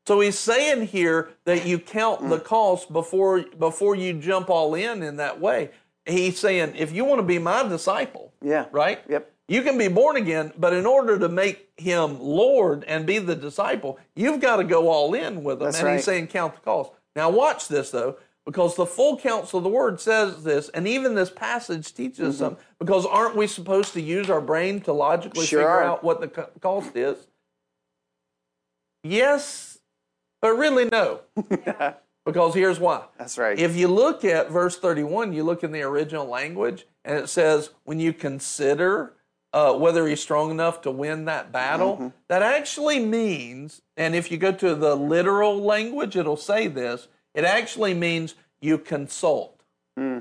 So 0.07 0.19
he's 0.21 0.39
saying 0.39 0.87
here 0.87 1.29
that 1.45 1.65
you 1.65 1.77
count 1.77 2.21
Mm. 2.21 2.29
the 2.29 2.39
cost 2.39 2.91
before 2.91 3.41
before 3.41 3.95
you 3.95 4.13
jump 4.13 4.49
all 4.49 4.73
in 4.73 5.03
in 5.03 5.17
that 5.17 5.39
way. 5.39 5.69
He's 6.05 6.39
saying 6.39 6.73
if 6.77 6.91
you 6.91 7.05
want 7.05 7.19
to 7.19 7.23
be 7.23 7.37
my 7.37 7.61
disciple, 7.67 8.33
Yeah. 8.41 8.65
right? 8.71 8.99
Yep. 9.07 9.31
You 9.47 9.61
can 9.63 9.77
be 9.77 9.87
born 9.87 10.15
again, 10.15 10.53
but 10.57 10.73
in 10.73 10.85
order 10.85 11.17
to 11.19 11.27
make 11.29 11.69
him 11.77 12.19
Lord 12.19 12.83
and 12.85 13.05
be 13.05 13.17
the 13.19 13.35
disciple, 13.35 13.99
you've 14.15 14.39
got 14.39 14.57
to 14.57 14.63
go 14.63 14.89
all 14.89 15.13
in 15.13 15.43
with 15.43 15.59
him. 15.59 15.65
That's 15.65 15.79
and 15.79 15.89
he's 15.95 16.05
saying 16.05 16.27
count 16.27 16.55
the 16.55 16.61
cost. 16.61 16.91
Now 17.15 17.29
watch 17.29 17.67
this 17.67 17.91
though, 17.91 18.17
because 18.49 18.75
the 18.75 18.85
full 18.87 19.15
counsel 19.15 19.59
of 19.59 19.63
the 19.63 19.69
word 19.69 20.01
says 20.01 20.43
this, 20.43 20.69
and 20.69 20.87
even 20.87 21.13
this 21.13 21.29
passage 21.29 21.93
teaches 21.93 22.39
something. 22.39 22.57
Because 22.79 23.05
aren't 23.05 23.35
we 23.35 23.45
supposed 23.45 23.93
to 23.93 24.01
use 24.01 24.27
our 24.27 24.41
brain 24.41 24.81
to 24.81 24.91
logically 24.91 25.45
Sure 25.45 25.59
figure 25.59 25.83
out 25.83 26.03
what 26.03 26.19
the 26.19 26.27
cost 26.59 26.95
is? 26.95 27.27
Yes, 29.03 29.77
but 30.41 30.57
really 30.57 30.85
no. 30.85 31.21
because 32.25 32.55
here's 32.55 32.79
why. 32.79 33.03
That's 33.19 33.37
right. 33.37 33.59
If 33.59 33.75
you 33.75 33.87
look 33.87 34.25
at 34.25 34.49
verse 34.49 34.79
31, 34.79 35.31
you 35.33 35.43
look 35.43 35.63
in 35.63 35.71
the 35.71 35.83
original 35.83 36.25
language, 36.25 36.87
and 37.05 37.19
it 37.19 37.29
says, 37.29 37.69
when 37.83 37.99
you 37.99 38.13
consider 38.13 39.13
uh, 39.53 39.73
whether 39.75 40.07
he's 40.07 40.21
strong 40.23 40.49
enough 40.49 40.81
to 40.81 40.89
win 40.89 41.25
that 41.25 41.51
battle, 41.51 41.97
Mm-hmm. 41.97 42.07
that 42.29 42.41
actually 42.41 42.97
means, 42.99 43.83
and 43.95 44.15
if 44.15 44.31
you 44.31 44.39
go 44.39 44.51
to 44.53 44.73
the 44.73 44.95
literal 44.95 45.61
language, 45.61 46.15
it'll 46.15 46.35
say 46.35 46.65
this, 46.67 47.07
it 47.39 47.45
actually 47.45 47.93
means 47.93 48.35
you 48.59 48.77
consult. 48.77 49.61
Hmm. 49.97 50.19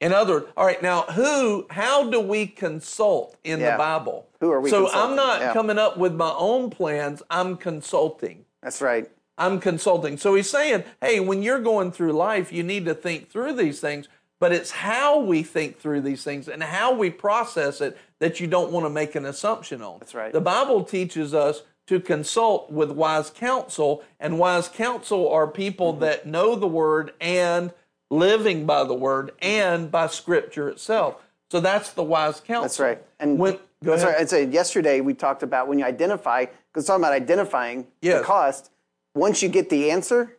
In 0.00 0.12
other 0.12 0.34
words, 0.34 0.46
all 0.56 0.64
right, 0.64 0.80
now 0.80 1.02
who, 1.02 1.66
how 1.70 2.08
do 2.08 2.20
we 2.20 2.46
consult 2.46 3.36
in 3.42 3.58
Yeah. 3.60 3.72
the 3.72 3.78
Bible? 3.78 4.28
Who 4.40 4.52
are 4.52 4.60
we 4.60 4.70
So 4.70 4.88
I'm 4.92 5.16
not 5.16 5.40
Yeah. 5.40 5.52
coming 5.52 5.76
up 5.78 5.96
with 5.96 6.14
my 6.14 6.32
own 6.36 6.70
plans, 6.70 7.20
I'm 7.30 7.56
consulting. 7.56 8.44
That's 8.62 8.80
right. 8.80 9.10
I'm 9.38 9.58
consulting. 9.58 10.18
So 10.18 10.34
he's 10.36 10.48
saying, 10.48 10.84
hey, 11.00 11.18
when 11.18 11.42
you're 11.42 11.58
going 11.60 11.90
through 11.90 12.12
life, 12.12 12.52
you 12.52 12.62
need 12.62 12.84
to 12.84 12.94
think 12.94 13.28
through 13.28 13.54
these 13.54 13.80
things, 13.80 14.08
but 14.38 14.52
it's 14.52 14.70
how 14.70 15.18
we 15.18 15.42
think 15.42 15.80
through 15.80 16.02
these 16.02 16.22
things 16.22 16.48
and 16.48 16.62
how 16.62 16.92
we 16.92 17.10
process 17.10 17.80
it 17.80 17.96
that 18.20 18.38
you 18.38 18.46
don't 18.46 18.70
want 18.70 18.86
to 18.86 18.90
make 18.90 19.16
an 19.16 19.24
assumption 19.24 19.82
on. 19.82 19.98
That's 19.98 20.14
right. 20.14 20.32
The 20.32 20.40
Bible 20.40 20.84
teaches 20.84 21.34
us 21.34 21.62
to 21.88 21.98
consult 22.00 22.70
with 22.70 22.90
wise 22.90 23.30
counsel, 23.30 24.02
and 24.20 24.38
wise 24.38 24.68
counsel 24.68 25.28
are 25.30 25.46
people 25.48 25.92
Mm-hmm. 25.92 26.00
that 26.02 26.26
know 26.26 26.54
the 26.54 26.66
word 26.68 27.12
and 27.20 27.72
living 28.10 28.66
by 28.66 28.84
the 28.84 28.94
word 28.94 29.32
and 29.40 29.90
by 29.90 30.06
scripture 30.06 30.68
itself. 30.68 31.16
So 31.50 31.60
that's 31.60 31.90
the 31.92 32.02
wise 32.02 32.40
counsel. 32.40 32.62
That's 32.62 32.80
right. 32.80 33.02
And 33.20 33.38
when, 33.38 33.58
go 33.84 33.92
ahead. 33.92 34.06
right. 34.06 34.16
I'd 34.20 34.30
say 34.30 34.46
yesterday 34.46 35.00
we 35.00 35.12
talked 35.14 35.42
about 35.42 35.66
when 35.68 35.78
you 35.78 35.84
identify, 35.84 36.46
because 36.72 36.86
talking 36.86 37.02
about 37.02 37.12
identifying 37.14 37.86
Yes. 38.00 38.20
the 38.20 38.24
cost. 38.24 38.70
Once 39.14 39.42
you 39.42 39.48
get 39.48 39.68
the 39.68 39.90
answer 39.90 40.36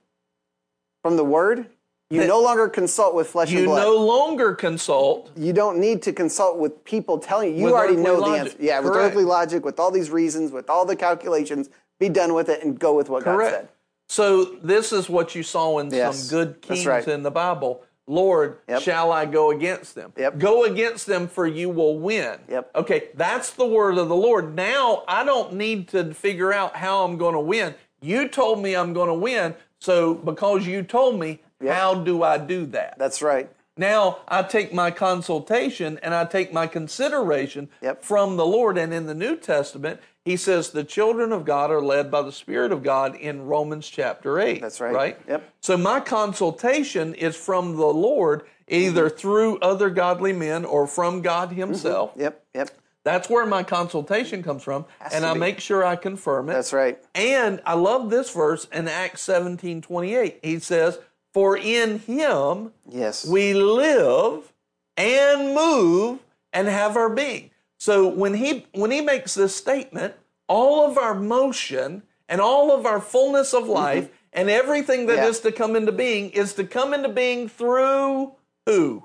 from 1.04 1.18
the 1.18 1.24
word, 1.26 1.68
you 2.10 2.28
no 2.28 2.42
longer 2.42 2.68
consult 2.70 3.16
with 3.16 3.28
flesh 3.28 3.52
You 3.52 3.60
and 3.60 3.68
blood. 3.68 3.84
no 3.84 3.96
longer 3.98 4.54
consult 4.54 5.32
you 5.36 5.54
don't 5.54 5.80
need 5.80 6.02
to 6.04 6.14
consult 6.14 6.58
with 6.58 6.84
people 6.84 7.18
telling 7.18 7.56
you. 7.58 7.68
You 7.68 7.76
already 7.76 7.96
know 7.96 8.20
the 8.22 8.38
answer. 8.38 8.56
Yeah, 8.60 8.80
with 8.80 8.94
earthly 8.96 9.24
logic, 9.24 9.66
with 9.66 9.80
all 9.80 9.92
these 9.92 10.10
reasons, 10.10 10.52
with 10.52 10.70
all 10.70 10.86
the 10.86 10.96
calculations, 10.96 11.70
be 12.00 12.10
done 12.10 12.34
with 12.34 12.50
it 12.50 12.64
and 12.64 12.78
go 12.80 12.96
with 12.96 13.10
what 13.10 13.24
God 13.24 13.36
Correct. 13.36 13.54
said. 13.56 13.70
So 14.10 14.44
this 14.62 14.92
is 14.92 15.10
what 15.10 15.34
you 15.34 15.44
saw 15.44 15.80
in 15.80 15.90
Yes, 15.90 16.20
some 16.20 16.38
good 16.38 16.62
kings 16.62 16.86
right. 16.86 17.08
in 17.08 17.24
the 17.24 17.32
Bible. 17.32 17.84
Lord, 18.06 18.58
Yep. 18.68 18.82
shall 18.82 19.12
I 19.14 19.26
go 19.26 19.52
against 19.52 19.96
them? 19.96 20.12
Yep. 20.18 20.38
Go 20.38 20.66
against 20.66 21.08
them 21.08 21.28
for 21.28 21.48
you 21.48 21.70
will 21.70 21.98
win. 21.98 22.38
Yep. 22.50 22.72
Okay, 22.76 23.08
that's 23.16 23.52
the 23.52 23.66
word 23.66 23.98
of 23.98 24.10
the 24.10 24.16
Lord. 24.16 24.56
Now 24.56 25.04
I 25.08 25.24
don't 25.24 25.54
need 25.54 25.88
to 25.90 26.14
figure 26.14 26.52
out 26.52 26.76
how 26.76 27.06
I'm 27.06 27.18
going 27.18 27.34
to 27.34 27.40
win. 27.40 27.76
You 28.02 28.28
told 28.28 28.62
me 28.62 28.76
I'm 28.76 28.92
going 28.94 29.08
to 29.08 29.14
win. 29.14 29.56
So 29.80 30.14
because 30.16 30.68
you 30.68 30.84
told 30.84 31.18
me, 31.18 31.40
Yep. 31.64 31.76
how 31.76 31.96
do 31.96 32.24
I 32.24 32.38
do 32.38 32.66
that? 32.68 32.96
That's 32.98 33.22
right. 33.22 33.50
Now 33.76 34.20
I 34.28 34.44
take 34.44 34.72
my 34.74 34.92
consultation 34.92 36.00
and 36.04 36.14
I 36.14 36.26
take 36.26 36.54
my 36.54 36.68
consideration 36.68 37.70
Yep. 37.82 38.04
from 38.04 38.38
the 38.38 38.46
Lord. 38.46 38.78
And 38.78 38.94
in 38.94 39.08
the 39.08 39.16
New 39.16 39.36
Testament, 39.36 40.00
he 40.24 40.38
says 40.38 40.70
the 40.70 40.84
children 40.84 41.32
of 41.32 41.44
God 41.44 41.72
are 41.72 41.82
led 41.82 42.12
by 42.12 42.22
the 42.22 42.32
Spirit 42.32 42.72
of 42.72 42.84
God 42.84 43.16
in 43.16 43.46
Romans 43.46 43.88
chapter 43.90 44.40
8. 44.40 44.62
That's 44.62 44.80
right. 44.80 44.94
Right? 44.94 45.20
Yep. 45.28 45.50
So 45.62 45.76
my 45.78 46.00
consultation 46.00 47.14
is 47.16 47.36
from 47.36 47.76
the 47.78 47.86
Lord, 47.88 48.44
either 48.68 49.10
Mm-hmm. 49.10 49.18
through 49.18 49.58
other 49.60 49.90
godly 49.90 50.34
men 50.34 50.66
or 50.66 50.86
from 50.88 51.22
God 51.22 51.52
Himself. 51.52 52.12
Yep. 52.16 52.44
Yep. 52.54 52.70
That's 53.04 53.30
where 53.30 53.46
my 53.46 53.64
consultation 53.64 54.44
comes 54.44 54.64
from. 54.64 54.86
Has 55.00 55.14
and 55.14 55.26
I 55.26 55.34
make 55.34 55.60
sure 55.60 55.84
I 55.84 55.98
confirm 55.98 56.48
it. 56.50 56.54
That's 56.54 56.72
right. 56.72 56.98
And 57.14 57.60
I 57.66 57.74
love 57.74 58.10
this 58.10 58.30
verse 58.30 58.66
in 58.72 58.88
Acts 58.88 59.22
17 59.24 59.82
28. 59.82 60.40
He 60.42 60.60
says, 60.60 61.00
For 61.34 61.58
in 61.58 62.00
Him 62.00 62.72
Yes. 62.90 63.26
we 63.28 63.54
live 63.54 64.54
and 64.96 65.56
move 65.56 66.20
and 66.52 66.68
have 66.68 66.96
our 66.96 67.10
being. 67.10 67.50
So 67.80 68.08
when 68.08 68.36
he 68.36 68.68
when 68.74 68.92
he 68.92 69.02
makes 69.02 69.34
this 69.34 69.56
statement, 69.56 70.14
all 70.48 70.86
of 70.90 70.98
our 70.98 71.16
motion 71.16 72.04
and 72.30 72.40
all 72.40 72.72
of 72.72 72.86
our 72.86 73.02
fullness 73.02 73.54
of 73.54 73.68
life 73.68 74.10
and 74.32 74.50
everything 74.50 75.08
that 75.08 75.28
is 75.28 75.40
Mm-hmm. 75.40 75.48
Yeah. 75.48 75.52
to 75.52 75.58
come 75.58 75.76
into 75.76 75.92
being 75.92 76.30
is 76.30 76.54
to 76.54 76.64
come 76.64 76.94
into 76.94 77.10
being 77.10 77.50
through 77.50 78.34
who? 78.66 79.04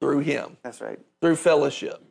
Through 0.00 0.20
him 0.20 0.56
That's 0.62 0.80
right. 0.80 0.98
through 1.20 1.36
fellowship. 1.36 2.02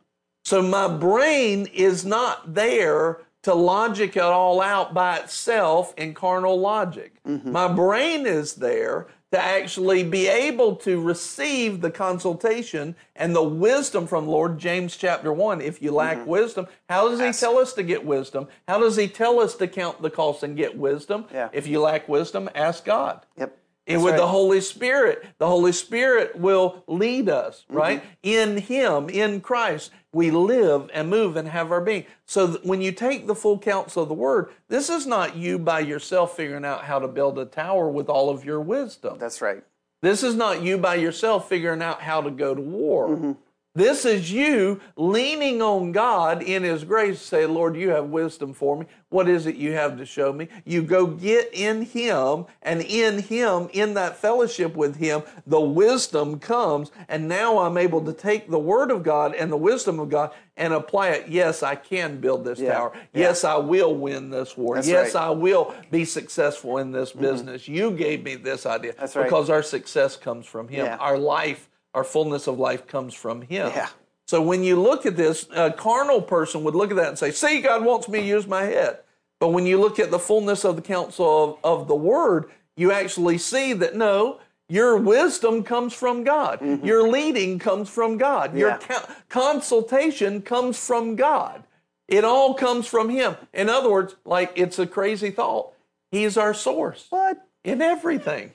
So 0.44 0.60
my 0.62 0.88
brain 0.88 1.66
is 1.72 2.04
not 2.04 2.54
there 2.54 3.20
to 3.42 3.54
logic 3.54 4.16
it 4.16 4.22
all 4.22 4.60
out 4.60 4.92
by 4.92 5.18
itself 5.18 5.94
in 5.96 6.12
carnal 6.14 6.58
logic. 6.60 7.14
My 7.24 7.68
brain 7.68 8.26
is 8.26 8.54
there 8.56 9.06
to 9.32 9.38
actually 9.40 10.02
be 10.02 10.26
able 10.26 10.74
to 10.76 11.00
receive 11.00 11.80
the 11.80 11.90
consultation 11.90 12.96
and 13.14 13.34
the 13.34 13.42
wisdom 13.42 14.06
from 14.06 14.26
Lord 14.26 14.58
James 14.58 14.96
chapter 14.96 15.32
1 15.32 15.60
if 15.60 15.80
you 15.80 15.92
lack 15.92 16.26
wisdom 16.26 16.66
how 16.88 17.08
does 17.08 17.20
he 17.20 17.32
tell 17.32 17.58
us 17.58 17.72
to 17.74 17.82
get 17.82 18.04
wisdom 18.04 18.48
how 18.66 18.78
does 18.78 18.96
he 18.96 19.06
tell 19.08 19.38
us 19.40 19.54
to 19.56 19.68
count 19.68 20.02
the 20.02 20.10
cost 20.10 20.42
and 20.42 20.56
get 20.56 20.76
wisdom 20.76 21.26
Yeah. 21.32 21.48
if 21.52 21.66
you 21.66 21.80
lack 21.80 22.08
wisdom 22.08 22.50
ask 22.54 22.84
God 22.84 23.24
Yep. 23.38 23.56
and 23.86 24.02
with 24.02 24.12
right. 24.12 24.18
the 24.20 24.26
Holy 24.26 24.60
Spirit, 24.60 25.24
the 25.38 25.46
Holy 25.46 25.72
Spirit 25.72 26.36
will 26.36 26.84
lead 26.86 27.28
us, 27.28 27.64
Mm-hmm. 27.68 27.76
right? 27.76 28.04
In 28.22 28.56
Him, 28.58 29.08
in 29.08 29.40
Christ, 29.40 29.90
we 30.12 30.30
live 30.30 30.90
and 30.92 31.08
move 31.08 31.36
and 31.36 31.48
have 31.48 31.70
our 31.70 31.80
being. 31.80 32.04
So 32.26 32.46
that 32.48 32.64
when 32.64 32.80
you 32.80 32.92
take 32.92 33.26
the 33.26 33.34
full 33.34 33.58
counsel 33.58 34.02
of 34.02 34.08
the 34.08 34.14
Word, 34.14 34.50
this 34.68 34.90
is 34.90 35.06
not 35.06 35.36
you 35.36 35.58
by 35.58 35.80
yourself 35.80 36.36
figuring 36.36 36.64
out 36.64 36.84
how 36.84 36.98
to 36.98 37.08
build 37.08 37.38
a 37.38 37.44
tower 37.44 37.88
with 37.88 38.08
all 38.08 38.30
of 38.30 38.44
your 38.44 38.60
wisdom. 38.60 39.18
That's 39.18 39.40
right. 39.40 39.62
This 40.02 40.22
is 40.22 40.34
not 40.34 40.62
you 40.62 40.78
by 40.78 40.94
yourself 40.96 41.48
figuring 41.48 41.82
out 41.82 42.00
how 42.00 42.22
to 42.22 42.30
go 42.30 42.54
to 42.54 42.60
war. 42.60 43.08
Mm-hmm. 43.08 43.32
This 43.72 44.04
is 44.04 44.32
you 44.32 44.80
leaning 44.96 45.62
on 45.62 45.92
God 45.92 46.42
in 46.42 46.64
His 46.64 46.82
grace 46.82 47.20
say, 47.22 47.46
Lord, 47.46 47.76
you 47.76 47.90
have 47.90 48.06
wisdom 48.06 48.52
for 48.52 48.76
me. 48.76 48.86
What 49.10 49.28
is 49.28 49.46
it 49.46 49.54
you 49.54 49.74
have 49.74 49.96
to 49.98 50.04
show 50.04 50.32
me? 50.32 50.48
You 50.64 50.82
go 50.82 51.06
get 51.06 51.54
in 51.54 51.82
Him, 51.82 52.46
and 52.62 52.80
in 52.82 53.22
Him, 53.22 53.68
in 53.72 53.94
that 53.94 54.16
fellowship 54.16 54.74
with 54.74 54.96
Him, 54.96 55.22
the 55.46 55.60
wisdom 55.60 56.40
comes. 56.40 56.90
And 57.08 57.28
now 57.28 57.60
I'm 57.60 57.76
able 57.76 58.04
to 58.06 58.12
take 58.12 58.50
the 58.50 58.58
Word 58.58 58.90
of 58.90 59.04
God 59.04 59.36
and 59.36 59.52
the 59.52 59.56
wisdom 59.56 60.00
of 60.00 60.08
God 60.08 60.32
and 60.56 60.74
apply 60.74 61.10
it. 61.10 61.28
Yes, 61.28 61.62
I 61.62 61.76
can 61.76 62.20
build 62.20 62.44
this 62.44 62.58
Yeah. 62.58 62.74
tower. 62.74 62.92
Yeah. 62.94 63.20
Yes, 63.20 63.44
I 63.44 63.56
will 63.56 63.94
win 63.94 64.30
this 64.30 64.56
war. 64.56 64.74
That's 64.74 64.88
yes, 64.88 65.14
right. 65.14 65.24
I 65.24 65.30
will 65.30 65.74
be 65.92 66.04
successful 66.04 66.78
in 66.78 66.90
this 66.90 67.10
mm-hmm. 67.10 67.20
business. 67.20 67.68
You 67.68 67.92
gave 67.92 68.24
me 68.24 68.34
this 68.34 68.66
idea. 68.66 68.94
That's 68.98 69.14
right. 69.14 69.24
Because 69.24 69.48
our 69.48 69.62
success 69.62 70.16
comes 70.16 70.44
from 70.44 70.66
Him. 70.66 70.86
Yeah. 70.86 70.96
Our 70.96 71.18
life, 71.18 71.68
our 71.94 72.04
fullness 72.04 72.46
of 72.46 72.58
life 72.58 72.86
comes 72.86 73.14
from 73.14 73.42
Him. 73.42 73.70
Yeah. 73.74 73.88
So 74.28 74.40
when 74.40 74.62
you 74.62 74.80
look 74.80 75.06
at 75.06 75.16
this, 75.16 75.46
a 75.54 75.72
carnal 75.72 76.22
person 76.22 76.62
would 76.64 76.74
look 76.76 76.90
at 76.90 76.96
that 76.96 77.08
and 77.08 77.18
say, 77.18 77.30
See, 77.32 77.60
God 77.60 77.84
wants 77.84 78.08
me 78.08 78.20
to 78.20 78.26
use 78.26 78.46
my 78.46 78.62
head. 78.62 78.98
But 79.40 79.48
when 79.48 79.66
you 79.66 79.80
look 79.80 79.98
at 79.98 80.10
the 80.10 80.18
fullness 80.18 80.64
of 80.64 80.76
the 80.76 80.82
counsel 80.82 81.58
of, 81.64 81.80
of 81.82 81.88
the 81.88 81.94
Word, 81.96 82.50
you 82.76 82.92
actually 82.92 83.38
see 83.38 83.72
that 83.72 83.96
no, 83.96 84.38
your 84.68 84.96
wisdom 84.98 85.64
comes 85.64 85.92
from 85.94 86.22
God. 86.22 86.60
Your 86.84 87.08
leading 87.08 87.58
comes 87.58 87.88
from 87.88 88.18
God. 88.18 88.56
Your 88.56 88.72
Mm-hmm. 88.72 88.92
Yeah. 88.92 88.98
co- 89.00 89.14
consultation 89.28 90.42
comes 90.42 90.78
from 90.84 91.16
God. 91.16 91.64
It 92.06 92.24
all 92.24 92.54
comes 92.54 92.86
from 92.86 93.08
Him. 93.08 93.36
In 93.52 93.68
other 93.68 93.90
words, 93.90 94.14
like 94.24 94.52
it's 94.56 94.78
a 94.78 94.86
crazy 94.86 95.30
thought. 95.30 95.72
He's 96.12 96.36
our 96.36 96.54
source 96.54 97.06
What? 97.10 97.46
in 97.64 97.80
everything. 97.82 98.52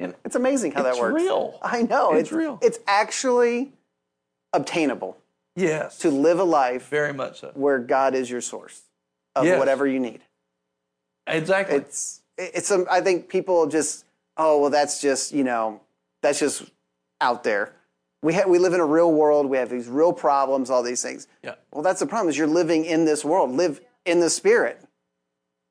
And 0.00 0.14
It's 0.24 0.34
amazing 0.34 0.72
how 0.72 0.84
It's 0.84 0.96
that 0.96 1.00
works. 1.00 1.14
It's 1.20 1.24
real. 1.28 1.58
I 1.62 1.82
know. 1.82 2.14
It's 2.14 2.32
real. 2.32 2.58
It's 2.62 2.78
actually 2.88 3.72
obtainable 4.52 5.16
yes, 5.54 5.98
to 5.98 6.10
live 6.10 6.38
a 6.40 6.44
life 6.44 6.88
very 6.88 7.12
much 7.12 7.40
so. 7.40 7.52
where 7.54 7.78
God 7.78 8.14
is 8.14 8.28
your 8.30 8.40
source 8.40 8.82
of 9.36 9.44
Yes. 9.44 9.58
whatever 9.58 9.86
you 9.86 10.00
need. 10.00 10.20
Exactly. 11.26 11.76
It's 11.76 12.22
it's 12.38 12.70
um, 12.70 12.86
I 12.90 13.00
think 13.02 13.28
people 13.28 13.66
just 13.66 14.04
oh 14.36 14.58
well 14.60 14.70
that's 14.70 15.00
just 15.00 15.32
you 15.32 15.44
know 15.44 15.80
that's 16.22 16.40
just 16.40 16.64
out 17.20 17.44
there. 17.44 17.72
We 18.22 18.34
ha- 18.34 18.48
we 18.48 18.58
live 18.58 18.72
in 18.74 18.80
a 18.80 18.86
real 18.86 19.12
world. 19.12 19.46
We 19.46 19.56
have 19.58 19.68
these 19.70 19.86
real 19.88 20.12
problems. 20.12 20.70
All 20.70 20.82
these 20.82 21.02
things. 21.02 21.28
Yeah. 21.44 21.54
Well, 21.72 21.82
that's 21.82 22.00
the 22.00 22.06
problem. 22.06 22.28
Is 22.30 22.36
you're 22.38 22.46
living 22.46 22.84
in 22.84 23.04
this 23.04 23.24
world. 23.24 23.50
Live 23.50 23.80
in 24.06 24.20
the 24.20 24.30
spirit, 24.30 24.80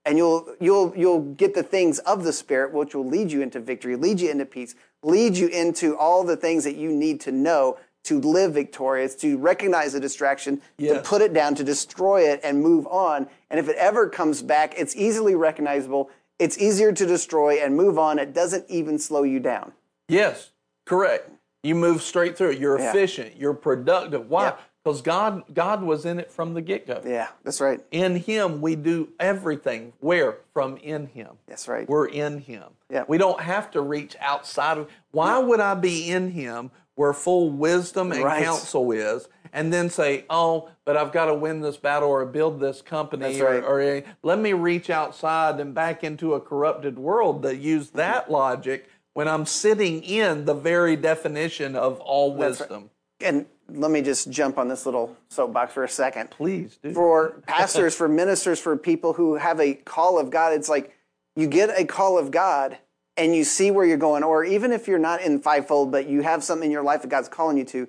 and 0.10 0.18
you'll 0.18 0.56
you'll 0.60 0.92
you'll 0.98 1.22
get 1.22 1.54
the 1.54 1.62
things 1.62 2.00
of 2.00 2.24
the 2.24 2.34
spirit, 2.34 2.74
which 2.74 2.96
will 2.96 3.08
lead 3.08 3.32
you 3.32 3.42
into 3.42 3.60
victory, 3.60 3.96
lead 3.96 4.20
you 4.20 4.32
into 4.32 4.46
peace, 4.46 4.74
lead 5.04 5.38
you 5.38 5.48
into 5.48 5.96
all 5.96 6.24
the 6.24 6.36
things 6.36 6.64
that 6.64 6.76
you 6.76 6.92
need 6.92 7.22
to 7.22 7.32
know 7.32 7.78
to 8.04 8.20
live 8.20 8.54
victorious, 8.54 9.14
to 9.14 9.38
recognize 9.38 9.94
the 9.94 10.00
distraction, 10.00 10.62
to 10.80 11.00
put 11.02 11.22
it 11.22 11.32
down, 11.34 11.54
to 11.54 11.64
destroy 11.64 12.22
it, 12.22 12.40
and 12.44 12.62
move 12.64 12.88
on. 12.88 13.28
And 13.52 13.60
if 13.60 13.70
it 13.70 13.76
ever 13.76 14.10
comes 14.10 14.42
back, 14.42 14.74
it's 14.78 14.96
easily 14.96 15.36
recognizable. 15.36 16.10
It's 16.40 16.58
easier 16.58 16.92
to 16.92 17.06
destroy 17.06 17.56
and 17.62 17.76
move 17.76 18.00
on. 18.00 18.18
It 18.18 18.34
doesn't 18.34 18.66
even 18.70 18.98
slow 18.98 19.24
you 19.24 19.40
down. 19.40 19.74
Yes, 20.08 20.52
correct. 20.86 21.30
You 21.62 21.76
move 21.76 22.02
straight 22.02 22.38
through 22.38 22.52
it. 22.52 22.60
You're 22.60 22.80
Yeah. 22.80 22.90
efficient. 22.90 23.36
You're 23.38 23.54
productive. 23.54 24.30
Why? 24.30 24.46
Yeah. 24.46 24.56
Because 24.90 25.02
God, 25.02 25.44
God 25.54 25.84
was 25.84 26.06
in 26.06 26.20
it 26.20 26.32
from 26.32 26.54
the 26.54 26.62
get 26.62 26.88
go. 26.88 27.02
Yeah, 27.06 27.28
that's 27.44 27.62
right. 27.62 27.80
In 27.92 28.16
Him, 28.16 28.60
we 28.62 28.76
do 28.76 29.10
everything. 29.20 29.94
Where? 30.00 30.38
From 30.54 30.78
in 30.78 31.08
Him. 31.08 31.38
That's 31.48 31.68
right. 31.68 31.88
We're 31.88 32.08
in 32.08 32.40
Him. 32.40 32.66
Yeah. 32.90 33.04
We 33.08 33.18
don't 33.18 33.40
have 33.42 33.72
to 33.72 33.82
reach 33.82 34.16
outside 34.20 34.78
of. 34.78 34.90
Why 35.12 35.38
would 35.38 35.60
I 35.60 35.76
be 35.76 36.10
in 36.10 36.32
Him 36.32 36.72
where 36.96 37.14
full 37.14 37.50
wisdom 37.50 38.12
and 38.12 38.24
Right. 38.24 38.44
counsel 38.44 38.92
is, 38.92 39.30
and 39.54 39.72
then 39.72 39.90
say, 39.90 40.26
"Oh, 40.30 40.70
but 40.86 40.98
I've 40.98 41.12
got 41.12 41.26
to 41.26 41.34
win 41.34 41.62
this 41.62 41.78
battle 41.78 42.10
or 42.10 42.26
build 42.26 42.60
this 42.60 42.82
company," 42.82 43.40
or, 43.40 43.46
right. 43.46 43.64
or 43.64 44.04
let 44.24 44.40
me 44.40 44.54
reach 44.54 44.90
outside 44.90 45.60
and 45.60 45.74
back 45.74 46.04
into 46.04 46.34
a 46.34 46.42
corrupted 46.42 46.98
world 47.00 47.44
that 47.44 47.58
use 47.58 47.88
Mm-hmm. 47.88 47.98
that 47.98 48.32
logic 48.32 48.90
when 49.14 49.28
I'm 49.28 49.46
sitting 49.46 50.04
in 50.04 50.46
the 50.46 50.54
very 50.54 50.96
definition 50.96 51.76
of 51.76 52.00
all 52.02 52.36
That's 52.36 52.60
right. 52.60 52.70
wisdom. 52.70 52.90
And 53.22 53.46
let 53.74 53.92
me 53.92 54.02
just 54.02 54.30
jump 54.30 54.58
on 54.58 54.68
this 54.68 54.86
little 54.86 55.16
soapbox 55.30 55.74
for 55.74 55.84
a 55.84 55.90
second. 55.90 56.30
Please 56.30 56.78
do. 56.82 56.94
For 56.94 57.42
pastors, 57.48 57.96
for 57.96 58.08
ministers, 58.08 58.60
for 58.60 58.76
people 58.78 59.14
who 59.14 59.36
have 59.36 59.60
a 59.60 59.74
call 59.74 60.20
of 60.20 60.30
God, 60.30 60.54
it's 60.54 60.70
like 60.70 60.96
you 61.36 61.48
get 61.48 61.70
a 61.78 61.86
call 61.86 62.18
of 62.18 62.32
God 62.32 62.78
and 63.18 63.36
you 63.36 63.44
see 63.44 63.70
where 63.72 63.86
you're 63.86 63.98
going, 63.98 64.24
or 64.24 64.46
even 64.46 64.72
if 64.72 64.88
you're 64.88 64.98
not 64.98 65.22
in 65.22 65.40
fivefold, 65.40 65.92
but 65.92 66.08
you 66.08 66.22
have 66.22 66.44
something 66.44 66.68
in 66.68 66.72
your 66.72 66.84
life 66.84 67.02
that 67.02 67.10
God's 67.10 67.28
calling 67.28 67.58
you 67.58 67.66
to, 67.66 67.88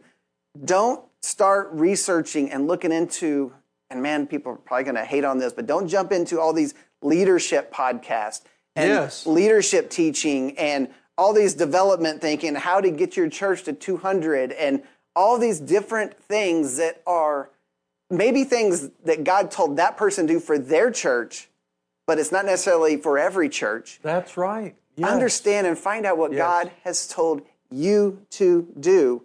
don't 0.64 1.04
start 1.22 1.68
researching 1.72 2.50
and 2.50 2.66
looking 2.66 2.90
into, 2.90 3.52
and 3.90 4.02
man, 4.02 4.26
people 4.26 4.52
are 4.52 4.56
probably 4.56 4.84
going 4.84 4.96
to 4.96 5.04
hate 5.04 5.24
on 5.24 5.38
this, 5.38 5.52
but 5.52 5.66
don't 5.66 5.86
jump 5.86 6.10
into 6.10 6.40
all 6.40 6.52
these 6.52 6.74
leadership 7.02 7.72
podcasts 7.72 8.42
and 8.74 8.88
Yes. 8.88 9.26
leadership 9.26 9.88
teaching 9.90 10.58
and 10.58 10.88
all 11.16 11.32
these 11.32 11.54
development 11.54 12.20
thinking, 12.20 12.54
how 12.54 12.80
to 12.80 12.90
get 12.90 13.16
your 13.16 13.28
church 13.28 13.62
to 13.64 13.72
200, 13.72 14.52
and 14.52 14.82
all 15.16 15.38
these 15.38 15.60
different 15.60 16.16
things 16.16 16.76
that 16.76 17.02
are 17.06 17.50
maybe 18.10 18.44
things 18.44 18.90
that 19.04 19.24
God 19.24 19.50
told 19.50 19.76
that 19.76 19.96
person 19.96 20.26
to 20.26 20.34
do 20.34 20.40
for 20.40 20.58
their 20.58 20.90
church, 20.90 21.48
but 22.06 22.18
it's 22.18 22.32
not 22.32 22.44
necessarily 22.44 22.96
for 22.96 23.18
every 23.18 23.48
church. 23.48 24.00
That's 24.02 24.36
right. 24.36 24.74
Yes. 24.96 25.10
Understand 25.10 25.66
and 25.66 25.78
find 25.78 26.04
out 26.06 26.18
what 26.18 26.32
Yes. 26.32 26.38
God 26.38 26.70
has 26.84 27.06
told 27.08 27.42
you 27.70 28.26
to 28.30 28.66
do 28.78 29.22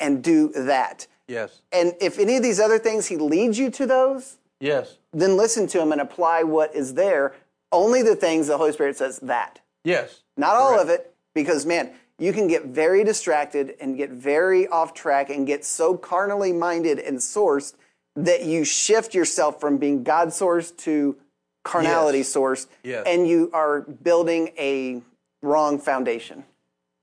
and 0.00 0.22
do 0.22 0.48
that. 0.48 1.06
Yes. 1.28 1.60
And 1.72 1.94
if 2.00 2.18
any 2.18 2.36
of 2.36 2.42
these 2.42 2.60
other 2.60 2.78
things 2.78 3.06
He 3.06 3.16
leads 3.16 3.58
you 3.58 3.70
to 3.70 3.86
those, 3.86 4.38
Yes. 4.60 4.98
then 5.12 5.36
listen 5.36 5.66
to 5.68 5.80
Him 5.80 5.92
and 5.92 6.00
apply 6.00 6.42
what 6.42 6.74
is 6.74 6.94
there. 6.94 7.34
Only 7.72 8.02
the 8.02 8.16
things 8.16 8.46
the 8.48 8.58
Holy 8.58 8.72
Spirit 8.72 8.96
says 8.96 9.18
that. 9.20 9.60
Yes. 9.84 10.22
Not 10.36 10.56
all 10.56 10.78
of 10.78 10.88
it, 10.88 11.14
because 11.34 11.64
man, 11.64 11.92
you 12.18 12.32
can 12.32 12.48
get 12.48 12.66
very 12.66 13.04
distracted 13.04 13.74
and 13.80 13.96
get 13.96 14.10
very 14.10 14.66
off 14.68 14.94
track 14.94 15.30
and 15.30 15.46
get 15.46 15.64
so 15.64 15.96
carnally 15.96 16.52
minded 16.52 16.98
and 16.98 17.18
sourced 17.18 17.74
that 18.14 18.44
you 18.44 18.64
shift 18.64 19.14
yourself 19.14 19.60
from 19.60 19.76
being 19.76 20.02
God 20.02 20.28
sourced 20.28 20.74
to 20.78 21.16
carnality 21.64 22.18
Yes. 22.18 22.34
sourced, 22.34 22.66
Yes. 22.82 23.04
and 23.06 23.28
you 23.28 23.50
are 23.52 23.80
building 23.82 24.52
a 24.58 25.02
wrong 25.42 25.78
foundation. 25.78 26.44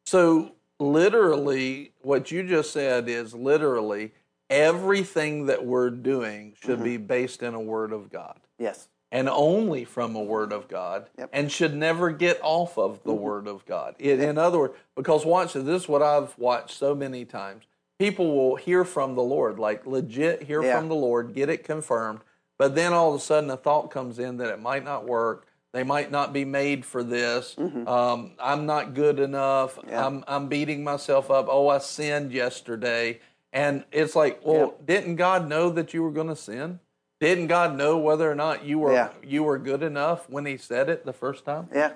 So, 0.05 0.53
literally, 0.79 1.91
what 2.01 2.31
you 2.31 2.43
just 2.43 2.71
said 2.71 3.07
is 3.07 3.33
literally 3.35 4.13
everything 4.49 5.45
that 5.47 5.65
we're 5.65 5.89
doing 5.89 6.55
should 6.61 6.75
Mm-hmm. 6.77 6.83
be 6.83 6.97
based 6.97 7.43
in 7.43 7.53
a 7.53 7.59
word 7.61 7.91
of 7.93 8.09
God 8.11 8.39
Yes. 8.57 8.87
And 9.13 9.29
only 9.29 9.85
from 9.85 10.15
a 10.15 10.21
word 10.23 10.51
of 10.51 10.67
God 10.67 11.07
Yep. 11.19 11.29
and 11.31 11.49
should 11.51 11.75
never 11.75 12.09
get 12.11 12.39
off 12.41 12.77
of 12.79 13.01
the 13.03 13.13
word 13.13 13.47
of 13.47 13.63
God. 13.65 13.95
It, 13.99 14.19
In 14.19 14.37
other 14.39 14.57
words, 14.57 14.73
because 14.95 15.23
watch 15.23 15.53
this, 15.53 15.63
this 15.63 15.83
is 15.83 15.87
what 15.87 16.01
I've 16.01 16.37
watched 16.37 16.75
so 16.77 16.95
many 16.95 17.23
times. 17.23 17.63
People 17.99 18.35
will 18.35 18.55
hear 18.55 18.83
from 18.83 19.13
the 19.13 19.21
Lord, 19.21 19.59
like 19.59 19.85
legit 19.85 20.43
hear 20.43 20.63
Yeah. 20.63 20.77
from 20.79 20.89
the 20.89 20.95
Lord, 20.95 21.33
get 21.35 21.47
it 21.47 21.63
confirmed, 21.63 22.21
but 22.57 22.73
then 22.73 22.91
all 22.91 23.09
of 23.13 23.15
a 23.15 23.23
sudden 23.23 23.51
a 23.51 23.55
thought 23.55 23.91
comes 23.91 24.17
in 24.17 24.37
that 24.37 24.49
it 24.49 24.59
might 24.59 24.83
not 24.83 25.05
work. 25.07 25.45
They 25.73 25.83
might 25.83 26.09
not 26.11 26.33
be 26.33 26.43
made 26.45 26.83
for 26.85 27.03
this. 27.03 27.55
Um, 27.57 28.31
I'm 28.39 28.65
not 28.65 28.93
good 28.95 29.19
enough. 29.19 29.75
Mm-hmm. 29.77 29.89
Yeah. 29.89 30.05
I'm, 30.07 30.23
I'm 30.27 30.47
beating 30.47 30.83
myself 30.83 31.29
up. 31.31 31.47
Oh, 31.49 31.67
I 31.69 31.77
sinned 31.79 32.31
yesterday. 32.31 33.19
And 33.51 33.83
it's 33.91 34.15
like, 34.15 34.39
well, 34.43 34.75
didn't 34.83 35.15
God 35.17 35.47
know 35.47 35.69
that 35.69 35.93
you 35.93 36.01
were 36.03 36.11
going 36.11 36.27
to 36.29 36.35
sin? 36.35 36.79
Didn't 37.23 37.47
God 37.47 37.77
know 37.77 37.97
whether 37.97 38.29
or 38.29 38.35
not 38.35 38.65
you 38.65 38.79
were 38.79 38.91
Yeah. 38.91 39.09
you 39.23 39.43
were 39.43 39.57
good 39.57 39.81
enough 39.81 40.29
when 40.29 40.45
He 40.45 40.57
said 40.57 40.89
it 40.89 41.05
the 41.05 41.13
first 41.13 41.45
time? 41.45 41.69
Yeah. 41.73 41.91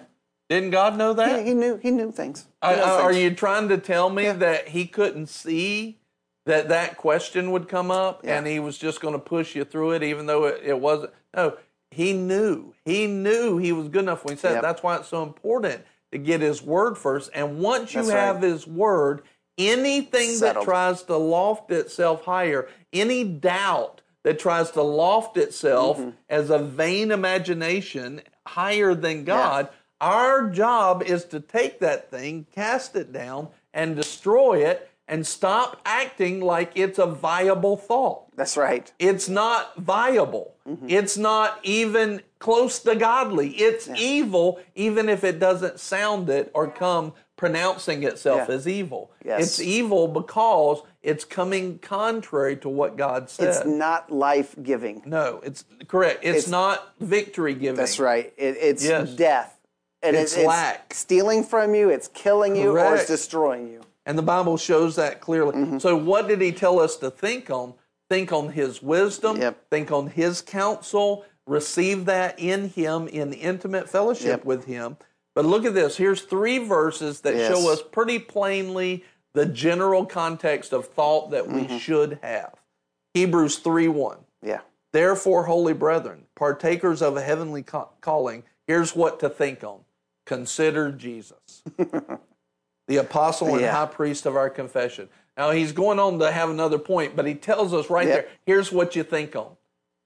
Didn't 0.50 0.70
God 0.72 0.98
know 0.98 1.12
that? 1.12 1.40
He, 1.40 1.48
he 1.48 1.54
knew. 1.54 1.76
He 1.84 1.92
knew 1.92 2.14
things. 2.14 2.46
He 2.64 2.70
I- 2.70 2.76
I- 2.76 3.02
are 3.02 3.12
you 3.12 3.36
trying 3.36 3.68
to 3.68 3.78
tell 3.78 4.10
me 4.10 4.32
that 4.32 4.70
He 4.70 4.86
couldn't 4.88 5.28
see 5.28 6.00
that 6.46 6.70
that 6.70 6.96
question 6.96 7.52
would 7.52 7.68
come 7.68 7.92
up 7.92 8.22
Yeah. 8.24 8.38
and 8.38 8.48
He 8.48 8.58
was 8.60 8.78
just 8.78 9.02
going 9.02 9.16
to 9.16 9.20
push 9.20 9.54
you 9.54 9.66
through 9.66 9.92
it, 9.92 10.04
even 10.04 10.28
though 10.28 10.46
it, 10.46 10.62
it 10.64 10.80
wasn't? 10.80 11.12
No, 11.36 11.58
He 11.92 12.14
knew. 12.14 12.74
He 12.86 13.06
knew 13.06 13.58
He 13.58 13.74
was 13.74 13.90
good 13.90 14.04
enough 14.04 14.24
when 14.24 14.36
He 14.38 14.40
said. 14.40 14.54
Yep. 14.54 14.62
That's 14.62 14.82
why 14.82 14.96
it's 14.96 15.10
so 15.10 15.24
important 15.24 15.84
to 16.14 16.18
get 16.18 16.40
His 16.40 16.64
word 16.64 16.98
first. 16.98 17.30
And 17.34 17.60
once 17.60 17.94
you 17.94 18.00
That's 18.04 18.14
right. 18.14 18.20
have 18.22 18.42
His 18.42 18.66
word, 18.66 19.24
anything 19.58 20.40
that 20.40 20.62
tries 20.62 21.04
to 21.04 21.18
loft 21.18 21.70
itself 21.72 22.24
higher, 22.24 22.70
any 22.94 23.26
doubt 23.26 24.02
that 24.28 24.38
tries 24.40 24.72
to 24.72 24.82
loft 24.82 25.38
itself 25.38 25.98
Mm-hmm. 25.98 26.10
as 26.28 26.50
a 26.50 26.60
vain 26.60 27.12
imagination 27.12 28.22
higher 28.46 28.94
than 28.94 29.24
God, 29.24 29.70
our 30.02 30.50
job 30.50 31.02
is 31.02 31.24
to 31.26 31.40
take 31.40 31.80
that 31.80 32.12
thing, 32.12 32.46
cast 32.54 32.98
it 32.98 33.14
down, 33.14 33.48
and 33.74 33.96
destroy 33.96 34.66
it, 34.66 34.90
and 35.08 35.26
stop 35.26 35.80
acting 35.86 36.42
like 36.42 36.72
it's 36.76 37.00
a 37.00 37.06
viable 37.06 37.78
thought. 37.78 38.26
That's 38.36 38.58
right. 38.58 38.92
It's 39.00 39.30
not 39.30 39.78
viable. 39.78 40.56
Mm-hmm. 40.68 40.90
It's 40.90 41.18
not 41.18 41.60
even 41.64 42.22
close 42.40 42.80
to 42.80 42.96
godly. 42.98 43.52
It's 43.52 43.88
evil, 43.88 44.60
even 44.76 45.08
if 45.08 45.24
it 45.24 45.40
doesn't 45.40 45.80
sound 45.80 46.30
it 46.30 46.52
or 46.54 46.68
come 46.70 47.14
pronouncing 47.38 48.04
itself 48.04 48.50
Yeah. 48.50 48.56
as 48.56 48.68
evil. 48.68 49.12
Yes. 49.24 49.42
It's 49.44 49.62
evil 49.62 50.10
because 50.10 50.82
it's 51.08 51.24
coming 51.26 51.80
contrary 51.80 52.58
to 52.58 52.70
what 52.70 52.98
God 52.98 53.30
said. 53.30 53.48
It's 53.48 53.66
not 53.66 54.12
life 54.12 54.56
giving. 54.62 55.02
no, 55.06 55.40
it's 55.44 55.64
correct. 55.88 56.20
It's, 56.24 56.38
It's- 56.40 56.48
not 56.48 56.94
victory 57.00 57.54
giving. 57.56 57.78
That's 57.78 58.00
right. 58.00 58.34
It, 58.38 58.58
it's 58.60 58.84
Yes. 58.84 59.12
death. 59.16 59.54
And 60.04 60.16
It's 60.16 60.36
it- 60.38 60.46
lack. 60.46 60.94
stealing 60.94 61.44
from 61.44 61.74
you. 61.74 61.90
It's 61.90 62.08
killing 62.10 62.56
you, 62.56 62.78
or 62.78 62.96
it's 62.96 63.08
destroying 63.08 63.68
you. 63.70 63.82
And 64.06 64.18
the 64.18 64.22
Bible 64.24 64.58
shows 64.58 64.96
that 64.98 65.20
clearly. 65.22 65.54
Mm-hmm. 65.56 65.80
So, 65.80 65.96
what 65.96 66.28
did 66.28 66.40
he 66.42 66.52
tell 66.52 66.80
us 66.80 66.96
to 66.98 67.10
think 67.10 67.50
on? 67.50 67.74
Think 68.10 68.32
on 68.32 68.50
his 68.54 68.82
wisdom, 68.82 69.42
Yep. 69.42 69.70
think 69.70 69.92
on 69.92 70.08
his 70.08 70.42
counsel, 70.42 71.26
receive 71.46 72.06
that 72.06 72.40
in 72.40 72.70
him 72.70 73.08
in 73.10 73.34
intimate 73.34 73.90
fellowship 73.90 74.28
Yep. 74.28 74.46
with 74.46 74.66
him. 74.66 74.96
But 75.36 75.46
look 75.46 75.66
at 75.66 75.74
this. 75.74 75.98
Here's 75.98 76.22
three 76.22 76.58
verses 76.58 77.22
that 77.22 77.36
Yes. 77.36 77.52
show 77.52 77.70
us 77.72 77.82
pretty 77.82 78.18
plainly 78.20 79.04
the 79.34 79.46
general 79.46 80.06
context 80.06 80.74
of 80.74 80.88
thought 80.88 81.32
that 81.32 81.46
Mm-hmm. 81.46 81.74
we 81.74 81.80
should 81.80 82.20
have. 82.22 82.54
Hebrews 83.14 83.58
3 83.58 83.88
1. 83.88 84.18
Yeah. 84.44 84.60
Therefore, 84.94 85.44
holy 85.46 85.74
brethren, 85.74 86.24
partakers 86.36 87.02
of 87.02 87.18
a 87.18 87.22
heavenly 87.22 87.62
ca- 87.64 87.90
calling, 88.02 88.44
here's 88.68 88.96
what 88.96 89.20
to 89.20 89.30
think 89.30 89.64
on. 89.64 89.82
Consider 90.26 90.92
Jesus, 90.92 91.64
the 92.88 92.98
apostle 92.98 93.50
and 93.54 93.62
Yeah. 93.62 93.72
high 93.72 93.86
priest 93.86 94.26
of 94.26 94.36
our 94.36 94.50
confession. 94.50 95.10
Now, 95.38 95.52
he's 95.52 95.72
going 95.72 96.00
on 96.00 96.20
to 96.20 96.32
have 96.32 96.50
another 96.50 96.80
point, 96.80 97.16
but 97.16 97.26
he 97.28 97.36
tells 97.36 97.74
us 97.74 97.90
right 97.90 98.08
Yep. 98.08 98.16
there 98.26 98.32
here's 98.46 98.72
what 98.72 98.96
you 98.96 99.04
think 99.04 99.36
on 99.36 99.56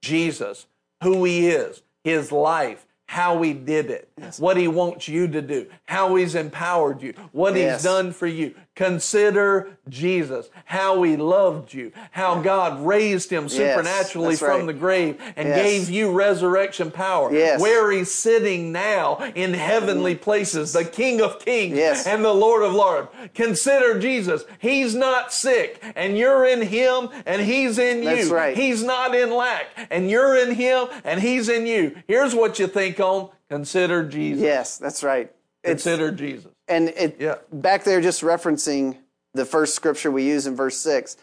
Jesus, 0.01 0.65
who 1.03 1.23
he 1.23 1.47
is, 1.49 1.81
his 2.03 2.31
life, 2.31 2.85
how 3.07 3.41
he 3.41 3.53
did 3.53 3.89
it, 3.91 4.09
what 4.39 4.57
he 4.57 4.67
wants 4.67 5.07
you 5.07 5.27
to 5.27 5.41
do, 5.41 5.67
how 5.85 6.15
he's 6.15 6.35
empowered 6.35 7.01
you, 7.01 7.13
what 7.31 7.55
Yes. 7.55 7.81
he's 7.81 7.83
done 7.83 8.11
for 8.13 8.27
you. 8.27 8.55
Consider 8.73 9.77
Jesus, 9.89 10.49
how 10.63 11.03
he 11.03 11.17
loved 11.17 11.73
you, 11.73 11.91
how 12.11 12.41
God 12.41 12.85
raised 12.85 13.29
him 13.29 13.49
supernaturally 13.49 14.29
that's 14.29 14.39
from 14.39 14.59
right. 14.59 14.67
the 14.67 14.73
grave 14.73 15.21
and 15.35 15.49
Yes. 15.49 15.61
gave 15.61 15.89
you 15.89 16.11
resurrection 16.11 16.89
power. 16.89 17.33
Yes. 17.33 17.59
Where 17.59 17.91
he's 17.91 18.13
sitting 18.13 18.71
now 18.71 19.17
in 19.35 19.53
heavenly 19.53 20.15
mm. 20.15 20.21
places, 20.21 20.71
the 20.71 20.85
King 20.85 21.19
of 21.19 21.43
Kings 21.43 21.75
Yes. 21.75 22.07
and 22.07 22.23
the 22.23 22.33
Lord 22.33 22.63
of 22.63 22.73
Lords. 22.73 23.09
Consider 23.35 23.99
Jesus. 23.99 24.45
He's 24.59 24.95
not 24.95 25.33
sick, 25.33 25.83
and 25.95 26.17
you're 26.17 26.45
in 26.45 26.61
him, 26.61 27.09
and 27.25 27.41
he's 27.41 27.77
in 27.77 28.05
That's 28.05 28.29
you. 28.29 28.33
right. 28.33 28.55
He's 28.55 28.83
not 28.83 29.13
in 29.13 29.31
lack, 29.31 29.65
and 29.89 30.09
you're 30.09 30.37
in 30.37 30.55
him, 30.55 30.87
and 31.03 31.19
he's 31.19 31.49
in 31.49 31.65
you. 31.65 31.97
Here's 32.07 32.33
what 32.33 32.57
you 32.57 32.67
think 32.67 33.01
on 33.01 33.31
consider 33.49 34.05
Jesus. 34.05 34.41
Yes, 34.41 34.77
that's 34.77 35.03
right. 35.03 35.29
It's, 35.63 35.83
Consider 35.83 36.11
Jesus. 36.11 36.51
and 36.67 36.89
it 36.89 37.17
Yeah. 37.19 37.35
back 37.51 37.83
there 37.83 38.01
just 38.01 38.21
referencing 38.21 38.97
the 39.33 39.45
first 39.45 39.75
scripture 39.75 40.09
we 40.11 40.23
use 40.23 40.47
in 40.47 40.55
verse 40.55 40.77
6 40.77 41.17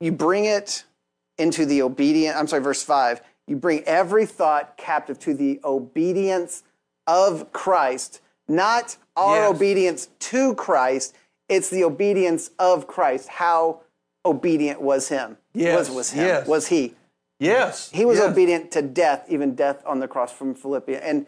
you 0.00 0.10
bring 0.12 0.44
it 0.46 0.84
into 1.36 1.66
the 1.66 1.82
obedient 1.82 2.36
i'm 2.36 2.46
sorry 2.48 2.62
verse 2.62 2.82
5 2.82 3.20
you 3.46 3.56
bring 3.56 3.82
every 3.84 4.26
thought 4.26 4.76
captive 4.76 5.18
to 5.20 5.34
the 5.34 5.60
obedience 5.64 6.62
of 7.06 7.52
christ 7.52 8.20
not 8.48 8.96
our 9.16 9.42
Yes. 9.42 9.50
obedience 9.54 10.08
to 10.18 10.54
christ 10.54 11.14
it's 11.48 11.68
the 11.68 11.84
obedience 11.84 12.50
of 12.58 12.86
christ 12.86 13.28
how 13.28 13.80
obedient 14.24 14.80
was 14.80 15.08
him 15.08 15.36
Yes, 15.54 15.78
was, 15.78 15.90
was 15.90 16.10
him 16.12 16.26
yes. 16.26 16.46
was 16.48 16.66
he 16.68 16.94
Yes. 17.40 17.90
he 17.92 18.04
was 18.04 18.18
yes. 18.18 18.30
obedient 18.32 18.72
to 18.72 18.82
death, 18.82 19.24
even 19.28 19.54
death 19.54 19.80
on 19.86 20.00
the 20.00 20.08
cross 20.08 20.32
from 20.32 20.56
Philippians. 20.56 21.00
And 21.04 21.24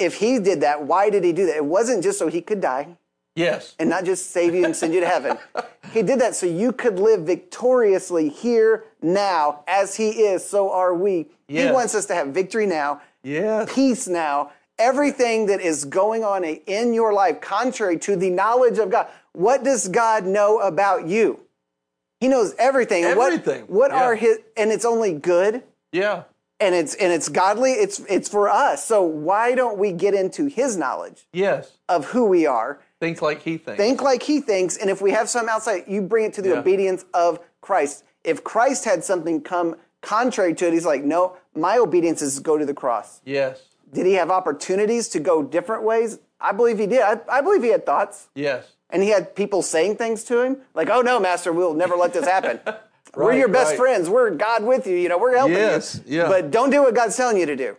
if 0.00 0.14
he 0.16 0.38
did 0.38 0.60
that, 0.62 0.82
why 0.82 1.10
did 1.10 1.22
he 1.24 1.32
do 1.32 1.46
that? 1.46 1.56
It 1.56 1.64
wasn't 1.64 2.02
just 2.02 2.18
so 2.18 2.28
he 2.28 2.40
could 2.40 2.60
die 2.60 2.96
Yes. 3.36 3.74
and 3.78 3.88
not 3.90 4.04
just 4.04 4.30
save 4.30 4.54
you 4.54 4.64
and 4.64 4.74
send 4.74 4.94
you 4.94 5.00
to 5.00 5.06
heaven. 5.06 5.38
He 5.92 6.02
did 6.02 6.20
that 6.20 6.36
so 6.36 6.46
you 6.46 6.70
could 6.70 7.00
live 7.00 7.22
victoriously 7.22 8.28
here 8.28 8.84
now. 9.02 9.64
As 9.66 9.96
he 9.96 10.10
is, 10.10 10.48
so 10.48 10.70
are 10.70 10.94
we. 10.94 11.26
He 11.48 11.68
wants 11.68 11.96
us 11.96 12.06
to 12.06 12.14
have 12.14 12.28
victory 12.28 12.64
now, 12.64 13.00
Yes. 13.24 13.74
peace 13.74 14.06
now. 14.06 14.52
Everything 14.78 15.46
that 15.46 15.60
is 15.60 15.84
going 15.84 16.22
on 16.22 16.44
in 16.44 16.94
your 16.94 17.12
life, 17.12 17.40
contrary 17.40 17.98
to 17.98 18.14
the 18.14 18.30
knowledge 18.30 18.78
of 18.78 18.90
God. 18.90 19.08
What 19.32 19.64
does 19.64 19.88
God 19.88 20.24
know 20.26 20.60
about 20.60 21.08
you? 21.08 21.40
He 22.20 22.28
knows 22.28 22.54
everything. 22.56 23.04
And 23.04 23.16
what- 23.16 23.32
Everything. 23.32 23.64
What, 23.66 23.90
Yeah. 23.90 24.04
are 24.04 24.14
his, 24.14 24.38
and 24.56 24.70
it's 24.70 24.84
only 24.84 25.12
good 25.12 25.64
Yeah. 25.90 26.22
And 26.60 26.74
it's 26.74 26.94
and 26.94 27.12
it's 27.12 27.28
godly 27.28 27.72
it's 27.72 28.00
it's 28.08 28.28
for 28.28 28.48
us 28.48 28.84
so 28.84 29.02
why 29.02 29.54
don't 29.54 29.78
we 29.78 29.92
get 29.92 30.14
into 30.14 30.46
his 30.46 30.76
knowledge 30.76 31.26
Yes. 31.32 31.72
of 31.88 32.06
who 32.06 32.26
we 32.26 32.46
are 32.46 32.80
Think 33.00 33.22
like 33.22 33.40
he 33.42 33.56
thinks. 33.56 33.78
think 33.78 34.02
like 34.02 34.22
he 34.22 34.40
thinks 34.40 34.76
and 34.76 34.90
if 34.90 35.00
we 35.00 35.10
have 35.12 35.28
some 35.28 35.48
outside 35.48 35.84
you 35.88 36.02
bring 36.02 36.26
it 36.26 36.34
to 36.34 36.42
the 36.42 36.50
Yeah. 36.50 36.58
obedience 36.58 37.04
of 37.14 37.40
christ 37.60 38.04
if 38.24 38.44
christ 38.44 38.84
had 38.84 39.02
something 39.04 39.40
come 39.40 39.76
contrary 40.02 40.54
to 40.54 40.66
it 40.66 40.72
he's 40.72 40.86
like 40.86 41.02
no 41.04 41.36
my 41.54 41.78
obedience 41.78 42.22
is 42.22 42.36
to 42.36 42.42
go 42.42 42.56
to 42.58 42.64
the 42.66 42.74
cross 42.74 43.20
yes. 43.24 43.62
did 43.92 44.06
he 44.06 44.14
have 44.14 44.30
opportunities 44.30 45.08
to 45.08 45.20
go 45.20 45.42
different 45.42 45.82
ways 45.82 46.18
i 46.40 46.52
believe 46.52 46.78
he 46.78 46.86
did 46.86 47.00
i, 47.02 47.18
I 47.28 47.40
believe 47.40 47.62
he 47.62 47.70
had 47.70 47.84
thoughts 47.86 48.28
Yes. 48.34 48.66
and 48.90 49.02
he 49.02 49.08
had 49.10 49.34
people 49.34 49.62
saying 49.62 49.96
things 49.96 50.24
to 50.24 50.40
him 50.42 50.58
like 50.74 50.88
oh 50.90 51.00
no 51.00 51.18
master 51.20 51.52
we'll 51.52 51.74
never 51.74 51.96
let 51.96 52.12
this 52.12 52.26
happen 52.26 52.60
we're 53.16 53.34
your 53.34 53.48
best 53.48 53.70
right. 53.70 53.78
friends 53.78 54.08
we're 54.08 54.30
god 54.30 54.62
with 54.64 54.86
you 54.86 54.96
you 54.96 55.08
know 55.08 55.18
we're 55.18 55.36
helping 55.36 55.56
Yes, 55.56 56.00
you 56.06 56.18
yeah. 56.18 56.28
but 56.28 56.50
don't 56.50 56.70
do 56.70 56.82
what 56.82 56.94
god's 56.94 57.16
telling 57.16 57.36
you 57.36 57.46
to 57.46 57.56
do 57.56 57.76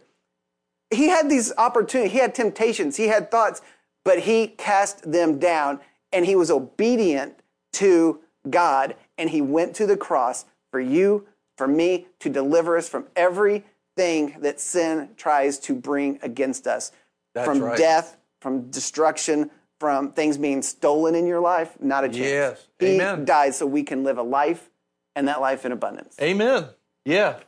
he 0.89 1.07
had 1.09 1.29
these 1.29 1.53
opportunities 1.57 2.11
he 2.13 2.19
had 2.19 2.35
temptations 2.35 2.97
he 2.97 3.07
had 3.07 3.31
thoughts 3.31 3.61
but 4.03 4.19
he 4.19 4.47
cast 4.47 5.09
them 5.11 5.39
down 5.39 5.79
and 6.11 6.25
he 6.25 6.35
was 6.35 6.51
obedient 6.51 7.39
to 7.73 8.19
god 8.49 8.95
and 9.17 9.29
he 9.29 9.41
went 9.41 9.75
to 9.75 9.85
the 9.85 9.97
cross 9.97 10.45
for 10.71 10.79
you 10.79 11.25
for 11.57 11.67
me 11.67 12.07
to 12.19 12.29
deliver 12.29 12.77
us 12.77 12.89
from 12.89 13.05
everything 13.15 14.35
that 14.41 14.59
sin 14.59 15.09
tries 15.17 15.59
to 15.59 15.75
bring 15.75 16.17
against 16.23 16.65
us 16.67 16.91
That's 17.35 17.45
from 17.47 17.59
right. 17.61 17.77
death 17.77 18.17
from 18.41 18.69
destruction 18.71 19.51
from 19.79 20.11
things 20.11 20.37
being 20.37 20.61
stolen 20.61 21.15
in 21.15 21.25
your 21.27 21.39
life 21.39 21.77
not 21.79 22.03
a 22.03 22.07
chance 22.07 22.19
Yes. 22.19 22.67
he 22.79 22.95
Amen. 22.95 23.25
died 23.25 23.53
so 23.55 23.65
we 23.65 23.83
can 23.83 24.03
live 24.03 24.17
a 24.17 24.23
life 24.23 24.69
and 25.15 25.27
that 25.27 25.41
life 25.41 25.65
in 25.65 25.71
abundance 25.71 26.15
Amen. 26.21 26.67
Yeah. 27.05 27.39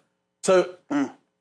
So 0.44 0.76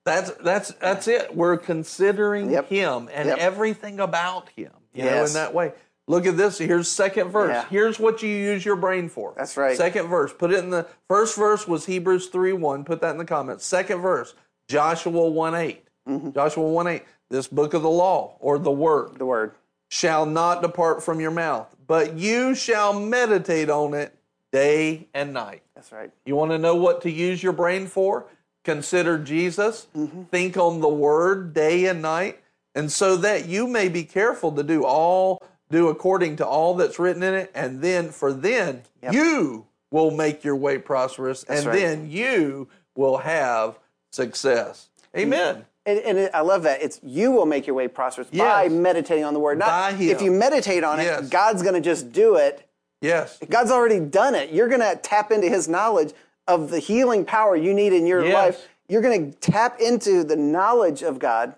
that's 0.05 0.31
that's 0.43 0.73
that's 0.75 1.09
it. 1.09 1.35
We're 1.35 1.57
considering 1.57 2.51
Yep. 2.51 2.69
him 2.69 3.09
and 3.13 3.29
Yep. 3.29 3.39
everything 3.39 4.01
about 4.01 4.49
him. 4.51 4.73
You 4.93 5.05
know, 5.05 5.11
Yes. 5.11 5.31
in 5.31 5.35
that 5.35 5.55
way. 5.55 5.73
Look 6.09 6.27
at 6.27 6.37
this. 6.37 6.59
Here's 6.59 6.89
second 6.89 7.29
verse. 7.31 7.51
Yeah. 7.51 7.65
Here's 7.71 7.99
what 8.01 8.23
you 8.23 8.29
use 8.29 8.65
your 8.65 8.77
brain 8.77 9.09
for. 9.09 9.33
That's 9.37 9.57
right. 9.57 9.77
Second 9.77 10.09
verse. 10.09 10.33
Put 10.33 10.53
it 10.53 10.59
in 10.59 10.71
the 10.71 10.87
first 11.09 11.37
verse 11.37 11.67
was 11.67 11.87
Hebrews 11.87 12.27
3 12.29 12.53
1. 12.53 12.85
Put 12.85 13.01
that 13.01 13.11
in 13.13 13.19
the 13.19 13.25
comments. 13.25 13.65
Second 13.65 14.01
verse, 14.01 14.35
Joshua 14.69 15.29
1 15.29 15.55
8. 15.55 15.87
Mm-hmm. 16.09 16.33
Joshua 16.33 16.65
1 16.65 16.87
8. 16.89 17.03
This 17.31 17.47
book 17.49 17.73
of 17.73 17.83
the 17.83 17.91
law 17.91 18.37
or 18.41 18.59
the 18.59 18.71
word 18.73 19.17
the 19.19 19.25
word 19.27 19.53
shall 19.89 20.27
not 20.27 20.61
depart 20.63 21.03
from 21.03 21.21
your 21.21 21.31
mouth, 21.31 21.75
but 21.87 22.15
you 22.15 22.55
shall 22.55 22.99
meditate 22.99 23.71
on 23.71 23.95
it 23.95 24.15
day 24.53 25.09
and 25.15 25.33
night. 25.33 25.63
that's 25.75 25.91
right 25.93 26.11
You 26.25 26.37
want 26.37 26.51
to 26.53 26.59
know 26.59 26.77
what 26.77 27.03
to 27.03 27.11
use 27.11 27.43
your 27.43 27.53
brain 27.53 27.87
for? 27.87 28.27
Consider 28.65 29.19
Jesus. 29.19 29.89
Mm-hmm. 29.97 30.25
Think 30.25 30.57
on 30.57 30.81
the 30.81 30.89
word 30.89 31.53
day 31.55 31.87
and 31.87 32.01
night. 32.03 32.39
And 32.75 32.93
so 32.93 33.17
that 33.17 33.47
you 33.47 33.67
may 33.67 33.89
be 33.89 34.05
careful 34.05 34.53
to 34.53 34.63
do 34.63 34.85
all, 34.85 35.43
do 35.71 35.89
according 35.89 36.37
to 36.37 36.47
all 36.47 36.75
that's 36.75 36.99
written 36.99 37.23
in 37.23 37.35
it. 37.35 37.51
And 37.55 37.83
then, 37.83 38.11
for 38.11 38.33
then, 38.33 38.83
Yep. 39.03 39.15
you 39.15 39.67
will 39.91 40.11
make 40.13 40.45
your 40.45 40.55
way 40.57 40.79
prosperous. 40.79 41.43
and 41.45 41.67
right. 41.67 41.75
then 41.79 42.09
you 42.11 42.69
will 42.95 43.19
have 43.19 43.79
success. 44.13 44.89
Amen. 45.17 45.65
and, 45.85 45.99
and 45.99 46.17
it, 46.19 46.31
i 46.33 46.41
love 46.41 46.63
that 46.63 46.81
it's 46.83 46.99
you 47.03 47.33
will 47.33 47.45
make 47.45 47.67
your 47.67 47.75
way 47.77 47.89
prosperous 47.89 48.29
by 48.29 48.69
meditating 48.69 49.25
on 49.25 49.35
the 49.35 49.41
word 49.41 49.59
not 49.59 50.01
if 50.01 50.23
you 50.23 50.31
meditate 50.31 50.85
on 50.85 51.01
it 51.01 51.05
Yes. 51.05 51.29
god's 51.29 51.63
going 51.63 51.75
to 51.75 51.81
just 51.83 52.13
do 52.13 52.37
it 52.37 52.67
Yes. 53.03 53.39
god's 53.51 53.71
already 53.71 54.01
done 54.01 54.35
it 54.35 54.51
you're 54.53 54.69
going 54.69 54.81
to 54.81 54.97
tap 55.03 55.31
into 55.31 55.49
his 55.49 55.69
knowledge 55.69 56.13
of 56.49 56.71
the 56.71 56.79
healing 56.79 57.25
power 57.25 57.55
you 57.57 57.75
need 57.75 57.93
in 57.93 58.07
your 58.07 58.25
Yes. 58.25 58.35
life 58.35 58.69
you're 58.89 59.03
going 59.03 59.33
to 59.33 59.39
tap 59.39 59.81
into 59.81 60.25
the 60.25 60.37
knowledge 60.37 61.03
of 61.03 61.19
god 61.19 61.55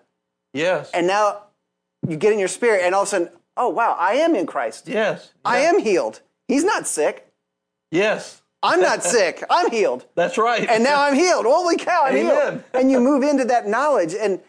Yes. 0.53 0.91
and 0.93 1.07
now 1.07 1.43
you 2.09 2.17
get 2.17 2.33
in 2.33 2.39
your 2.39 2.49
spirit 2.49 2.83
and 2.85 2.95
all 2.95 3.03
of 3.03 3.09
a 3.09 3.11
sudden 3.11 3.29
oh 3.57 3.69
wow 3.69 3.97
i 3.99 4.15
am 4.15 4.35
in 4.35 4.47
christ 4.47 4.89
yes. 4.89 5.33
i 5.45 5.59
am 5.61 5.79
healed 5.79 6.21
he's 6.49 6.65
not 6.65 6.87
sick 6.87 7.31
Yes. 7.91 8.43
i'm 8.63 8.81
not 8.81 9.03
sick 9.17 9.43
i'm 9.51 9.71
healed 9.71 10.07
That's 10.15 10.39
right. 10.39 10.69
and 10.69 10.83
now 10.83 11.03
I'm 11.03 11.15
healed. 11.15 11.45
Holy 11.47 11.77
cow, 11.77 12.03
I'm 12.07 12.17
healed. 12.17 12.65
And 12.75 12.91
you 12.91 13.01
move 13.01 13.23
into 13.23 13.45
that 13.47 13.67
knowledge. 13.69 14.15
And, 14.15 14.41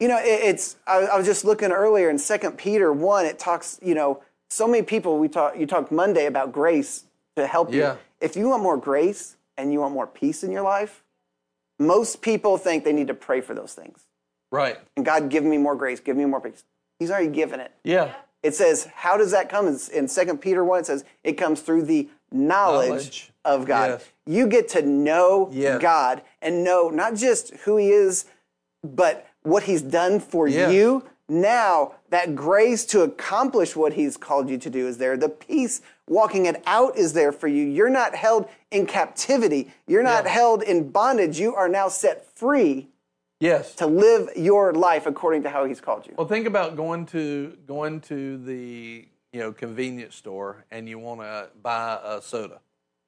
you 0.00 0.08
know, 0.08 0.18
it, 0.18 0.40
it's, 0.50 0.76
I, 0.86 0.98
I 1.06 1.16
was 1.16 1.26
just 1.26 1.44
looking 1.44 1.70
earlier 1.72 2.08
in 2.10 2.18
Second 2.18 2.56
Peter 2.56 2.92
1, 2.92 3.26
it 3.26 3.38
talks, 3.38 3.78
you 3.82 3.94
know, 3.94 4.22
so 4.48 4.66
many 4.66 4.82
people, 4.82 5.18
we 5.18 5.28
talk, 5.28 5.56
you 5.58 5.66
talked 5.66 5.92
Monday 5.92 6.26
about 6.26 6.52
grace 6.52 7.04
to 7.36 7.46
help 7.46 7.72
Yeah. 7.72 7.92
you. 7.94 7.98
If 8.20 8.36
you 8.36 8.48
want 8.48 8.62
more 8.62 8.76
grace 8.76 9.36
and 9.56 9.72
you 9.72 9.80
want 9.80 9.94
more 9.94 10.06
peace 10.06 10.42
in 10.42 10.50
your 10.50 10.62
life, 10.62 11.02
most 11.78 12.22
people 12.22 12.58
think 12.58 12.84
they 12.84 12.92
need 12.92 13.08
to 13.08 13.14
pray 13.14 13.40
for 13.40 13.54
those 13.54 13.74
things. 13.74 14.04
right. 14.50 14.78
And 14.96 15.04
God, 15.04 15.28
give 15.28 15.44
me 15.44 15.58
more 15.58 15.76
grace, 15.76 16.00
give 16.00 16.16
me 16.16 16.24
more 16.24 16.40
peace. 16.40 16.64
He's 16.98 17.10
already 17.10 17.28
given 17.28 17.60
it. 17.60 17.70
Yeah. 17.84 18.14
It 18.42 18.54
says, 18.54 18.88
how 18.94 19.16
does 19.18 19.30
that 19.32 19.50
come? 19.50 19.66
In 19.92 20.08
Second 20.08 20.38
Peter 20.38 20.64
1, 20.64 20.80
it 20.80 20.86
says, 20.86 21.04
it 21.22 21.34
comes 21.34 21.60
through 21.60 21.82
the 21.82 22.08
knowledge, 22.32 22.88
Knowledge. 22.88 23.32
of 23.44 23.66
God. 23.66 23.90
Yes. 23.90 24.08
You 24.26 24.46
get 24.46 24.68
to 24.70 24.80
know 24.82 25.48
Yes. 25.52 25.82
God 25.82 26.22
and 26.40 26.64
know 26.64 26.88
not 26.88 27.14
just 27.14 27.50
who 27.64 27.76
He 27.76 27.90
is, 27.90 28.24
but 28.82 29.26
what 29.42 29.64
He's 29.64 29.82
done 29.82 30.18
for 30.18 30.48
Yes. 30.48 30.72
you. 30.72 31.04
Now, 31.28 31.96
that 32.10 32.34
grace 32.34 32.84
to 32.86 33.02
accomplish 33.02 33.76
what 33.76 33.92
He's 33.94 34.16
called 34.16 34.48
you 34.48 34.58
to 34.58 34.70
do 34.70 34.86
is 34.86 34.98
there. 34.98 35.16
The 35.16 35.28
peace 35.28 35.80
walking 36.08 36.46
it 36.46 36.62
out 36.66 36.96
is 36.96 37.12
there 37.12 37.32
for 37.32 37.48
you. 37.48 37.64
You're 37.64 37.90
not 37.90 38.14
held 38.14 38.48
in 38.70 38.86
captivity, 38.86 39.70
you're 39.86 40.02
not 40.02 40.24
Yeah. 40.24 40.30
held 40.30 40.62
in 40.62 40.90
bondage. 40.90 41.38
You 41.38 41.54
are 41.54 41.68
now 41.68 41.88
set 41.88 42.24
free 42.36 42.88
Yes. 43.40 43.74
to 43.76 43.86
live 43.86 44.30
your 44.36 44.72
life 44.72 45.06
according 45.06 45.42
to 45.44 45.50
how 45.50 45.64
He's 45.64 45.80
called 45.80 46.06
you. 46.06 46.14
Well, 46.16 46.26
think 46.26 46.46
about 46.46 46.76
going 46.76 47.06
to 47.06 47.56
going 47.66 48.00
to 48.02 48.38
the 48.38 49.06
you 49.32 49.40
know 49.40 49.52
convenience 49.52 50.14
store 50.16 50.64
and 50.70 50.88
you 50.88 50.98
want 50.98 51.20
to 51.20 51.48
buy 51.62 51.98
a 52.02 52.22
soda, 52.22 52.60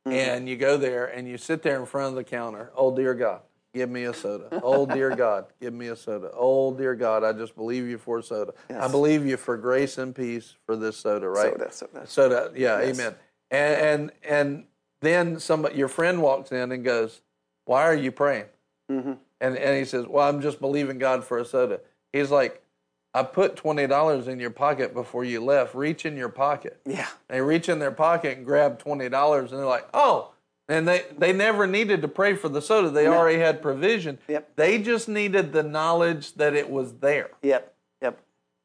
Mm-hmm. 0.06 0.16
and 0.16 0.48
you 0.48 0.56
go 0.56 0.76
there 0.78 1.04
and 1.06 1.28
you 1.28 1.36
sit 1.36 1.62
there 1.62 1.78
in 1.78 1.84
front 1.86 2.08
of 2.10 2.14
the 2.14 2.24
counter. 2.24 2.70
Oh 2.74 2.94
dear 2.94 3.12
God, 3.14 3.40
give 3.74 3.88
me 3.90 4.04
a 4.04 4.14
soda. 4.14 4.48
Oh 4.62 4.86
dear 4.86 5.14
God, 5.14 5.46
give 5.60 5.72
me 5.74 5.88
a 5.88 5.96
soda. 5.96 6.30
Oh 6.36 6.72
dear 6.74 6.94
God, 6.94 7.24
I 7.24 7.32
just 7.32 7.54
believe 7.56 7.86
you 7.88 7.98
for 7.98 8.18
a 8.18 8.22
soda. 8.22 8.52
I 8.70 8.88
believe 8.88 9.26
you 9.26 9.36
for 9.36 9.56
grace 9.56 9.98
and 9.98 10.14
peace 10.14 10.54
for 10.66 10.76
this 10.76 10.96
soda, 10.96 11.28
right? 11.28 11.52
Soda, 11.52 11.72
soda. 11.72 12.06
Soda. 12.06 12.52
Yeah, 12.54 12.80
Yes. 12.80 12.98
amen. 13.00 13.14
And 13.50 13.76
and 13.80 14.12
and 14.28 14.64
then 15.00 15.40
somebody, 15.40 15.76
your 15.76 15.88
friend 15.88 16.20
walks 16.22 16.52
in 16.52 16.72
and 16.72 16.84
goes, 16.84 17.22
"Why 17.64 17.82
are 17.84 17.94
you 17.94 18.12
praying?" 18.12 18.46
Mm-hmm. 18.90 19.12
And 19.40 19.56
and 19.56 19.78
he 19.78 19.84
says, 19.84 20.06
"Well, 20.06 20.28
I'm 20.28 20.40
just 20.40 20.60
believing 20.60 20.98
God 20.98 21.24
for 21.24 21.38
a 21.38 21.44
soda." 21.44 21.80
He's 22.12 22.30
like, 22.30 22.62
I 23.14 23.22
put 23.22 23.56
twenty 23.56 23.86
dollars 23.86 24.28
in 24.28 24.38
your 24.38 24.50
pocket 24.50 24.92
before 24.94 25.24
you 25.24 25.42
left. 25.42 25.74
Reach 25.74 26.04
in 26.06 26.16
your 26.16 26.28
pocket. 26.28 26.80
Yeah. 26.84 27.06
They 27.28 27.40
reach 27.40 27.68
in 27.68 27.78
their 27.78 27.90
pocket 27.90 28.36
and 28.36 28.44
grab 28.46 28.78
twenty 28.78 29.08
dollars, 29.08 29.50
and 29.52 29.58
they're 29.60 29.66
like, 29.66 29.88
"Oh!" 29.94 30.29
And 30.70 30.86
they 30.86 31.04
they 31.18 31.32
never 31.32 31.66
needed 31.66 32.00
to 32.02 32.08
pray 32.08 32.34
for 32.34 32.48
the 32.48 32.62
soda. 32.62 32.90
They 32.90 33.08
already 33.08 33.40
had 33.40 33.60
provision. 33.60 34.18
Yep. 34.28 34.56
They 34.56 34.80
just 34.80 35.08
needed 35.08 35.52
the 35.52 35.64
knowledge 35.64 36.34
that 36.34 36.54
it 36.54 36.70
was 36.70 36.94
there. 36.94 37.30
Yep. 37.42 37.74
Yep. 38.00 38.20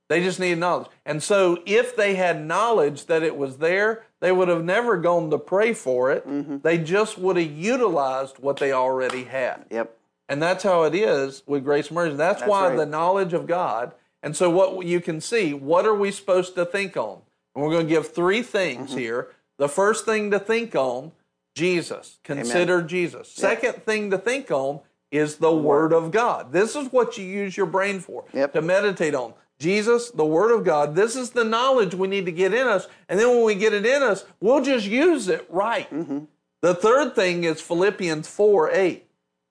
They 0.08 0.22
just 0.22 0.40
needed 0.40 0.60
knowledge. 0.60 0.88
And 1.04 1.24
so, 1.24 1.64
if 1.66 1.96
they 1.96 2.14
had 2.14 2.46
knowledge 2.46 3.08
that 3.08 3.24
it 3.24 3.36
was 3.36 3.58
there, 3.58 4.04
they 4.20 4.32
would 4.32 4.50
have 4.50 4.64
never 4.64 4.98
gone 4.98 5.32
to 5.32 5.40
pray 5.40 5.74
for 5.74 6.12
it. 6.12 6.28
Mm-hmm. 6.28 6.58
They 6.62 6.78
just 6.78 7.18
would 7.18 7.38
have 7.38 7.52
utilized 7.52 8.38
what 8.38 8.58
they 8.58 8.72
already 8.72 9.24
had. 9.24 9.66
Yep. 9.72 9.98
And 10.30 10.42
that's 10.42 10.64
how 10.64 10.84
it 10.84 10.94
is 10.94 11.42
with 11.48 11.64
grace 11.64 11.88
and 11.88 11.96
mercy. 11.96 12.16
That's, 12.16 12.44
why 12.44 12.70
right. 12.70 12.78
the 12.78 12.86
knowledge 12.86 13.34
of 13.34 13.48
God. 13.48 13.94
And 14.22 14.36
so, 14.36 14.50
what 14.52 14.86
you 14.86 15.02
can 15.02 15.22
see, 15.22 15.56
what 15.56 15.88
are 15.88 15.96
we 15.96 16.12
supposed 16.12 16.54
to 16.54 16.66
think 16.66 16.96
on? 16.98 17.22
And 17.56 17.64
we're 17.64 17.72
going 17.72 17.88
to 17.88 17.90
give 17.90 18.14
three 18.14 18.44
things 18.44 18.92
Mm-hmm. 18.92 19.00
here. 19.00 19.30
The 19.58 19.70
first 19.70 20.06
thing 20.06 20.30
to 20.32 20.40
think 20.40 20.76
on, 20.76 21.14
Jesus. 21.56 22.20
Consider 22.24 22.82
Jesus. 22.82 23.32
Second 23.32 23.84
thing 23.84 24.12
to 24.12 24.18
think 24.18 24.52
on 24.52 24.82
is 25.12 25.38
the 25.38 25.56
Word 25.56 25.94
of 25.94 26.12
God. 26.12 26.52
This 26.52 26.76
is 26.76 26.92
what 26.92 27.18
you 27.18 27.26
use 27.26 27.56
your 27.56 27.66
brain 27.66 28.00
for 28.00 28.26
Yep. 28.34 28.54
to 28.54 28.62
meditate 28.62 29.16
on. 29.16 29.34
Jesus, 29.58 30.12
the 30.12 30.26
Word 30.26 30.52
of 30.52 30.66
God. 30.66 30.96
This 30.96 31.16
is 31.16 31.30
the 31.30 31.46
knowledge 31.46 31.96
we 31.96 32.10
need 32.10 32.26
to 32.26 32.32
get 32.32 32.54
in 32.54 32.68
us. 32.68 32.88
And 33.08 33.18
then 33.18 33.30
when 33.30 33.46
we 33.46 33.56
get 33.56 33.74
it 33.74 33.86
in 33.86 34.04
us, 34.04 34.26
we'll 34.42 34.62
just 34.62 34.86
use 34.86 35.30
it 35.30 35.46
right. 35.50 35.90
Mm-hmm. 35.90 36.26
The 36.62 36.76
third 36.76 37.16
thing 37.16 37.46
is 37.46 37.62
Philippians 37.62 38.28
4 38.28 38.72
8. 38.72 39.08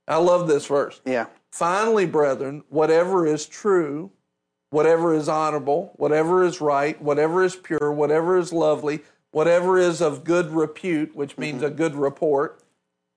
I 0.06 0.16
love 0.18 0.46
this 0.46 0.66
verse. 0.66 1.00
Yeah. 1.06 1.26
Finally, 1.50 2.06
brethren, 2.06 2.64
whatever 2.68 3.26
is 3.26 3.46
true, 3.46 4.10
whatever 4.70 5.14
is 5.14 5.28
honorable, 5.28 5.92
whatever 5.96 6.44
is 6.44 6.60
right, 6.60 7.00
whatever 7.00 7.42
is 7.44 7.56
pure, 7.56 7.92
whatever 7.92 8.36
is 8.36 8.52
lovely, 8.52 9.00
whatever 9.34 9.78
is 9.78 10.00
of 10.00 10.22
good 10.24 10.50
repute, 10.50 11.14
which 11.14 11.36
means 11.36 11.56
Mm-hmm. 11.62 11.72
a 11.72 11.76
good 11.76 11.94
report, 11.96 12.60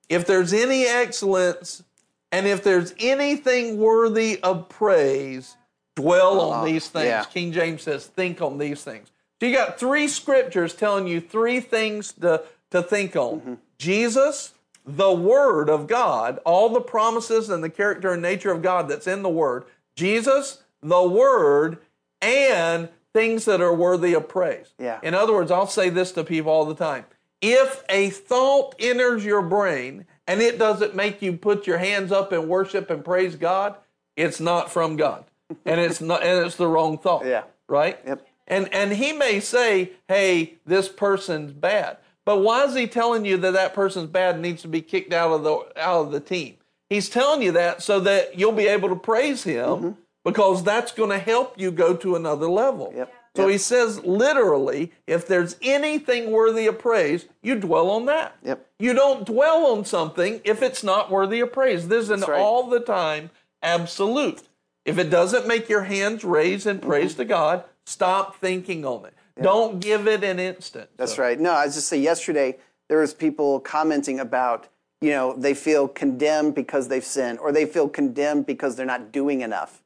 if 0.10 0.26
there's 0.26 0.52
any 0.54 0.86
excellence 0.86 1.84
and 2.32 2.48
if 2.48 2.64
there's 2.64 2.94
anything 3.00 3.78
worthy 3.78 4.40
of 4.42 4.68
praise, 4.68 5.56
dwell 5.96 6.42
on 6.42 6.66
these 6.66 6.90
things. 6.90 7.06
yeah. 7.06 7.24
King 7.26 7.52
James 7.52 7.84
says, 7.84 8.06
think 8.08 8.42
on 8.42 8.58
these 8.58 8.84
things. 8.84 9.12
So 9.40 9.46
you 9.48 9.56
got 9.56 9.80
three 9.80 10.08
scriptures 10.08 10.74
telling 10.74 11.08
you 11.08 11.22
three 11.22 11.60
things 11.60 12.14
to, 12.14 12.44
to 12.72 12.82
think 12.82 13.16
on 13.16 13.40
Mm-hmm. 13.40 13.54
Jesus, 13.78 14.54
the 14.86 15.12
Word 15.14 15.70
of 15.70 15.86
God, 15.88 16.40
all 16.46 16.70
the 16.70 16.82
promises 16.82 17.50
and 17.50 17.64
the 17.64 17.70
character 17.70 18.14
and 18.14 18.22
nature 18.24 18.52
of 18.52 18.62
God 18.64 18.88
that's 18.90 19.06
in 19.06 19.22
the 19.22 19.30
Word, 19.30 19.66
Jesus, 19.96 20.64
the 20.82 21.04
Word, 21.04 21.78
and 22.22 22.90
things 23.14 23.46
that 23.46 23.62
are 23.62 23.74
worthy 23.74 24.14
of 24.14 24.28
praise. 24.28 24.74
Yeah. 24.80 25.00
In 25.04 25.14
other 25.14 25.34
words, 25.34 25.52
I'll 25.52 25.68
say 25.68 25.90
this 25.90 26.12
to 26.14 26.24
people 26.24 26.52
all 26.52 26.66
the 26.66 26.76
time. 26.76 27.06
If 27.42 27.84
a 27.90 28.10
thought 28.10 28.76
enters 28.80 29.24
your 29.24 29.42
brain 29.42 30.06
and 30.26 30.42
it 30.42 30.58
doesn't 30.58 30.96
make 30.96 31.22
you 31.22 31.34
put 31.34 31.68
your 31.68 31.78
hands 31.78 32.12
up 32.12 32.32
and 32.32 32.48
worship 32.48 32.90
and 32.90 33.06
praise 33.06 33.36
God, 33.36 33.76
it's 34.16 34.40
not 34.40 34.72
from 34.72 34.96
God. 34.96 35.26
And 35.66 35.80
it's 35.80 36.02
not 36.02 36.24
and 36.24 36.46
it's 36.46 36.58
the 36.58 36.68
wrong 36.68 36.98
thought. 36.98 37.26
Yeah. 37.26 37.44
Right? 37.70 37.98
Yep. 38.06 38.28
And 38.48 38.74
and 38.74 38.92
he 38.92 39.14
may 39.14 39.40
say, 39.40 39.92
"Hey, 40.10 40.56
this 40.66 40.90
person's 40.90 41.54
bad." 41.54 41.98
But 42.26 42.40
why 42.40 42.66
is 42.66 42.76
he 42.76 42.88
telling 42.88 43.24
you 43.24 43.38
that 43.38 43.54
that 43.54 43.74
person's 43.74 44.10
bad 44.10 44.36
and 44.36 44.42
needs 44.42 44.62
to 44.64 44.68
be 44.68 44.82
kicked 44.82 45.14
out 45.14 45.32
of 45.32 45.44
the 45.44 45.82
out 45.82 46.02
of 46.02 46.12
the 46.12 46.20
team? 46.20 46.58
He's 46.90 47.10
telling 47.10 47.42
you 47.42 47.54
that 47.54 47.82
so 47.82 48.02
that 48.02 48.38
you'll 48.38 48.52
be 48.52 48.68
able 48.68 48.90
to 48.90 48.98
praise 48.98 49.44
him 49.44 49.66
mm-hmm. 49.70 49.92
Because 50.28 50.62
that's 50.64 50.92
going 50.92 51.10
to 51.10 51.18
help 51.20 51.58
you 51.58 51.72
go 51.72 51.96
to 51.96 52.16
another 52.18 52.50
level. 52.50 52.92
Yep. 52.96 53.14
So 53.38 53.44
Yep. 53.44 53.52
he 53.52 53.58
says 53.58 54.04
literally, 54.04 54.92
if 55.06 55.26
there's 55.26 55.56
anything 55.62 56.32
worthy 56.32 56.68
of 56.68 56.78
praise, 56.80 57.26
you 57.42 57.56
dwell 57.58 57.90
on 57.90 58.06
that. 58.08 58.36
Yep. 58.44 58.66
You 58.80 58.94
don't 58.94 59.26
dwell 59.26 59.68
on 59.68 59.86
something 59.86 60.42
if 60.44 60.62
it's 60.62 60.84
not 60.84 61.10
worthy 61.10 61.40
of 61.40 61.54
praise. 61.54 61.88
This 61.88 62.06
is 62.06 62.10
an 62.10 62.22
right. 62.22 62.40
all 62.42 62.68
the 62.70 62.80
time 62.82 63.30
absolute. 63.64 64.42
If 64.86 64.98
it 64.98 65.10
doesn't 65.10 65.48
make 65.48 65.70
your 65.70 65.84
hands 65.84 66.24
raise 66.24 66.66
in 66.66 66.80
praise 66.80 67.12
Mm-hmm. 67.12 67.22
to 67.22 67.26
God, 67.26 67.64
stop 67.86 68.36
thinking 68.38 68.86
on 68.86 69.06
it. 69.06 69.14
Don't 69.42 69.80
give 69.80 70.08
it 70.08 70.24
an 70.24 70.40
instant. 70.40 70.90
That's 70.98 71.16
So- 71.16 71.22
right. 71.24 71.40
No, 71.40 71.52
I 71.52 71.66
was 71.66 71.76
just 71.76 71.88
say 71.88 72.00
yesterday 72.00 72.58
there 72.90 73.00
was 73.00 73.14
people 73.14 73.60
commenting 73.60 74.20
about 74.20 74.68
you 75.00 75.12
know 75.12 75.34
they 75.38 75.54
feel 75.54 75.88
condemned 75.88 76.56
because 76.56 76.88
they've 76.88 77.06
sinned 77.06 77.38
or 77.40 77.52
they 77.52 77.66
feel 77.66 77.88
condemned 77.88 78.46
because 78.48 78.76
they're 78.76 78.86
not 78.98 79.12
doing 79.12 79.42
enough. 79.42 79.84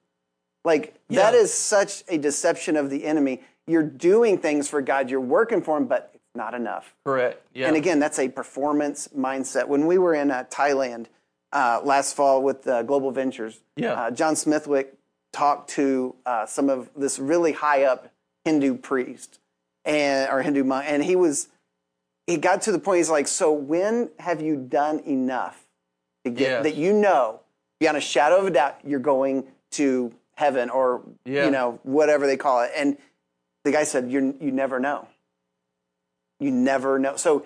Like 0.64 0.94
that 1.10 1.34
Yeah. 1.34 1.40
is 1.40 1.54
such 1.54 2.04
a 2.08 2.18
deception 2.18 2.76
of 2.78 2.90
the 2.90 3.06
enemy. 3.06 3.42
You're 3.68 3.84
doing 3.84 4.38
things 4.38 4.68
for 4.68 4.82
God, 4.82 5.10
you're 5.10 5.20
working 5.22 5.62
for 5.62 5.78
Him, 5.78 5.86
but 5.86 6.12
it's 6.14 6.24
not 6.36 6.54
enough. 6.54 6.94
Correct. 7.06 7.42
Yeah. 7.54 7.68
And 7.68 7.76
again, 7.76 8.00
that's 8.00 8.20
a 8.20 8.30
performance 8.30 9.08
mindset. 9.18 9.68
When 9.68 9.88
we 9.88 9.98
were 9.98 10.14
in 10.14 10.32
uh, 10.32 10.46
Thailand 10.50 11.08
uh, 11.54 11.82
last 11.84 12.16
fall 12.16 12.42
with 12.42 12.66
uh, 12.68 12.84
Global 12.84 13.12
Ventures, 13.12 13.60
Yeah. 13.76 13.94
uh, 13.94 14.12
John 14.12 14.36
Smithwick 14.36 14.94
talked 15.34 15.70
to 15.72 16.16
uh, 16.26 16.46
some 16.46 16.70
of 16.70 16.90
this 16.96 17.18
really 17.20 17.54
high 17.54 17.84
up 17.84 18.12
Hindu 18.46 18.78
priest 18.78 19.40
and 19.86 20.30
or 20.32 20.42
Hindu 20.42 20.64
monk, 20.64 20.86
and 20.88 21.04
he 21.04 21.16
was 21.16 21.48
he 22.28 22.38
got 22.38 22.62
to 22.64 22.72
the 22.72 22.80
point. 22.80 22.98
He's 22.98 23.10
like, 23.10 23.28
"So 23.28 23.52
when 23.52 24.10
have 24.20 24.42
you 24.42 24.56
done 24.56 25.00
enough 25.00 25.66
to 26.24 26.32
get 26.32 26.50
Yes. 26.50 26.64
that 26.64 26.76
you 26.76 26.94
know 26.94 27.40
beyond 27.80 27.98
a 27.98 28.02
shadow 28.02 28.38
of 28.38 28.46
a 28.48 28.52
doubt 28.52 28.78
you're 28.84 29.00
going 29.00 29.48
to 29.72 30.14
heaven 30.42 30.70
or 30.70 31.02
Yeah. 31.26 31.46
you 31.46 31.52
know 31.52 31.80
whatever 31.84 32.26
they 32.28 32.38
call 32.38 32.62
it?" 32.66 32.72
And 32.76 32.98
the 33.64 33.72
guy 33.72 33.84
said, 33.86 34.12
"You 34.12 34.36
you 34.42 34.52
never 34.52 34.80
know." 34.80 35.08
You 36.40 36.52
never 36.52 36.98
know. 36.98 37.16
So 37.18 37.46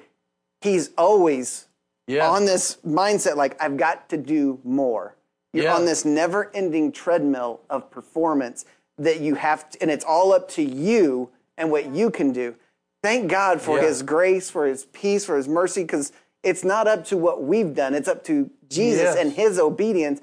he's 0.61 0.89
always 0.97 1.67
yeah. 2.07 2.29
on 2.29 2.45
this 2.45 2.77
mindset 2.87 3.35
like 3.35 3.61
I've 3.61 3.77
got 3.77 4.07
to 4.09 4.17
do 4.17 4.59
more. 4.63 5.15
You're 5.53 5.65
Yeah. 5.65 5.75
on 5.75 5.85
this 5.85 6.05
never-ending 6.05 6.91
treadmill 6.93 7.59
of 7.69 7.89
performance 7.91 8.65
that 8.97 9.19
you 9.19 9.35
have 9.35 9.69
to, 9.71 9.81
and 9.81 9.91
it's 9.91 10.05
all 10.05 10.31
up 10.31 10.47
to 10.51 10.61
you 10.63 11.29
and 11.57 11.71
what 11.71 11.87
you 11.87 12.09
can 12.09 12.31
do. 12.31 12.55
Thank 13.03 13.29
God 13.29 13.61
for 13.61 13.79
his 13.79 14.01
grace, 14.01 14.49
for 14.49 14.65
his 14.65 14.85
peace, 14.85 15.25
for 15.25 15.35
his 15.37 15.47
mercy 15.47 15.85
cuz 15.85 16.11
it's 16.43 16.63
not 16.63 16.87
up 16.87 17.03
to 17.05 17.17
what 17.17 17.43
we've 17.43 17.73
done. 17.75 17.93
It's 17.93 18.07
up 18.07 18.23
to 18.25 18.49
Jesus 18.69 19.01
Yes. 19.03 19.17
and 19.17 19.33
his 19.33 19.59
obedience 19.59 20.21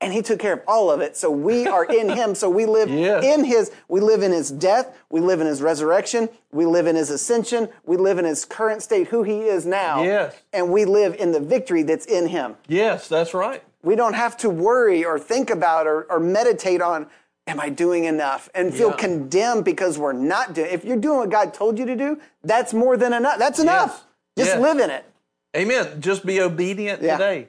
and 0.00 0.12
he 0.12 0.22
took 0.22 0.38
care 0.38 0.52
of 0.52 0.60
all 0.68 0.90
of 0.90 1.00
it. 1.00 1.16
So 1.16 1.30
we 1.30 1.66
are 1.66 1.84
in 1.84 2.08
him. 2.20 2.34
So 2.34 2.48
we 2.48 2.66
live 2.66 2.88
Yes. 2.88 3.24
in 3.24 3.44
his, 3.44 3.72
we 3.88 4.00
live 4.00 4.22
in 4.22 4.30
his 4.32 4.50
death. 4.50 4.96
We 5.10 5.20
live 5.20 5.40
in 5.40 5.46
his 5.46 5.60
resurrection. 5.60 6.28
We 6.52 6.66
live 6.66 6.86
in 6.86 6.94
his 6.96 7.10
ascension. 7.10 7.68
We 7.84 7.96
live 7.96 8.18
in 8.18 8.24
his 8.24 8.44
current 8.44 8.82
state, 8.82 9.08
who 9.08 9.22
he 9.24 9.42
is 9.42 9.66
now. 9.66 10.02
Yes. 10.02 10.34
And 10.52 10.70
we 10.70 10.84
live 10.84 11.14
in 11.16 11.32
the 11.32 11.40
victory 11.40 11.82
that's 11.82 12.06
in 12.06 12.28
him. 12.28 12.56
yes, 12.68 13.08
that's 13.08 13.34
right. 13.34 13.62
We 13.82 13.94
don't 13.96 14.14
have 14.14 14.36
to 14.38 14.50
worry 14.50 15.04
or 15.04 15.18
think 15.20 15.50
about 15.50 15.86
or, 15.86 16.04
or 16.10 16.18
meditate 16.18 16.82
on, 16.82 17.06
am 17.46 17.60
I 17.60 17.68
doing 17.68 18.04
enough? 18.04 18.48
And 18.54 18.74
feel 18.74 18.90
Yeah. 18.90 18.96
condemned 18.96 19.64
because 19.64 19.98
we're 19.98 20.12
not 20.12 20.52
doing 20.54 20.70
If 20.72 20.84
you're 20.84 20.96
doing 20.96 21.18
what 21.18 21.30
God 21.30 21.54
told 21.54 21.78
you 21.78 21.86
to 21.86 21.94
do, 21.96 22.20
that's 22.42 22.74
more 22.74 22.96
than 22.96 23.12
enough. 23.12 23.38
That's 23.38 23.58
enough. 23.60 24.04
Just 24.36 24.50
Yes. 24.50 24.60
live 24.60 24.78
in 24.80 24.90
it. 24.90 25.04
Amen. 25.56 26.00
Just 26.00 26.26
be 26.26 26.40
obedient 26.40 27.02
Yeah. 27.02 27.16
today. 27.16 27.48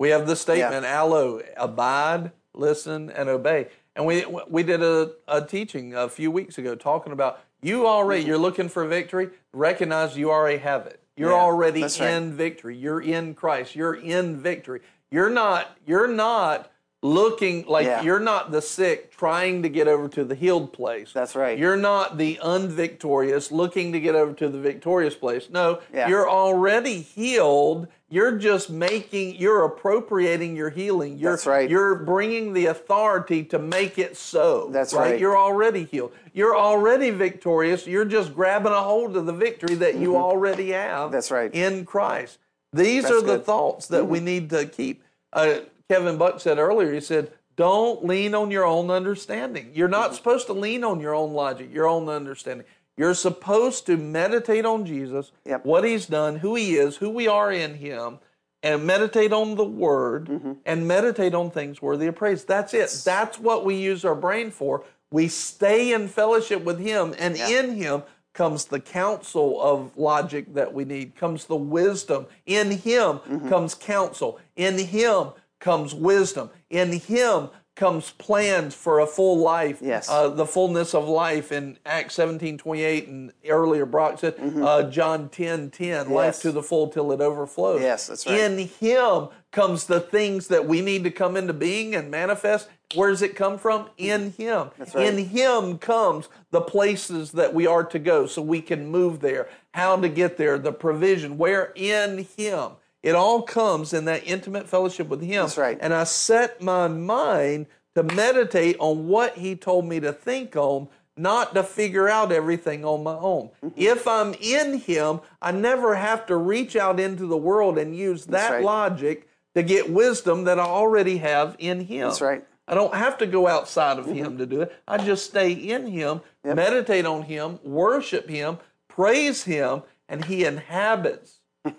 We 0.00 0.08
have 0.08 0.26
the 0.26 0.34
statement, 0.34 0.86
allo, 0.86 1.42
abide, 1.58 2.32
listen, 2.54 3.10
and 3.10 3.28
obey. 3.28 3.68
And 3.94 4.06
we 4.06 4.24
we 4.48 4.62
did 4.62 4.82
a, 4.82 5.10
a 5.28 5.44
teaching 5.44 5.94
a 5.94 6.08
few 6.08 6.30
weeks 6.30 6.56
ago 6.56 6.74
talking 6.74 7.12
about 7.12 7.40
you 7.60 7.86
already, 7.86 8.24
you're 8.24 8.38
looking 8.38 8.70
for 8.70 8.86
victory, 8.86 9.28
recognize 9.52 10.16
you 10.16 10.30
already 10.30 10.56
have 10.60 10.86
it. 10.86 11.02
You're 11.18 11.32
Yeah, 11.32 11.36
already 11.36 11.82
right. 11.82 12.00
in 12.00 12.32
victory. 12.32 12.78
You're 12.78 13.02
in 13.02 13.34
Christ. 13.34 13.76
You're 13.76 13.92
in 13.92 14.40
victory. 14.40 14.80
You're 15.10 15.28
not, 15.28 15.76
you're 15.86 16.08
not 16.08 16.72
looking 17.02 17.64
like 17.66 17.86
Yeah. 17.86 18.02
you're 18.02 18.20
not 18.20 18.50
the 18.50 18.60
sick 18.60 19.10
trying 19.10 19.62
to 19.62 19.68
get 19.70 19.88
over 19.88 20.06
to 20.08 20.22
the 20.22 20.34
healed 20.34 20.72
place. 20.72 21.12
That's 21.14 21.34
right. 21.34 21.58
You're 21.58 21.76
not 21.76 22.18
the 22.18 22.38
unvictorious 22.42 23.50
looking 23.50 23.92
to 23.92 24.00
get 24.00 24.14
over 24.14 24.32
to 24.34 24.48
the 24.48 24.58
victorious 24.58 25.14
place. 25.14 25.48
No, 25.50 25.78
Yeah. 25.94 26.08
you're 26.08 26.28
already 26.28 27.00
healed. 27.00 27.88
You're 28.10 28.32
just 28.36 28.68
making, 28.70 29.36
you're 29.36 29.64
appropriating 29.64 30.56
your 30.56 30.68
healing. 30.70 31.16
You're, 31.16 31.32
That's 31.32 31.46
right. 31.46 31.70
You're 31.70 31.94
bringing 31.94 32.52
the 32.52 32.66
authority 32.66 33.44
to 33.44 33.58
make 33.58 33.98
it 33.98 34.16
so. 34.16 34.68
That's 34.70 34.92
right. 34.92 35.18
You're 35.18 35.38
already 35.38 35.84
healed. 35.84 36.12
You're 36.34 36.56
already 36.56 37.10
victorious. 37.10 37.86
You're 37.86 38.04
just 38.04 38.34
grabbing 38.34 38.72
a 38.72 38.82
hold 38.82 39.16
of 39.16 39.26
the 39.26 39.32
victory 39.32 39.76
that 39.76 39.94
you 39.96 40.16
already 40.16 40.72
have. 40.72 41.04
Mm-hmm. 41.04 41.12
That's 41.12 41.30
right. 41.30 41.54
In 41.54 41.84
Christ. 41.86 42.38
These 42.72 43.04
That's 43.04 43.14
are 43.14 43.20
the 43.20 43.26
good. 43.26 43.36
Mm-hmm. 43.40 43.44
thoughts 43.46 43.86
that 43.86 44.06
we 44.06 44.20
need 44.20 44.50
to 44.50 44.66
keep. 44.66 45.02
Uh, 45.32 45.60
Kevin 45.90 46.18
Buck 46.18 46.40
said 46.40 46.58
earlier, 46.58 46.92
he 46.92 47.00
said, 47.00 47.32
don't 47.56 48.04
lean 48.04 48.32
on 48.32 48.52
your 48.52 48.64
own 48.64 48.90
understanding. 48.92 49.72
You're 49.74 49.88
not 49.88 50.14
supposed 50.14 50.46
to 50.46 50.52
lean 50.52 50.84
on 50.84 51.00
your 51.00 51.16
own 51.16 51.32
logic, 51.32 51.74
your 51.74 51.88
own 51.88 52.08
understanding. 52.08 52.64
You're 52.96 53.12
supposed 53.14 53.86
to 53.86 53.96
meditate 53.96 54.64
on 54.64 54.86
Jesus, 54.86 55.32
Yep. 55.44 55.64
what 55.66 55.82
he's 55.82 56.06
done, 56.06 56.36
who 56.36 56.54
he 56.54 56.76
is, 56.76 56.98
who 56.98 57.10
we 57.10 57.26
are 57.26 57.50
in 57.50 57.74
him, 57.74 58.20
and 58.62 58.86
meditate 58.86 59.32
on 59.32 59.56
the 59.56 59.64
word 59.64 60.26
Mm-hmm. 60.28 60.52
and 60.64 60.86
meditate 60.86 61.34
on 61.34 61.50
things 61.50 61.82
worthy 61.82 62.06
of 62.06 62.14
praise. 62.14 62.44
That's 62.44 62.72
it. 62.72 63.02
That's 63.04 63.40
what 63.40 63.64
we 63.64 63.74
use 63.74 64.04
our 64.04 64.14
brain 64.14 64.52
for. 64.52 64.84
We 65.10 65.26
stay 65.26 65.92
in 65.92 66.06
fellowship 66.06 66.62
with 66.62 66.78
Him, 66.78 67.16
and 67.18 67.34
in 67.36 67.74
Him 67.74 68.04
comes 68.32 68.66
the 68.66 68.78
counsel 68.78 69.60
of 69.60 69.96
logic 69.96 70.54
that 70.54 70.72
we 70.72 70.84
need, 70.84 71.16
comes 71.16 71.46
the 71.46 71.56
wisdom. 71.56 72.26
In 72.46 72.70
Him 72.70 73.18
Mm-hmm. 73.18 73.48
comes 73.48 73.74
counsel. 73.74 74.38
In 74.54 74.78
Him 74.78 75.30
comes 75.60 75.94
wisdom. 75.94 76.50
In 76.70 76.92
Him 76.92 77.50
comes 77.76 78.10
plans 78.12 78.74
for 78.74 79.00
a 79.00 79.06
full 79.06 79.38
life. 79.38 79.78
Yes. 79.80 80.08
Uh, 80.10 80.28
the 80.28 80.44
fullness 80.44 80.94
of 80.94 81.08
life 81.08 81.50
in 81.50 81.78
Acts 81.86 82.14
17 82.14 82.58
28, 82.58 83.08
and 83.08 83.32
earlier 83.48 83.86
Brock 83.86 84.18
said, 84.18 84.34
uh, 84.62 84.82
John 84.90 85.28
10 85.30 85.70
10, 85.70 86.10
life 86.10 86.34
Mm-hmm. 86.36 86.48
To 86.48 86.52
the 86.52 86.62
full 86.62 86.88
till 86.88 87.10
it 87.12 87.20
overflows. 87.20 87.80
Yes, 87.80 88.06
that's 88.06 88.26
right. 88.26 88.38
In 88.38 88.58
Him 88.58 89.28
comes 89.50 89.86
the 89.86 90.00
things 90.00 90.48
that 90.48 90.66
we 90.66 90.80
need 90.80 91.04
to 91.04 91.10
come 91.10 91.36
into 91.36 91.52
being 91.52 91.94
and 91.94 92.10
manifest. 92.10 92.68
Where 92.94 93.10
does 93.10 93.22
it 93.22 93.34
come 93.36 93.56
from? 93.56 93.88
In 93.96 94.32
Him. 94.32 94.70
right. 94.78 94.94
In 94.96 95.26
Him 95.26 95.78
comes 95.78 96.28
the 96.50 96.60
places 96.60 97.32
that 97.32 97.54
we 97.54 97.66
are 97.66 97.84
to 97.84 97.98
go 97.98 98.26
so 98.26 98.42
we 98.42 98.60
can 98.60 98.86
move 98.86 99.20
there, 99.20 99.48
how 99.72 99.96
to 99.96 100.08
get 100.08 100.36
there, 100.36 100.58
the 100.58 100.72
provision. 100.72 101.38
Where 101.38 101.72
in 101.76 102.26
Him. 102.36 102.72
It 103.02 103.14
all 103.14 103.42
comes 103.42 103.92
in 103.92 104.04
that 104.06 104.26
intimate 104.26 104.68
fellowship 104.68 105.08
with 105.08 105.22
Him. 105.22 105.44
That's 105.44 105.56
right. 105.58 105.78
And 105.80 105.94
I 105.94 106.04
set 106.04 106.60
my 106.60 106.86
mind 106.88 107.66
to 107.94 108.02
meditate 108.02 108.76
on 108.78 109.08
what 109.08 109.38
He 109.38 109.56
told 109.56 109.86
me 109.86 110.00
to 110.00 110.12
think 110.12 110.54
on, 110.56 110.88
not 111.16 111.54
to 111.54 111.62
figure 111.62 112.08
out 112.08 112.30
everything 112.32 112.84
on 112.84 113.02
my 113.02 113.14
own. 113.14 113.50
Mm-hmm. 113.64 113.68
If 113.76 114.06
I'm 114.06 114.34
in 114.34 114.78
Him, 114.78 115.20
I 115.40 115.52
never 115.52 115.94
have 115.94 116.26
to 116.26 116.36
reach 116.36 116.76
out 116.76 117.00
into 117.00 117.26
the 117.26 117.36
world 117.36 117.78
and 117.78 117.96
use 117.96 118.26
that 118.26 118.50
right. 118.52 118.64
logic 118.64 119.28
to 119.54 119.62
get 119.62 119.90
wisdom 119.90 120.44
that 120.44 120.58
I 120.60 120.64
already 120.64 121.16
have 121.18 121.56
in 121.58 121.80
Him. 121.80 122.08
That's 122.08 122.20
right. 122.20 122.44
I 122.68 122.74
don't 122.74 122.94
have 122.94 123.18
to 123.18 123.26
go 123.26 123.48
outside 123.48 123.98
of 123.98 124.06
Mm-hmm. 124.06 124.14
Him 124.24 124.38
to 124.38 124.46
do 124.46 124.60
it. 124.60 124.72
I 124.86 124.98
just 124.98 125.24
stay 125.26 125.50
in 125.52 125.86
Him, 125.88 126.20
meditate 126.44 127.04
on 127.06 127.22
Him, 127.22 127.58
worship 127.64 128.28
Him, 128.28 128.58
praise 128.88 129.42
Him, 129.44 129.82
and 130.08 130.24
He 130.24 130.44
inhabits 130.44 131.40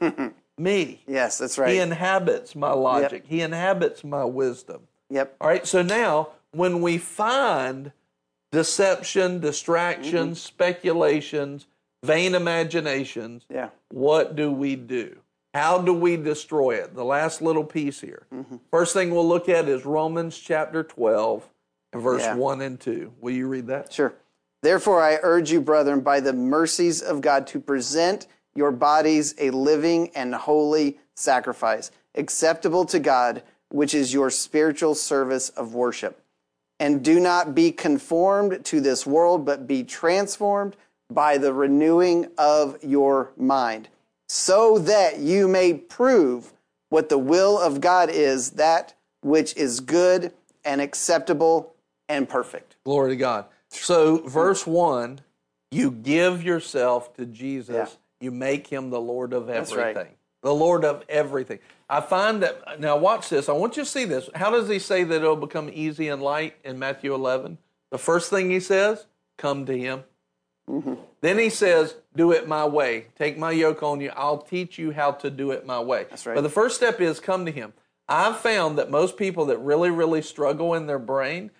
me. 0.61 1.01
Yes, 1.07 1.37
that's 1.37 1.57
right. 1.57 1.71
He 1.73 1.79
inhabits 1.79 2.55
my 2.55 2.71
logic. 2.71 3.23
He 3.27 3.41
inhabits 3.41 4.03
my 4.03 4.23
wisdom. 4.25 4.81
Yep. 5.09 5.35
All 5.41 5.47
right, 5.47 5.65
so 5.67 5.81
now 5.81 6.29
when 6.51 6.81
we 6.81 6.97
find 6.97 7.91
deception, 8.51 9.39
distractions, 9.39 10.37
Mm-hmm. 10.39 10.53
speculations, 10.55 11.67
vain 12.03 12.35
imaginations, 12.35 13.45
Yeah. 13.49 13.69
what 13.89 14.35
do 14.35 14.51
we 14.51 14.75
do? 14.75 15.17
How 15.53 15.79
do 15.79 15.93
we 15.93 16.15
destroy 16.17 16.75
it? 16.75 16.95
The 16.95 17.03
last 17.03 17.41
little 17.41 17.63
piece 17.63 17.99
here. 18.01 18.25
Mm-hmm. 18.33 18.57
First 18.71 18.93
thing 18.93 19.11
we'll 19.11 19.27
look 19.27 19.49
at 19.49 19.67
is 19.67 19.85
Romans 19.85 20.37
chapter 20.37 20.83
12 20.83 21.43
and 21.93 22.01
verse 22.01 22.21
Yeah. 22.21 22.35
1 22.35 22.61
and 22.61 22.79
2. 22.79 23.13
Will 23.19 23.31
you 23.33 23.47
read 23.47 23.67
that? 23.67 23.91
Sure. 23.91 24.13
Therefore, 24.63 25.01
I 25.01 25.17
urge 25.23 25.51
you, 25.51 25.59
brethren, 25.59 26.01
by 26.01 26.19
the 26.19 26.33
mercies 26.33 27.01
of 27.01 27.19
God, 27.21 27.47
to 27.47 27.59
present 27.59 28.27
your 28.55 28.71
bodies 28.71 29.35
a 29.37 29.49
living 29.51 30.09
and 30.15 30.33
holy 30.35 30.99
sacrifice, 31.15 31.91
acceptable 32.15 32.85
to 32.85 32.99
God, 32.99 33.43
which 33.69 33.93
is 33.93 34.13
your 34.13 34.29
spiritual 34.29 34.95
service 34.95 35.49
of 35.49 35.73
worship. 35.73 36.21
And 36.79 37.03
do 37.03 37.19
not 37.19 37.53
be 37.53 37.71
conformed 37.71 38.65
to 38.65 38.81
this 38.81 39.05
world, 39.05 39.45
but 39.45 39.67
be 39.67 39.83
transformed 39.83 40.75
by 41.11 41.37
the 41.37 41.53
renewing 41.53 42.27
of 42.37 42.77
your 42.83 43.31
mind, 43.37 43.89
so 44.27 44.79
that 44.79 45.19
you 45.19 45.47
may 45.47 45.73
prove 45.73 46.53
what 46.89 47.09
the 47.09 47.17
will 47.17 47.59
of 47.59 47.81
God 47.81 48.09
is, 48.09 48.51
that 48.51 48.93
which 49.21 49.55
is 49.55 49.79
good 49.79 50.33
and 50.65 50.81
acceptable 50.81 51.73
and 52.09 52.27
perfect. 52.27 52.75
Glory 52.83 53.11
to 53.11 53.15
God. 53.15 53.45
So, 53.69 54.17
verse 54.27 54.67
1, 54.67 55.21
you 55.71 55.91
give 55.91 56.43
yourself 56.43 57.13
to 57.15 57.25
Jesus, 57.25 57.75
Yeah. 57.91 57.95
You 58.21 58.31
make 58.31 58.67
him 58.67 58.89
the 58.89 58.99
Lord 59.01 59.33
of 59.33 59.49
everything. 59.49 59.95
right. 59.95 60.17
The 60.41 60.53
Lord 60.53 60.83
of 60.83 61.03
everything. 61.07 61.59
I 61.89 62.01
find 62.01 62.41
that, 62.41 62.79
now 62.79 62.97
watch 62.97 63.29
this. 63.29 63.47
I 63.47 63.51
want 63.51 63.77
you 63.77 63.83
to 63.83 63.89
see 63.89 64.05
this. 64.05 64.29
How 64.33 64.49
does 64.49 64.67
he 64.67 64.79
say 64.79 65.03
that 65.03 65.15
it'll 65.15 65.35
become 65.35 65.69
easy 65.71 66.07
and 66.07 66.21
light 66.21 66.55
in 66.63 66.79
Matthew 66.79 67.13
11? 67.13 67.57
The 67.91 67.97
first 67.97 68.29
thing 68.29 68.49
he 68.49 68.59
says, 68.59 69.05
come 69.37 69.65
to 69.65 69.77
him. 69.77 70.03
Mm-hmm. 70.67 70.95
Then 71.21 71.37
he 71.37 71.49
says, 71.49 71.95
do 72.15 72.31
it 72.31 72.47
my 72.47 72.65
way. 72.65 73.07
Take 73.17 73.37
my 73.37 73.51
yoke 73.51 73.83
on 73.83 74.01
you. 74.01 74.11
I'll 74.15 74.39
teach 74.39 74.79
you 74.79 74.91
how 74.91 75.11
to 75.11 75.29
do 75.29 75.51
it 75.51 75.65
my 75.65 75.79
way. 75.79 76.07
That's 76.09 76.25
right. 76.25 76.35
But 76.35 76.41
the 76.41 76.49
first 76.49 76.75
step 76.75 76.99
is 77.01 77.19
come 77.19 77.45
to 77.45 77.51
him. 77.51 77.73
I've 78.07 78.37
found 78.37 78.77
that 78.77 78.89
most 78.89 79.17
people 79.17 79.45
that 79.45 79.57
really, 79.59 79.89
really 79.89 80.21
struggle 80.21 80.73
in 80.73 80.87
their 80.87 80.99
brain, 80.99 81.51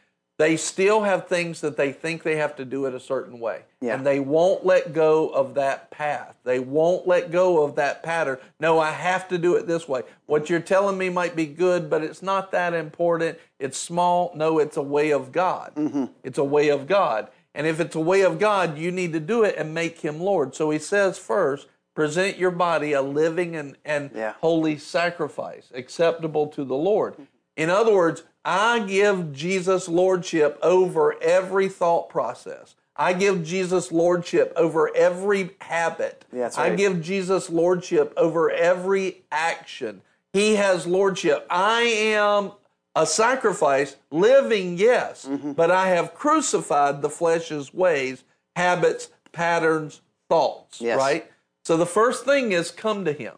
they 0.42 0.58
still 0.58 1.04
have 1.04 1.28
things 1.28 1.62
that 1.62 1.78
they 1.78 1.92
think 1.92 2.24
they 2.24 2.38
have 2.38 2.56
to 2.56 2.66
do 2.66 2.88
it 2.88 2.96
a 2.96 3.00
certain 3.00 3.40
way. 3.40 3.62
Yeah. 3.80 3.94
And 3.94 4.04
they 4.04 4.20
won't 4.20 4.66
let 4.66 4.92
go 4.92 5.30
of 5.30 5.54
that 5.54 5.92
path. 5.92 6.34
They 6.44 6.58
won't 6.58 7.06
let 7.08 7.30
go 7.30 7.64
of 7.64 7.76
that 7.76 8.02
pattern. 8.02 8.40
No, 8.60 8.80
I 8.80 8.90
have 8.90 9.28
to 9.28 9.38
do 9.38 9.56
it 9.56 9.68
this 9.68 9.88
way. 9.88 10.02
What 10.26 10.50
you're 10.50 10.60
telling 10.60 10.98
me 10.98 11.10
might 11.10 11.36
be 11.36 11.46
good, 11.46 11.92
but 11.92 12.04
it's 12.04 12.24
not 12.24 12.52
that 12.54 12.74
important. 12.74 13.38
It's 13.60 13.78
small. 13.78 14.32
No, 14.34 14.58
it's 14.58 14.78
a 14.78 14.82
way 14.82 15.12
of 15.12 15.32
God. 15.32 15.74
Mm-hmm. 15.76 16.06
It's 16.24 16.40
a 16.40 16.44
way 16.44 16.70
of 16.70 16.88
God. 16.88 17.28
And 17.54 17.68
if 17.68 17.80
it's 17.80 17.96
a 17.96 18.00
way 18.00 18.22
of 18.22 18.40
God, 18.40 18.80
you 18.80 18.90
need 18.92 19.14
to 19.14 19.20
do 19.20 19.44
it 19.44 19.56
and 19.60 19.76
make 19.76 20.00
him 20.00 20.20
Lord. 20.20 20.56
So 20.56 20.72
he 20.72 20.80
says 20.80 21.20
first, 21.20 21.68
present 21.94 22.38
your 22.40 22.52
body 22.52 22.94
a 22.94 23.04
living 23.04 23.56
and, 23.56 23.78
and 23.86 24.10
Yeah. 24.16 24.34
holy 24.42 24.80
sacrifice, 24.80 25.72
acceptable 25.76 26.48
to 26.48 26.64
the 26.64 26.76
Lord. 26.76 27.16
In 27.58 27.70
other 27.70 27.94
words, 27.94 28.24
I 28.44 28.80
give 28.80 29.34
Jesus 29.34 29.88
lordship 29.88 30.58
over 30.64 31.22
every 31.22 31.68
thought 31.70 32.10
process. 32.10 32.76
I 32.96 33.14
give 33.14 33.44
Jesus 33.44 33.92
lordship 33.92 34.54
over 34.56 34.96
every 34.96 35.52
habit. 35.62 36.26
Yeah, 36.32 36.42
that's 36.42 36.58
I 36.58 36.76
give 36.76 37.02
Jesus 37.02 37.50
lordship 37.50 38.14
over 38.18 38.50
every 38.52 39.24
action. 39.32 40.02
He 40.34 40.56
has 40.56 40.86
lordship. 40.88 41.46
I 41.50 41.82
am 41.82 42.52
a 42.96 43.06
sacrifice, 43.06 43.96
living, 44.12 44.78
yes, 44.78 45.26
Mm-hmm. 45.26 45.54
but 45.54 45.72
I 45.72 45.88
have 45.90 46.14
crucified 46.14 47.02
the 47.02 47.10
flesh's 47.10 47.74
ways, 47.74 48.24
habits, 48.56 49.10
patterns, 49.32 50.02
thoughts, 50.30 50.82
Yes. 50.82 50.98
right? 50.98 51.32
So 51.64 51.78
the 51.78 51.86
first 51.86 52.26
thing 52.26 52.52
is 52.52 52.72
come 52.72 53.06
to 53.06 53.14
him. 53.14 53.36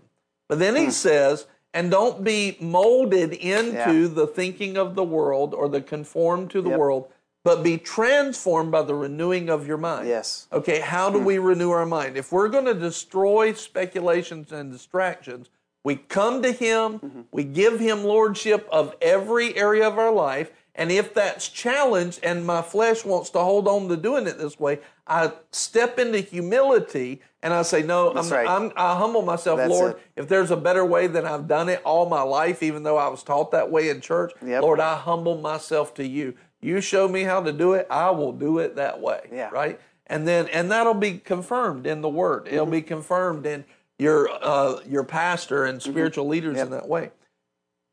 But 0.50 0.60
then 0.60 0.76
he 0.76 0.90
says, 0.92 1.46
and 1.74 1.90
don't 1.90 2.24
be 2.24 2.58
molded 2.60 3.34
into 3.34 3.74
Yeah. 4.04 4.08
the 4.14 4.28
thinking 4.28 4.78
of 4.78 4.96
the 4.96 5.04
world 5.04 5.54
or 5.54 5.68
the 5.68 5.82
conformed 5.82 6.52
to 6.52 6.62
the 6.62 6.70
Yep. 6.70 6.80
world, 6.80 7.08
but 7.44 7.64
be 7.64 7.78
transformed 7.78 8.72
by 8.72 8.82
the 8.84 8.96
renewing 8.96 9.50
of 9.50 9.68
your 9.68 9.78
mind. 9.78 10.08
Yes. 10.08 10.48
Hmm. 10.52 10.58
Okay, 10.60 10.80
how 10.80 11.10
do 11.10 11.20
we 11.20 11.38
renew 11.40 11.72
our 11.72 11.86
mind? 11.86 12.16
If 12.16 12.32
we're 12.32 12.48
going 12.48 12.66
to 12.66 12.74
destroy 12.74 13.54
speculations 13.54 14.52
and 14.52 14.72
distractions, 14.72 15.50
we 15.84 15.96
come 15.98 16.42
to 16.44 16.52
Him, 16.52 17.00
Mm-hmm. 17.00 17.22
we 17.32 17.44
give 17.44 17.80
Him 17.80 18.04
lordship 18.06 18.68
of 18.72 18.96
every 19.02 19.58
area 19.58 19.86
of 19.88 19.98
our 19.98 20.12
life, 20.14 20.52
and 20.76 20.92
if 20.92 21.14
that's 21.14 21.50
challenged 21.50 22.20
and 22.24 22.46
my 22.46 22.62
flesh 22.62 23.04
wants 23.04 23.30
to 23.32 23.40
hold 23.40 23.68
on 23.68 23.90
to 23.90 23.98
doing 23.98 24.26
it 24.28 24.38
this 24.38 24.60
way, 24.60 24.80
I 25.06 25.34
step 25.52 26.00
into 26.00 26.20
humility 26.20 27.22
and 27.44 27.54
I 27.54 27.62
say, 27.62 27.84
No, 27.84 28.12
I'm, 28.16 28.30
right. 28.30 28.48
I'm, 28.48 28.72
I 28.76 28.98
humble 28.98 29.22
myself, 29.22 29.58
That's 29.58 29.70
Lord. 29.70 29.92
it. 29.92 30.00
If 30.16 30.28
there's 30.28 30.50
a 30.50 30.58
better 30.58 30.84
way 30.86 31.08
than 31.08 31.26
I've 31.26 31.48
done 31.48 31.70
it 31.70 31.82
all 31.84 32.10
my 32.10 32.22
life, 32.24 32.64
even 32.64 32.82
though 32.84 32.98
I 32.98 33.10
was 33.10 33.22
taught 33.22 33.52
that 33.52 33.70
way 33.70 33.90
in 33.90 34.02
church, 34.02 34.32
Yep. 34.44 34.62
Lord, 34.64 34.80
I 34.80 34.96
humble 34.96 35.38
myself 35.38 35.94
to 35.96 36.08
you. 36.08 36.34
You 36.62 36.80
show 36.82 37.08
me 37.08 37.24
how 37.24 37.44
to 37.44 37.52
do 37.52 37.74
it, 37.74 37.86
I 37.90 38.10
will 38.12 38.32
do 38.32 38.60
it 38.60 38.78
that 38.78 39.00
way. 39.02 39.28
Yeah. 39.32 39.50
Right? 39.52 39.80
And 40.08 40.28
then 40.28 40.48
and 40.48 40.72
that'll 40.72 40.94
be 40.94 41.20
confirmed 41.20 41.86
in 41.86 42.02
the 42.02 42.10
word. 42.10 42.48
It'll 42.50 42.66
be 42.66 42.82
confirmed 42.82 43.46
in 43.46 43.66
your 44.00 44.30
uh, 44.30 44.80
your 44.88 45.04
pastor 45.04 45.66
and 45.66 45.82
spiritual 45.82 46.28
leaders 46.28 46.58
in 46.58 46.72
that 46.72 46.88
way. 46.88 47.12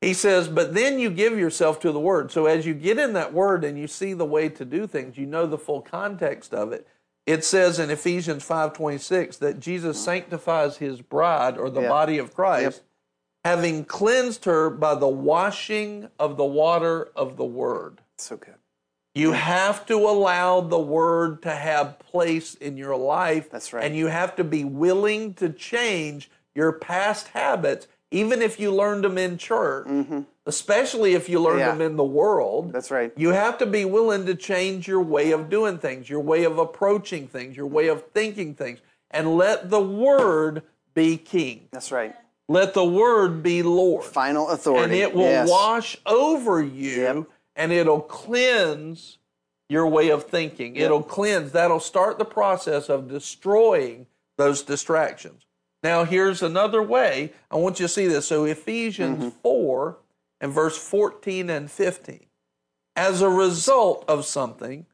He 0.01 0.15
says, 0.15 0.49
but 0.49 0.73
then 0.73 0.99
you 0.99 1.11
give 1.11 1.39
yourself 1.39 1.79
to 1.81 1.93
the 1.93 2.01
word. 2.01 2.33
So 2.33 2.47
as 2.47 2.65
you 2.65 2.73
get 2.73 2.99
in 2.99 3.13
that 3.13 3.35
word 3.35 3.65
and 3.65 3.79
you 3.79 3.87
see 3.87 4.15
the 4.15 4.25
way 4.25 4.49
to 4.49 4.65
do 4.65 4.87
things, 4.87 5.19
you 5.19 5.27
know 5.27 5.47
the 5.47 5.59
full 5.59 5.83
context 5.83 6.55
of 6.55 6.73
it. 6.73 6.87
It 7.27 7.45
says 7.45 7.79
in 7.79 7.91
Ephesians 7.91 8.45
5:26 8.45 9.37
that 9.39 9.61
Jesus 9.61 9.99
sanctifies 9.99 10.79
his 10.79 11.01
bride 11.01 11.59
or 11.59 11.71
the 11.71 11.83
Yeah. 11.83 11.89
body 11.89 12.19
of 12.19 12.35
Christ, 12.35 12.79
Yep. 12.79 12.87
having 13.45 13.85
cleansed 13.85 14.45
her 14.47 14.71
by 14.71 14.95
the 14.95 15.09
washing 15.09 16.09
of 16.19 16.37
the 16.37 16.45
water 16.45 17.09
of 17.15 17.37
the 17.37 17.45
word. 17.45 18.01
So 18.19 18.37
good. 18.37 18.55
You 19.15 19.33
have 19.33 19.87
to 19.87 19.97
allow 19.97 20.61
the 20.61 20.79
word 20.79 21.43
to 21.43 21.51
have 21.51 21.99
place 21.99 22.55
in 22.55 22.77
your 22.77 22.97
life. 22.97 23.51
That's 23.51 23.73
right. 23.73 23.85
And 23.85 23.97
you 23.97 24.07
have 24.07 24.37
to 24.37 24.45
be 24.45 24.65
willing 24.65 25.35
to 25.35 25.51
change 25.51 26.31
your 26.55 26.73
past 26.73 27.29
habits, 27.29 27.87
even 28.11 28.43
if 28.43 28.59
you 28.59 28.73
learned 28.73 29.05
them 29.05 29.19
in 29.19 29.39
church, 29.39 29.87
especially 30.47 31.15
if 31.15 31.29
you 31.29 31.41
learned 31.41 31.61
Mm-hmm. 31.61 31.69
Yeah. 31.69 31.73
them 31.73 31.81
in 31.93 31.97
the 31.97 32.05
world. 32.05 32.73
That's 32.73 32.91
right. 32.91 33.13
You 33.17 33.31
have 33.31 33.59
to 33.59 33.67
be 33.67 33.85
willing 33.85 34.27
to 34.27 34.35
change 34.35 34.89
your 34.89 35.01
way 35.03 35.31
of 35.33 35.49
doing 35.51 35.79
things, 35.79 36.09
your 36.09 36.21
way 36.21 36.45
of 36.45 36.59
approaching 36.59 37.29
things, 37.29 37.57
your 37.57 37.67
way 37.67 37.89
of 37.89 38.05
thinking 38.13 38.55
things, 38.55 38.81
and 39.11 39.37
let 39.37 39.71
the 39.71 39.81
word 39.81 40.63
be 40.95 41.17
king. 41.17 41.69
That's 41.73 41.93
right. 41.93 42.15
Let 42.49 42.75
the 42.75 42.85
word 42.85 43.43
be 43.45 43.63
Lord 43.63 44.05
Final 44.05 44.49
authority. 44.49 44.85
and 44.85 44.93
it 44.93 45.15
will 45.15 45.23
Yes. 45.23 45.49
wash 45.49 45.97
over 46.05 46.61
you 46.63 47.03
Yep. 47.03 47.25
and 47.55 47.73
it'll 47.73 48.01
cleanse 48.01 49.19
your 49.69 49.87
way 49.87 50.09
of 50.09 50.25
thinking. 50.25 50.75
It'll 50.75 51.03
cleanse. 51.03 51.53
That'll 51.53 51.79
start 51.79 52.19
the 52.19 52.25
process 52.25 52.89
of 52.89 53.07
destroying 53.09 54.07
those 54.37 54.63
distractions. 54.63 55.47
Now, 55.83 56.05
here's 56.05 56.43
another 56.43 56.83
way. 56.83 57.33
I 57.51 57.57
want 57.57 57.81
you 57.81 57.87
to 57.87 57.93
see 57.93 58.07
this. 58.07 58.27
So, 58.27 58.45
Ephesians 58.45 59.19
mm-hmm. 59.19 59.39
4 59.43 59.99
and 60.41 60.53
verse 60.53 60.77
14 60.77 61.51
and 61.51 61.71
15. 61.71 62.27
As 62.97 63.23
a 63.23 63.31
result 63.31 64.05
of 64.09 64.25
something, 64.25 64.87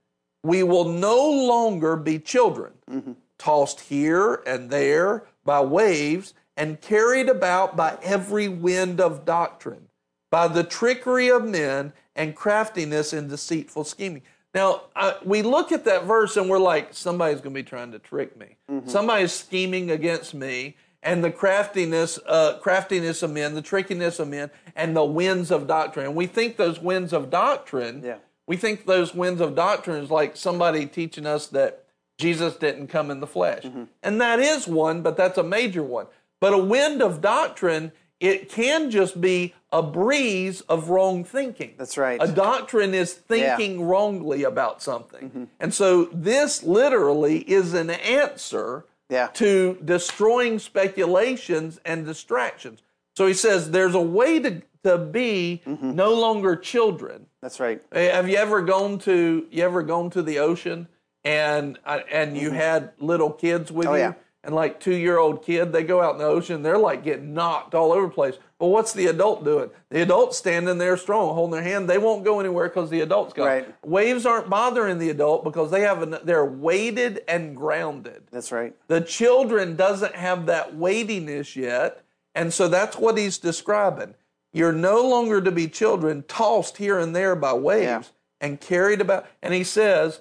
we 0.42 0.62
will 0.62 0.84
no 0.88 1.28
longer 1.28 1.96
be 1.96 2.18
children, 2.18 2.72
mm-hmm. 2.88 3.12
tossed 3.38 3.80
here 3.80 4.42
and 4.46 4.70
there 4.70 5.24
by 5.44 5.60
waves 5.60 6.34
and 6.56 6.80
carried 6.80 7.28
about 7.28 7.76
by 7.76 7.98
every 8.02 8.48
wind 8.48 9.00
of 9.00 9.24
doctrine, 9.24 9.88
by 10.30 10.48
the 10.48 10.64
trickery 10.64 11.28
of 11.28 11.44
men 11.44 11.92
and 12.14 12.34
craftiness 12.34 13.12
and 13.12 13.28
deceitful 13.28 13.84
scheming. 13.84 14.22
Now, 14.56 14.84
I, 14.96 15.16
we 15.22 15.42
look 15.42 15.70
at 15.70 15.84
that 15.84 16.04
verse 16.04 16.38
and 16.38 16.48
we're 16.48 16.58
like, 16.58 16.94
somebody's 16.94 17.42
going 17.42 17.54
to 17.54 17.62
be 17.62 17.62
trying 17.62 17.92
to 17.92 17.98
trick 17.98 18.38
me. 18.38 18.56
Somebody's 18.86 19.32
scheming 19.32 19.90
against 19.90 20.32
me. 20.32 20.76
And 21.02 21.22
the 21.22 21.30
craftiness, 21.30 22.18
uh, 22.26 22.56
craftiness 22.62 23.22
of 23.22 23.30
men, 23.30 23.54
the 23.54 23.60
trickiness 23.60 24.18
of 24.18 24.28
men, 24.28 24.50
and 24.74 24.96
the 24.96 25.04
winds 25.04 25.50
of 25.50 25.66
doctrine. 25.66 26.06
And 26.06 26.16
we 26.16 26.26
think 26.26 26.56
those 26.56 26.80
winds 26.80 27.12
of 27.12 27.28
doctrine, 27.28 28.02
Yeah. 28.02 28.16
we 28.46 28.56
think 28.56 28.86
those 28.86 29.14
winds 29.14 29.42
of 29.42 29.54
doctrine 29.54 30.02
is 30.02 30.10
like 30.10 30.38
somebody 30.38 30.86
teaching 30.86 31.26
us 31.26 31.48
that 31.48 31.84
Jesus 32.16 32.56
didn't 32.56 32.86
come 32.86 33.10
in 33.10 33.20
the 33.20 33.26
flesh. 33.26 33.64
And 34.02 34.20
that 34.22 34.40
is 34.40 34.66
one, 34.66 35.02
but 35.02 35.18
that's 35.18 35.36
a 35.36 35.42
major 35.44 35.82
one. 35.82 36.06
But 36.40 36.54
a 36.54 36.58
wind 36.58 37.02
of 37.02 37.20
doctrine, 37.20 37.92
it 38.20 38.48
can 38.48 38.90
just 38.90 39.20
be 39.20 39.55
a 39.70 39.82
breeze 39.82 40.62
of 40.62 40.88
wrong 40.88 41.24
thinking. 41.24 41.74
That's 41.76 41.98
right. 41.98 42.18
A 42.22 42.28
doctrine 42.28 42.94
is 42.94 43.12
thinking 43.12 43.82
wrongly 43.82 44.44
about 44.44 44.82
something. 44.82 45.28
Mm-hmm. 45.28 45.44
And 45.60 45.74
so 45.74 46.05
this 46.06 46.62
literally 46.62 47.38
is 47.40 47.74
an 47.74 47.90
answer 47.90 48.84
Yeah. 49.10 49.28
to 49.34 49.78
destroying 49.84 50.59
speculations 50.59 51.78
and 51.84 52.06
distractions. 52.06 52.80
So 53.16 53.26
he 53.26 53.34
says 53.34 53.70
there's 53.70 53.94
a 53.94 54.01
way 54.01 54.40
to, 54.40 54.62
to 54.84 54.98
be 54.98 55.62
mm-hmm. 55.66 55.94
no 55.94 56.14
longer 56.14 56.56
children. 56.56 57.26
That's 57.43 57.60
right. 57.60 57.82
Eh, 57.93 58.14
have 58.14 58.28
you 58.28 58.36
ever 58.36 58.62
gone 58.62 58.98
to 59.01 59.47
you 59.51 59.62
ever 59.62 59.82
gone 59.82 60.10
to 60.10 60.22
the 60.22 60.38
ocean 60.38 60.88
and 61.24 61.78
uh, 61.84 62.01
and 62.10 62.36
you 62.36 62.48
mm-hmm. 62.48 62.59
had 62.59 62.93
little 62.98 63.30
kids 63.30 63.70
with 63.70 63.86
Oh, 63.88 63.94
you 63.94 64.01
yeah. 64.01 64.14
And 64.47 64.55
like 64.55 64.81
two 64.81 64.94
year 64.94 65.18
old 65.18 65.44
kid 65.44 65.73
they 65.73 65.82
go 65.82 66.01
out 66.01 66.12
in 66.12 66.18
the 66.18 66.24
ocean 66.24 66.62
they're 66.62 66.78
like 66.78 67.02
getting 67.05 67.35
knocked 67.35 67.74
all 67.74 67.93
over 67.93 68.06
the 68.06 68.12
place. 68.12 68.36
But 68.59 68.68
what's 68.68 68.94
the 68.94 69.06
adult 69.09 69.44
doing? 69.44 69.68
The 69.90 70.01
adult's 70.01 70.39
standing 70.39 70.78
there 70.78 70.97
strong, 70.97 71.35
holding 71.35 71.52
their 71.52 71.62
hand. 71.62 71.90
They 71.90 71.98
won't 71.98 72.24
go 72.24 72.40
anywhere 72.40 72.68
because 72.68 72.89
the 72.89 73.01
adult's 73.02 73.35
got. 73.35 73.44
Right. 73.44 73.74
Waves 73.85 74.24
aren't 74.24 74.48
bothering 74.48 74.98
the 74.98 75.10
adult 75.10 75.44
because 75.44 75.70
they 75.70 75.82
have 75.82 76.01
an, 76.01 76.16
they're 76.24 76.47
weighted 76.47 77.20
and 77.28 77.55
grounded. 77.55 78.23
That's 78.31 78.51
right. 78.52 78.74
The 78.89 79.02
children 79.02 79.77
doesn't 79.77 80.14
have 80.14 80.47
that 80.47 80.74
weightiness 80.74 81.55
yet, 81.55 82.02
and 82.35 82.51
so 82.51 82.66
that's 82.66 82.97
what 82.97 83.18
he's 83.18 83.36
describing. 83.36 84.14
You're 84.55 84.73
no 84.73 85.06
longer 85.06 85.43
to 85.43 85.51
be 85.51 85.68
children 85.68 86.24
tossed 86.27 86.78
here 86.78 86.98
and 86.98 87.14
there 87.14 87.36
by 87.36 87.52
waves 87.52 87.82
Yeah. 87.85 88.02
and 88.40 88.59
carried 88.59 89.02
about. 89.02 89.27
And 89.43 89.52
he 89.52 89.64
says, 89.64 90.20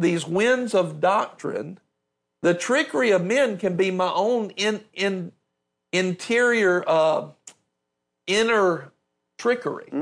these 0.00 0.26
winds 0.26 0.74
of 0.74 1.00
doctrine, 1.00 1.78
the 2.48 2.54
trickery 2.54 3.10
of 3.10 3.22
men 3.22 3.58
can 3.58 3.76
be 3.76 3.90
my 3.90 4.10
own 4.14 4.48
in 4.56 4.80
in 4.94 5.32
interior 5.92 6.82
uh, 6.86 7.26
inner 8.26 8.90
trickery. 9.36 9.92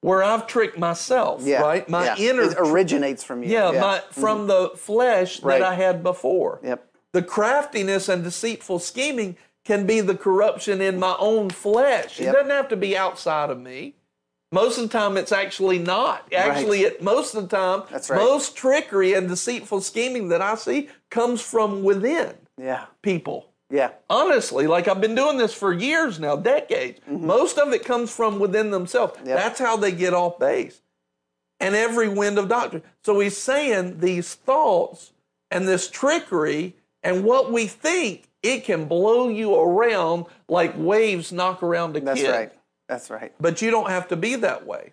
Where 0.00 0.22
I've 0.22 0.46
tricked 0.46 0.78
myself, 0.78 1.40
Mm-hmm. 1.40 1.48
Yeah. 1.48 1.60
right? 1.60 1.88
My 1.88 2.04
yeah. 2.06 2.16
inner 2.30 2.42
It 2.52 2.56
originates 2.56 3.22
from 3.24 3.42
you. 3.42 3.50
yeah, 3.50 3.72
my 3.72 4.00
from 4.12 4.46
the 4.46 4.70
flesh 4.76 5.42
Right. 5.42 5.58
that 5.60 5.68
I 5.68 5.74
had 5.74 6.02
before. 6.02 6.60
Yep. 6.62 6.88
The 7.12 7.22
craftiness 7.22 8.08
and 8.08 8.22
deceitful 8.24 8.78
scheming 8.78 9.36
can 9.64 9.86
be 9.86 10.00
the 10.00 10.14
corruption 10.16 10.80
in 10.80 10.98
my 10.98 11.16
own 11.18 11.50
flesh. 11.50 12.18
It 12.20 12.32
doesn't 12.32 12.50
have 12.50 12.68
to 12.68 12.76
be 12.76 12.96
outside 12.96 13.50
of 13.50 13.58
me. 13.60 13.94
Most 14.50 14.78
of 14.78 14.84
the 14.84 14.88
time, 14.98 15.16
it's 15.18 15.32
actually 15.32 15.78
not. 15.78 16.32
Actually, 16.32 16.82
it, 16.82 17.02
most 17.02 17.34
of 17.34 17.48
the 17.48 17.56
time, 17.56 17.82
That's 17.90 18.08
right. 18.08 18.16
most 18.18 18.56
trickery 18.56 19.12
and 19.12 19.28
deceitful 19.28 19.82
scheming 19.82 20.28
that 20.28 20.40
I 20.40 20.54
see 20.54 20.88
comes 21.10 21.42
from 21.42 21.82
within 21.82 22.34
Yeah. 22.56 22.86
people. 23.02 23.50
Yeah. 23.70 23.90
Honestly, 24.08 24.66
like 24.66 24.88
I've 24.88 25.02
been 25.02 25.14
doing 25.14 25.36
this 25.36 25.52
for 25.52 25.74
years 25.74 26.18
now, 26.18 26.36
decades. 26.36 27.00
Most 27.06 27.58
of 27.58 27.72
it 27.74 27.84
comes 27.84 28.10
from 28.14 28.38
within 28.38 28.70
themselves. 28.70 29.14
Mm-hmm. 29.18 29.28
Yep. 29.28 29.36
That's 29.38 29.58
how 29.60 29.76
they 29.76 29.92
get 29.92 30.14
off 30.14 30.38
base. 30.38 30.80
And 31.60 31.74
every 31.74 32.08
wind 32.08 32.38
of 32.38 32.48
doctrine. 32.48 32.82
So 33.04 33.20
he's 33.20 33.36
saying 33.36 33.98
these 34.00 34.34
thoughts 34.34 35.12
and 35.50 35.68
this 35.68 35.90
trickery 35.90 36.76
and 37.02 37.24
what 37.24 37.52
we 37.52 37.66
think, 37.66 38.24
it 38.42 38.64
can 38.64 38.86
blow 38.86 39.28
you 39.28 39.54
around 39.54 40.24
like 40.48 40.72
waves 40.76 41.32
knock 41.32 41.62
around 41.62 41.96
a 41.96 42.00
That's 42.00 42.20
kid. 42.20 42.30
right. 42.30 42.52
That's 42.88 43.10
right. 43.10 43.32
But 43.40 43.60
you 43.62 43.70
don't 43.70 43.90
have 43.90 44.08
to 44.08 44.16
be 44.16 44.34
that 44.36 44.66
way. 44.66 44.92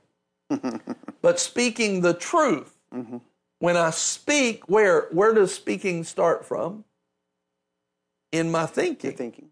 but 1.22 1.40
speaking 1.40 2.02
the 2.02 2.14
truth, 2.14 2.72
Mm-hmm. 2.94 3.18
when 3.60 3.76
I 3.76 3.90
speak, 3.90 4.70
where 4.70 5.08
where 5.12 5.34
does 5.34 5.54
speaking 5.54 6.04
start 6.06 6.46
from? 6.46 6.86
In 8.32 8.52
my 8.52 8.66
thinking. 8.66 9.12
Thinking. 9.14 9.50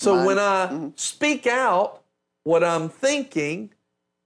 So 0.00 0.14
Mind. 0.14 0.26
when 0.26 0.38
I 0.38 0.90
speak 0.96 1.46
out 1.46 2.02
what 2.44 2.62
I'm 2.64 2.88
thinking, 2.88 3.70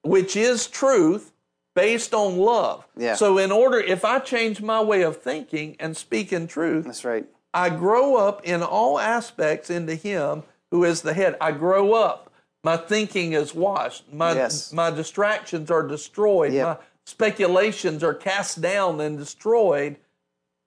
which 0.03 0.37
is 0.37 0.67
truth, 0.69 1.33
based 1.75 2.15
on 2.15 2.37
love. 2.39 2.87
Yeah. 2.97 3.15
So 3.15 3.39
in 3.39 3.51
order, 3.51 3.79
if 3.79 4.05
I 4.05 4.19
change 4.21 4.61
my 4.61 4.81
way 4.81 5.03
of 5.03 5.17
thinking 5.21 5.77
and 5.81 5.97
speak 5.97 6.33
in 6.33 6.47
truth, 6.47 6.85
That's 6.85 7.05
right. 7.05 7.27
I 7.55 7.71
grow 7.71 8.17
up 8.17 8.45
in 8.45 8.63
all 8.63 8.99
aspects 9.01 9.71
into 9.71 9.95
Him 9.97 10.43
who 10.71 10.85
is 10.85 11.03
the 11.03 11.15
head. 11.15 11.37
I 11.41 11.53
grow 11.53 11.95
up. 11.95 12.30
My 12.63 12.77
thinking 12.77 13.33
is 13.33 13.55
washed. 13.55 14.13
My 14.13 14.35
Yes. 14.35 14.73
my 14.73 14.91
distractions 14.91 15.71
are 15.71 15.83
destroyed. 15.87 16.53
Yep. 16.53 16.67
My 16.67 16.85
speculations 17.05 18.05
are 18.05 18.15
cast 18.15 18.61
down 18.61 19.01
and 19.01 19.17
destroyed 19.19 19.97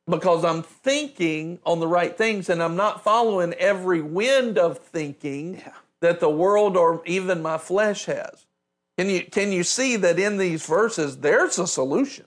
because 0.07 0.44
I'm 0.44 0.64
thinking 0.64 1.60
on 1.65 1.80
the 1.80 1.88
right 1.88 2.18
things 2.18 2.49
and 2.49 2.61
I'm 2.64 2.76
not 2.76 3.03
following 3.03 3.53
every 3.53 4.02
wind 4.02 4.57
of 4.57 4.80
thinking 4.80 5.56
Yeah. 5.56 5.74
that 6.02 6.20
the 6.20 6.30
world 6.30 6.76
or 6.76 7.02
even 7.06 7.41
my 7.41 7.57
flesh 7.57 8.06
has. 8.06 8.45
Can 8.98 9.10
you 9.10 9.24
can 9.26 9.52
you 9.52 9.64
see 9.64 9.95
that 9.98 10.20
in 10.20 10.38
these 10.38 10.65
verses 10.65 11.18
there's 11.18 11.57
a 11.60 11.68
solution? 11.68 12.26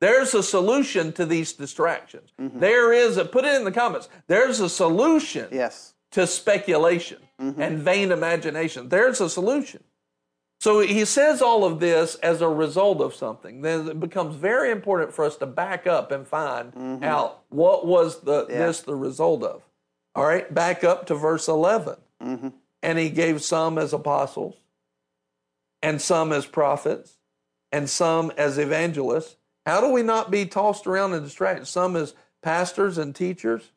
There's 0.00 0.32
a 0.34 0.44
solution 0.44 1.12
to 1.14 1.26
these 1.26 1.52
distractions. 1.52 2.30
Mm-hmm. 2.40 2.60
There 2.60 2.92
is 2.92 3.16
a 3.16 3.24
put 3.24 3.44
it 3.44 3.54
in 3.54 3.64
the 3.64 3.72
comments. 3.72 4.08
There's 4.26 4.60
a 4.60 4.68
solution 4.68 5.48
Yes. 5.52 5.94
To 6.12 6.26
speculation 6.26 7.18
Mm-hmm. 7.40 7.62
and 7.62 7.78
vain 7.78 8.10
imagination. 8.10 8.88
There's 8.88 9.20
a 9.20 9.30
solution. 9.30 9.84
So 10.58 10.80
he 10.80 11.04
says 11.04 11.40
all 11.40 11.64
of 11.64 11.78
this 11.78 12.16
as 12.16 12.40
a 12.40 12.48
result 12.48 13.00
of 13.00 13.14
something. 13.14 13.62
Then 13.62 13.86
it 13.86 14.00
becomes 14.00 14.34
very 14.34 14.72
important 14.72 15.14
for 15.14 15.24
us 15.24 15.36
to 15.36 15.46
back 15.46 15.86
up 15.86 16.10
and 16.10 16.26
find 16.26 17.04
out 17.04 17.44
what 17.50 17.86
was 17.86 18.22
the 18.22 18.42
Mm-hmm. 18.42 18.50
Yeah. 18.50 18.66
this 18.66 18.80
the 18.80 18.96
result 18.96 19.44
of. 19.44 19.62
All 20.16 20.26
right, 20.26 20.52
back 20.52 20.82
up 20.82 21.06
to 21.06 21.14
verse 21.14 21.46
11. 21.46 21.94
Mm-hmm. 22.20 22.48
And 22.82 22.98
he 22.98 23.08
gave 23.08 23.40
some 23.40 23.78
as 23.78 23.92
apostles, 23.92 24.56
and 25.80 26.02
some 26.02 26.32
as 26.32 26.44
prophets, 26.44 27.18
and 27.70 27.88
some 27.88 28.32
as 28.36 28.58
evangelists. 28.58 29.36
How 29.64 29.80
do 29.80 29.90
we 29.90 30.02
not 30.02 30.32
be 30.32 30.44
tossed 30.44 30.88
around 30.88 31.12
and 31.12 31.24
distracted? 31.24 31.66
Some 31.66 31.94
as 31.94 32.14
pastors 32.42 32.98
and 32.98 33.14
teachers, 33.14 33.70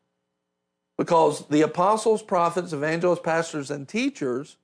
because 1.01 1.47
the 1.47 1.63
apostles, 1.63 2.21
prophets, 2.21 2.73
evangelists, 2.73 3.21
pastors, 3.23 3.71
and 3.71 3.87
teachers 3.87 4.57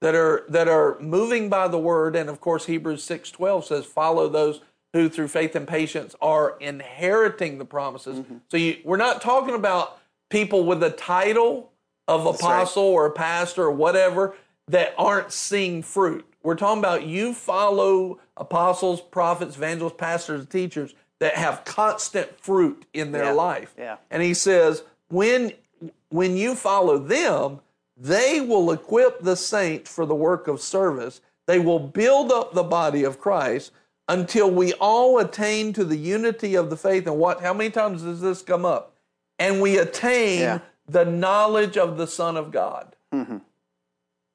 that 0.00 0.14
are 0.14 0.46
that 0.48 0.66
are 0.66 0.98
moving 0.98 1.50
by 1.50 1.68
the 1.68 1.78
word, 1.78 2.16
and 2.16 2.30
of 2.30 2.40
course 2.40 2.64
Hebrews 2.64 3.04
six 3.04 3.30
twelve 3.30 3.66
says, 3.66 3.84
"Follow 3.84 4.26
those 4.30 4.62
who 4.94 5.10
through 5.10 5.28
faith 5.28 5.54
and 5.54 5.68
patience 5.68 6.16
are 6.22 6.56
inheriting 6.58 7.58
the 7.58 7.66
promises." 7.66 8.20
Mm-hmm. 8.20 8.36
So 8.50 8.56
you, 8.56 8.78
we're 8.82 8.96
not 8.96 9.20
talking 9.20 9.54
about 9.54 9.98
people 10.30 10.64
with 10.64 10.82
a 10.82 10.88
title 10.88 11.70
of 12.08 12.24
right. 12.24 12.34
apostle 12.34 12.84
or 12.84 13.10
pastor 13.10 13.64
or 13.64 13.70
whatever 13.70 14.34
that 14.68 14.94
aren't 14.96 15.32
seeing 15.32 15.82
fruit. 15.82 16.24
We're 16.42 16.54
talking 16.54 16.78
about 16.78 17.02
you 17.04 17.34
follow 17.34 18.20
apostles, 18.38 19.02
prophets, 19.02 19.56
evangelists, 19.56 19.96
pastors, 19.98 20.40
and 20.40 20.48
teachers 20.48 20.94
that 21.20 21.34
have 21.34 21.66
constant 21.66 22.40
fruit 22.40 22.86
in 22.94 23.12
their 23.12 23.24
Yeah. 23.24 23.32
life. 23.32 23.74
Yeah. 23.76 23.96
And 24.10 24.22
he 24.22 24.32
says, 24.32 24.82
when 25.08 25.52
when 26.14 26.36
you 26.36 26.54
follow 26.54 26.96
them, 26.96 27.58
they 27.96 28.40
will 28.40 28.70
equip 28.70 29.22
the 29.22 29.34
saints 29.34 29.92
for 29.92 30.06
the 30.06 30.14
work 30.14 30.46
of 30.46 30.60
service. 30.60 31.20
They 31.48 31.58
will 31.58 31.80
build 31.80 32.30
up 32.30 32.54
the 32.54 32.62
body 32.62 33.02
of 33.02 33.18
Christ 33.18 33.72
until 34.08 34.48
we 34.48 34.74
all 34.74 35.18
attain 35.18 35.72
to 35.72 35.84
the 35.84 35.96
unity 35.96 36.54
of 36.54 36.70
the 36.70 36.76
faith. 36.76 37.08
And 37.08 37.18
what 37.18 37.40
how 37.40 37.52
many 37.52 37.70
times 37.70 38.02
does 38.02 38.20
this 38.20 38.42
come 38.42 38.64
up? 38.64 38.92
And 39.40 39.60
we 39.60 39.76
attain 39.76 40.38
Yeah. 40.40 40.58
the 40.86 41.04
knowledge 41.04 41.76
of 41.76 41.96
the 41.96 42.06
Son 42.06 42.36
of 42.36 42.52
God. 42.52 42.94
Mm-hmm. 43.12 43.38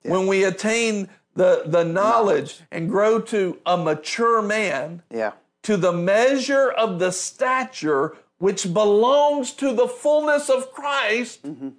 When 0.04 0.28
we 0.28 0.44
attain 0.44 1.08
the, 1.34 1.64
the 1.66 1.86
knowledge 1.86 2.60
and 2.74 2.90
grow 2.90 3.22
to 3.22 3.58
a 3.66 3.78
mature 3.78 4.42
man, 4.42 5.02
Yeah. 5.10 5.32
to 5.64 5.78
the 5.78 5.94
measure 5.94 6.70
of 6.70 7.00
the 7.00 7.14
stature 7.14 8.18
which 8.40 8.74
belongs 8.74 9.54
to 9.54 9.74
the 9.74 9.88
fullness 9.88 10.50
of 10.50 10.72
Christ. 10.72 11.44
Mm-hmm. 11.44 11.70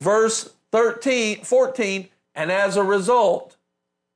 Verse 0.00 0.54
13, 0.72 1.44
14, 1.44 2.08
and 2.34 2.50
as 2.50 2.76
a 2.76 2.82
result, 2.82 3.56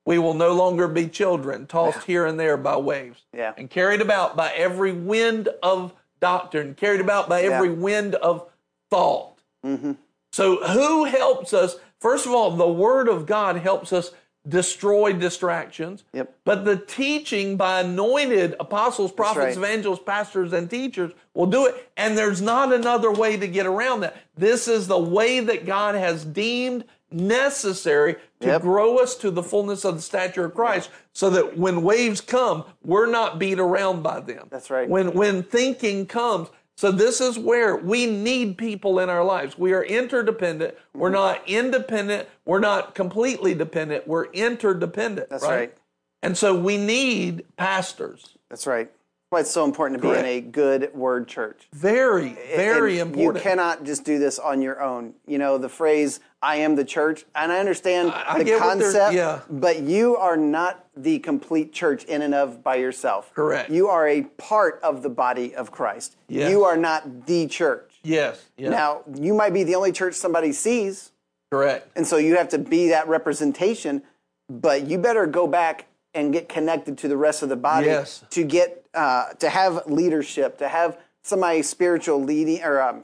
we 0.05 0.17
will 0.17 0.33
no 0.33 0.53
longer 0.53 0.87
be 0.87 1.07
children, 1.07 1.67
tossed 1.67 2.03
here 2.05 2.25
and 2.25 2.39
there 2.39 2.57
by 2.57 2.77
waves, 2.77 3.21
Yeah. 3.33 3.53
and 3.57 3.69
carried 3.69 4.01
about 4.01 4.35
by 4.35 4.51
every 4.51 4.91
wind 4.91 5.49
of 5.61 5.93
doctrine, 6.19 6.73
carried 6.75 7.01
about 7.01 7.29
by 7.29 7.41
every 7.43 7.69
Yeah. 7.69 7.75
wind 7.75 8.15
of 8.15 8.49
thought. 8.89 9.39
Mm-hmm. 9.65 9.93
So, 10.31 10.57
who 10.57 11.05
helps 11.05 11.53
us? 11.53 11.77
First 11.99 12.25
of 12.25 12.33
all, 12.33 12.51
the 12.51 12.67
Word 12.67 13.07
of 13.07 13.25
God 13.25 13.57
helps 13.57 13.91
us 13.93 14.11
destroy 14.49 15.13
distractions. 15.13 16.03
Yep. 16.13 16.33
But 16.43 16.65
the 16.65 16.77
teaching 16.77 17.55
by 17.55 17.81
anointed 17.81 18.55
apostles, 18.59 19.11
prophets, 19.11 19.55
right. 19.55 19.57
evangelists, 19.57 20.03
pastors, 20.05 20.53
and 20.53 20.69
teachers 20.69 21.11
will 21.33 21.45
do 21.45 21.65
it. 21.67 21.89
And 21.95 22.17
there's 22.17 22.41
not 22.41 22.73
another 22.73 23.11
way 23.11 23.37
to 23.37 23.47
get 23.47 23.65
around 23.65 24.01
that. 24.01 24.17
This 24.35 24.67
is 24.67 24.87
the 24.87 24.99
way 24.99 25.39
that 25.39 25.65
God 25.65 25.95
has 25.95 26.25
deemed 26.25 26.83
necessary 27.11 28.15
to 28.39 28.47
Yep. 28.47 28.61
grow 28.61 28.97
us 28.97 29.15
to 29.15 29.31
the 29.31 29.43
fullness 29.43 29.83
of 29.83 29.95
the 29.95 30.01
stature 30.01 30.45
of 30.45 30.53
Christ 30.53 30.89
so 31.11 31.29
that 31.31 31.57
when 31.57 31.81
waves 31.81 32.21
come, 32.21 32.65
we're 32.83 33.07
not 33.07 33.39
beat 33.39 33.59
around 33.59 34.03
by 34.03 34.19
them. 34.19 34.47
That's 34.49 34.69
right. 34.69 34.87
When 34.87 35.13
when 35.13 35.43
thinking 35.43 36.05
comes, 36.05 36.49
so 36.79 36.93
this 36.93 37.19
is 37.19 37.37
where 37.37 37.75
we 37.75 38.05
need 38.05 38.57
people 38.57 38.99
in 39.01 39.09
our 39.09 39.21
lives. 39.21 39.57
We 39.57 39.73
are 39.73 39.83
interdependent. 39.83 40.75
We're 40.93 41.09
not 41.09 41.41
independent. 41.45 42.29
We're 42.45 42.61
not 42.61 42.95
completely 42.95 43.53
dependent. 43.53 44.07
We're 44.07 44.31
interdependent. 44.31 45.29
That's 45.29 45.43
right. 45.43 45.55
right. 45.57 45.77
And 46.23 46.37
so 46.37 46.57
we 46.57 46.77
need 46.77 47.43
pastors. 47.57 48.37
That's 48.47 48.65
right. 48.65 48.89
Why 49.31 49.41
it's 49.41 49.51
so 49.51 49.63
important 49.63 50.01
to 50.01 50.07
be 50.07 50.11
Correct. 50.11 50.27
in 50.27 50.37
a 50.37 50.41
good 50.41 50.91
word 50.95 51.27
church. 51.27 51.67
Very, 51.71 52.29
very 52.55 52.97
And 52.99 53.11
important. 53.15 53.43
You 53.45 53.49
cannot 53.49 53.83
just 53.83 54.03
do 54.03 54.17
this 54.17 54.39
on 54.39 54.59
your 54.59 54.81
own. 54.81 55.13
You 55.27 55.37
know, 55.37 55.59
the 55.59 55.69
phrase, 55.69 56.19
I 56.41 56.55
am 56.57 56.75
the 56.75 56.83
church, 56.83 57.25
and 57.35 57.51
I 57.51 57.59
understand 57.59 58.09
I- 58.09 58.23
I 58.27 58.37
the 58.39 58.43
get 58.43 58.59
concept, 58.59 59.13
yeah. 59.13 59.41
but 59.47 59.81
you 59.81 60.17
are 60.17 60.35
not 60.35 60.87
the 60.97 61.19
complete 61.19 61.71
church 61.73 62.05
in 62.05 62.23
and 62.23 62.33
of 62.33 62.63
by 62.63 62.77
yourself. 62.77 63.31
Correct. 63.35 63.69
You 63.69 63.87
are 63.87 64.07
a 64.07 64.23
part 64.23 64.79
of 64.81 65.03
the 65.03 65.09
body 65.09 65.53
of 65.53 65.71
Christ. 65.71 66.15
Yes. 66.27 66.49
You 66.49 66.63
are 66.63 66.77
not 66.77 67.27
the 67.27 67.45
church. 67.45 67.99
yes. 68.01 68.43
yes. 68.57 68.71
Now, 68.71 69.01
you 69.13 69.35
might 69.35 69.53
be 69.53 69.63
the 69.63 69.75
only 69.75 69.91
church 69.91 70.15
somebody 70.15 70.51
sees, 70.53 71.11
correct. 71.51 71.87
and 71.95 72.07
so 72.07 72.17
you 72.17 72.35
have 72.37 72.49
to 72.49 72.57
be 72.57 72.89
that 72.89 73.07
representation, 73.07 74.01
but 74.49 74.87
you 74.87 74.97
better 74.97 75.27
go 75.27 75.45
back 75.45 75.85
and 76.15 76.33
get 76.33 76.49
connected 76.49 76.97
to 76.97 77.07
the 77.07 77.15
rest 77.17 77.43
of 77.43 77.49
the 77.49 77.55
body 77.55 77.85
Yes. 77.85 78.23
to 78.31 78.43
get 78.43 78.78
uh, 78.93 79.33
to 79.33 79.49
have 79.49 79.85
leadership, 79.87 80.57
to 80.59 80.67
have 80.67 80.97
somebody 81.23 81.61
spiritual 81.61 82.21
leading 82.23 82.63
or 82.63 82.81
um, 82.81 83.03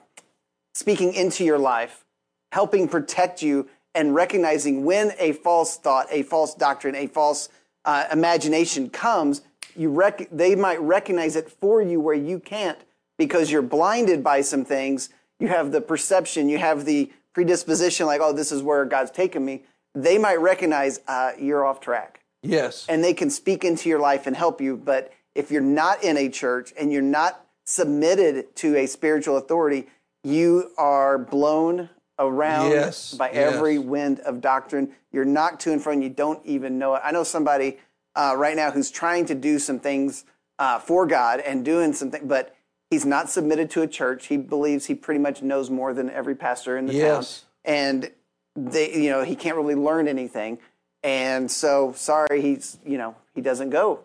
speaking 0.74 1.14
into 1.14 1.44
your 1.44 1.60
life, 1.60 2.06
helping 2.52 2.88
protect 2.88 3.42
you, 3.42 3.68
and 3.94 4.14
recognizing 4.14 4.84
when 4.84 5.14
a 5.20 5.32
false 5.32 5.78
thought, 5.78 6.08
a 6.12 6.24
false 6.24 6.54
doctrine, 6.54 6.96
a 6.96 7.08
false 7.08 7.50
uh, 7.86 8.06
imagination 8.12 8.90
comes. 8.90 9.42
You 9.76 9.90
rec- 9.90 10.30
they 10.32 10.56
might 10.56 10.82
recognize 10.82 11.36
it 11.36 11.50
for 11.50 11.82
you 11.82 12.00
where 12.00 12.16
you 12.16 12.40
can't 12.40 12.78
because 13.18 13.52
you're 13.52 13.62
blinded 13.62 14.24
by 14.24 14.42
some 14.42 14.66
things. 14.66 15.10
You 15.40 15.48
have 15.50 15.72
the 15.72 15.82
perception, 15.82 16.50
you 16.50 16.58
have 16.58 16.86
the 16.86 17.12
predisposition, 17.34 18.06
like, 18.06 18.22
oh, 18.22 18.34
this 18.34 18.52
is 18.52 18.62
where 18.64 18.84
God's 18.86 19.12
taken 19.12 19.44
me. 19.46 19.64
They 19.94 20.18
might 20.18 20.40
recognize 20.42 21.00
uh, 21.08 21.32
you're 21.40 21.66
off 21.66 21.80
track 21.80 22.22
Yes. 22.42 22.86
and 22.90 23.04
they 23.04 23.14
can 23.14 23.30
speak 23.30 23.64
into 23.64 23.88
your 23.88 24.00
life 24.00 24.28
and 24.28 24.36
help 24.36 24.60
you. 24.60 24.76
But 24.78 25.14
if 25.36 25.52
you're 25.52 25.62
not 25.62 26.04
in 26.04 26.18
a 26.18 26.30
church 26.30 26.74
and 26.80 26.92
you're 26.92 27.02
not 27.02 27.46
submitted 27.66 28.56
to 28.58 28.76
a 28.78 28.86
spiritual 28.88 29.38
authority, 29.38 29.88
you 30.24 30.72
are 30.78 31.18
blown 31.18 31.90
around 32.18 32.72
Yes, 32.72 33.14
by 33.14 33.32
yes. 33.32 33.54
every 33.54 33.78
wind 33.78 34.22
of 34.22 34.40
doctrine. 34.42 34.92
You're 35.12 35.26
knocked 35.26 35.62
to 35.64 35.74
and 35.74 35.82
from, 35.84 36.02
you 36.02 36.10
don't 36.10 36.44
even 36.46 36.80
know 36.80 36.96
it. 36.96 37.02
I 37.04 37.12
know 37.12 37.24
somebody 37.24 37.78
uh, 38.16 38.34
right 38.38 38.56
now 38.56 38.72
who's 38.72 38.90
trying 38.90 39.26
to 39.26 39.36
do 39.36 39.60
some 39.60 39.80
things 39.80 40.24
uh, 40.58 40.80
for 40.80 41.06
God 41.06 41.42
and 41.42 41.66
doing 41.66 41.92
something, 41.92 42.28
but 42.28 42.56
he's 42.90 43.06
not 43.06 43.30
submitted 43.30 43.70
to 43.72 43.82
a 43.82 43.88
church. 43.88 44.28
He 44.28 44.38
believes 44.38 44.86
he 44.86 44.96
pretty 44.96 45.20
much 45.20 45.42
knows 45.42 45.70
more 45.70 45.94
than 45.94 46.10
every 46.10 46.36
pastor 46.36 46.78
in 46.78 46.86
the 46.86 46.94
Yes. 46.94 47.42
town. 47.42 47.50
And 47.66 48.12
they, 48.56 48.94
you 48.94 49.10
know, 49.10 49.24
he 49.24 49.36
can't 49.36 49.58
really 49.58 49.76
learn 49.76 50.08
anything. 50.08 50.60
And 51.04 51.52
so, 51.52 51.92
sorry, 51.94 52.42
he's, 52.42 52.78
you 52.86 52.98
know, 52.98 53.16
he 53.34 53.42
doesn't 53.42 53.72
go. 53.72 54.05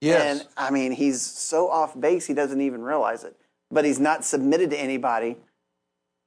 Yes. 0.00 0.40
And 0.40 0.48
I 0.56 0.70
mean, 0.70 0.92
he's 0.92 1.20
so 1.22 1.68
off 1.70 1.98
base, 1.98 2.26
he 2.26 2.34
doesn't 2.34 2.60
even 2.60 2.82
realize 2.82 3.24
it. 3.24 3.36
But 3.70 3.84
he's 3.84 4.00
not 4.00 4.24
submitted 4.24 4.70
to 4.70 4.76
anybody 4.80 5.36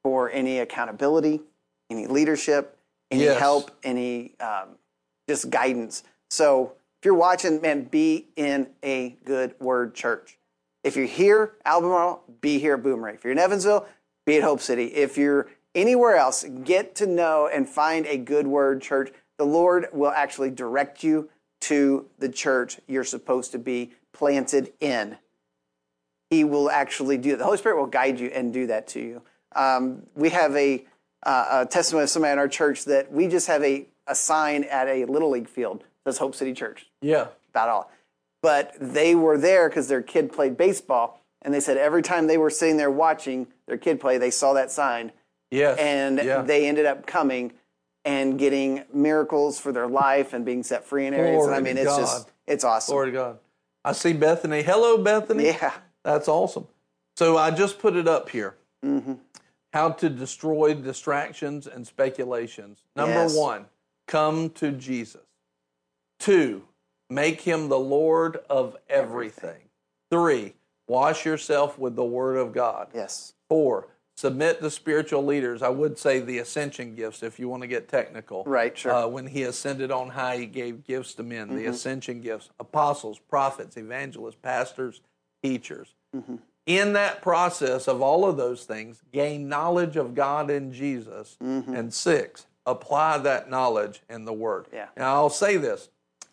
for 0.04 0.30
any 0.32 0.60
accountability, 0.60 1.42
any 1.90 2.08
leadership, 2.08 2.78
any 3.12 3.24
Yes. 3.26 3.40
help, 3.40 3.72
any 3.84 4.34
um, 4.40 4.78
just 5.28 5.50
guidance. 5.50 6.04
So 6.30 6.74
if 7.00 7.06
you're 7.06 7.14
watching, 7.14 7.62
man, 7.62 7.84
be 7.84 8.28
in 8.36 8.68
a 8.82 9.18
good 9.26 9.56
word 9.60 9.94
church. 9.94 10.38
If 10.84 10.96
you're 10.96 11.06
here, 11.06 11.54
Albemarle, 11.66 12.24
be 12.42 12.60
here 12.60 12.74
at 12.76 12.84
Boomerang. 12.84 13.16
If 13.16 13.24
you're 13.24 13.32
in 13.34 13.40
Evansville, 13.40 13.88
be 14.26 14.38
at 14.38 14.44
Hope 14.44 14.62
City. 14.62 14.86
If 14.88 15.18
you're 15.18 15.48
anywhere 15.76 16.16
else, 16.18 16.44
get 16.64 16.96
to 16.96 17.06
know 17.06 17.50
and 17.52 17.68
find 17.68 18.06
a 18.06 18.18
good 18.18 18.48
word 18.48 18.82
church. 18.82 19.12
The 19.38 19.46
Lord 19.46 19.88
will 19.94 20.12
actually 20.12 20.50
direct 20.50 21.04
you 21.04 21.30
to 21.64 22.06
the 22.20 22.30
church 22.30 22.80
you're 22.88 23.04
supposed 23.04 23.52
to 23.52 23.60
be 23.60 23.92
planted 24.14 24.74
in. 24.80 25.18
He 26.30 26.44
will 26.44 26.70
actually 26.70 27.18
do 27.18 27.34
it. 27.34 27.38
The 27.38 27.46
Holy 27.46 27.58
Spirit 27.58 27.78
will 27.78 27.86
guide 27.88 28.20
you 28.20 28.28
and 28.28 28.52
do 28.54 28.68
that 28.68 28.88
to 28.90 29.00
you. 29.00 29.22
Um, 29.56 30.04
we 30.16 30.30
have 30.30 30.56
a, 30.56 30.84
uh, 31.26 31.64
a 31.64 31.66
testimony 31.66 32.04
of 32.04 32.10
somebody 32.10 32.34
in 32.34 32.40
our 32.40 32.48
church 32.48 32.86
that 32.86 33.12
we 33.12 33.28
just 33.28 33.48
have 33.48 33.64
a, 33.64 33.86
a 34.08 34.16
sign 34.16 34.64
at 34.64 34.88
a 34.88 35.06
Little 35.06 35.30
League 35.30 35.48
field 35.48 35.84
that 36.06 36.14
says 36.14 36.18
Hope 36.18 36.36
City 36.36 36.54
Church 36.54 36.88
yeah. 37.02 37.28
about 37.52 37.70
all. 37.70 37.92
But 38.42 38.74
they 38.80 39.16
were 39.16 39.38
there 39.38 39.70
because 39.70 39.88
their 39.88 40.02
kid 40.02 40.32
played 40.32 40.58
baseball, 40.58 41.22
and 41.44 41.54
they 41.54 41.60
said 41.60 41.78
every 41.78 42.02
time 42.02 42.28
they 42.28 42.38
were 42.38 42.50
sitting 42.50 42.78
there 42.78 42.92
watching 42.92 43.48
their 43.68 43.78
kid 43.78 44.02
play, 44.02 44.18
they 44.18 44.32
saw 44.32 44.54
that 44.54 44.72
sign, 44.72 45.12
Yes. 45.52 45.78
and 45.78 46.18
yeah. 46.18 46.42
they 46.42 46.68
ended 46.68 46.86
up 46.88 47.06
coming 47.06 47.54
and 48.06 48.38
getting 48.38 48.84
miracles 48.94 49.60
for 49.60 49.72
their 49.72 49.88
life 49.88 50.34
and 50.34 50.46
being 50.46 50.64
set 50.64 50.86
free 50.86 51.06
in 51.08 51.14
areas. 51.14 51.38
Glory 51.46 51.56
and 51.56 51.56
I 51.56 51.70
mean, 51.70 51.78
it's 51.78 51.88
God. 51.88 52.00
just 52.00 52.30
it's 52.48 52.64
awesome. 52.64 52.94
Glory 52.94 53.08
to 53.12 53.18
God. 53.18 53.40
I 53.86 53.92
see 53.94 54.14
Bethany. 54.14 54.62
Hello, 54.62 54.98
Bethany. 54.98 55.46
Yeah, 55.46 55.74
That's 56.04 56.28
awesome. 56.28 56.68
So 57.18 57.38
I 57.38 57.52
just 57.52 57.80
put 57.80 57.96
it 57.96 58.08
up 58.08 58.30
here. 58.30 58.56
Mm-hmm. 58.84 59.14
How 59.74 59.90
to 59.92 60.10
destroy 60.10 60.74
distractions 60.74 61.68
and 61.68 61.86
speculations. 61.86 62.80
Number 62.96 63.14
Yes. 63.14 63.36
one, 63.36 63.66
come 64.08 64.50
to 64.52 64.72
Jesus. 64.72 65.22
Two, 66.20 66.64
make 67.10 67.42
him 67.42 67.70
the 67.70 67.80
Lord 67.80 68.38
of 68.50 68.78
everything. 68.90 69.70
Three, 70.12 70.54
wash 70.88 71.26
yourself 71.26 71.78
with 71.80 71.96
the 71.96 72.04
Word 72.04 72.38
of 72.38 72.54
God. 72.54 72.90
yes, 72.94 73.34
Four, 73.50 73.88
submit 74.16 74.62
the 74.62 74.70
spiritual 74.70 75.26
leaders. 75.26 75.62
I 75.62 75.70
would 75.70 75.98
say 75.98 76.20
the 76.20 76.38
ascension 76.40 76.96
gifts 76.96 77.24
if 77.24 77.40
you 77.40 77.50
want 77.50 77.62
to 77.64 77.68
get 77.68 77.88
technical. 77.88 78.44
Right, 78.46 78.78
sure. 78.78 78.94
Uh, 78.94 79.08
when 79.08 79.28
he 79.28 79.44
ascended 79.44 79.92
on 79.92 80.10
high, 80.10 80.38
he 80.38 80.46
gave 80.46 80.84
gifts 80.86 81.14
to 81.16 81.24
men, 81.24 81.48
Mm-hmm. 81.48 81.58
the 81.58 81.66
ascension 81.66 82.22
gifts 82.22 82.50
apostles, 82.60 83.20
prophets, 83.20 83.78
evangelists, 83.78 84.38
pastors, 84.42 85.02
teachers. 85.42 85.94
Mm-hmm. 86.16 86.36
In 86.66 86.94
that 86.94 87.22
process 87.22 87.88
of 87.90 88.02
all 88.02 88.26
of 88.26 88.38
those 88.38 88.64
things, 88.64 89.02
gain 89.12 89.50
knowledge 89.50 89.98
of 89.98 90.16
God 90.16 90.50
and 90.50 90.72
Jesus. 90.72 91.36
Mm-hmm. 91.44 91.74
And 91.74 91.94
six, 91.94 92.46
apply 92.66 93.18
that 93.20 93.50
knowledge 93.50 94.02
in 94.10 94.24
the 94.24 94.32
Word. 94.32 94.68
Yeah. 94.72 94.88
Now, 94.96 95.16
I'll 95.16 95.30
say 95.30 95.58
this 95.58 95.90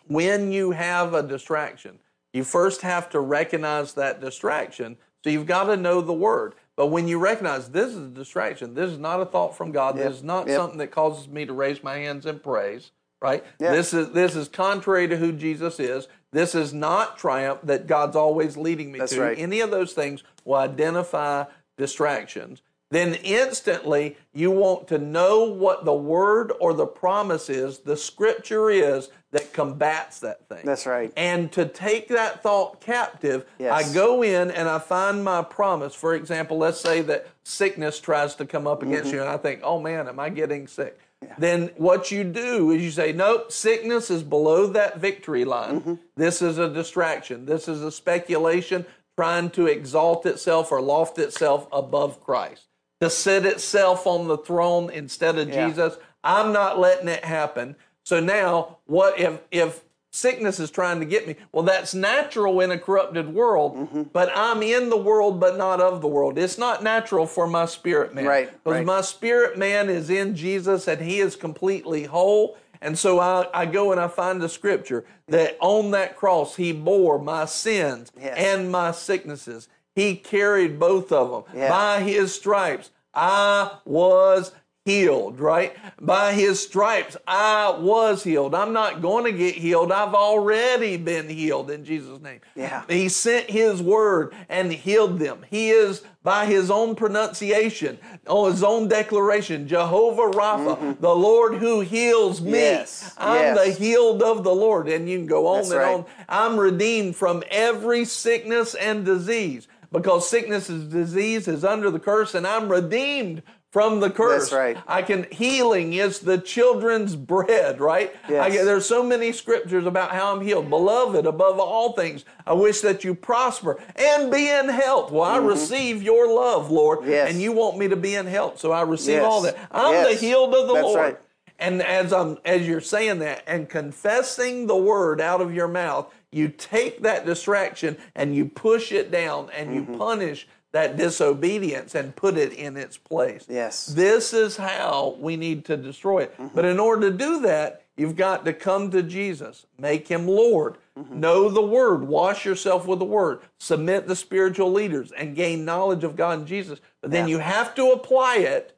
when 0.06 0.52
you 0.52 0.72
have 0.72 1.14
a 1.14 1.22
distraction, 1.22 1.98
you 2.32 2.44
first 2.44 2.82
have 2.82 3.08
to 3.10 3.20
recognize 3.20 3.94
that 3.94 4.20
distraction. 4.20 4.96
So 5.24 5.30
you've 5.30 5.46
got 5.46 5.64
to 5.64 5.76
know 5.76 6.00
the 6.00 6.12
word. 6.12 6.54
But 6.80 6.86
when 6.86 7.06
you 7.06 7.18
recognize 7.18 7.68
this 7.68 7.90
is 7.90 8.06
a 8.06 8.08
distraction, 8.08 8.72
this 8.72 8.90
is 8.90 8.98
not 8.98 9.20
a 9.20 9.26
thought 9.26 9.54
from 9.54 9.70
God, 9.70 9.98
Yep. 9.98 10.06
this 10.08 10.16
is 10.16 10.22
not 10.24 10.46
Yep. 10.46 10.56
something 10.56 10.78
that 10.78 10.90
causes 10.90 11.28
me 11.28 11.44
to 11.44 11.52
raise 11.52 11.84
my 11.84 11.96
hands 11.98 12.24
in 12.24 12.38
praise, 12.38 12.90
right? 13.20 13.44
Yeah. 13.58 13.72
This 13.72 13.92
is 13.92 14.12
this 14.12 14.34
is 14.34 14.48
contrary 14.48 15.06
to 15.08 15.18
who 15.18 15.30
Jesus 15.30 15.78
is. 15.78 16.08
This 16.32 16.54
is 16.54 16.72
not 16.72 17.18
triumph 17.18 17.60
that 17.64 17.86
God's 17.86 18.16
always 18.16 18.56
leading 18.56 18.90
me 18.92 18.98
That's 18.98 19.12
to. 19.12 19.20
right. 19.20 19.38
Any 19.38 19.60
of 19.60 19.70
those 19.70 19.92
things 19.92 20.24
will 20.46 20.54
identify 20.56 21.44
distractions. 21.76 22.62
Then 22.90 23.12
instantly 23.22 24.16
you 24.32 24.50
want 24.50 24.88
to 24.88 24.96
know 24.96 25.44
what 25.44 25.84
the 25.84 25.92
word 25.92 26.50
or 26.60 26.72
the 26.72 26.86
promise 26.86 27.50
is, 27.50 27.80
the 27.80 27.96
scripture 27.98 28.70
is 28.70 29.10
that 29.32 29.39
combats 29.60 30.20
that 30.20 30.48
thing. 30.48 30.64
That's 30.64 30.86
right. 30.86 31.12
And 31.16 31.50
to 31.52 31.66
take 31.66 32.08
that 32.08 32.42
thought 32.42 32.80
captive, 32.80 33.44
Yes. 33.58 33.72
I 33.90 33.94
go 33.94 34.22
in 34.22 34.50
and 34.50 34.68
I 34.68 34.78
find 34.78 35.22
my 35.24 35.42
promise. 35.42 35.94
For 35.94 36.14
example, 36.14 36.56
let's 36.58 36.80
say 36.80 37.02
that 37.02 37.26
sickness 37.44 38.00
tries 38.00 38.34
to 38.36 38.46
come 38.46 38.66
up 38.66 38.82
against 38.82 39.06
Mm-hmm. 39.08 39.14
you, 39.16 39.20
and 39.20 39.30
I 39.30 39.36
think, 39.36 39.60
oh 39.62 39.78
man, 39.80 40.08
am 40.08 40.18
I 40.20 40.28
getting 40.30 40.66
sick? 40.66 40.98
then 41.36 41.70
what 41.76 42.10
you 42.10 42.24
do 42.24 42.70
is 42.70 42.82
you 42.82 42.90
say, 42.90 43.12
nope, 43.12 43.52
sickness 43.52 44.10
is 44.10 44.22
below 44.22 44.66
that 44.68 44.98
victory 44.98 45.44
line. 45.44 45.80
Mm-hmm. 45.80 45.94
This 46.16 46.40
is 46.40 46.56
a 46.56 46.66
distraction. 46.72 47.44
This 47.44 47.68
is 47.68 47.82
a 47.82 47.92
speculation 47.92 48.86
trying 49.18 49.50
to 49.50 49.66
exalt 49.66 50.24
itself 50.24 50.72
or 50.72 50.80
loft 50.80 51.18
itself 51.18 51.68
above 51.72 52.24
Christ, 52.24 52.68
to 53.02 53.10
sit 53.10 53.44
itself 53.44 54.06
on 54.06 54.28
the 54.28 54.38
throne 54.38 54.88
instead 54.88 55.36
of 55.36 55.50
Yeah. 55.50 55.68
Jesus. 55.68 55.98
I'm 56.24 56.54
not 56.54 56.78
letting 56.78 57.08
it 57.08 57.24
happen. 57.24 57.76
So 58.10 58.18
now, 58.18 58.78
what 58.86 59.20
if 59.20 59.38
if 59.52 59.84
sickness 60.10 60.58
is 60.58 60.68
trying 60.72 60.98
to 60.98 61.06
get 61.06 61.28
me? 61.28 61.36
Well, 61.52 61.62
that's 61.62 61.94
natural 61.94 62.58
in 62.60 62.72
a 62.72 62.76
corrupted 62.86 63.32
world, 63.32 63.76
Mm-hmm. 63.76 64.02
but 64.12 64.32
I'm 64.34 64.64
in 64.64 64.90
the 64.90 64.96
world, 64.96 65.38
but 65.38 65.56
not 65.56 65.80
of 65.80 66.00
the 66.00 66.08
world. 66.08 66.36
It's 66.36 66.58
not 66.58 66.82
natural 66.82 67.24
for 67.24 67.46
my 67.46 67.66
spirit 67.66 68.12
man, 68.12 68.24
Right, 68.24 68.50
Because 68.50 68.78
right. 68.78 68.84
my 68.84 69.00
spirit 69.02 69.56
man 69.56 69.88
is 69.88 70.10
in 70.10 70.34
Jesus, 70.34 70.88
and 70.88 71.00
He 71.00 71.20
is 71.20 71.36
completely 71.36 72.02
whole. 72.02 72.56
And 72.80 72.98
so 72.98 73.20
I, 73.20 73.46
I 73.54 73.64
go 73.66 73.92
and 73.92 74.00
I 74.00 74.08
find 74.08 74.42
the 74.42 74.48
scripture 74.48 75.04
that 75.28 75.56
on 75.60 75.92
that 75.92 76.16
cross 76.16 76.56
He 76.56 76.72
bore 76.72 77.20
my 77.20 77.44
sins 77.44 78.10
Yes. 78.20 78.36
and 78.36 78.72
my 78.72 78.90
sicknesses. 78.90 79.68
He 79.94 80.16
carried 80.16 80.80
both 80.80 81.12
of 81.12 81.30
them. 81.30 81.44
Yeah. 81.56 81.68
By 81.68 82.00
His 82.00 82.34
stripes, 82.34 82.90
I 83.14 83.76
was 83.84 84.50
healed, 84.84 85.38
right? 85.38 85.76
By 86.00 86.32
his 86.32 86.60
stripes, 86.62 87.16
I 87.26 87.70
was 87.78 88.24
healed. 88.24 88.54
I'm 88.54 88.72
not 88.72 89.02
going 89.02 89.24
to 89.24 89.32
get 89.32 89.54
healed. 89.54 89.92
I've 89.92 90.14
already 90.14 90.96
been 90.96 91.28
healed 91.28 91.70
in 91.70 91.84
Jesus' 91.84 92.20
name. 92.20 92.40
Yeah. 92.56 92.84
He 92.88 93.08
sent 93.08 93.50
his 93.50 93.82
word 93.82 94.34
and 94.48 94.72
healed 94.72 95.18
them. 95.18 95.44
He 95.50 95.70
is, 95.70 96.02
by 96.22 96.46
his 96.46 96.70
own 96.70 96.94
pronunciation, 96.94 97.98
on 98.26 98.50
his 98.50 98.62
own 98.62 98.88
declaration, 98.88 99.68
Jehovah 99.68 100.30
Rapha, 100.36 100.98
the 100.98 101.14
Lord 101.14 101.54
who 101.56 101.80
heals 101.80 102.40
me. 102.40 102.50
Mm-hmm. 102.50 102.54
Yes. 102.54 103.14
I'm 103.18 103.40
Yes. 103.40 103.76
the 103.78 103.84
healed 103.84 104.22
of 104.22 104.44
the 104.44 104.54
Lord. 104.54 104.88
And 104.88 105.08
you 105.08 105.18
can 105.18 105.26
go 105.26 105.46
on 105.46 105.56
That's 105.58 105.70
and 105.70 105.78
right. 105.78 105.94
on. 105.94 106.04
I'm 106.28 106.58
redeemed 106.58 107.16
from 107.16 107.42
every 107.50 108.04
sickness 108.06 108.74
and 108.74 109.04
disease 109.04 109.68
because 109.92 110.28
sickness 110.28 110.68
and 110.68 110.90
disease 110.90 111.48
is 111.48 111.64
under 111.64 111.90
the 111.90 111.98
curse, 111.98 112.34
and 112.34 112.46
I'm 112.46 112.68
redeemed 112.70 113.42
from 113.70 114.00
the 114.00 114.10
curse. 114.10 114.50
That's 114.50 114.52
right. 114.52 114.78
I 114.88 115.02
can 115.02 115.26
healing 115.30 115.92
is 115.92 116.18
the 116.18 116.38
children's 116.38 117.14
bread, 117.16 117.80
right? 117.80 118.14
Yes. 118.28 118.44
I, 118.60 118.64
there's 118.64 118.84
so 118.86 119.02
many 119.02 119.30
scriptures 119.32 119.86
about 119.86 120.10
how 120.10 120.34
I'm 120.34 120.42
healed. 120.42 120.68
Beloved, 120.68 121.24
above 121.24 121.60
all 121.60 121.92
things, 121.92 122.24
I 122.46 122.52
wish 122.52 122.80
that 122.80 123.04
you 123.04 123.14
prosper 123.14 123.80
and 123.94 124.30
be 124.32 124.48
in 124.48 124.68
health. 124.68 125.12
Well, 125.12 125.22
I 125.22 125.36
receive 125.38 126.02
your 126.02 126.26
love, 126.32 126.70
Lord, 126.70 127.00
Mm-hmm. 127.00 127.10
Yes. 127.10 127.30
and 127.32 127.40
you 127.40 127.52
want 127.52 127.78
me 127.78 127.86
to 127.88 127.96
be 127.96 128.14
in 128.16 128.26
health, 128.26 128.58
so 128.58 128.72
I 128.72 128.82
receive 128.82 129.14
Yes. 129.16 129.24
all 129.24 129.42
that. 129.42 129.56
I'm 129.70 130.04
the 130.04 130.14
healed 130.18 130.52
of 130.54 130.66
the 130.66 130.74
That's 130.74 130.84
Lord. 130.84 130.98
right. 131.00 131.18
And 131.60 131.82
as 131.82 132.12
I'm 132.12 132.38
as 132.44 132.66
you're 132.66 132.80
saying 132.80 133.18
that 133.20 133.42
and 133.46 133.68
confessing 133.68 134.66
the 134.66 134.76
word 134.76 135.20
out 135.20 135.40
of 135.40 135.54
your 135.54 135.68
mouth, 135.68 136.12
you 136.32 136.48
take 136.48 137.02
that 137.02 137.26
distraction 137.26 137.98
and 138.14 138.34
you 138.34 138.46
push 138.46 138.90
it 138.92 139.10
down 139.10 139.50
and 139.54 139.68
Mm-hmm. 139.70 139.92
you 139.92 139.98
punish 139.98 140.48
that 140.72 140.96
disobedience 140.96 141.94
and 141.94 142.14
put 142.14 142.36
it 142.36 142.52
in 142.52 142.76
its 142.76 142.96
place. 142.96 143.46
Yes. 143.48 143.86
This 143.86 144.32
is 144.32 144.56
how 144.56 145.16
we 145.18 145.36
need 145.36 145.64
to 145.66 145.76
destroy 145.76 146.24
it. 146.24 146.38
Mm-hmm. 146.38 146.54
But 146.54 146.64
in 146.64 146.78
order 146.78 147.10
to 147.10 147.16
do 147.16 147.40
that, 147.40 147.84
you've 147.96 148.16
got 148.16 148.44
to 148.44 148.52
come 148.52 148.90
to 148.92 149.02
Jesus, 149.02 149.66
make 149.78 150.08
him 150.08 150.28
Lord, 150.28 150.76
mm-hmm. 150.98 151.18
know 151.18 151.48
the 151.48 151.62
word, 151.62 152.04
wash 152.04 152.44
yourself 152.44 152.86
with 152.86 153.00
the 153.00 153.04
word, 153.04 153.40
submit 153.58 154.06
the 154.06 154.16
spiritual 154.16 154.70
leaders, 154.70 155.10
and 155.12 155.34
gain 155.34 155.64
knowledge 155.64 156.04
of 156.04 156.16
God 156.16 156.38
and 156.38 156.46
Jesus. 156.46 156.80
But 157.00 157.10
then 157.10 157.26
Yeah. 157.26 157.36
you 157.36 157.38
have 157.40 157.74
to 157.74 157.90
apply 157.90 158.36
it 158.36 158.76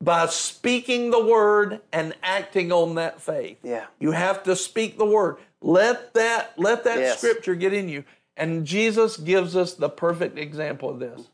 by 0.00 0.26
speaking 0.26 1.10
the 1.10 1.24
word 1.24 1.80
and 1.92 2.14
acting 2.22 2.72
on 2.72 2.96
that 2.96 3.20
faith. 3.20 3.58
Yeah. 3.62 3.86
You 4.00 4.12
have 4.12 4.42
to 4.44 4.56
speak 4.56 4.98
the 4.98 5.06
word. 5.06 5.36
Let 5.60 6.14
that 6.14 6.54
let 6.56 6.84
that 6.84 6.98
Yes. 6.98 7.18
scripture 7.18 7.54
get 7.54 7.72
in 7.72 7.88
you. 7.88 8.04
And 8.36 8.66
Jesus 8.66 9.16
gives 9.16 9.54
us 9.54 9.74
the 9.74 9.88
perfect 9.88 10.38
example 10.38 10.88
of 10.88 10.98
this. 10.98 11.28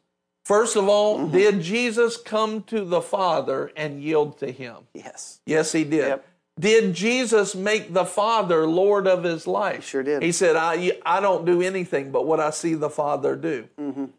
First 0.48 0.76
of 0.76 0.88
all, 0.88 1.18
Mm-hmm. 1.18 1.32
did 1.36 1.60
Jesus 1.60 2.16
come 2.16 2.62
to 2.64 2.82
the 2.82 3.02
Father 3.02 3.70
and 3.76 4.02
yield 4.02 4.38
to 4.38 4.50
him? 4.50 4.76
Yes. 4.94 5.40
Yes, 5.44 5.72
he 5.72 5.84
did. 5.84 6.08
Yep. 6.08 6.26
Did 6.58 6.94
Jesus 6.94 7.54
make 7.54 7.92
the 7.92 8.06
Father 8.06 8.66
Lord 8.66 9.06
of 9.06 9.24
his 9.24 9.46
life? 9.46 9.84
sure 9.84 10.02
did. 10.02 10.22
He 10.22 10.32
said, 10.32 10.56
I, 10.56 10.98
I 11.04 11.20
don't 11.20 11.44
do 11.44 11.60
anything 11.60 12.10
but 12.10 12.26
what 12.26 12.40
I 12.40 12.48
see 12.48 12.72
the 12.72 12.88
Father 12.88 13.36
do. 13.36 13.68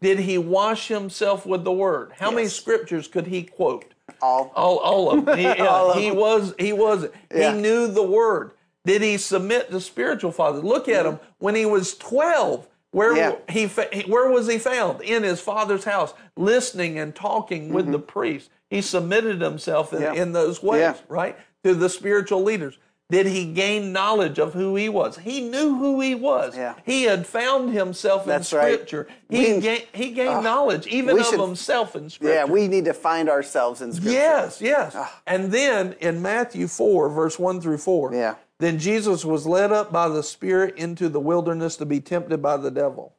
Did 0.00 0.20
he 0.20 0.38
wash 0.38 0.86
himself 0.86 1.44
with 1.44 1.64
the 1.64 1.72
Word? 1.72 2.12
How 2.16 2.30
many 2.30 2.44
Mm-hmm. 2.46 2.50
Scriptures 2.50 3.08
could 3.08 3.26
he 3.26 3.42
quote? 3.42 3.92
All. 4.22 4.52
All, 4.54 4.78
all 4.78 5.10
of 5.10 5.24
them. 5.26 5.36
He, 5.42 5.42
yeah, 5.42 5.66
All 5.66 5.90
of 5.90 5.98
he 5.98 6.10
them. 6.10 6.16
was. 6.18 6.54
He 6.60 6.72
was. 6.72 7.08
Yeah. 7.34 7.54
He 7.54 7.60
knew 7.60 7.88
the 7.88 8.02
word. 8.04 8.52
Did 8.86 9.02
he 9.02 9.16
submit 9.18 9.70
to 9.72 9.80
spiritual 9.80 10.30
father? 10.32 10.60
Look 10.60 10.88
at 10.88 11.04
him 11.06 11.18
when 11.38 11.56
he 11.56 11.66
was 11.66 11.94
twelve. 11.96 12.68
Where 12.92 13.16
Yeah. 13.16 13.36
he 13.48 13.66
where 14.08 14.28
was 14.30 14.48
he 14.48 14.58
found? 14.58 15.00
In 15.02 15.22
his 15.22 15.40
father's 15.40 15.84
house, 15.84 16.12
listening 16.36 16.98
and 16.98 17.14
talking 17.14 17.72
with 17.72 17.90
the 17.92 17.98
priest. 18.00 18.50
He 18.68 18.82
submitted 18.82 19.40
himself 19.40 19.92
in, 19.92 20.00
Mm-hmm. 20.00 20.14
Yeah. 20.14 20.22
in 20.22 20.32
those 20.32 20.62
ways, 20.62 20.80
Yeah. 20.80 20.94
right, 21.08 21.36
to 21.64 21.74
the 21.74 21.88
spiritual 21.88 22.42
leaders. 22.42 22.78
Did 23.10 23.26
he 23.26 23.52
gain 23.52 23.92
knowledge 23.92 24.38
of 24.38 24.54
who 24.54 24.76
he 24.76 24.88
was? 24.88 25.18
He 25.18 25.40
knew 25.40 25.74
who 25.76 26.00
he 26.00 26.14
was. 26.14 26.56
He 26.84 27.02
had 27.04 27.26
found 27.26 27.72
himself 27.72 28.24
That's 28.24 28.52
in 28.52 28.58
right. 28.58 28.74
Scripture. 28.74 29.08
He, 29.28 29.54
We- 29.54 29.60
gained, 29.60 29.86
he 29.92 30.10
gained 30.12 30.44
knowledge 30.44 30.86
even 30.86 31.18
of 31.18 31.26
should- 31.26 31.40
himself 31.40 31.96
in 31.96 32.08
Scripture. 32.08 32.32
Yeah, 32.34 32.44
we 32.44 32.68
need 32.68 32.84
to 32.84 32.94
find 32.94 33.28
ourselves 33.28 33.82
in 33.82 33.92
Scripture. 33.92 34.12
Yes, 34.12 34.60
yes. 34.60 34.92
Ah. 34.96 35.20
And 35.26 35.50
then 35.50 35.96
in 35.98 36.22
Matthew 36.22 36.68
4, 36.68 37.08
verse 37.08 37.36
1 37.36 37.60
through 37.60 37.78
4, 37.78 38.14
Yeah. 38.14 38.34
Then 38.60 38.78
Jesus 38.78 39.24
was 39.24 39.46
led 39.46 39.72
up 39.72 39.90
by 39.92 40.08
the 40.08 40.22
Spirit 40.22 40.76
into 40.76 41.08
the 41.08 41.20
wilderness 41.20 41.76
to 41.76 41.86
be 41.86 42.00
tempted 42.00 42.40
by 42.40 42.56
the 42.56 42.70
devil. 42.70 43.14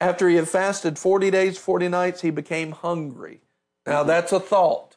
After 0.00 0.28
he 0.28 0.36
had 0.36 0.48
fasted 0.48 0.98
40 0.98 1.30
days, 1.30 1.58
40 1.58 1.88
nights, 1.88 2.22
he 2.22 2.30
became 2.30 2.72
hungry. 2.72 3.42
Mm-hmm. 3.86 3.92
Now 3.92 4.02
that's 4.02 4.32
a 4.32 4.40
thought. 4.40 4.96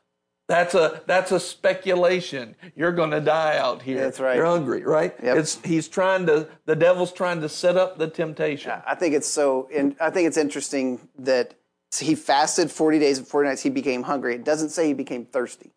That's 0.50 0.76
a 0.76 1.02
that's 1.08 1.32
a 1.32 1.40
speculation. 1.40 2.56
You're 2.76 2.92
going 2.92 3.12
to 3.12 3.22
die 3.22 3.58
out 3.58 3.82
here. 3.82 4.00
That's 4.00 4.20
right. 4.20 4.36
You're 4.36 4.46
hungry, 4.46 4.84
right? 4.84 5.16
Yep. 5.24 5.38
It's 5.38 5.62
he's 5.64 5.88
trying 5.88 6.26
to 6.26 6.50
the 6.66 6.76
devil's 6.76 7.14
trying 7.14 7.40
to 7.42 7.50
set 7.50 7.78
up 7.78 7.98
the 7.98 8.08
temptation. 8.08 8.74
I 8.86 8.96
think 8.96 9.16
it's 9.16 9.28
so. 9.28 9.68
In, 9.72 9.96
I 10.02 10.10
think 10.10 10.28
it's 10.28 10.38
interesting 10.38 11.00
that 11.18 11.54
he 11.98 12.14
fasted 12.16 12.70
forty 12.70 13.00
days 13.00 13.18
and 13.18 13.26
forty 13.28 13.48
nights. 13.48 13.62
He 13.64 13.70
became 13.70 14.04
hungry. 14.04 14.36
It 14.36 14.44
doesn't 14.44 14.70
say 14.70 14.88
he 14.88 14.94
became 14.94 15.26
thirsty, 15.26 15.72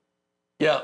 Yeah. 0.58 0.80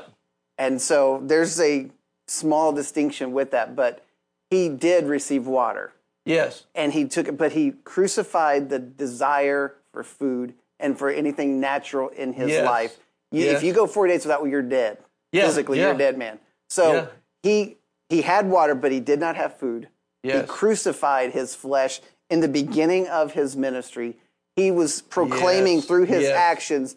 and 0.57 0.81
so 0.81 1.19
there's 1.21 1.59
a 1.59 1.89
small 2.27 2.71
distinction 2.73 3.31
with 3.33 3.51
that. 3.51 3.75
But 3.75 4.03
he 4.49 4.69
did 4.69 5.05
receive 5.07 5.47
water, 5.47 5.93
Yes. 6.25 6.65
and 6.75 6.93
he 6.93 7.05
took 7.05 7.27
it. 7.27 7.37
But 7.37 7.53
he 7.53 7.71
crucified 7.83 8.69
the 8.69 8.79
desire 8.79 9.75
for 9.91 10.03
food 10.03 10.53
and 10.79 10.97
for 10.97 11.09
anything 11.09 11.59
natural 11.59 12.09
in 12.09 12.33
his 12.33 12.49
Yes. 12.51 12.65
life. 12.65 12.97
You, 13.31 13.45
Yes. 13.45 13.57
If 13.57 13.63
you 13.63 13.73
go 13.73 13.87
forty 13.87 14.13
days 14.13 14.25
without, 14.25 14.43
you're 14.47 14.61
dead. 14.61 14.97
Yeah, 15.31 15.45
Physically, 15.47 15.79
yeah. 15.79 15.85
you're 15.85 15.95
a 15.95 15.97
dead 15.97 16.17
man. 16.17 16.39
So 16.69 16.93
Yeah. 16.93 17.05
he 17.41 17.77
he 18.09 18.21
had 18.21 18.47
water, 18.49 18.75
but 18.75 18.91
he 18.91 18.99
did 18.99 19.19
not 19.19 19.35
have 19.35 19.57
food. 19.57 19.87
He 20.21 20.39
crucified 20.43 21.31
his 21.31 21.55
flesh 21.55 21.99
in 22.29 22.39
the 22.41 22.47
beginning 22.47 23.07
of 23.07 23.33
his 23.33 23.57
ministry. 23.57 24.17
He 24.55 24.69
was 24.71 25.01
proclaiming 25.01 25.77
Yes, 25.77 25.85
through 25.85 26.05
his 26.05 26.23
yes. 26.23 26.35
actions, 26.37 26.95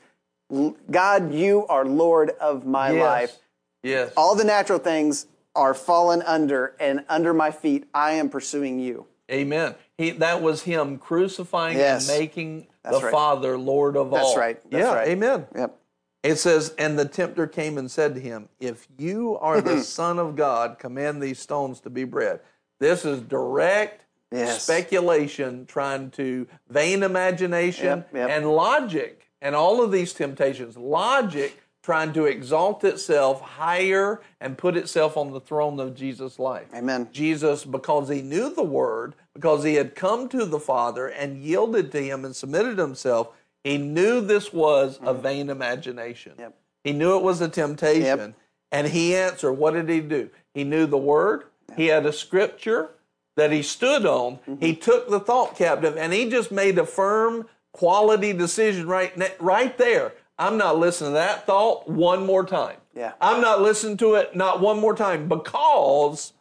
God, 0.91 1.33
you 1.33 1.67
are 1.69 1.85
Lord 1.87 2.31
of 2.39 2.67
my 2.67 2.91
Yes. 2.93 3.01
life. 3.03 3.39
Yes. 3.83 4.13
All 4.17 4.35
the 4.35 4.45
natural 4.45 4.79
things 4.79 5.27
are 5.55 5.75
fallen 5.75 6.23
under, 6.23 6.75
and 6.81 7.05
under 7.09 7.33
my 7.33 7.51
feet, 7.51 7.85
I 7.95 8.13
am 8.13 8.29
pursuing 8.29 8.79
you. 8.79 9.07
Amen. 9.31 9.75
He 9.99 10.11
that 10.13 10.43
was 10.43 10.63
him 10.63 10.99
crucifying 10.99 11.79
Yes. 11.79 12.09
and 12.09 12.19
making 12.21 12.67
That's 12.83 12.99
the 12.99 13.05
right. 13.05 13.13
Father 13.13 13.59
Lord 13.59 13.97
of 13.97 14.13
all. 14.13 14.19
That's 14.27 14.37
right. 14.37 14.71
That's 14.71 14.85
yeah. 14.85 14.95
right. 14.95 15.09
Amen. 15.09 15.47
Yep. 15.55 15.79
It 16.23 16.37
says, 16.37 16.75
and 16.79 16.99
the 16.99 17.05
tempter 17.07 17.47
came 17.47 17.79
and 17.79 17.91
said 17.91 18.15
to 18.15 18.21
him, 18.21 18.49
If 18.61 18.87
you 18.99 19.37
are 19.39 19.61
the 19.61 19.81
Son 19.83 20.19
of 20.19 20.37
God, 20.37 20.79
command 20.79 21.23
these 21.23 21.39
stones 21.39 21.81
to 21.81 21.91
be 21.91 22.05
bread. 22.05 22.41
This 22.79 23.05
is 23.05 23.21
direct 23.21 24.03
Yes. 24.33 24.63
speculation, 24.65 25.67
trying 25.67 26.11
to 26.13 26.49
vain 26.69 27.05
imagination 27.05 27.99
Yep, 27.99 28.09
yep. 28.13 28.31
and 28.31 28.51
logic, 28.51 29.31
and 29.41 29.55
all 29.55 29.81
of 29.83 29.93
these 29.93 30.13
temptations. 30.13 30.77
Logic 30.77 31.63
trying 31.87 32.13
to 32.13 32.25
exalt 32.25 32.83
itself 32.83 33.41
higher 33.41 34.21
and 34.41 34.59
put 34.59 34.77
itself 34.77 35.17
on 35.17 35.31
the 35.31 35.39
throne 35.39 35.79
of 35.79 35.95
Jesus' 35.95 36.41
life. 36.41 36.67
Amen. 36.75 37.09
Jesus, 37.13 37.65
because 37.65 38.09
he 38.09 38.23
knew 38.23 38.53
the 38.53 38.65
word, 38.65 39.15
because 39.35 39.63
he 39.63 39.75
had 39.75 39.95
come 39.95 40.29
to 40.31 40.45
the 40.45 40.59
Father 40.59 41.07
and 41.07 41.41
yielded 41.41 41.93
to 41.93 42.03
him 42.03 42.25
and 42.25 42.35
submitted 42.35 42.77
himself, 42.77 43.29
he 43.63 43.79
knew 43.79 44.21
this 44.21 44.53
was 44.53 44.99
a 45.01 45.15
vain 45.15 45.49
imagination. 45.49 46.33
Mm-hmm. 46.33 46.41
Yep. 46.41 46.59
He 46.83 46.93
knew 46.93 47.17
it 47.17 47.23
was 47.23 47.41
a 47.41 47.49
temptation. 47.49 48.03
Yep. 48.03 48.35
And 48.73 48.89
he 48.89 49.15
answered, 49.15 49.53
what 49.53 49.75
did 49.75 49.89
he 49.89 50.01
do? 50.01 50.29
He 50.55 50.65
knew 50.65 50.87
the 50.87 50.99
word, 50.99 51.45
he 51.77 51.87
had 51.87 52.05
a 52.05 52.13
scripture 52.13 52.91
that 53.37 53.53
he 53.53 53.63
stood 53.63 54.05
on. 54.05 54.39
Mm-hmm. 54.39 54.57
He 54.57 54.75
took 54.75 55.09
the 55.09 55.21
thought 55.21 55.55
captive 55.55 55.97
and 55.97 56.13
he 56.13 56.29
just 56.29 56.51
made 56.51 56.79
a 56.79 56.85
firm 56.85 57.47
quality 57.71 58.33
decision 58.33 58.89
right, 58.89 59.13
right 59.41 59.79
there. 59.79 60.15
I'm 60.39 60.59
not 60.59 60.79
listening 60.79 61.11
to 61.13 61.15
that 61.15 61.47
thought 61.47 61.89
one 61.89 62.27
more 62.27 62.45
time. 62.45 62.77
Yeah. 62.95 63.13
I'm 63.21 63.41
not 63.41 63.61
listening 63.63 63.97
to 63.99 64.15
it 64.15 64.35
not 64.37 64.61
one 64.61 64.79
more 64.81 64.95
time 64.95 65.29
because 65.29 66.33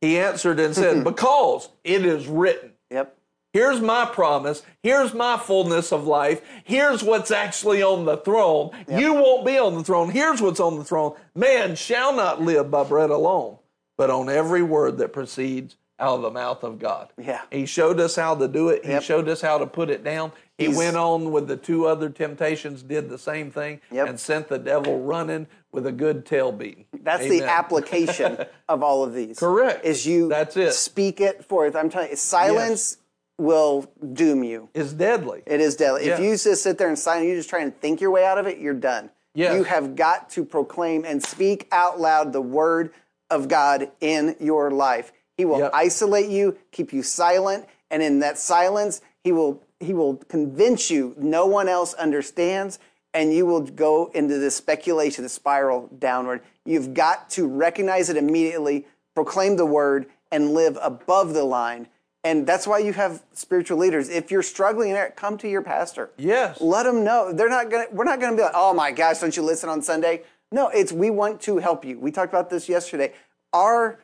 he 0.00 0.18
answered 0.18 0.58
and 0.60 0.74
said, 0.74 1.04
Because 1.04 1.68
it 1.84 2.04
is 2.04 2.26
written. 2.26 2.72
Yep. 2.90 3.16
Here's 3.52 3.80
my 3.80 4.04
promise. 4.06 4.62
Here's 4.82 5.12
my 5.12 5.36
fullness 5.36 5.92
of 5.92 6.06
life. 6.06 6.40
Here's 6.64 7.02
what's 7.02 7.30
actually 7.32 7.82
on 7.82 8.04
the 8.04 8.16
throne. 8.18 8.70
You 8.88 9.14
won't 9.14 9.44
be 9.44 9.58
on 9.58 9.74
the 9.74 9.82
throne. 9.82 10.10
Here's 10.10 10.40
what's 10.40 10.60
on 10.60 10.78
the 10.78 10.84
throne. 10.84 11.16
Man 11.34 11.74
shall 11.74 12.14
not 12.14 12.40
live 12.40 12.70
by 12.70 12.84
bread 12.84 13.10
alone, 13.10 13.58
but 13.98 14.08
on 14.08 14.28
every 14.28 14.62
word 14.62 14.98
that 14.98 15.12
proceeds 15.12 15.76
out 15.98 16.14
of 16.16 16.22
the 16.22 16.30
mouth 16.30 16.62
of 16.62 16.78
God. 16.78 17.12
Yeah. 17.18 17.42
He 17.50 17.66
showed 17.66 17.98
us 18.00 18.14
how 18.16 18.34
to 18.36 18.46
do 18.48 18.68
it. 18.68 18.84
He 18.84 18.92
Yep. 18.92 19.02
showed 19.02 19.28
us 19.28 19.40
how 19.40 19.58
to 19.58 19.66
put 19.66 19.90
it 19.90 20.04
down. 20.04 20.32
He 20.60 20.66
He's- 20.66 20.76
went 20.76 20.96
on 20.98 21.32
with 21.32 21.48
the 21.48 21.56
two 21.56 21.86
other 21.86 22.10
temptations, 22.10 22.82
did 22.82 23.08
the 23.08 23.16
same 23.16 23.50
thing, 23.50 23.80
Yep. 23.90 24.08
and 24.10 24.20
sent 24.20 24.48
the 24.48 24.58
devil 24.58 25.00
running 25.00 25.46
with 25.72 25.86
a 25.86 25.92
good 25.92 26.26
tail 26.26 26.52
beating. 26.52 26.84
That's 27.02 27.26
the 27.26 27.44
application 27.44 28.36
of 28.68 28.82
all 28.82 29.02
of 29.02 29.14
these. 29.14 29.38
Correct. 29.38 29.86
Is 29.86 30.04
you 30.06 30.28
That's 30.28 30.58
it. 30.58 30.72
speak 30.74 31.18
it 31.18 31.46
forth. 31.46 31.74
I'm 31.74 31.88
telling 31.88 32.10
you, 32.10 32.16
silence 32.16 32.98
will 33.38 33.90
doom 34.12 34.44
you. 34.44 34.68
It's 34.74 34.92
deadly. 34.92 35.42
It 35.46 35.62
is 35.62 35.76
deadly. 35.76 36.02
If 36.04 36.20
you 36.20 36.36
just 36.36 36.62
sit 36.62 36.76
there 36.76 36.88
and 36.88 36.98
silent, 36.98 37.26
you 37.26 37.34
just 37.36 37.48
try 37.48 37.62
and 37.62 37.74
think 37.80 38.02
your 38.02 38.10
way 38.10 38.26
out 38.26 38.36
of 38.36 38.46
it, 38.46 38.58
you're 38.58 38.74
done. 38.74 39.08
Yes. 39.34 39.54
You 39.56 39.62
have 39.62 39.96
got 39.96 40.28
to 40.30 40.44
proclaim 40.44 41.06
and 41.06 41.22
speak 41.22 41.68
out 41.72 41.98
loud 41.98 42.34
the 42.34 42.42
word 42.42 42.92
of 43.30 43.48
God 43.48 43.90
in 44.02 44.36
your 44.40 44.70
life. 44.70 45.10
He 45.38 45.46
will 45.46 45.60
Yep. 45.60 45.70
isolate 45.72 46.28
you, 46.28 46.58
keep 46.70 46.92
you 46.92 47.02
silent, 47.02 47.64
and 47.90 48.02
in 48.02 48.18
that 48.18 48.36
silence, 48.38 49.00
he 49.24 49.32
will 49.32 49.62
he 49.80 49.94
will 49.94 50.16
convince 50.16 50.90
you 50.90 51.14
no 51.18 51.46
one 51.46 51.68
else 51.68 51.94
understands, 51.94 52.78
and 53.12 53.32
you 53.32 53.46
will 53.46 53.62
go 53.62 54.10
into 54.14 54.38
this 54.38 54.54
speculation, 54.54 55.24
the 55.24 55.28
spiral 55.28 55.88
downward. 55.98 56.42
You've 56.64 56.94
got 56.94 57.30
to 57.30 57.48
recognize 57.48 58.10
it 58.10 58.16
immediately, 58.16 58.86
proclaim 59.14 59.56
the 59.56 59.66
word, 59.66 60.06
and 60.30 60.52
live 60.52 60.78
above 60.80 61.34
the 61.34 61.42
line. 61.44 61.88
And 62.22 62.46
that's 62.46 62.66
why 62.66 62.78
you 62.78 62.92
have 62.92 63.22
spiritual 63.32 63.78
leaders. 63.78 64.10
If 64.10 64.30
you're 64.30 64.42
struggling 64.42 64.90
in 64.90 64.96
it, 64.96 65.16
come 65.16 65.38
to 65.38 65.48
your 65.48 65.62
pastor. 65.62 66.10
Yes. 66.18 66.60
Let 66.60 66.82
them 66.82 67.02
know. 67.02 67.32
They're 67.32 67.48
not 67.48 67.70
gonna. 67.70 67.86
We're 67.90 68.04
not 68.04 68.20
gonna 68.20 68.36
be 68.36 68.42
like, 68.42 68.52
oh 68.54 68.74
my 68.74 68.92
gosh, 68.92 69.20
don't 69.20 69.34
you 69.34 69.42
listen 69.42 69.70
on 69.70 69.80
Sunday? 69.80 70.22
No, 70.52 70.68
it's 70.68 70.92
we 70.92 71.08
want 71.08 71.40
to 71.42 71.56
help 71.58 71.84
you. 71.84 71.98
We 71.98 72.10
talked 72.10 72.30
about 72.30 72.50
this 72.50 72.68
yesterday. 72.68 73.14
Our 73.54 74.00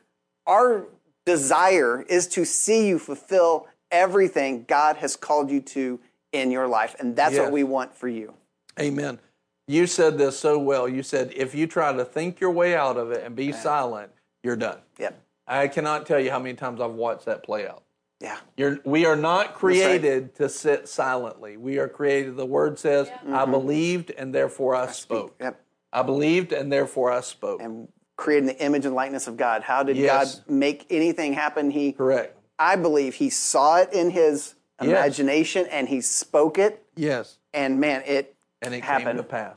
our 0.47 0.87
desire 1.27 2.03
is 2.09 2.27
to 2.29 2.47
see 2.47 2.89
you 2.89 2.99
fulfill 2.99 3.67
everything 3.97 4.65
God 4.69 4.97
has 4.97 5.17
called 5.17 5.51
you 5.51 5.61
to 5.61 6.01
in 6.33 6.51
your 6.51 6.69
life, 6.69 6.95
and 6.99 7.17
that's 7.17 7.35
Yes. 7.35 7.43
what 7.43 7.53
we 7.53 7.65
want 7.65 7.95
for 7.95 8.09
you. 8.09 8.35
Amen. 8.79 9.19
You 9.67 9.87
said 9.87 10.19
this 10.19 10.39
so 10.39 10.59
well. 10.59 10.89
You 10.89 11.03
said 11.03 11.33
if 11.35 11.55
you 11.55 11.67
try 11.67 11.93
to 11.93 12.05
think 12.05 12.41
your 12.41 12.51
way 12.53 12.77
out 12.77 12.97
of 12.97 13.11
it 13.11 13.25
and 13.25 13.35
be 13.35 13.53
silent, 13.53 14.13
you're 14.43 14.57
done. 14.57 14.79
Yep. 14.99 15.21
I 15.49 15.69
cannot 15.69 16.07
tell 16.07 16.21
you 16.21 16.31
how 16.31 16.39
many 16.39 16.55
times 16.55 16.81
I've 16.81 16.93
watched 16.93 17.25
that 17.27 17.43
play 17.43 17.67
out. 17.67 17.83
Yeah. 18.21 18.39
You're, 18.57 18.79
we 18.85 19.05
are 19.05 19.17
not 19.17 19.55
created 19.55 20.35
to 20.37 20.49
sit 20.49 20.89
silently. 20.89 21.57
We 21.57 21.79
are 21.79 21.89
created. 21.89 22.37
The 22.37 22.47
word 22.47 22.79
says, 22.79 23.09
"I 23.09 23.43
mm-hmm. 23.43 23.51
believed 23.51 24.11
and 24.11 24.35
therefore 24.35 24.75
I 24.75 24.91
spoke." 24.91 25.37
Yep. 25.41 25.61
I 25.93 26.03
believed 26.03 26.53
and 26.53 26.71
therefore 26.71 27.11
I 27.11 27.21
spoke. 27.21 27.61
And 27.61 27.89
creating 28.17 28.47
the 28.47 28.63
image 28.63 28.87
and 28.87 28.95
likeness 28.95 29.27
of 29.27 29.37
God. 29.37 29.63
How 29.63 29.83
did 29.83 29.97
Yes. 29.97 30.37
God 30.37 30.51
make 30.51 30.87
anything 30.91 31.33
happen? 31.35 31.71
He 31.71 31.93
Correct. 31.93 32.36
I 32.59 32.77
believe 32.77 33.15
he 33.15 33.31
saw 33.31 33.77
it 33.79 33.93
in 33.93 34.11
his 34.11 34.55
Yes. 34.81 34.89
imagination 34.91 35.67
and 35.71 35.89
he 35.89 36.01
spoke 36.03 36.59
it, 36.59 36.85
Yes. 36.97 37.39
and 37.55 37.81
man, 37.81 38.03
it 38.07 38.35
and 38.61 38.75
it 38.75 38.85
happened. 38.85 39.07
came 39.07 39.17
to 39.17 39.23
pass. 39.23 39.57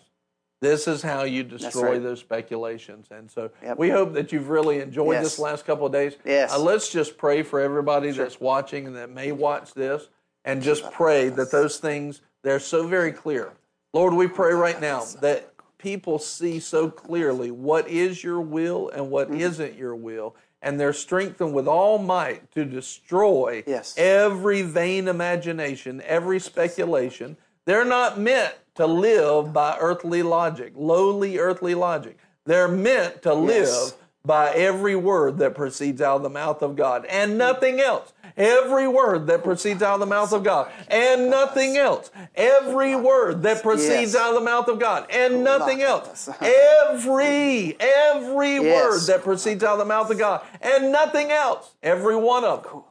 This 0.62 0.88
is 0.88 1.02
how 1.02 1.24
you 1.24 1.44
destroy 1.44 1.92
right. 1.94 2.04
those 2.04 2.20
speculations. 2.20 3.08
And 3.12 3.30
so 3.32 3.50
Yep. 3.64 3.78
we 3.78 3.90
hope 3.90 4.14
that 4.14 4.32
you've 4.32 4.50
really 4.50 4.80
enjoyed 4.80 5.14
Yes. 5.14 5.24
this 5.24 5.40
last 5.40 5.66
couple 5.66 5.86
of 5.86 5.92
days. 5.92 6.16
Yes. 6.26 6.54
Uh, 6.54 6.60
let's 6.60 6.90
just 6.90 7.18
pray 7.18 7.44
for 7.44 7.60
everybody 7.60 8.12
that's 8.12 8.40
watching 8.42 8.88
and 8.88 8.96
that 8.96 9.10
may 9.10 9.32
watch 9.32 9.74
this 9.74 10.08
and 10.46 10.62
just 10.62 10.90
pray 10.92 11.30
that 11.30 11.52
those 11.52 11.78
things, 11.78 12.22
they're 12.44 12.60
so 12.60 12.88
very 12.88 13.12
clear. 13.12 13.52
Lord, 13.94 14.14
we 14.14 14.28
pray 14.28 14.54
right 14.54 14.80
now 14.80 15.04
that 15.22 15.50
people 15.78 16.20
see 16.20 16.60
so 16.60 16.90
clearly 16.90 17.52
what 17.52 17.88
is 17.90 18.22
your 18.24 18.40
will 18.42 18.90
and 18.90 19.10
what 19.10 19.30
Mm-hmm. 19.32 19.62
not 19.64 19.76
your 19.76 19.96
will. 19.96 20.36
And 20.62 20.80
they're 20.80 20.94
strengthened 20.94 21.54
with 21.54 21.68
all 21.68 21.98
might 22.00 22.52
to 22.52 22.66
destroy 22.66 23.64
Yes. 23.66 23.94
every 23.98 24.62
vain 24.62 25.08
imagination, 25.08 26.02
every 26.06 26.40
speculation. 26.40 27.38
They're 27.66 27.86
not 27.86 28.20
meant 28.20 28.56
to 28.76 28.86
live 28.86 29.54
by 29.54 29.78
earthly 29.80 30.22
logic, 30.24 30.74
lowly 30.76 31.38
earthly 31.38 31.76
logic. 31.76 32.18
They're 32.46 32.68
meant 32.68 33.22
to 33.24 33.34
live 33.34 33.68
Yes. 33.68 33.96
By 34.26 34.52
every 34.52 34.96
word 34.96 35.38
that 35.38 35.56
proceeds 35.56 36.02
out 36.02 36.18
of 36.18 36.24
the 36.24 36.30
mouth 36.30 36.62
of 36.62 36.76
God 36.76 37.06
and 37.06 37.38
nothing 37.38 37.80
else. 37.80 38.14
Every 38.36 38.88
word 38.88 39.28
that 39.28 39.44
proceeds 39.44 39.82
out 39.82 39.96
of 39.96 40.00
the 40.02 40.06
mouth 40.06 40.34
of 40.34 40.44
God 40.44 40.72
and 40.88 41.30
nothing 41.30 41.78
else. 41.78 42.12
Every 42.36 42.96
word 42.96 43.44
that 43.44 43.64
proceeds 43.64 44.16
out 44.16 44.30
of 44.30 44.36
the 44.36 44.46
mouth 44.46 44.68
of 44.68 44.80
God 44.80 45.10
and 45.10 45.44
nothing 45.44 45.82
else. 45.82 46.30
Every, 46.42 47.76
every 47.80 48.60
word 48.60 49.02
that 49.08 49.24
proceeds 49.24 49.64
out 49.64 49.74
of 49.74 49.80
the 49.80 49.86
mouth 49.86 50.10
of 50.10 50.18
God 50.18 50.42
and 50.62 50.92
nothing 50.92 51.32
else. 51.32 51.74
Every 51.82 52.16
one 52.16 52.44
of 52.44 52.64
them. 52.64 52.84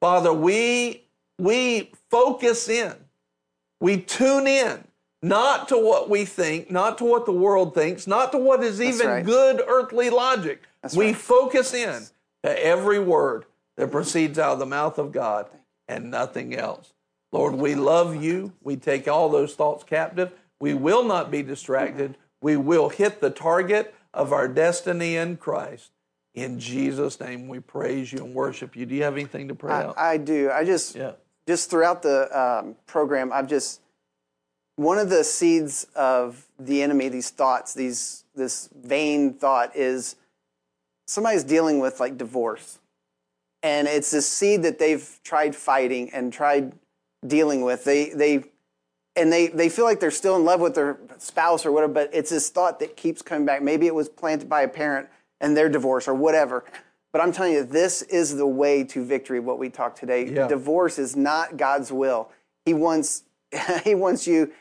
Father, 0.00 0.32
we 0.32 1.04
we 1.38 1.92
focus 2.10 2.68
in. 2.68 2.94
We 3.80 3.98
tune 3.98 4.46
in 4.46 4.84
not 5.22 5.68
to 5.68 5.76
what 5.76 6.08
we 6.08 6.24
think, 6.24 6.70
not 6.70 6.98
to 6.98 7.04
what 7.04 7.26
the 7.26 7.32
world 7.32 7.74
thinks, 7.74 8.06
not 8.06 8.32
to 8.32 8.38
what 8.38 8.62
is 8.62 8.80
even 8.80 9.06
right. 9.06 9.24
good 9.24 9.62
earthly 9.66 10.10
logic. 10.10 10.62
We 10.96 11.06
right. 11.06 11.16
focus 11.16 11.74
in 11.74 12.04
to 12.42 12.64
every 12.64 12.98
word 12.98 13.44
that 13.76 13.90
proceeds 13.90 14.38
out 14.38 14.54
of 14.54 14.58
the 14.58 14.66
mouth 14.66 14.98
of 14.98 15.12
God 15.12 15.48
and 15.88 16.10
nothing 16.10 16.54
else. 16.54 16.92
Lord, 17.32 17.54
we 17.54 17.74
love 17.74 18.22
you. 18.22 18.52
We 18.62 18.76
take 18.76 19.06
all 19.08 19.28
those 19.28 19.54
thoughts 19.54 19.84
captive. 19.84 20.32
We 20.58 20.74
will 20.74 21.04
not 21.04 21.30
be 21.30 21.42
distracted. 21.42 22.16
We 22.42 22.56
will 22.56 22.88
hit 22.88 23.20
the 23.20 23.30
target 23.30 23.94
of 24.12 24.32
our 24.32 24.48
destiny 24.48 25.16
in 25.16 25.36
Christ. 25.36 25.90
In 26.34 26.58
Jesus' 26.58 27.18
name, 27.20 27.48
we 27.48 27.60
praise 27.60 28.12
you 28.12 28.24
and 28.24 28.34
worship 28.34 28.76
you. 28.76 28.86
Do 28.86 28.94
you 28.94 29.02
have 29.02 29.14
anything 29.14 29.48
to 29.48 29.54
pray 29.54 29.72
out? 29.72 29.98
I 29.98 30.16
do. 30.16 30.50
I 30.50 30.64
just 30.64 30.94
Yeah. 30.94 31.12
just 31.46 31.70
throughout 31.70 32.02
the 32.02 32.28
um, 32.38 32.76
program, 32.86 33.32
I've 33.32 33.48
just 33.48 33.80
one 34.76 34.98
of 34.98 35.10
the 35.10 35.24
seeds 35.24 35.86
of 35.94 36.46
the 36.58 36.82
enemy, 36.82 37.08
these 37.08 37.30
thoughts, 37.30 37.74
these 37.74 38.24
this 38.34 38.70
vain 38.74 39.34
thought 39.34 39.76
is 39.76 40.16
somebody's 41.10 41.42
dealing 41.44 41.80
with 41.80 41.98
like 41.98 42.16
divorce, 42.16 42.78
and 43.62 43.88
it's 43.88 44.10
this 44.12 44.28
seed 44.28 44.62
that 44.62 44.78
they've 44.78 45.18
tried 45.24 45.56
fighting 45.56 46.10
and 46.12 46.32
tried 46.32 46.72
dealing 47.26 47.62
with. 47.62 47.84
They 47.84 48.10
they 48.10 48.44
and 49.16 49.32
they 49.32 49.48
they 49.48 49.68
feel 49.68 49.84
like 49.84 49.98
they're 49.98 50.10
still 50.12 50.36
in 50.36 50.44
love 50.44 50.60
with 50.60 50.74
their 50.76 50.98
spouse 51.18 51.66
or 51.66 51.72
whatever, 51.72 51.92
but 51.92 52.10
it's 52.12 52.30
this 52.30 52.48
thought 52.48 52.78
that 52.78 52.96
keeps 52.96 53.22
coming 53.22 53.44
back. 53.44 53.60
Maybe 53.60 53.86
it 53.86 53.94
was 53.94 54.08
planted 54.08 54.48
by 54.48 54.62
a 54.62 54.68
parent 54.68 55.08
and 55.40 55.56
their 55.56 55.68
divorce 55.68 56.06
or 56.06 56.14
whatever. 56.14 56.64
But 57.12 57.20
I'm 57.20 57.32
telling 57.32 57.54
you, 57.54 57.64
this 57.64 58.02
is 58.02 58.36
the 58.36 58.46
way 58.46 58.84
to 58.84 59.04
victory. 59.04 59.40
What 59.40 59.58
we 59.58 59.68
talked 59.68 59.98
today, 59.98 60.26
Yeah. 60.26 60.46
divorce 60.46 60.96
is 60.96 61.16
not 61.16 61.56
God's 61.56 61.90
will. 61.90 62.30
He 62.64 62.72
wants 62.72 63.24
He 63.84 63.96
wants 63.96 64.28
you 64.28 64.52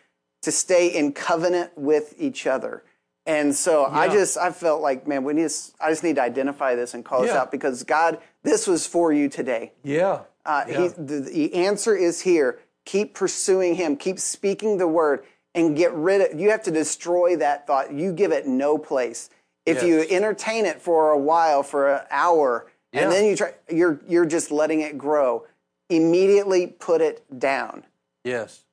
to 0.41 0.51
stay 0.51 0.87
in 0.87 1.11
covenant 1.13 1.77
with 1.77 2.15
each 2.17 2.47
other. 2.47 2.83
And 3.29 3.55
so 3.55 3.85
I 3.85 4.07
just 4.09 4.37
I 4.37 4.51
felt 4.51 4.81
like 4.81 5.07
man, 5.07 5.23
we 5.23 5.33
need 5.33 5.49
to, 5.49 5.71
I 5.79 5.89
just 5.91 6.03
need 6.03 6.15
to 6.15 6.21
identify 6.23 6.73
this 6.73 6.95
and 6.95 7.05
call 7.05 7.21
this 7.21 7.31
out 7.31 7.51
because 7.51 7.83
God, 7.83 8.17
this 8.41 8.65
was 8.65 8.87
for 8.87 9.13
you 9.13 9.29
today. 9.29 9.71
Yeah. 9.83 10.21
Uh, 10.45 10.63
Yeah. 10.67 10.81
he, 10.81 10.87
the, 10.87 11.19
the 11.21 11.53
answer 11.53 11.95
is 11.95 12.21
here. 12.21 12.59
Keep 12.85 13.13
pursuing 13.13 13.75
Him. 13.75 13.97
Keep 13.97 14.17
speaking 14.19 14.77
the 14.79 14.87
word, 14.87 15.23
and 15.53 15.77
get 15.77 15.93
rid 15.93 16.21
of. 16.33 16.39
You 16.39 16.49
have 16.49 16.63
to 16.63 16.71
destroy 16.71 17.35
that 17.35 17.67
thought. 17.67 17.93
You 17.93 18.11
give 18.13 18.31
it 18.31 18.47
no 18.47 18.79
place. 18.79 19.29
If 19.65 19.83
you 19.83 20.03
entertain 20.09 20.65
it 20.65 20.81
for 20.81 21.11
a 21.11 21.17
while, 21.19 21.61
for 21.61 21.93
an 21.93 22.01
hour, 22.09 22.65
Yeah. 22.91 23.03
and 23.03 23.11
then 23.11 23.25
you 23.25 23.35
try, 23.35 23.53
you're 23.69 23.99
you're 24.07 24.25
just 24.25 24.49
letting 24.49 24.79
it 24.81 24.97
grow. 24.97 25.45
Immediately 25.89 26.65
put 26.67 27.01
it 27.01 27.23
down 27.37 27.85
Yes. 28.23 28.63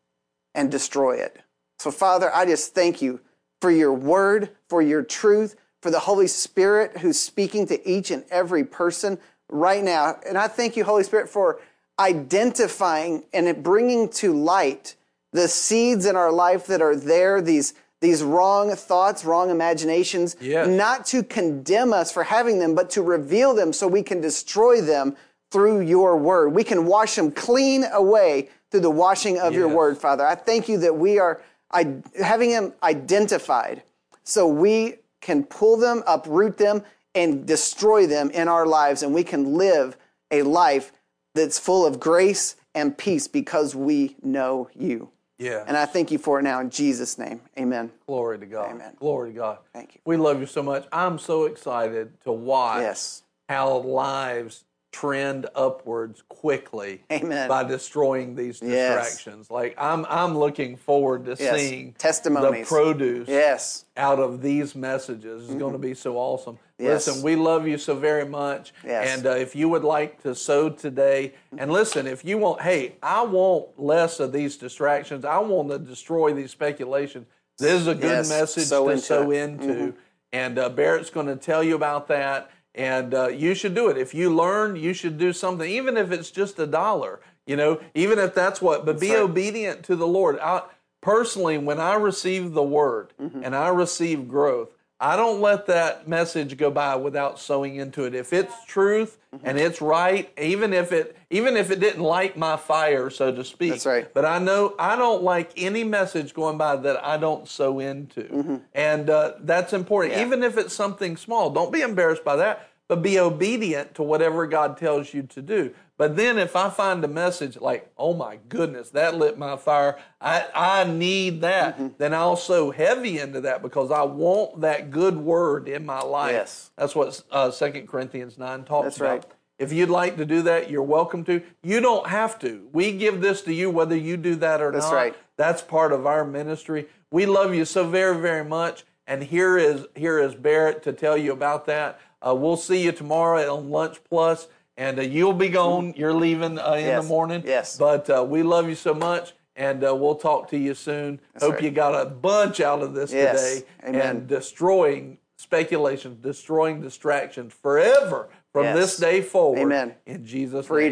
and 0.55 0.71
destroy 0.71 1.17
it. 1.17 1.41
So, 1.79 1.91
Father, 1.91 2.35
I 2.35 2.47
just 2.47 2.75
thank 2.75 3.03
you 3.03 3.21
for 3.61 3.71
your 3.71 3.93
word, 3.93 4.51
for 4.69 4.83
your 4.83 5.03
truth, 5.03 5.57
for 5.83 5.91
the 5.91 6.01
Holy 6.01 6.27
Spirit 6.27 6.99
who's 6.99 7.19
speaking 7.21 7.67
to 7.67 7.89
each 7.89 8.11
and 8.11 8.25
every 8.31 8.65
person 8.65 9.19
right 9.49 9.83
now. 9.83 10.17
And 10.27 10.37
I 10.37 10.49
thank 10.49 10.77
you, 10.77 10.85
Holy 10.85 11.05
Spirit, 11.05 11.29
for 11.29 11.61
identifying 11.99 13.25
and 13.33 13.63
bringing 13.63 14.09
to 14.11 14.33
light 14.33 14.97
the 15.33 15.49
seeds 15.49 16.07
in 16.07 16.17
our 16.17 16.33
life 16.33 16.67
that 16.67 16.83
are 16.83 16.97
there, 16.97 17.41
these, 17.41 17.75
these 18.01 18.23
wrong 18.23 18.75
thoughts, 18.75 19.25
wrong 19.25 19.51
imaginations, 19.51 20.37
Yes. 20.41 20.69
not 20.69 21.07
to 21.07 21.23
condemn 21.23 21.93
us 21.93 22.11
for 22.11 22.25
having 22.25 22.59
them, 22.59 22.75
but 22.75 22.91
to 22.91 23.03
reveal 23.03 23.55
them 23.55 23.73
so 23.73 23.87
we 23.87 24.03
can 24.03 24.21
destroy 24.21 24.81
them 24.81 25.17
through 25.51 25.81
your 25.81 26.17
word. 26.17 26.49
We 26.53 26.65
can 26.65 26.87
wash 26.87 27.15
them 27.15 27.31
clean 27.31 27.85
away 27.93 28.49
through 28.71 28.81
the 28.81 28.91
washing 28.91 29.39
of 29.39 29.55
your 29.55 29.69
word, 29.69 29.99
Father. 29.99 30.27
I 30.27 30.35
thank 30.35 30.69
you 30.69 30.79
that 30.79 30.97
we 30.97 31.19
are 31.19 31.41
I, 31.71 31.97
having 32.23 32.51
them 32.51 32.73
identified 32.83 33.83
so 34.25 34.47
we 34.47 34.97
can 35.21 35.45
pull 35.45 35.77
them, 35.77 36.03
uproot 36.07 36.59
them, 36.59 36.83
and 37.15 37.47
destroy 37.47 38.07
them 38.07 38.31
in 38.31 38.47
our 38.49 38.67
lives, 38.67 39.03
and 39.03 39.15
we 39.15 39.25
can 39.25 39.55
live 39.55 39.97
a 40.31 40.43
life 40.43 40.93
that's 41.35 41.59
full 41.59 41.87
of 41.87 41.99
grace 41.99 42.57
and 42.75 42.97
peace 42.97 43.27
because 43.27 43.75
we 43.75 44.17
know 44.23 44.69
you. 44.75 45.11
Yeah. 45.39 45.65
And 45.67 45.77
I 45.77 45.85
thank 45.87 46.11
you 46.11 46.19
for 46.19 46.39
it 46.41 46.43
now 46.43 46.61
in 46.61 46.71
Jesus' 46.71 47.19
name. 47.19 47.41
Amen. 47.59 47.91
Glory 48.07 48.39
to 48.39 48.47
God. 48.47 48.71
Amen. 48.71 48.95
Glory 48.99 49.33
to 49.33 49.37
God. 49.37 49.59
Thank 49.73 49.95
you. 49.95 50.01
We 50.05 50.17
love 50.17 50.41
you 50.41 50.47
so 50.47 50.63
much. 50.63 50.87
I'm 50.93 51.19
so 51.19 51.45
excited 51.45 52.13
to 52.25 52.33
watch 52.33 52.81
Yes. 52.81 53.23
how 53.49 53.79
lives 53.79 54.65
trend 55.01 55.47
upwards 55.55 56.23
quickly 56.31 57.03
Amen. 57.13 57.49
by 57.49 57.63
destroying 57.63 58.35
these 58.35 58.63
Yes. 58.63 59.05
distractions. 59.13 59.51
Like 59.51 59.75
I'm 59.77 60.07
I'm 60.09 60.39
looking 60.39 60.77
forward 60.77 61.27
to 61.27 61.37
Yes. 61.39 61.55
seeing 61.61 61.93
Testimonies. 61.99 62.67
the 62.67 62.75
produce 62.75 63.29
Yes. 63.29 63.85
out 63.99 64.19
of 64.19 64.41
these 64.41 64.75
messages 64.75 65.51
is 65.51 65.55
going 65.55 65.73
to 65.75 65.79
be 65.79 65.93
so 65.93 66.17
awesome. 66.17 66.59
Yes. 66.79 67.07
Listen, 67.07 67.23
we 67.23 67.37
love 67.37 67.67
you 67.69 67.77
so 67.77 67.95
very 67.95 68.25
much. 68.25 68.73
Yes. 68.85 69.19
And 69.19 69.27
uh, 69.27 69.31
if 69.33 69.55
you 69.55 69.69
would 69.69 69.85
like 69.85 70.23
to 70.23 70.35
sow 70.35 70.71
today, 70.71 71.35
and 71.59 71.71
listen, 71.71 72.07
if 72.07 72.25
you 72.25 72.39
want, 72.39 72.63
hey, 72.63 72.97
I 73.03 73.23
want 73.23 73.79
less 73.79 74.19
of 74.19 74.33
these 74.33 74.57
distractions. 74.57 75.27
I 75.27 75.39
want 75.41 75.69
to 75.71 75.79
destroy 75.79 76.33
these 76.33 76.51
speculations. 76.53 77.27
This 77.59 77.81
is 77.83 77.87
a 77.87 77.95
good 77.95 78.05
Yes. 78.25 78.29
message 78.31 78.65
Sow 78.65 78.87
to 78.87 78.93
into 78.93 79.03
sow 79.05 79.31
it. 79.31 79.39
into. 79.43 79.95
And 80.33 80.59
uh, 80.59 80.69
Barrett's 80.71 81.11
going 81.11 81.27
to 81.29 81.37
tell 81.37 81.63
you 81.63 81.75
about 81.75 82.09
that. 82.09 82.51
And 82.77 83.15
uh, 83.15 83.29
you 83.29 83.55
should 83.55 83.75
do 83.75 83.89
it. 83.89 83.97
If 83.97 84.15
you 84.15 84.29
learn, 84.35 84.77
you 84.77 84.93
should 84.93 85.17
do 85.17 85.33
something, 85.33 85.69
even 85.69 85.97
if 85.97 86.13
it's 86.13 86.31
just 86.31 86.59
a 86.59 86.67
dollar. 86.67 87.21
You 87.47 87.57
know, 87.57 87.81
even 87.95 88.19
if 88.19 88.35
that's 88.35 88.61
what. 88.61 88.85
But 88.85 89.01
be 89.01 89.13
right. 89.13 89.21
obedient 89.21 89.83
to 89.85 89.97
the 89.97 90.07
Lord. 90.07 90.39
I, 90.41 90.63
personally, 91.01 91.57
when 91.59 91.81
I 91.81 91.95
receive 91.95 92.53
the 92.53 92.63
word 92.63 93.15
Mm-hmm. 93.21 93.43
and 93.43 93.57
I 93.57 93.69
receive 93.69 94.29
growth, 94.29 94.76
I 94.99 95.17
don't 95.17 95.41
let 95.41 95.67
that 95.67 96.09
message 96.09 96.57
go 96.57 96.71
by 96.71 96.97
without 96.97 97.39
sowing 97.39 97.77
into 97.77 98.05
it. 98.05 98.15
If 98.15 98.33
it's 98.33 98.55
truth 98.67 99.19
Mm-hmm. 99.37 99.49
and 99.49 99.59
it's 99.59 99.83
right, 99.83 100.31
even 100.41 100.73
if 100.73 100.93
it 100.93 101.17
even 101.29 101.57
if 101.57 101.71
it 101.71 101.79
didn't 101.79 102.03
light 102.03 102.39
my 102.39 102.57
fire, 102.57 103.11
so 103.11 103.35
to 103.35 103.45
speak. 103.45 103.73
That's 103.73 103.85
right. 103.85 104.15
But 104.15 104.25
I 104.25 104.39
know 104.39 104.75
I 104.79 104.97
don't 104.97 105.23
like 105.23 105.51
any 105.57 105.85
message 105.85 106.33
going 106.33 106.57
by 106.57 106.77
that 106.77 107.05
I 107.05 107.19
don't 107.19 107.47
sow 107.47 107.79
into, 107.81 108.63
and 108.73 109.11
uh, 109.11 109.33
that's 109.41 109.73
important. 109.75 110.15
Mm-hmm. 110.15 110.21
Yeah. 110.21 110.27
Even 110.27 110.43
if 110.43 110.57
it's 110.57 110.73
something 110.73 111.17
small, 111.19 111.51
don't 111.51 111.73
be 111.73 111.83
embarrassed 111.83 112.25
by 112.25 112.37
that, 112.37 112.71
but 112.89 113.03
be 113.03 113.19
obedient 113.19 113.95
to 113.97 114.03
whatever 114.03 114.47
God 114.47 114.79
tells 114.79 115.13
you 115.13 115.25
to 115.25 115.43
do. 115.43 115.75
But 115.99 116.17
then 116.17 116.39
if 116.39 116.55
I 116.57 116.69
find 116.69 117.03
a 117.05 117.09
message 117.09 117.59
like, 117.61 117.91
oh 117.97 118.13
my 118.13 118.39
goodness, 118.49 118.91
that 118.91 119.17
lit 119.17 119.39
my 119.39 119.57
fire, 119.57 119.99
I, 120.21 120.47
I 120.55 120.85
need 120.85 121.41
that, 121.41 121.77
Mm-hmm. 121.77 121.89
then 121.99 122.13
I'll 122.13 122.37
sow 122.37 122.71
heavy 122.71 123.19
into 123.19 123.41
that 123.43 123.63
because 123.63 123.91
I 123.91 124.03
want 124.03 124.61
that 124.61 124.91
good 124.91 125.17
word 125.17 125.69
in 125.69 125.87
my 125.87 126.01
life. 126.01 126.33
Yes. 126.33 126.71
That's 126.77 126.95
what 126.95 127.23
uh, 127.31 127.51
2 127.51 127.87
Corinthians 127.89 128.37
9 128.37 128.65
talks 128.65 128.85
That's 128.85 128.97
about. 128.99 129.09
right. 129.11 129.25
If 129.59 129.73
you'd 129.73 129.89
like 129.89 130.19
to 130.19 130.27
do 130.27 130.43
that, 130.43 130.71
you're 130.71 130.83
welcome 130.83 131.25
to. 131.25 131.41
You 131.63 131.81
don't 131.81 132.07
have 132.09 132.39
to. 132.41 132.69
We 132.73 132.93
give 132.93 133.23
this 133.23 133.41
to 133.43 133.55
you 133.55 133.71
whether 133.71 133.97
you 133.97 134.19
do 134.19 134.35
that 134.37 134.61
or 134.61 134.71
That's 134.71 134.85
not. 134.91 134.95
right. 134.95 135.17
That's 135.39 135.63
part 135.63 135.93
of 135.93 136.05
our 136.07 136.27
ministry. 136.27 136.89
We 137.11 137.25
love 137.25 137.55
you 137.55 137.65
so 137.65 137.89
very, 137.89 138.19
very 138.19 138.45
much. 138.45 138.85
And 139.07 139.23
here 139.23 139.57
is 139.57 139.87
here 139.95 140.19
is 140.19 140.35
Barrett 140.35 140.83
to 140.83 140.93
tell 140.93 141.17
you 141.17 141.33
about 141.33 141.65
that. 141.67 141.99
Uh, 142.21 142.35
we'll 142.35 142.57
see 142.59 142.83
you 142.85 142.93
tomorrow 142.93 143.57
on 143.57 143.71
Lunch 143.71 144.03
Plus, 144.05 144.49
and 144.77 144.99
uh, 144.99 145.03
you'll 145.03 145.33
be 145.33 145.49
gone. 145.49 145.95
You're 145.97 146.13
leaving 146.13 146.59
uh, 146.59 146.73
in 146.73 146.85
Yes. 146.87 147.03
the 147.03 147.09
morning. 147.09 147.43
Yes. 147.47 147.77
But 147.79 148.09
uh, 148.11 148.25
we 148.29 148.43
love 148.43 148.69
you 148.69 148.75
so 148.75 148.95
much, 148.95 149.35
and 149.55 149.85
uh, 149.85 149.95
we'll 149.95 150.17
talk 150.17 150.49
to 150.51 150.59
you 150.59 150.75
soon. 150.75 151.21
Hope 151.41 151.55
right. 151.55 151.63
you 151.65 151.71
got 151.71 151.95
a 152.01 152.09
bunch 152.09 152.61
out 152.61 152.83
of 152.83 152.95
this 152.95 153.13
Yes. 153.13 153.41
today, 153.61 153.67
Amen. 153.89 154.01
and 154.17 154.27
destroying 154.27 155.19
speculation, 155.37 156.19
destroying 156.21 156.81
distractions 156.81 157.53
forever 157.53 158.29
from 158.53 158.65
Yes. 158.65 158.77
this 158.77 158.97
day 158.97 159.21
forward. 159.21 159.61
Amen. 159.61 159.95
In 160.07 160.25
Jesus' 160.25 160.67
Freedom. 160.67 160.77
name. 160.77 160.85